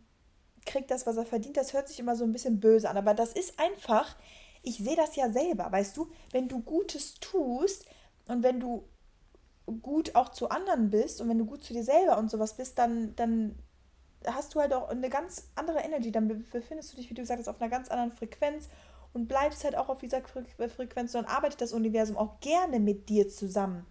kriegt 0.66 0.92
das, 0.92 1.06
was 1.06 1.18
er 1.18 1.26
verdient, 1.26 1.58
das 1.58 1.74
hört 1.74 1.88
sich 1.88 2.00
immer 2.00 2.16
so 2.16 2.24
ein 2.24 2.34
bisschen 2.34 2.60
böse 2.60 2.90
an. 2.90 2.98
Aber 2.98 3.14
das 3.14 3.34
ist 3.34 3.60
einfach, 3.60 4.16
ich 4.62 4.78
sehe 4.78 4.96
das 4.96 5.16
ja 5.16 5.32
selber, 5.32 5.72
weißt 5.72 5.96
du, 5.96 6.10
wenn 6.32 6.48
du 6.48 6.60
Gutes 6.62 7.16
tust 7.16 7.86
und 8.28 8.44
wenn 8.44 8.60
du 8.60 8.88
gut 9.82 10.16
auch 10.16 10.30
zu 10.30 10.50
anderen 10.50 10.90
bist 10.90 11.22
und 11.22 11.30
wenn 11.30 11.38
du 11.38 11.46
gut 11.46 11.64
zu 11.64 11.74
dir 11.74 11.84
selber 11.84 12.18
und 12.18 12.30
sowas 12.30 12.56
bist, 12.56 12.78
dann, 12.78 13.16
dann 13.16 13.56
hast 14.28 14.56
du 14.56 14.60
halt 14.60 14.74
auch 14.74 14.90
eine 14.90 15.10
ganz 15.10 15.50
andere 15.56 15.80
Energy. 15.80 16.12
Dann 16.12 16.28
befindest 16.28 16.94
du 16.94 16.98
dich, 16.98 17.10
wie 17.10 17.14
du 17.14 17.22
gesagt 17.22 17.40
hast, 17.40 17.48
auf 17.48 17.62
einer 17.62 17.70
ganz 17.70 17.90
anderen 17.90 18.12
Frequenz 18.12 18.70
und 19.14 19.28
bleibst 19.28 19.64
halt 19.64 19.76
auch 19.76 19.90
auf 19.90 20.00
dieser 20.00 20.22
Frequenz. 20.22 21.12
Dann 21.12 21.26
arbeitet 21.26 21.62
das 21.62 21.74
Universum 21.74 22.18
auch 22.18 22.40
gerne 22.40 22.80
mit 22.80 23.10
dir 23.10 23.30
zusammen. 23.30 23.86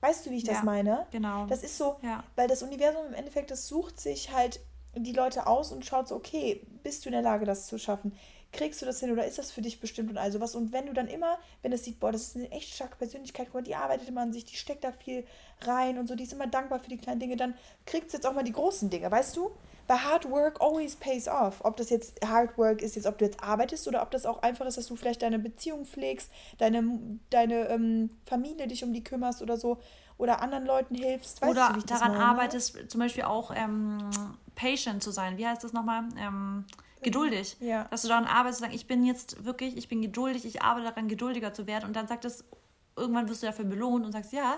Weißt 0.00 0.26
du, 0.26 0.30
wie 0.30 0.36
ich 0.36 0.44
das 0.44 0.58
ja, 0.58 0.64
meine? 0.64 1.06
Genau. 1.10 1.46
Das 1.46 1.62
ist 1.62 1.78
so, 1.78 1.96
ja. 2.02 2.22
weil 2.36 2.48
das 2.48 2.62
Universum 2.62 3.06
im 3.08 3.14
Endeffekt, 3.14 3.50
das 3.50 3.66
sucht 3.66 3.98
sich 3.98 4.32
halt 4.32 4.60
die 5.04 5.12
Leute 5.12 5.46
aus 5.46 5.72
und 5.72 5.84
schaut 5.84 6.08
so, 6.08 6.16
okay, 6.16 6.60
bist 6.82 7.04
du 7.04 7.08
in 7.08 7.12
der 7.12 7.22
Lage, 7.22 7.44
das 7.44 7.66
zu 7.66 7.78
schaffen? 7.78 8.12
Kriegst 8.52 8.80
du 8.80 8.86
das 8.86 9.00
hin 9.00 9.10
oder 9.10 9.26
ist 9.26 9.38
das 9.38 9.52
für 9.52 9.60
dich 9.60 9.80
bestimmt 9.80 10.08
und 10.08 10.16
all 10.16 10.32
sowas? 10.32 10.54
Und 10.54 10.72
wenn 10.72 10.86
du 10.86 10.92
dann 10.92 11.08
immer, 11.08 11.38
wenn 11.62 11.72
es 11.72 11.84
sieht, 11.84 12.00
boah, 12.00 12.12
das 12.12 12.22
ist 12.22 12.36
eine 12.36 12.50
echt 12.52 12.74
starke 12.74 12.96
Persönlichkeit, 12.96 13.48
die 13.66 13.74
arbeitet 13.74 14.08
immer 14.08 14.22
an 14.22 14.32
sich, 14.32 14.44
die 14.44 14.56
steckt 14.56 14.84
da 14.84 14.92
viel 14.92 15.24
rein 15.62 15.98
und 15.98 16.06
so, 16.06 16.14
die 16.14 16.22
ist 16.22 16.32
immer 16.32 16.46
dankbar 16.46 16.78
für 16.78 16.88
die 16.88 16.96
kleinen 16.96 17.20
Dinge, 17.20 17.36
dann 17.36 17.54
kriegst 17.84 18.12
du 18.12 18.16
jetzt 18.16 18.26
auch 18.26 18.32
mal 18.32 18.44
die 18.44 18.52
großen 18.52 18.88
Dinge, 18.88 19.10
weißt 19.10 19.36
du? 19.36 19.50
Weil 19.88 20.02
Hard 20.04 20.30
Work 20.30 20.60
always 20.60 20.96
pays 20.96 21.28
off. 21.28 21.64
Ob 21.64 21.76
das 21.76 21.90
jetzt 21.90 22.24
Hard 22.24 22.56
Work 22.56 22.82
ist, 22.82 22.96
jetzt 22.96 23.06
ob 23.06 23.18
du 23.18 23.24
jetzt 23.24 23.42
arbeitest 23.42 23.86
oder 23.86 24.02
ob 24.02 24.10
das 24.10 24.26
auch 24.26 24.42
einfach 24.42 24.66
ist, 24.66 24.78
dass 24.78 24.86
du 24.86 24.96
vielleicht 24.96 25.22
deine 25.22 25.38
Beziehung 25.38 25.84
pflegst, 25.84 26.30
deine, 26.58 27.18
deine 27.30 27.68
ähm, 27.68 28.10
Familie 28.24 28.66
dich 28.68 28.82
um 28.82 28.92
die 28.92 29.04
kümmerst 29.04 29.42
oder 29.42 29.56
so 29.56 29.78
oder 30.18 30.40
anderen 30.40 30.64
Leuten 30.64 30.94
hilfst. 30.94 31.42
Weißt 31.42 31.50
oder 31.50 31.72
du, 31.74 31.80
daran 31.82 32.14
arbeitest, 32.14 32.90
zum 32.90 33.00
Beispiel 33.00 33.24
auch 33.24 33.52
ähm, 33.54 34.10
patient 34.54 35.02
zu 35.02 35.10
sein. 35.10 35.36
Wie 35.36 35.46
heißt 35.46 35.62
das 35.62 35.72
nochmal? 35.72 36.04
Ähm, 36.18 36.64
geduldig. 37.02 37.56
Ja. 37.60 37.84
Dass 37.84 38.02
du 38.02 38.08
daran 38.08 38.24
arbeitest, 38.24 38.60
sagen, 38.60 38.74
ich 38.74 38.86
bin 38.86 39.04
jetzt 39.04 39.44
wirklich, 39.44 39.76
ich 39.76 39.88
bin 39.88 40.02
geduldig, 40.02 40.44
ich 40.44 40.62
arbeite 40.62 40.86
daran, 40.86 41.08
geduldiger 41.08 41.52
zu 41.52 41.66
werden. 41.66 41.84
Und 41.84 41.96
dann 41.96 42.08
sagt 42.08 42.24
es, 42.24 42.44
irgendwann 42.96 43.28
wirst 43.28 43.42
du 43.42 43.46
dafür 43.46 43.64
belohnt 43.64 44.04
und 44.04 44.12
sagst, 44.12 44.32
ja, 44.32 44.56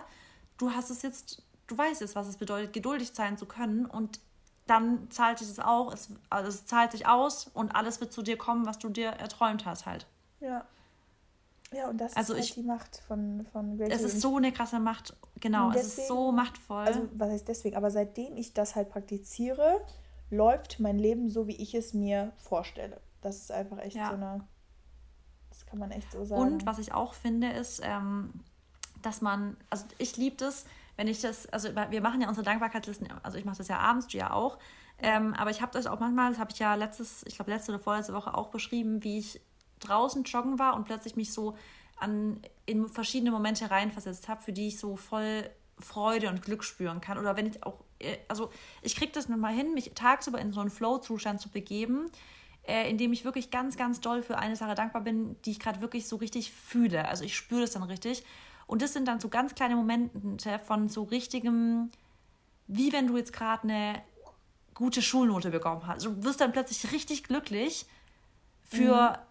du 0.58 0.72
hast 0.72 0.90
es 0.90 1.02
jetzt, 1.02 1.42
du 1.66 1.76
weißt 1.76 2.00
jetzt, 2.00 2.14
was 2.14 2.28
es 2.28 2.36
bedeutet, 2.36 2.72
geduldig 2.72 3.10
sein 3.12 3.36
zu 3.36 3.46
können. 3.46 3.86
Und 3.86 4.20
dann 4.66 5.10
zahlt 5.10 5.38
sich 5.38 5.48
das 5.48 5.58
auch, 5.58 5.92
es, 5.92 6.10
also 6.30 6.48
es 6.48 6.66
zahlt 6.66 6.92
sich 6.92 7.06
aus 7.06 7.50
und 7.52 7.74
alles 7.74 8.00
wird 8.00 8.12
zu 8.12 8.22
dir 8.22 8.36
kommen, 8.36 8.66
was 8.66 8.78
du 8.78 8.88
dir 8.88 9.08
erträumt 9.08 9.66
hast 9.66 9.86
halt. 9.86 10.06
Ja. 10.40 10.64
Ja, 11.72 11.88
und 11.90 11.98
das 11.98 12.16
also 12.16 12.32
ist 12.32 12.38
halt 12.40 12.48
ich, 12.48 12.54
die 12.54 12.62
Macht 12.62 13.02
von, 13.06 13.44
von 13.52 13.76
Great 13.76 13.92
Es 13.92 14.02
ist 14.02 14.20
so 14.20 14.36
eine 14.36 14.52
krasse 14.52 14.80
Macht, 14.80 15.14
genau, 15.38 15.70
deswegen, 15.70 15.86
es 15.86 15.98
ist 15.98 16.08
so 16.08 16.32
machtvoll. 16.32 16.84
Also, 16.84 17.08
was 17.14 17.30
heißt 17.30 17.48
deswegen? 17.48 17.76
Aber 17.76 17.90
seitdem 17.90 18.36
ich 18.36 18.54
das 18.54 18.74
halt 18.74 18.88
praktiziere, 18.88 19.80
läuft 20.30 20.80
mein 20.80 20.98
Leben 20.98 21.28
so, 21.28 21.46
wie 21.46 21.56
ich 21.56 21.74
es 21.74 21.92
mir 21.92 22.32
vorstelle. 22.36 23.00
Das 23.20 23.36
ist 23.36 23.52
einfach 23.52 23.78
echt 23.78 23.96
ja. 23.96 24.08
so 24.08 24.14
eine. 24.14 24.46
Das 25.50 25.66
kann 25.66 25.78
man 25.78 25.90
echt 25.90 26.10
so 26.12 26.24
sagen. 26.24 26.40
Und 26.40 26.66
was 26.66 26.78
ich 26.78 26.92
auch 26.92 27.14
finde, 27.14 27.50
ist, 27.50 27.80
ähm, 27.82 28.32
dass 29.02 29.20
man, 29.20 29.56
also 29.70 29.84
ich 29.98 30.16
liebe 30.16 30.36
das, 30.36 30.64
wenn 30.96 31.08
ich 31.08 31.20
das, 31.20 31.46
also 31.46 31.70
wir 31.74 32.00
machen 32.00 32.20
ja 32.20 32.28
unsere 32.28 32.44
Dankbarkeitslisten, 32.44 33.08
also 33.22 33.38
ich 33.38 33.44
mache 33.44 33.58
das 33.58 33.68
ja 33.68 33.78
abends, 33.78 34.08
du 34.08 34.18
ja 34.18 34.32
auch. 34.32 34.58
Ähm, 35.00 35.34
aber 35.34 35.50
ich 35.50 35.62
habe 35.62 35.72
das 35.72 35.86
auch 35.86 36.00
manchmal, 36.00 36.30
das 36.30 36.40
habe 36.40 36.50
ich 36.50 36.58
ja 36.58 36.74
letztes, 36.74 37.24
ich 37.26 37.36
glaube 37.36 37.50
letzte 37.50 37.72
oder 37.72 37.78
vorletzte 37.78 38.14
Woche 38.14 38.34
auch 38.34 38.48
beschrieben, 38.48 39.04
wie 39.04 39.18
ich 39.18 39.40
draußen 39.80 40.24
joggen 40.24 40.58
war 40.58 40.74
und 40.74 40.84
plötzlich 40.84 41.16
mich 41.16 41.32
so 41.32 41.56
an, 41.96 42.40
in 42.66 42.88
verschiedene 42.88 43.30
Momente 43.30 43.70
reinversetzt 43.70 44.28
habe, 44.28 44.42
für 44.42 44.52
die 44.52 44.68
ich 44.68 44.78
so 44.78 44.96
voll 44.96 45.50
Freude 45.80 46.28
und 46.28 46.42
Glück 46.42 46.64
spüren 46.64 47.00
kann. 47.00 47.18
Oder 47.18 47.36
wenn 47.36 47.46
ich 47.46 47.62
auch, 47.62 47.80
äh, 47.98 48.18
also 48.28 48.50
ich 48.82 48.96
kriege 48.96 49.12
das 49.12 49.28
nun 49.28 49.40
mal 49.40 49.52
hin, 49.52 49.74
mich 49.74 49.92
tagsüber 49.94 50.40
in 50.40 50.52
so 50.52 50.60
einen 50.60 50.70
Flow-Zustand 50.70 51.40
zu 51.40 51.50
begeben, 51.50 52.10
äh, 52.66 52.90
in 52.90 52.98
dem 52.98 53.12
ich 53.12 53.24
wirklich 53.24 53.50
ganz, 53.50 53.76
ganz 53.76 54.00
doll 54.00 54.22
für 54.22 54.38
eine 54.38 54.56
Sache 54.56 54.74
dankbar 54.74 55.02
bin, 55.02 55.36
die 55.44 55.52
ich 55.52 55.60
gerade 55.60 55.80
wirklich 55.80 56.08
so 56.08 56.16
richtig 56.16 56.52
fühle. 56.52 57.08
Also 57.08 57.24
ich 57.24 57.36
spüre 57.36 57.62
das 57.62 57.72
dann 57.72 57.82
richtig. 57.82 58.24
Und 58.66 58.82
das 58.82 58.92
sind 58.92 59.08
dann 59.08 59.20
so 59.20 59.28
ganz 59.28 59.54
kleine 59.54 59.76
Momente 59.76 60.58
von 60.58 60.88
so 60.88 61.04
richtigem, 61.04 61.90
wie 62.66 62.92
wenn 62.92 63.06
du 63.06 63.16
jetzt 63.16 63.32
gerade 63.32 63.62
eine 63.62 64.02
gute 64.74 65.00
Schulnote 65.00 65.50
bekommen 65.50 65.86
hast. 65.86 66.04
Du 66.04 66.22
wirst 66.22 66.40
dann 66.40 66.52
plötzlich 66.52 66.92
richtig 66.92 67.24
glücklich 67.24 67.86
für 68.62 69.12
mhm 69.12 69.27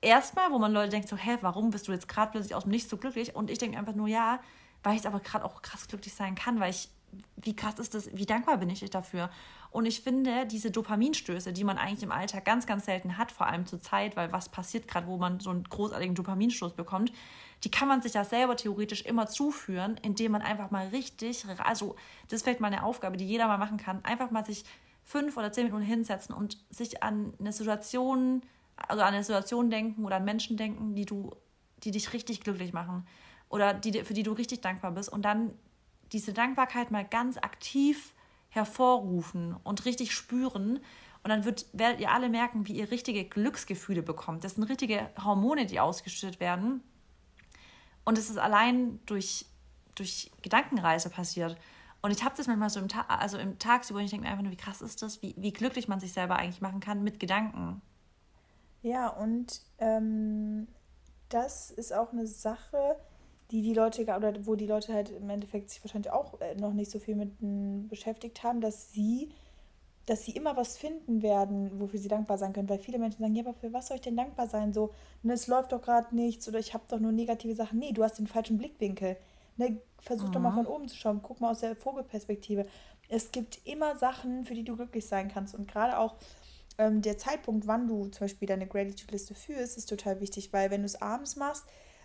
erstmal, 0.00 0.50
wo 0.50 0.58
man 0.58 0.72
Leute 0.72 0.90
denkt, 0.90 1.08
so, 1.08 1.16
hä, 1.16 1.38
warum 1.40 1.70
bist 1.70 1.88
du 1.88 1.92
jetzt 1.92 2.08
gerade 2.08 2.32
plötzlich 2.32 2.54
aus 2.54 2.64
dem 2.64 2.72
Nichts 2.72 2.90
so 2.90 2.96
glücklich? 2.96 3.34
Und 3.34 3.50
ich 3.50 3.58
denke 3.58 3.78
einfach 3.78 3.94
nur, 3.94 4.08
ja, 4.08 4.40
weil 4.82 4.96
ich 4.96 5.06
aber 5.06 5.20
gerade 5.20 5.44
auch 5.44 5.62
krass 5.62 5.88
glücklich 5.88 6.14
sein 6.14 6.34
kann, 6.34 6.60
weil 6.60 6.70
ich, 6.70 6.88
wie 7.36 7.54
krass 7.54 7.78
ist 7.78 7.94
das, 7.94 8.14
wie 8.14 8.26
dankbar 8.26 8.58
bin 8.58 8.70
ich 8.70 8.88
dafür? 8.90 9.30
Und 9.70 9.86
ich 9.86 10.00
finde, 10.00 10.46
diese 10.46 10.70
Dopaminstöße, 10.70 11.52
die 11.52 11.64
man 11.64 11.78
eigentlich 11.78 12.02
im 12.02 12.12
Alltag 12.12 12.44
ganz, 12.44 12.66
ganz 12.66 12.86
selten 12.86 13.18
hat, 13.18 13.30
vor 13.30 13.46
allem 13.46 13.66
zur 13.66 13.80
Zeit, 13.80 14.16
weil 14.16 14.32
was 14.32 14.48
passiert 14.48 14.88
gerade, 14.88 15.06
wo 15.06 15.16
man 15.16 15.38
so 15.38 15.50
einen 15.50 15.64
großartigen 15.64 16.14
Dopaminstoß 16.14 16.72
bekommt, 16.72 17.12
die 17.62 17.70
kann 17.70 17.86
man 17.86 18.02
sich 18.02 18.14
ja 18.14 18.24
selber 18.24 18.56
theoretisch 18.56 19.02
immer 19.02 19.26
zuführen, 19.26 19.96
indem 20.02 20.32
man 20.32 20.42
einfach 20.42 20.70
mal 20.70 20.88
richtig, 20.88 21.44
also 21.58 21.94
das 22.28 22.42
vielleicht 22.42 22.60
mal 22.60 22.68
eine 22.68 22.82
Aufgabe, 22.82 23.16
die 23.16 23.26
jeder 23.26 23.46
mal 23.46 23.58
machen 23.58 23.76
kann, 23.76 24.04
einfach 24.04 24.30
mal 24.30 24.44
sich 24.44 24.64
fünf 25.04 25.36
oder 25.36 25.52
zehn 25.52 25.66
Minuten 25.66 25.84
hinsetzen 25.84 26.34
und 26.34 26.56
sich 26.70 27.02
an 27.02 27.34
eine 27.38 27.52
Situation 27.52 28.42
also 28.88 29.02
an 29.02 29.14
eine 29.14 29.24
Situation 29.24 29.70
denken 29.70 30.04
oder 30.04 30.16
an 30.16 30.24
Menschen 30.24 30.56
denken, 30.56 30.94
die 30.94 31.04
du, 31.04 31.30
die 31.84 31.90
dich 31.90 32.12
richtig 32.12 32.40
glücklich 32.40 32.72
machen 32.72 33.06
oder 33.48 33.74
die, 33.74 34.04
für 34.04 34.14
die 34.14 34.22
du 34.22 34.32
richtig 34.32 34.60
dankbar 34.60 34.92
bist 34.92 35.10
und 35.10 35.22
dann 35.22 35.52
diese 36.12 36.32
Dankbarkeit 36.32 36.90
mal 36.90 37.04
ganz 37.04 37.36
aktiv 37.36 38.14
hervorrufen 38.48 39.56
und 39.62 39.84
richtig 39.84 40.12
spüren. 40.12 40.80
Und 41.22 41.28
dann 41.28 41.44
wird, 41.44 41.66
werdet 41.72 42.00
ihr 42.00 42.10
alle 42.10 42.28
merken, 42.28 42.66
wie 42.66 42.72
ihr 42.72 42.90
richtige 42.90 43.24
Glücksgefühle 43.24 44.02
bekommt. 44.02 44.42
Das 44.42 44.54
sind 44.54 44.64
richtige 44.64 45.10
Hormone, 45.22 45.66
die 45.66 45.78
ausgeschüttet 45.78 46.40
werden. 46.40 46.82
Und 48.04 48.18
es 48.18 48.30
ist 48.30 48.38
allein 48.38 48.98
durch, 49.06 49.46
durch 49.94 50.30
Gedankenreise 50.42 51.10
passiert. 51.10 51.56
Und 52.02 52.10
ich 52.10 52.24
habe 52.24 52.34
das 52.36 52.46
manchmal 52.46 52.70
so 52.70 52.80
im, 52.80 52.88
Ta 52.88 53.02
also 53.02 53.36
im 53.36 53.58
Tagsüber 53.58 53.98
und 53.98 54.06
ich 54.06 54.10
denke 54.10 54.24
mir 54.24 54.30
einfach 54.30 54.42
nur, 54.42 54.52
wie 54.52 54.56
krass 54.56 54.80
ist 54.80 55.02
das, 55.02 55.20
wie, 55.22 55.34
wie 55.36 55.52
glücklich 55.52 55.86
man 55.86 56.00
sich 56.00 56.12
selber 56.12 56.36
eigentlich 56.36 56.62
machen 56.62 56.80
kann 56.80 57.04
mit 57.04 57.20
Gedanken. 57.20 57.82
Ja, 58.82 59.08
und 59.08 59.62
ähm, 59.78 60.66
das 61.28 61.70
ist 61.70 61.92
auch 61.92 62.12
eine 62.12 62.26
Sache, 62.26 62.96
die 63.50 63.62
die 63.62 63.74
Leute, 63.74 64.02
oder 64.02 64.46
wo 64.46 64.54
die 64.54 64.66
Leute 64.66 64.92
halt 64.92 65.10
im 65.10 65.28
Endeffekt 65.28 65.70
sich 65.70 65.82
wahrscheinlich 65.82 66.12
auch 66.12 66.40
äh, 66.40 66.54
noch 66.54 66.72
nicht 66.72 66.90
so 66.90 66.98
viel 66.98 67.16
mit 67.16 67.88
beschäftigt 67.88 68.42
haben, 68.42 68.60
dass 68.60 68.92
sie, 68.92 69.30
dass 70.06 70.24
sie 70.24 70.32
immer 70.32 70.56
was 70.56 70.78
finden 70.78 71.22
werden, 71.22 71.80
wofür 71.80 71.98
sie 71.98 72.08
dankbar 72.08 72.38
sein 72.38 72.52
können. 72.52 72.68
Weil 72.68 72.78
viele 72.78 72.98
Menschen 72.98 73.20
sagen, 73.20 73.34
ja, 73.34 73.44
aber 73.44 73.54
für 73.54 73.72
was 73.72 73.88
soll 73.88 73.96
ich 73.96 74.02
denn 74.02 74.16
dankbar 74.16 74.48
sein? 74.48 74.72
So, 74.72 74.90
ne, 75.22 75.32
es 75.32 75.46
läuft 75.46 75.72
doch 75.72 75.82
gerade 75.82 76.14
nichts 76.14 76.48
oder 76.48 76.58
ich 76.58 76.74
habe 76.74 76.84
doch 76.88 77.00
nur 77.00 77.12
negative 77.12 77.54
Sachen. 77.54 77.78
Nee, 77.80 77.92
du 77.92 78.04
hast 78.04 78.18
den 78.18 78.26
falschen 78.26 78.58
Blickwinkel. 78.58 79.16
Ne, 79.56 79.78
versuch 79.98 80.28
mhm. 80.28 80.32
doch 80.32 80.40
mal 80.40 80.50
mhm. 80.50 80.64
von 80.64 80.66
oben 80.66 80.88
zu 80.88 80.96
schauen, 80.96 81.20
guck 81.22 81.40
mal 81.40 81.50
aus 81.50 81.60
der 81.60 81.76
Vogelperspektive. 81.76 82.66
Es 83.08 83.32
gibt 83.32 83.66
immer 83.66 83.96
Sachen, 83.96 84.44
für 84.44 84.54
die 84.54 84.64
du 84.64 84.76
glücklich 84.76 85.06
sein 85.06 85.28
kannst. 85.28 85.54
Und 85.54 85.66
gerade 85.66 85.98
auch 85.98 86.14
ähm, 86.78 87.02
der 87.02 87.18
Zeitpunkt, 87.18 87.66
wann 87.66 87.88
du 87.88 88.08
zum 88.08 88.24
Beispiel 88.24 88.48
deine 88.48 88.66
Gratitude-Liste 88.66 89.34
führst, 89.34 89.76
ist 89.76 89.88
total 89.88 90.20
wichtig, 90.20 90.52
weil 90.52 90.70
wenn 90.70 90.80
du 90.80 90.86
es 90.86 91.00
abends 91.00 91.36
machst, 91.36 91.64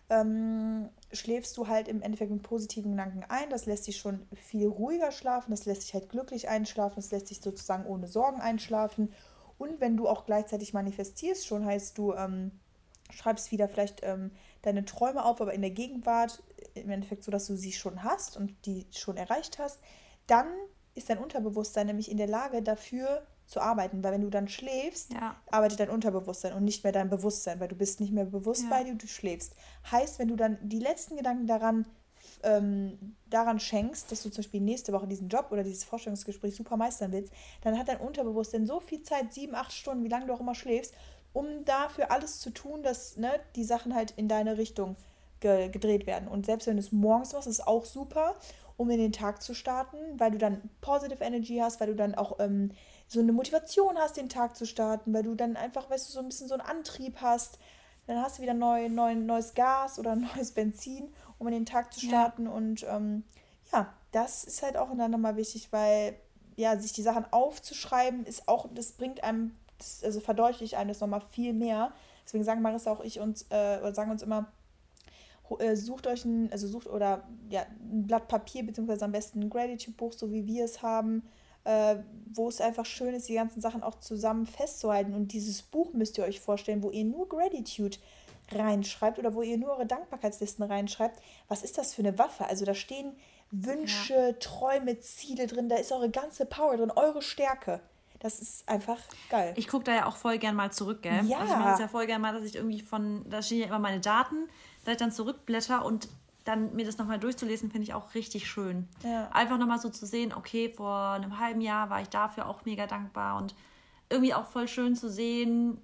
ähm, 0.10 0.90
schläfst 1.12 1.58
du 1.58 1.68
halt 1.68 1.88
im 1.88 2.02
Endeffekt 2.02 2.32
mit 2.32 2.44
positiven 2.44 2.92
Gedanken 2.92 3.24
ein. 3.28 3.50
Das 3.50 3.66
lässt 3.66 3.88
dich 3.88 3.98
schon 3.98 4.28
viel 4.34 4.68
ruhiger 4.68 5.12
schlafen, 5.12 5.52
das 5.52 5.66
lässt 5.66 5.84
dich 5.84 5.94
halt 5.94 6.10
glücklich 6.10 6.48
einschlafen, 6.48 6.96
das 6.98 7.12
lässt 7.12 7.30
dich 7.30 7.42
sozusagen 7.42 7.86
ohne 7.86 8.08
Sorgen 8.08 8.40
einschlafen. 8.40 9.14
Und 9.58 9.80
wenn 9.80 9.98
du 9.98 10.08
auch 10.08 10.26
gleichzeitig 10.26 10.74
manifestierst, 10.74 11.48
schon 11.48 11.66
heißt 11.66 11.98
du, 11.98 12.14
ähm, 12.14 12.52
schreibst 13.12 13.52
wieder 13.52 13.70
vielleicht 13.70 14.02
ähm, 14.04 14.32
deine 14.62 14.86
Träume 14.86 15.24
auf, 15.24 15.42
aber 15.42 15.54
in 15.54 15.62
der 15.62 15.72
Gegenwart 15.72 16.44
im 16.74 16.90
Endeffekt 16.90 17.24
so, 17.24 17.32
dass 17.32 17.48
du 17.48 17.56
sie 17.56 17.72
schon 17.72 18.04
hast 18.04 18.38
und 18.38 18.54
die 18.66 18.88
schon 18.92 19.18
erreicht 19.18 19.60
hast, 19.60 19.80
dann 20.28 20.48
ist 20.96 21.10
dein 21.10 21.20
Unterbewusstsein 21.20 21.88
nämlich 21.88 22.10
in 22.10 22.18
der 22.18 22.28
Lage 22.28 22.62
dafür 22.62 23.26
zu 23.46 23.62
arbeiten, 23.62 24.04
weil 24.04 24.14
wenn 24.14 24.22
du 24.22 24.30
dann 24.30 24.48
schläfst, 24.48 25.14
ja. 25.14 25.36
arbeitet 25.52 25.80
dein 25.80 25.90
Unterbewusstsein 25.90 26.54
und 26.54 26.64
nicht 26.64 26.84
mehr 26.84 26.94
dein 26.94 27.10
Bewusstsein, 27.10 27.60
weil 27.60 27.68
du 27.68 27.76
bist 27.76 28.00
nicht 28.00 28.12
mehr 28.12 28.26
bewusst 28.26 28.64
ja. 28.64 28.70
bei 28.70 28.84
dir, 28.84 28.96
du 28.96 29.08
schläfst. 29.08 29.56
Heißt, 29.92 30.20
wenn 30.20 30.28
du 30.28 30.36
dann 30.36 30.58
die 30.62 30.80
letzten 30.80 31.18
Gedanken 31.18 31.48
daran 31.48 31.86
ähm, 32.44 33.16
daran 33.30 33.60
schenkst, 33.60 34.12
dass 34.12 34.24
du 34.24 34.30
zum 34.30 34.44
Beispiel 34.44 34.62
nächste 34.62 34.94
Woche 34.94 35.08
diesen 35.08 35.30
Job 35.30 35.48
oder 35.52 35.64
dieses 35.64 35.84
Vorstellungsgespräch 35.84 36.56
super 36.56 36.78
meistern 36.78 37.12
willst, 37.12 37.34
dann 37.62 37.78
hat 37.78 37.88
dein 37.88 38.00
Unterbewusstsein 38.00 38.66
so 38.66 38.80
viel 38.80 39.04
Zeit, 39.04 39.34
sieben, 39.34 39.56
acht 39.56 39.74
Stunden, 39.74 40.04
wie 40.04 40.10
lange 40.10 40.28
du 40.28 40.34
auch 40.34 40.40
immer 40.40 40.56
schläfst, 40.56 40.94
um 41.34 41.66
dafür 41.66 42.12
alles 42.12 42.40
zu 42.40 42.52
tun, 42.52 42.84
dass 42.84 43.18
ne, 43.18 43.32
die 43.56 43.64
Sachen 43.64 43.96
halt 43.96 44.12
in 44.12 44.28
deine 44.28 44.58
Richtung 44.58 44.96
ge 45.40 45.70
gedreht 45.70 46.08
werden. 46.08 46.28
Und 46.28 46.46
selbst 46.46 46.68
wenn 46.68 46.78
du 46.78 46.82
es 46.82 46.92
morgens 46.92 47.34
machst, 47.34 47.48
ist 47.48 47.60
es 47.60 47.68
auch 47.68 47.86
super, 47.86 48.36
um 48.78 48.90
in 48.90 49.00
den 49.00 49.12
Tag 49.12 49.42
zu 49.42 49.54
starten, 49.54 49.98
weil 50.18 50.32
du 50.32 50.38
dann 50.38 50.62
positive 50.82 51.24
Energy 51.24 51.58
hast, 51.58 51.80
weil 51.80 51.88
du 51.88 51.96
dann 51.96 52.16
auch 52.16 52.40
ähm, 52.40 52.72
so 53.08 53.20
eine 53.20 53.34
Motivation 53.34 53.98
hast, 53.98 54.18
den 54.18 54.30
Tag 54.30 54.56
zu 54.56 54.66
starten, 54.66 55.14
weil 55.14 55.24
du 55.24 55.36
dann 55.36 55.56
einfach, 55.56 55.90
weißt 55.90 56.10
du, 56.10 56.14
so 56.14 56.20
ein 56.20 56.28
bisschen 56.28 56.48
so 56.48 56.56
einen 56.56 56.68
Antrieb 56.68 57.18
hast. 57.22 57.60
Dann 58.08 58.22
hast 58.22 58.38
du 58.38 58.44
wieder 58.44 58.54
neu, 58.54 58.90
neu, 58.90 59.16
neues 59.16 59.54
Gas 59.54 60.00
oder 60.00 60.16
neues 60.36 60.52
Benzin 60.52 61.14
um 61.38 61.48
in 61.48 61.54
den 61.54 61.66
Tag 61.66 61.94
zu 61.94 62.00
starten. 62.00 62.46
Ja. 62.46 62.52
Und 62.52 62.86
ähm, 62.90 63.24
ja, 63.72 63.94
das 64.12 64.44
ist 64.44 64.64
halt 64.64 64.78
auch 64.78 64.90
dann 64.96 65.12
nochmal 65.12 65.36
wichtig, 65.36 65.72
weil 65.72 66.16
ja, 66.56 66.78
sich 66.80 66.94
die 66.94 67.02
Sachen 67.02 67.26
aufzuschreiben, 67.32 68.26
ist 68.26 68.48
auch, 68.48 68.68
das 68.74 68.94
bringt 68.94 69.24
einem, 69.24 69.56
das, 69.78 70.04
also 70.04 70.22
verdeutlicht 70.22 70.76
einem 70.76 70.88
das 70.90 71.02
nochmal 71.02 71.22
viel 71.32 71.54
mehr. 71.54 71.92
Deswegen 72.24 72.44
sagen 72.44 72.62
Marissa 72.62 72.92
auch 72.92 73.04
ich 73.04 73.20
uns, 73.20 73.46
äh, 73.50 73.80
oder 73.82 73.94
sagen 73.94 74.12
uns 74.12 74.22
immer, 74.22 74.52
äh, 75.60 75.76
sucht 75.76 76.08
euch 76.08 76.24
ein, 76.24 76.52
also 76.52 76.68
sucht 76.68 76.88
oder 76.88 77.28
ja, 77.50 77.64
ein 77.64 78.08
Blatt 78.08 78.28
Papier, 78.28 78.66
beziehungsweise 78.66 79.04
am 79.06 79.12
besten 79.12 79.42
ein 79.42 79.50
Gratitude-Buch, 79.50 80.14
so 80.14 80.32
wie 80.32 80.48
wir 80.48 80.64
es 80.64 80.82
haben, 80.82 81.24
äh, 81.66 81.98
wo 82.34 82.48
es 82.48 82.62
einfach 82.62 82.86
schön 82.86 83.14
ist, 83.14 83.28
die 83.28 83.34
ganzen 83.34 83.62
Sachen 83.62 83.84
auch 83.84 84.00
zusammen 84.00 84.46
festzuhalten. 84.46 85.14
Und 85.14 85.34
dieses 85.34 85.62
Buch 85.62 85.94
müsst 85.94 86.18
ihr 86.18 86.24
euch 86.24 86.40
vorstellen, 86.40 86.84
wo 86.84 86.92
ihr 86.92 87.04
nur 87.04 87.28
Gratitude 87.28 87.98
reinschreibt 88.52 89.20
oder 89.20 89.34
wo 89.34 89.42
ihr 89.42 89.58
nur 89.58 89.72
eure 89.72 89.86
Dankbarkeitslisten 89.86 90.64
reinschreibt, 90.64 91.20
was 91.48 91.64
ist 91.64 91.78
das 91.78 91.94
für 91.94 92.04
eine 92.04 92.18
Waffe? 92.18 92.46
Also 92.46 92.64
da 92.66 92.76
stehen 92.76 93.14
Wünsche, 93.52 94.14
ja. 94.14 94.34
Träume, 94.34 95.00
Ziele 95.00 95.48
drin, 95.48 95.70
da 95.70 95.78
ist 95.78 95.92
eure 95.92 96.10
ganze 96.10 96.46
Power 96.46 96.78
drin, 96.78 96.92
eure 96.92 97.22
Stärke. 97.22 97.82
Das 98.20 98.40
ist 98.40 98.68
einfach 98.68 99.00
geil. 99.30 99.54
Ich 99.56 99.68
gucke 99.68 99.84
da 99.84 99.94
ja 99.94 100.06
auch 100.08 100.16
voll 100.16 100.38
gern 100.38 100.56
mal 100.56 100.72
zurück, 100.72 101.02
gell? 101.04 101.26
Ja. 101.26 101.40
Also 101.40 101.54
ich 101.54 101.60
mache 101.60 101.74
es 101.74 101.80
ja 101.80 101.88
voll 101.88 102.08
gern 102.08 102.22
mal, 102.22 102.34
dass 102.34 102.44
ich 102.44 102.56
irgendwie 102.56 102.82
von, 102.82 103.28
da 103.30 103.42
stehen 103.42 103.60
ja 103.60 103.68
immer 103.68 103.80
meine 103.80 104.00
Daten, 104.00 104.48
dass 104.84 104.94
ich 104.94 104.98
dann 104.98 105.12
zurückblätter 105.12 105.86
und 105.86 106.08
dann 106.46 106.76
mir 106.76 106.86
das 106.86 106.98
nochmal 106.98 107.20
durchzulesen, 107.20 107.72
finde 107.72 107.84
ich 107.84 107.94
auch 107.94 108.14
richtig 108.14 108.48
schön. 108.48 108.88
Ja. 109.04 109.30
Einfach 109.32 109.58
nochmal 109.58 109.80
so 109.80 109.90
zu 109.90 110.06
sehen, 110.06 110.34
okay, 110.34 110.70
vor 110.70 111.10
einem 111.12 111.40
halben 111.40 111.60
Jahr 111.60 111.90
war 111.90 112.02
ich 112.02 112.10
dafür 112.10 112.48
auch 112.48 112.64
mega 112.66 112.88
dankbar 112.88 113.38
und 113.38 113.56
irgendwie 114.10 114.34
auch 114.34 114.46
voll 114.46 114.68
schön 114.68 114.96
zu 114.96 115.10
sehen, 115.10 115.82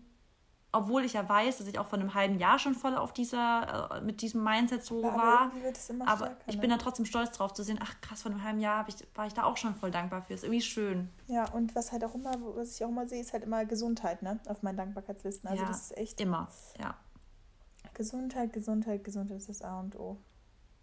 obwohl 0.72 1.04
ich 1.04 1.14
ja 1.14 1.28
weiß, 1.28 1.58
dass 1.58 1.68
ich 1.68 1.80
auch 1.80 1.88
vor 1.88 2.00
einem 2.00 2.14
halben 2.14 2.40
Jahr 2.40 2.60
schon 2.60 2.76
voll 2.76 2.96
auf 2.96 3.12
dieser, 3.12 3.98
äh, 3.98 4.02
mit 4.02 4.22
diesem 4.22 4.44
Mindset 4.44 4.86
so 4.86 5.04
aber 5.04 5.18
war. 5.18 5.52
aber 6.06 6.26
stärker, 6.28 6.36
ich 6.46 6.60
bin 6.60 6.70
ne? 6.70 6.76
dann 6.76 6.80
trotzdem 6.80 7.06
stolz 7.06 7.32
drauf 7.32 7.54
zu 7.54 7.64
sehen, 7.64 7.80
ach 7.82 8.00
krass, 8.02 8.22
vor 8.22 8.32
einem 8.32 8.44
halben 8.44 8.60
Jahr 8.60 8.86
ich, 8.88 8.96
war 9.16 9.26
ich 9.26 9.34
da 9.34 9.44
auch 9.44 9.58
schon 9.58 9.76
voll 9.76 9.92
dankbar 9.92 10.22
für. 10.22 10.34
Ist 10.34 10.44
irgendwie 10.44 10.62
schön. 10.62 11.10
Ja, 11.28 11.50
und 11.50 11.76
was 11.76 11.92
halt 11.92 12.06
auch 12.06 12.16
immer, 12.16 12.34
was 12.56 12.76
ich 12.76 12.86
auch 12.86 12.90
immer 12.90 13.08
sehe, 13.08 13.20
ist 13.20 13.34
halt 13.34 13.44
immer 13.44 13.66
Gesundheit, 13.66 14.22
ne? 14.22 14.40
Auf 14.48 14.62
meinen 14.62 14.78
Dankbarkeitslisten. 14.78 15.50
Also 15.50 15.64
ja, 15.64 15.68
das 15.68 15.82
ist 15.82 15.98
echt. 15.98 16.22
Immer, 16.22 16.48
ja. 16.80 16.96
Gesundheit, 17.94 18.54
Gesundheit, 18.54 19.04
Gesundheit 19.04 19.38
ist 19.38 19.50
das 19.50 19.62
A 19.62 19.80
und 19.80 20.00
O. 20.00 20.18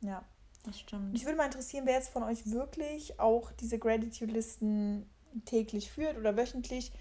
Ja. 0.01 0.25
Das 0.65 0.81
stimmt. 0.81 1.13
Mich 1.13 1.25
würde 1.25 1.39
mal 1.39 1.47
interessieren, 1.47 1.87
wer 1.87 1.95
jetzt 1.95 2.11
von 2.11 2.23
euch 2.25 2.51
wirklich 2.51 3.19
auch 3.21 3.53
diese 3.53 3.79
Gratitude-Listen 3.79 5.09
täglich 5.45 5.91
führt 5.91 6.19
oder 6.19 6.37
wöchentlich. 6.37 6.93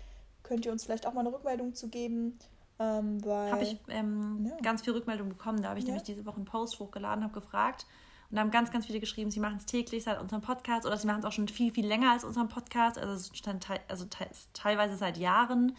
Könnt 0.43 0.66
ihr 0.66 0.72
uns 0.72 0.86
vielleicht 0.86 1.06
auch 1.06 1.14
mal 1.14 1.22
eine 1.22 1.34
Rückmeldung 1.34 1.74
zu 1.74 1.89
geben? 1.89 2.38
Ähm, 2.80 3.20
habe 3.26 3.64
ich 3.64 3.78
ähm, 3.89 4.45
ja. 4.50 4.56
ganz 4.62 4.84
viel 4.84 4.93
Rückmeldung 4.93 5.30
bekommen. 5.30 5.62
Da 5.62 5.70
habe 5.70 5.80
ich 5.80 5.86
ja. 5.86 5.89
nämlich 5.89 6.04
diese 6.04 6.26
Woche 6.26 6.38
einen 6.38 6.45
Post 6.45 6.80
hochgeladen, 6.80 7.24
habe 7.24 7.34
gefragt 7.34 7.88
und 8.30 8.36
da 8.36 8.41
haben 8.41 8.52
ganz, 8.52 8.72
ganz 8.72 8.86
viele 8.86 9.00
geschrieben, 9.00 9.32
sie 9.32 9.39
machen 9.39 9.58
es 9.58 9.66
täglich 9.66 10.04
seit 10.04 10.20
unserem 10.20 10.41
Podcast 10.41 10.86
oder 10.86 10.98
sie 10.98 11.08
machen 11.08 11.20
es 11.20 11.26
auch 11.26 11.32
schon 11.32 11.48
viel, 11.48 11.72
viel 11.72 11.88
länger 11.88 12.12
als 12.12 12.26
unserem 12.26 12.50
Podcast, 12.50 12.98
also, 12.98 13.32
te 13.32 13.80
also 13.88 14.06
te 14.06 14.28
teilweise 14.54 14.98
seit 14.98 15.18
Jahren. 15.18 15.76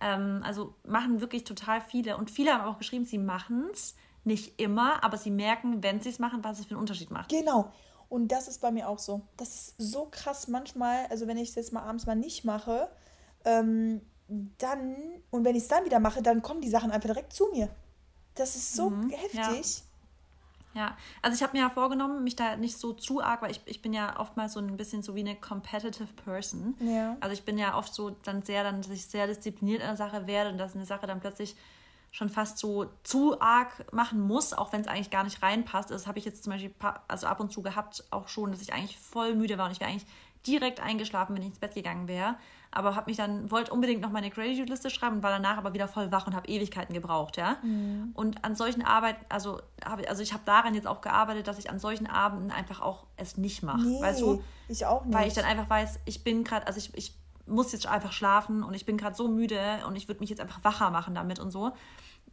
Ähm, 0.00 0.40
also 0.44 0.74
machen 0.84 1.20
wirklich 1.20 1.44
total 1.44 1.80
viele 1.80 2.16
und 2.16 2.32
viele 2.32 2.52
haben 2.52 2.64
auch 2.64 2.78
geschrieben, 2.78 3.04
sie 3.04 3.18
machen 3.18 3.68
es 3.72 3.94
nicht 4.24 4.60
immer, 4.60 5.02
aber 5.04 5.16
sie 5.16 5.30
merken, 5.30 5.82
wenn 5.82 6.00
sie 6.00 6.08
es 6.08 6.18
machen, 6.18 6.42
was 6.42 6.58
es 6.58 6.66
für 6.66 6.72
einen 6.72 6.80
Unterschied 6.80 7.10
macht. 7.10 7.28
Genau. 7.28 7.72
Und 8.08 8.28
das 8.28 8.48
ist 8.48 8.60
bei 8.60 8.70
mir 8.70 8.88
auch 8.88 8.98
so. 8.98 9.22
Das 9.36 9.54
ist 9.54 9.74
so 9.78 10.08
krass 10.10 10.48
manchmal, 10.48 11.06
also 11.06 11.26
wenn 11.26 11.36
ich 11.36 11.50
es 11.50 11.54
jetzt 11.54 11.72
mal 11.72 11.82
abends 11.82 12.06
mal 12.06 12.14
nicht 12.14 12.44
mache, 12.44 12.88
ähm, 13.44 14.00
dann, 14.58 14.96
und 15.30 15.44
wenn 15.44 15.54
ich 15.54 15.64
es 15.64 15.68
dann 15.68 15.84
wieder 15.84 16.00
mache, 16.00 16.22
dann 16.22 16.42
kommen 16.42 16.60
die 16.60 16.68
Sachen 16.68 16.90
einfach 16.90 17.08
direkt 17.08 17.32
zu 17.32 17.48
mir. 17.52 17.68
Das 18.34 18.56
ist 18.56 18.74
so 18.74 18.90
mhm, 18.90 19.10
heftig. 19.10 19.82
Ja. 20.74 20.80
ja. 20.80 20.96
also 21.22 21.36
ich 21.36 21.42
habe 21.42 21.56
mir 21.56 21.64
ja 21.64 21.70
vorgenommen, 21.70 22.24
mich 22.24 22.36
da 22.36 22.56
nicht 22.56 22.78
so 22.78 22.92
zu 22.92 23.22
arg, 23.22 23.42
weil 23.42 23.50
ich, 23.50 23.60
ich 23.66 23.82
bin 23.82 23.92
ja 23.92 24.18
oftmals 24.18 24.54
so 24.54 24.60
ein 24.60 24.76
bisschen 24.76 25.02
so 25.02 25.14
wie 25.14 25.20
eine 25.20 25.36
competitive 25.36 26.12
person. 26.24 26.76
Ja. 26.80 27.16
Also 27.20 27.34
ich 27.34 27.44
bin 27.44 27.58
ja 27.58 27.76
oft 27.76 27.94
so 27.94 28.10
dann 28.10 28.42
sehr, 28.42 28.64
dann, 28.64 28.80
dass 28.80 28.90
ich 28.90 29.06
sehr 29.06 29.26
diszipliniert 29.26 29.80
in 29.80 29.88
der 29.88 29.96
Sache 29.96 30.26
werde 30.26 30.50
und 30.50 30.58
dass 30.58 30.74
eine 30.74 30.86
Sache 30.86 31.06
dann 31.06 31.20
plötzlich 31.20 31.54
schon 32.14 32.28
fast 32.28 32.58
so 32.58 32.86
zu 33.02 33.40
arg 33.40 33.92
machen 33.92 34.20
muss, 34.20 34.52
auch 34.52 34.72
wenn 34.72 34.80
es 34.80 34.86
eigentlich 34.86 35.10
gar 35.10 35.24
nicht 35.24 35.42
reinpasst. 35.42 35.90
Das 35.90 36.06
habe 36.06 36.20
ich 36.20 36.24
jetzt 36.24 36.44
zum 36.44 36.52
Beispiel 36.52 36.72
also 37.08 37.26
ab 37.26 37.40
und 37.40 37.50
zu 37.52 37.60
gehabt, 37.60 38.04
auch 38.12 38.28
schon, 38.28 38.52
dass 38.52 38.62
ich 38.62 38.72
eigentlich 38.72 38.96
voll 38.96 39.34
müde 39.34 39.58
war 39.58 39.66
und 39.66 39.72
ich 39.72 39.80
wäre 39.80 39.90
eigentlich 39.90 40.06
direkt 40.46 40.78
eingeschlafen, 40.78 41.34
wenn 41.34 41.42
ich 41.42 41.48
ins 41.48 41.58
Bett 41.58 41.74
gegangen 41.74 42.06
wäre. 42.06 42.36
Aber 42.70 42.94
habe 42.94 43.10
mich 43.10 43.16
dann, 43.16 43.50
wollte 43.50 43.72
unbedingt 43.72 44.00
noch 44.00 44.12
meine 44.12 44.30
Gratitude-Liste 44.30 44.90
schreiben 44.90 45.16
und 45.16 45.22
war 45.24 45.32
danach 45.32 45.56
aber 45.56 45.74
wieder 45.74 45.88
voll 45.88 46.12
wach 46.12 46.28
und 46.28 46.36
habe 46.36 46.46
Ewigkeiten 46.46 46.94
gebraucht, 46.94 47.36
ja. 47.36 47.56
Mhm. 47.62 48.12
Und 48.14 48.44
an 48.44 48.54
solchen 48.54 48.82
Arbeiten, 48.82 49.24
also, 49.28 49.60
hab, 49.84 49.98
also 50.08 50.22
ich 50.22 50.32
habe 50.32 50.44
daran 50.44 50.74
jetzt 50.74 50.86
auch 50.86 51.00
gearbeitet, 51.00 51.48
dass 51.48 51.58
ich 51.58 51.68
an 51.68 51.80
solchen 51.80 52.06
Abenden 52.06 52.52
einfach 52.52 52.80
auch 52.80 53.06
es 53.16 53.36
nicht 53.36 53.64
mache. 53.64 53.82
Nee, 53.82 54.00
weißt 54.00 54.20
du? 54.20 54.40
Ich 54.68 54.86
auch 54.86 55.04
nicht. 55.04 55.18
Weil 55.18 55.26
ich 55.26 55.34
dann 55.34 55.44
einfach 55.44 55.68
weiß, 55.68 55.98
ich 56.04 56.22
bin 56.22 56.44
gerade, 56.44 56.64
also 56.68 56.78
ich, 56.78 56.96
ich 56.96 57.16
muss 57.46 57.72
jetzt 57.72 57.86
einfach 57.86 58.12
schlafen 58.12 58.62
und 58.62 58.74
ich 58.74 58.86
bin 58.86 58.96
gerade 58.96 59.14
so 59.16 59.28
müde 59.28 59.60
und 59.86 59.96
ich 59.96 60.08
würde 60.08 60.20
mich 60.20 60.30
jetzt 60.30 60.40
einfach 60.40 60.62
wacher 60.64 60.90
machen 60.90 61.14
damit 61.14 61.38
und 61.38 61.50
so. 61.50 61.72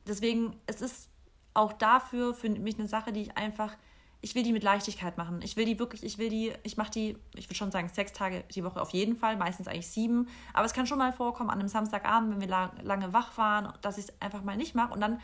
Deswegen, 0.08 0.56
es 0.68 0.82
ist 0.82 1.10
auch 1.54 1.74
dafür 1.74 2.34
für 2.34 2.50
mich 2.50 2.80
eine 2.80 2.88
Sache, 2.88 3.12
die 3.12 3.22
ich 3.22 3.38
einfach 3.38 3.76
ich 4.22 4.36
will 4.36 4.44
die 4.44 4.54
mit 4.54 4.64
Leichtigkeit 4.64 5.18
machen. 5.18 5.42
Ich 5.42 5.58
will 5.58 5.66
die 5.66 5.80
wirklich, 5.80 6.04
ich 6.04 6.18
will 6.20 6.30
die, 6.30 6.54
ich 6.64 6.78
mache 6.78 6.92
die, 6.92 7.18
ich 7.36 7.48
würde 7.48 7.56
schon 7.56 7.72
sagen, 7.72 7.90
sechs 7.90 8.14
Tage 8.14 8.44
die 8.54 8.64
Woche 8.64 8.80
auf 8.80 8.92
jeden 8.92 9.16
Fall, 9.16 9.36
meistens 9.36 9.68
eigentlich 9.68 9.90
sieben. 9.90 10.28
Aber 10.54 10.66
es 10.66 10.74
kann 10.74 10.86
schon 10.86 11.00
mal 11.00 11.12
vorkommen 11.12 11.50
an 11.50 11.60
einem 11.60 11.68
Samstagabend, 11.68 12.32
wenn 12.34 12.42
wir 12.42 12.48
lang, 12.48 12.72
lange 12.84 13.14
wach 13.14 13.38
waren, 13.38 13.74
dass 13.82 13.98
ich 13.98 14.06
es 14.06 14.22
einfach 14.22 14.44
mal 14.44 14.56
nicht 14.56 14.76
mache. 14.76 14.94
Und 14.94 15.02
dann 15.02 15.20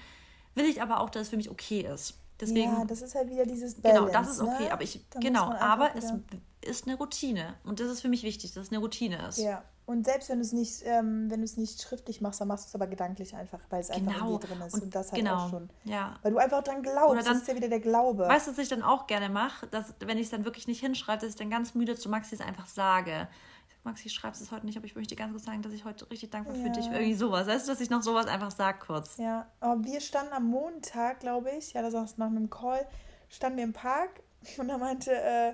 will 0.55 0.65
ich 0.65 0.81
aber 0.81 0.99
auch, 0.99 1.11
dass 1.11 1.23
es 1.23 1.29
für 1.29 1.37
mich 1.37 1.51
okay 1.51 1.81
ist. 1.81 2.19
Deswegen, 2.39 2.71
ja, 2.71 2.85
das 2.85 3.01
ist 3.01 3.15
halt 3.15 3.29
wieder 3.29 3.45
dieses 3.45 3.75
Balance, 3.75 4.05
Genau, 4.05 4.19
das 4.19 4.29
ist 4.31 4.41
okay. 4.41 4.63
Ne? 4.65 4.73
Aber 4.73 4.83
ich, 4.83 5.05
genau, 5.19 5.51
aber 5.53 5.95
es 5.95 6.13
ist 6.61 6.87
eine 6.87 6.97
Routine. 6.97 7.55
Und 7.63 7.79
das 7.79 7.87
ist 7.87 8.01
für 8.01 8.09
mich 8.09 8.23
wichtig, 8.23 8.53
dass 8.53 8.65
es 8.65 8.71
eine 8.71 8.79
Routine 8.79 9.27
ist. 9.27 9.37
Ja. 9.37 9.63
Und 9.87 10.05
selbst 10.05 10.27
wenn 10.27 10.39
du 10.39 10.41
es 10.43 10.51
nicht, 10.51 10.81
ähm, 10.83 11.31
wenn 11.31 11.39
du 11.39 11.45
es 11.45 11.55
nicht 11.55 11.81
schriftlich 11.81 12.19
machst, 12.19 12.41
dann 12.41 12.49
machst 12.49 12.65
du 12.65 12.67
es 12.67 12.75
aber 12.75 12.87
gedanklich 12.87 13.33
einfach, 13.37 13.59
weil 13.69 13.79
es 13.79 13.87
genau. 13.87 14.11
einfach 14.11 14.25
in 14.25 14.31
dir 14.33 14.47
drin 14.47 14.61
ist. 14.67 14.73
Und, 14.73 14.83
und 14.83 14.95
das 14.95 15.13
halt 15.13 15.23
genau. 15.23 15.45
auch 15.45 15.49
schon. 15.49 15.69
Ja. 15.85 16.19
Weil 16.23 16.31
du 16.33 16.37
einfach 16.39 16.61
dran 16.61 16.83
glaubst. 16.83 17.25
Dann, 17.25 17.33
das 17.33 17.43
ist 17.43 17.47
ja 17.47 17.55
wieder 17.55 17.69
der 17.69 17.79
Glaube. 17.79 18.27
Weißt 18.27 18.47
du, 18.47 18.51
was 18.51 18.57
ich 18.57 18.67
dann 18.67 18.83
auch 18.83 19.07
gerne 19.07 19.29
mache, 19.29 19.65
dass 19.67 19.93
wenn 19.99 20.17
ich 20.17 20.25
es 20.25 20.29
dann 20.29 20.43
wirklich 20.43 20.67
nicht 20.67 20.81
hinschreibe, 20.81 21.21
dass 21.21 21.29
ich 21.29 21.35
dann 21.37 21.49
ganz 21.49 21.73
müde 21.73 21.95
zu 21.95 22.09
Maxi 22.09 22.35
es 22.35 22.41
einfach 22.41 22.67
sage. 22.67 23.29
Ich 23.65 23.73
sag, 23.73 23.85
Maxi, 23.85 24.07
ich 24.07 24.13
schreibe 24.13 24.35
es 24.35 24.51
heute 24.51 24.65
nicht, 24.65 24.75
aber 24.75 24.87
ich 24.87 24.95
möchte 24.97 25.15
ganz 25.15 25.31
kurz 25.31 25.45
sagen, 25.45 25.61
dass 25.61 25.71
ich 25.71 25.85
heute 25.85 26.11
richtig 26.11 26.31
dankbar 26.31 26.57
ja. 26.57 26.63
für 26.63 26.69
dich 26.69 26.87
Irgendwie 26.87 27.13
sowas. 27.13 27.47
Weißt 27.47 27.65
du, 27.65 27.71
dass 27.71 27.79
ich 27.79 27.89
noch 27.89 28.01
sowas 28.01 28.27
einfach 28.27 28.51
sage 28.51 28.79
kurz. 28.85 29.15
Ja, 29.15 29.47
aber 29.61 29.85
wir 29.85 30.01
standen 30.01 30.33
am 30.33 30.47
Montag, 30.47 31.21
glaube 31.21 31.51
ich, 31.51 31.71
ja, 31.71 31.81
das 31.81 31.93
war 31.93 32.05
nach 32.17 32.27
einem 32.27 32.49
Call, 32.49 32.85
standen 33.29 33.55
wir 33.55 33.63
im 33.63 33.71
Park 33.73 34.21
und 34.57 34.67
da 34.67 34.77
meinte, 34.77 35.13
äh, 35.13 35.53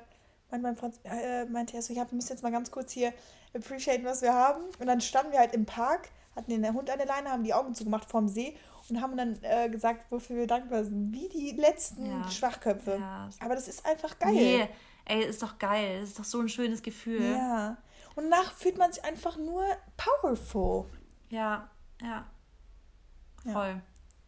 meinte 0.53 0.67
mein 0.67 0.75
Freund, 0.75 0.99
äh, 1.03 1.45
meinte 1.45 1.75
er 1.75 1.81
so, 1.81 1.93
ja, 1.93 2.09
wir 2.09 2.15
müssen 2.15 2.29
jetzt 2.29 2.43
mal 2.43 2.51
ganz 2.51 2.69
kurz 2.69 2.91
hier 2.91 3.13
appreciaten, 3.55 4.05
was 4.05 4.21
wir 4.21 4.33
haben. 4.33 4.63
Und 4.79 4.87
dann 4.87 5.01
standen 5.01 5.31
wir 5.31 5.39
halt 5.39 5.53
im 5.53 5.65
Park, 5.65 6.09
hatten 6.35 6.51
den 6.51 6.73
Hund 6.73 6.89
an 6.89 6.97
der 6.97 7.07
Leine, 7.07 7.31
haben 7.31 7.43
die 7.43 7.53
Augen 7.53 7.73
zugemacht 7.73 8.09
vorm 8.09 8.27
See 8.27 8.55
und 8.89 9.01
haben 9.01 9.17
dann 9.17 9.39
äh, 9.41 9.69
gesagt, 9.69 10.11
wofür 10.11 10.37
wir 10.37 10.47
dankbar 10.47 10.83
sind. 10.83 11.11
Wie 11.11 11.29
die 11.29 11.51
letzten 11.51 12.05
ja. 12.05 12.29
Schwachköpfe. 12.29 12.97
Ja. 12.99 13.29
Aber 13.39 13.55
das 13.55 13.67
ist 13.67 13.85
einfach 13.85 14.17
geil. 14.19 14.33
Nee, 14.33 14.69
ey, 15.05 15.25
ist 15.25 15.41
doch 15.41 15.57
geil. 15.57 16.01
Das 16.01 16.09
ist 16.09 16.19
doch 16.19 16.23
so 16.23 16.39
ein 16.39 16.49
schönes 16.49 16.81
Gefühl. 16.81 17.23
Ja. 17.23 17.77
Und 18.15 18.29
danach 18.29 18.53
fühlt 18.53 18.77
man 18.77 18.91
sich 18.91 19.03
einfach 19.03 19.37
nur 19.37 19.65
powerful. 19.97 20.85
Ja, 21.29 21.69
ja. 22.01 22.25
Voll. 23.43 23.69
Ja. 23.69 23.81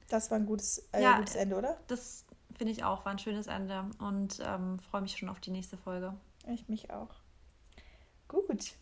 Das 0.10 0.30
war 0.30 0.38
ein 0.38 0.46
gutes, 0.46 0.88
äh, 0.92 1.04
gutes 1.18 1.36
Ende, 1.36 1.56
oder? 1.56 1.78
Das 1.88 2.25
finde 2.58 2.74
ich 2.74 2.84
auch, 2.84 3.06
war 3.06 3.12
ein 3.12 3.20
schönes 3.20 3.48
Ende. 3.48 3.86
Und 4.00 4.42
ähm, 4.46 4.80
freue 4.80 5.02
mich 5.02 5.18
schon 5.18 5.30
auf 5.30 5.40
die 5.40 5.52
nächste 5.52 5.78
Folge. 5.78 6.14
Ich 6.48 6.68
mich 6.68 6.92
auch. 6.92 7.10
Gut. 8.28 8.74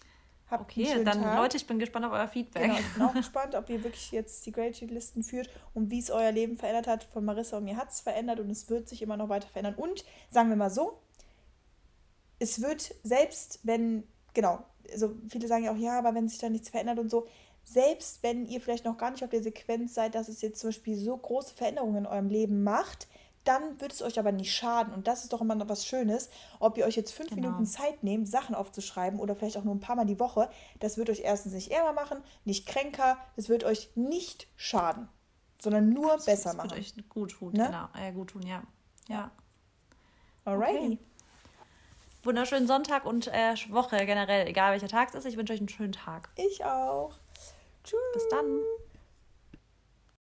Habt 0.50 0.64
okay, 0.64 1.04
dann 1.04 1.24
Tag. 1.24 1.38
Leute, 1.38 1.58
ich 1.58 1.66
bin 1.66 1.80
gespannt 1.80 2.06
auf 2.06 2.12
euer 2.12 2.28
Feedback. 2.28 2.64
Genau, 2.64 2.78
ich 2.78 2.94
bin 2.94 3.02
auch 3.02 3.14
gespannt, 3.16 3.56
ob 3.56 3.70
ihr 3.70 3.84
wirklich 3.84 4.12
jetzt 4.12 4.46
die 4.46 4.52
Gratitude-Listen 4.52 5.24
führt 5.24 5.50
und 5.74 5.90
wie 5.90 6.00
es 6.00 6.12
euer 6.12 6.32
Leben 6.32 6.58
verändert 6.58 6.88
hat. 6.88 7.04
Von 7.06 7.26
Marissa 7.26 7.58
und 7.58 7.64
mir 7.64 7.78
hat 7.78 7.90
es 7.90 8.02
verändert 8.02 8.40
und 8.40 8.50
es 8.50 8.70
wird 8.70 8.88
sich 8.88 9.02
immer 9.02 9.18
noch 9.18 9.30
weiter 9.30 9.48
verändern. 9.48 9.76
Und 9.76 10.06
sagen 10.30 10.50
wir 10.50 10.56
mal 10.56 10.70
so, 10.70 11.00
es 12.40 12.62
wird 12.62 12.94
selbst, 13.04 13.62
wenn, 13.64 14.04
genau, 14.34 14.64
also 14.92 15.16
viele 15.30 15.48
sagen 15.48 15.64
ja 15.64 15.72
auch, 15.72 15.78
ja, 15.78 15.98
aber 15.98 16.14
wenn 16.14 16.28
sich 16.28 16.40
da 16.40 16.50
nichts 16.50 16.70
verändert 16.70 17.00
und 17.00 17.10
so, 17.10 17.26
selbst 17.64 18.22
wenn 18.22 18.46
ihr 18.46 18.60
vielleicht 18.60 18.86
noch 18.86 18.98
gar 18.98 19.12
nicht 19.12 19.24
auf 19.24 19.30
der 19.30 19.42
Sequenz 19.42 19.94
seid, 19.94 20.16
dass 20.16 20.28
es 20.28 20.42
jetzt 20.42 20.60
zum 20.60 20.70
Beispiel 20.70 20.98
so 20.98 21.16
große 21.16 21.56
Veränderungen 21.56 22.00
in 22.00 22.06
eurem 22.06 22.30
Leben 22.30 22.64
macht, 22.64 23.08
dann 23.44 23.80
wird 23.82 23.92
es 23.94 24.02
euch 24.02 24.20
aber 24.20 24.32
nicht 24.32 24.54
schaden. 24.54 24.94
Und 24.94 25.08
das 25.08 25.24
ist 25.24 25.34
doch 25.34 25.42
immer 25.42 25.56
noch 25.56 25.70
was 25.70 25.86
Schönes. 25.86 26.30
Ob 26.60 26.78
ihr 26.78 26.86
euch 26.86 26.96
jetzt 26.96 27.14
fünf 27.14 27.30
genau. 27.30 27.42
Minuten 27.42 27.66
Zeit 27.66 28.04
nehmt, 28.04 28.28
Sachen 28.28 28.56
aufzuschreiben 28.56 29.20
oder 29.20 29.36
vielleicht 29.36 29.58
auch 29.58 29.64
nur 29.64 29.76
ein 29.76 29.80
paar 29.80 29.96
Mal 29.96 30.06
die 30.06 30.20
Woche, 30.20 30.50
das 30.80 30.98
wird 30.98 31.10
euch 31.10 31.22
erstens 31.22 31.54
nicht 31.54 31.72
ärmer 31.72 31.94
machen, 31.94 32.24
nicht 32.46 32.66
kränker, 32.66 33.18
es 33.36 33.50
wird 33.50 33.64
euch 33.64 33.90
nicht 33.96 34.48
schaden, 34.56 35.10
sondern 35.62 35.90
nur 35.90 36.14
das, 36.14 36.26
besser 36.26 36.50
das 36.50 36.58
machen. 36.58 36.70
Das 36.70 36.78
wird 36.78 36.98
euch 36.98 37.10
gut 37.10 37.32
tun, 37.32 37.54
ne? 37.54 37.66
genau. 37.66 37.88
Äh, 38.08 38.12
gut 38.14 38.30
tun, 38.30 38.44
ja. 38.44 38.64
Ja. 39.08 39.32
Alrighty. 40.46 40.78
Okay. 40.78 41.00
Wunderschönen 42.24 42.68
Sonntag 42.68 43.06
und 43.06 43.28
äh, 43.28 43.54
Woche 43.70 43.98
generell, 44.06 44.48
egal 44.48 44.72
welcher 44.72 44.88
Tag 44.88 45.10
es 45.10 45.16
ist. 45.16 45.26
Ich 45.26 45.36
wünsche 45.36 45.52
euch 45.52 45.60
einen 45.60 45.68
schönen 45.68 45.92
Tag. 45.92 46.30
Ich 46.36 46.64
auch. 46.64 47.18
Tschüss. 47.84 48.00
Bis 48.14 48.28
dann. 48.30 48.62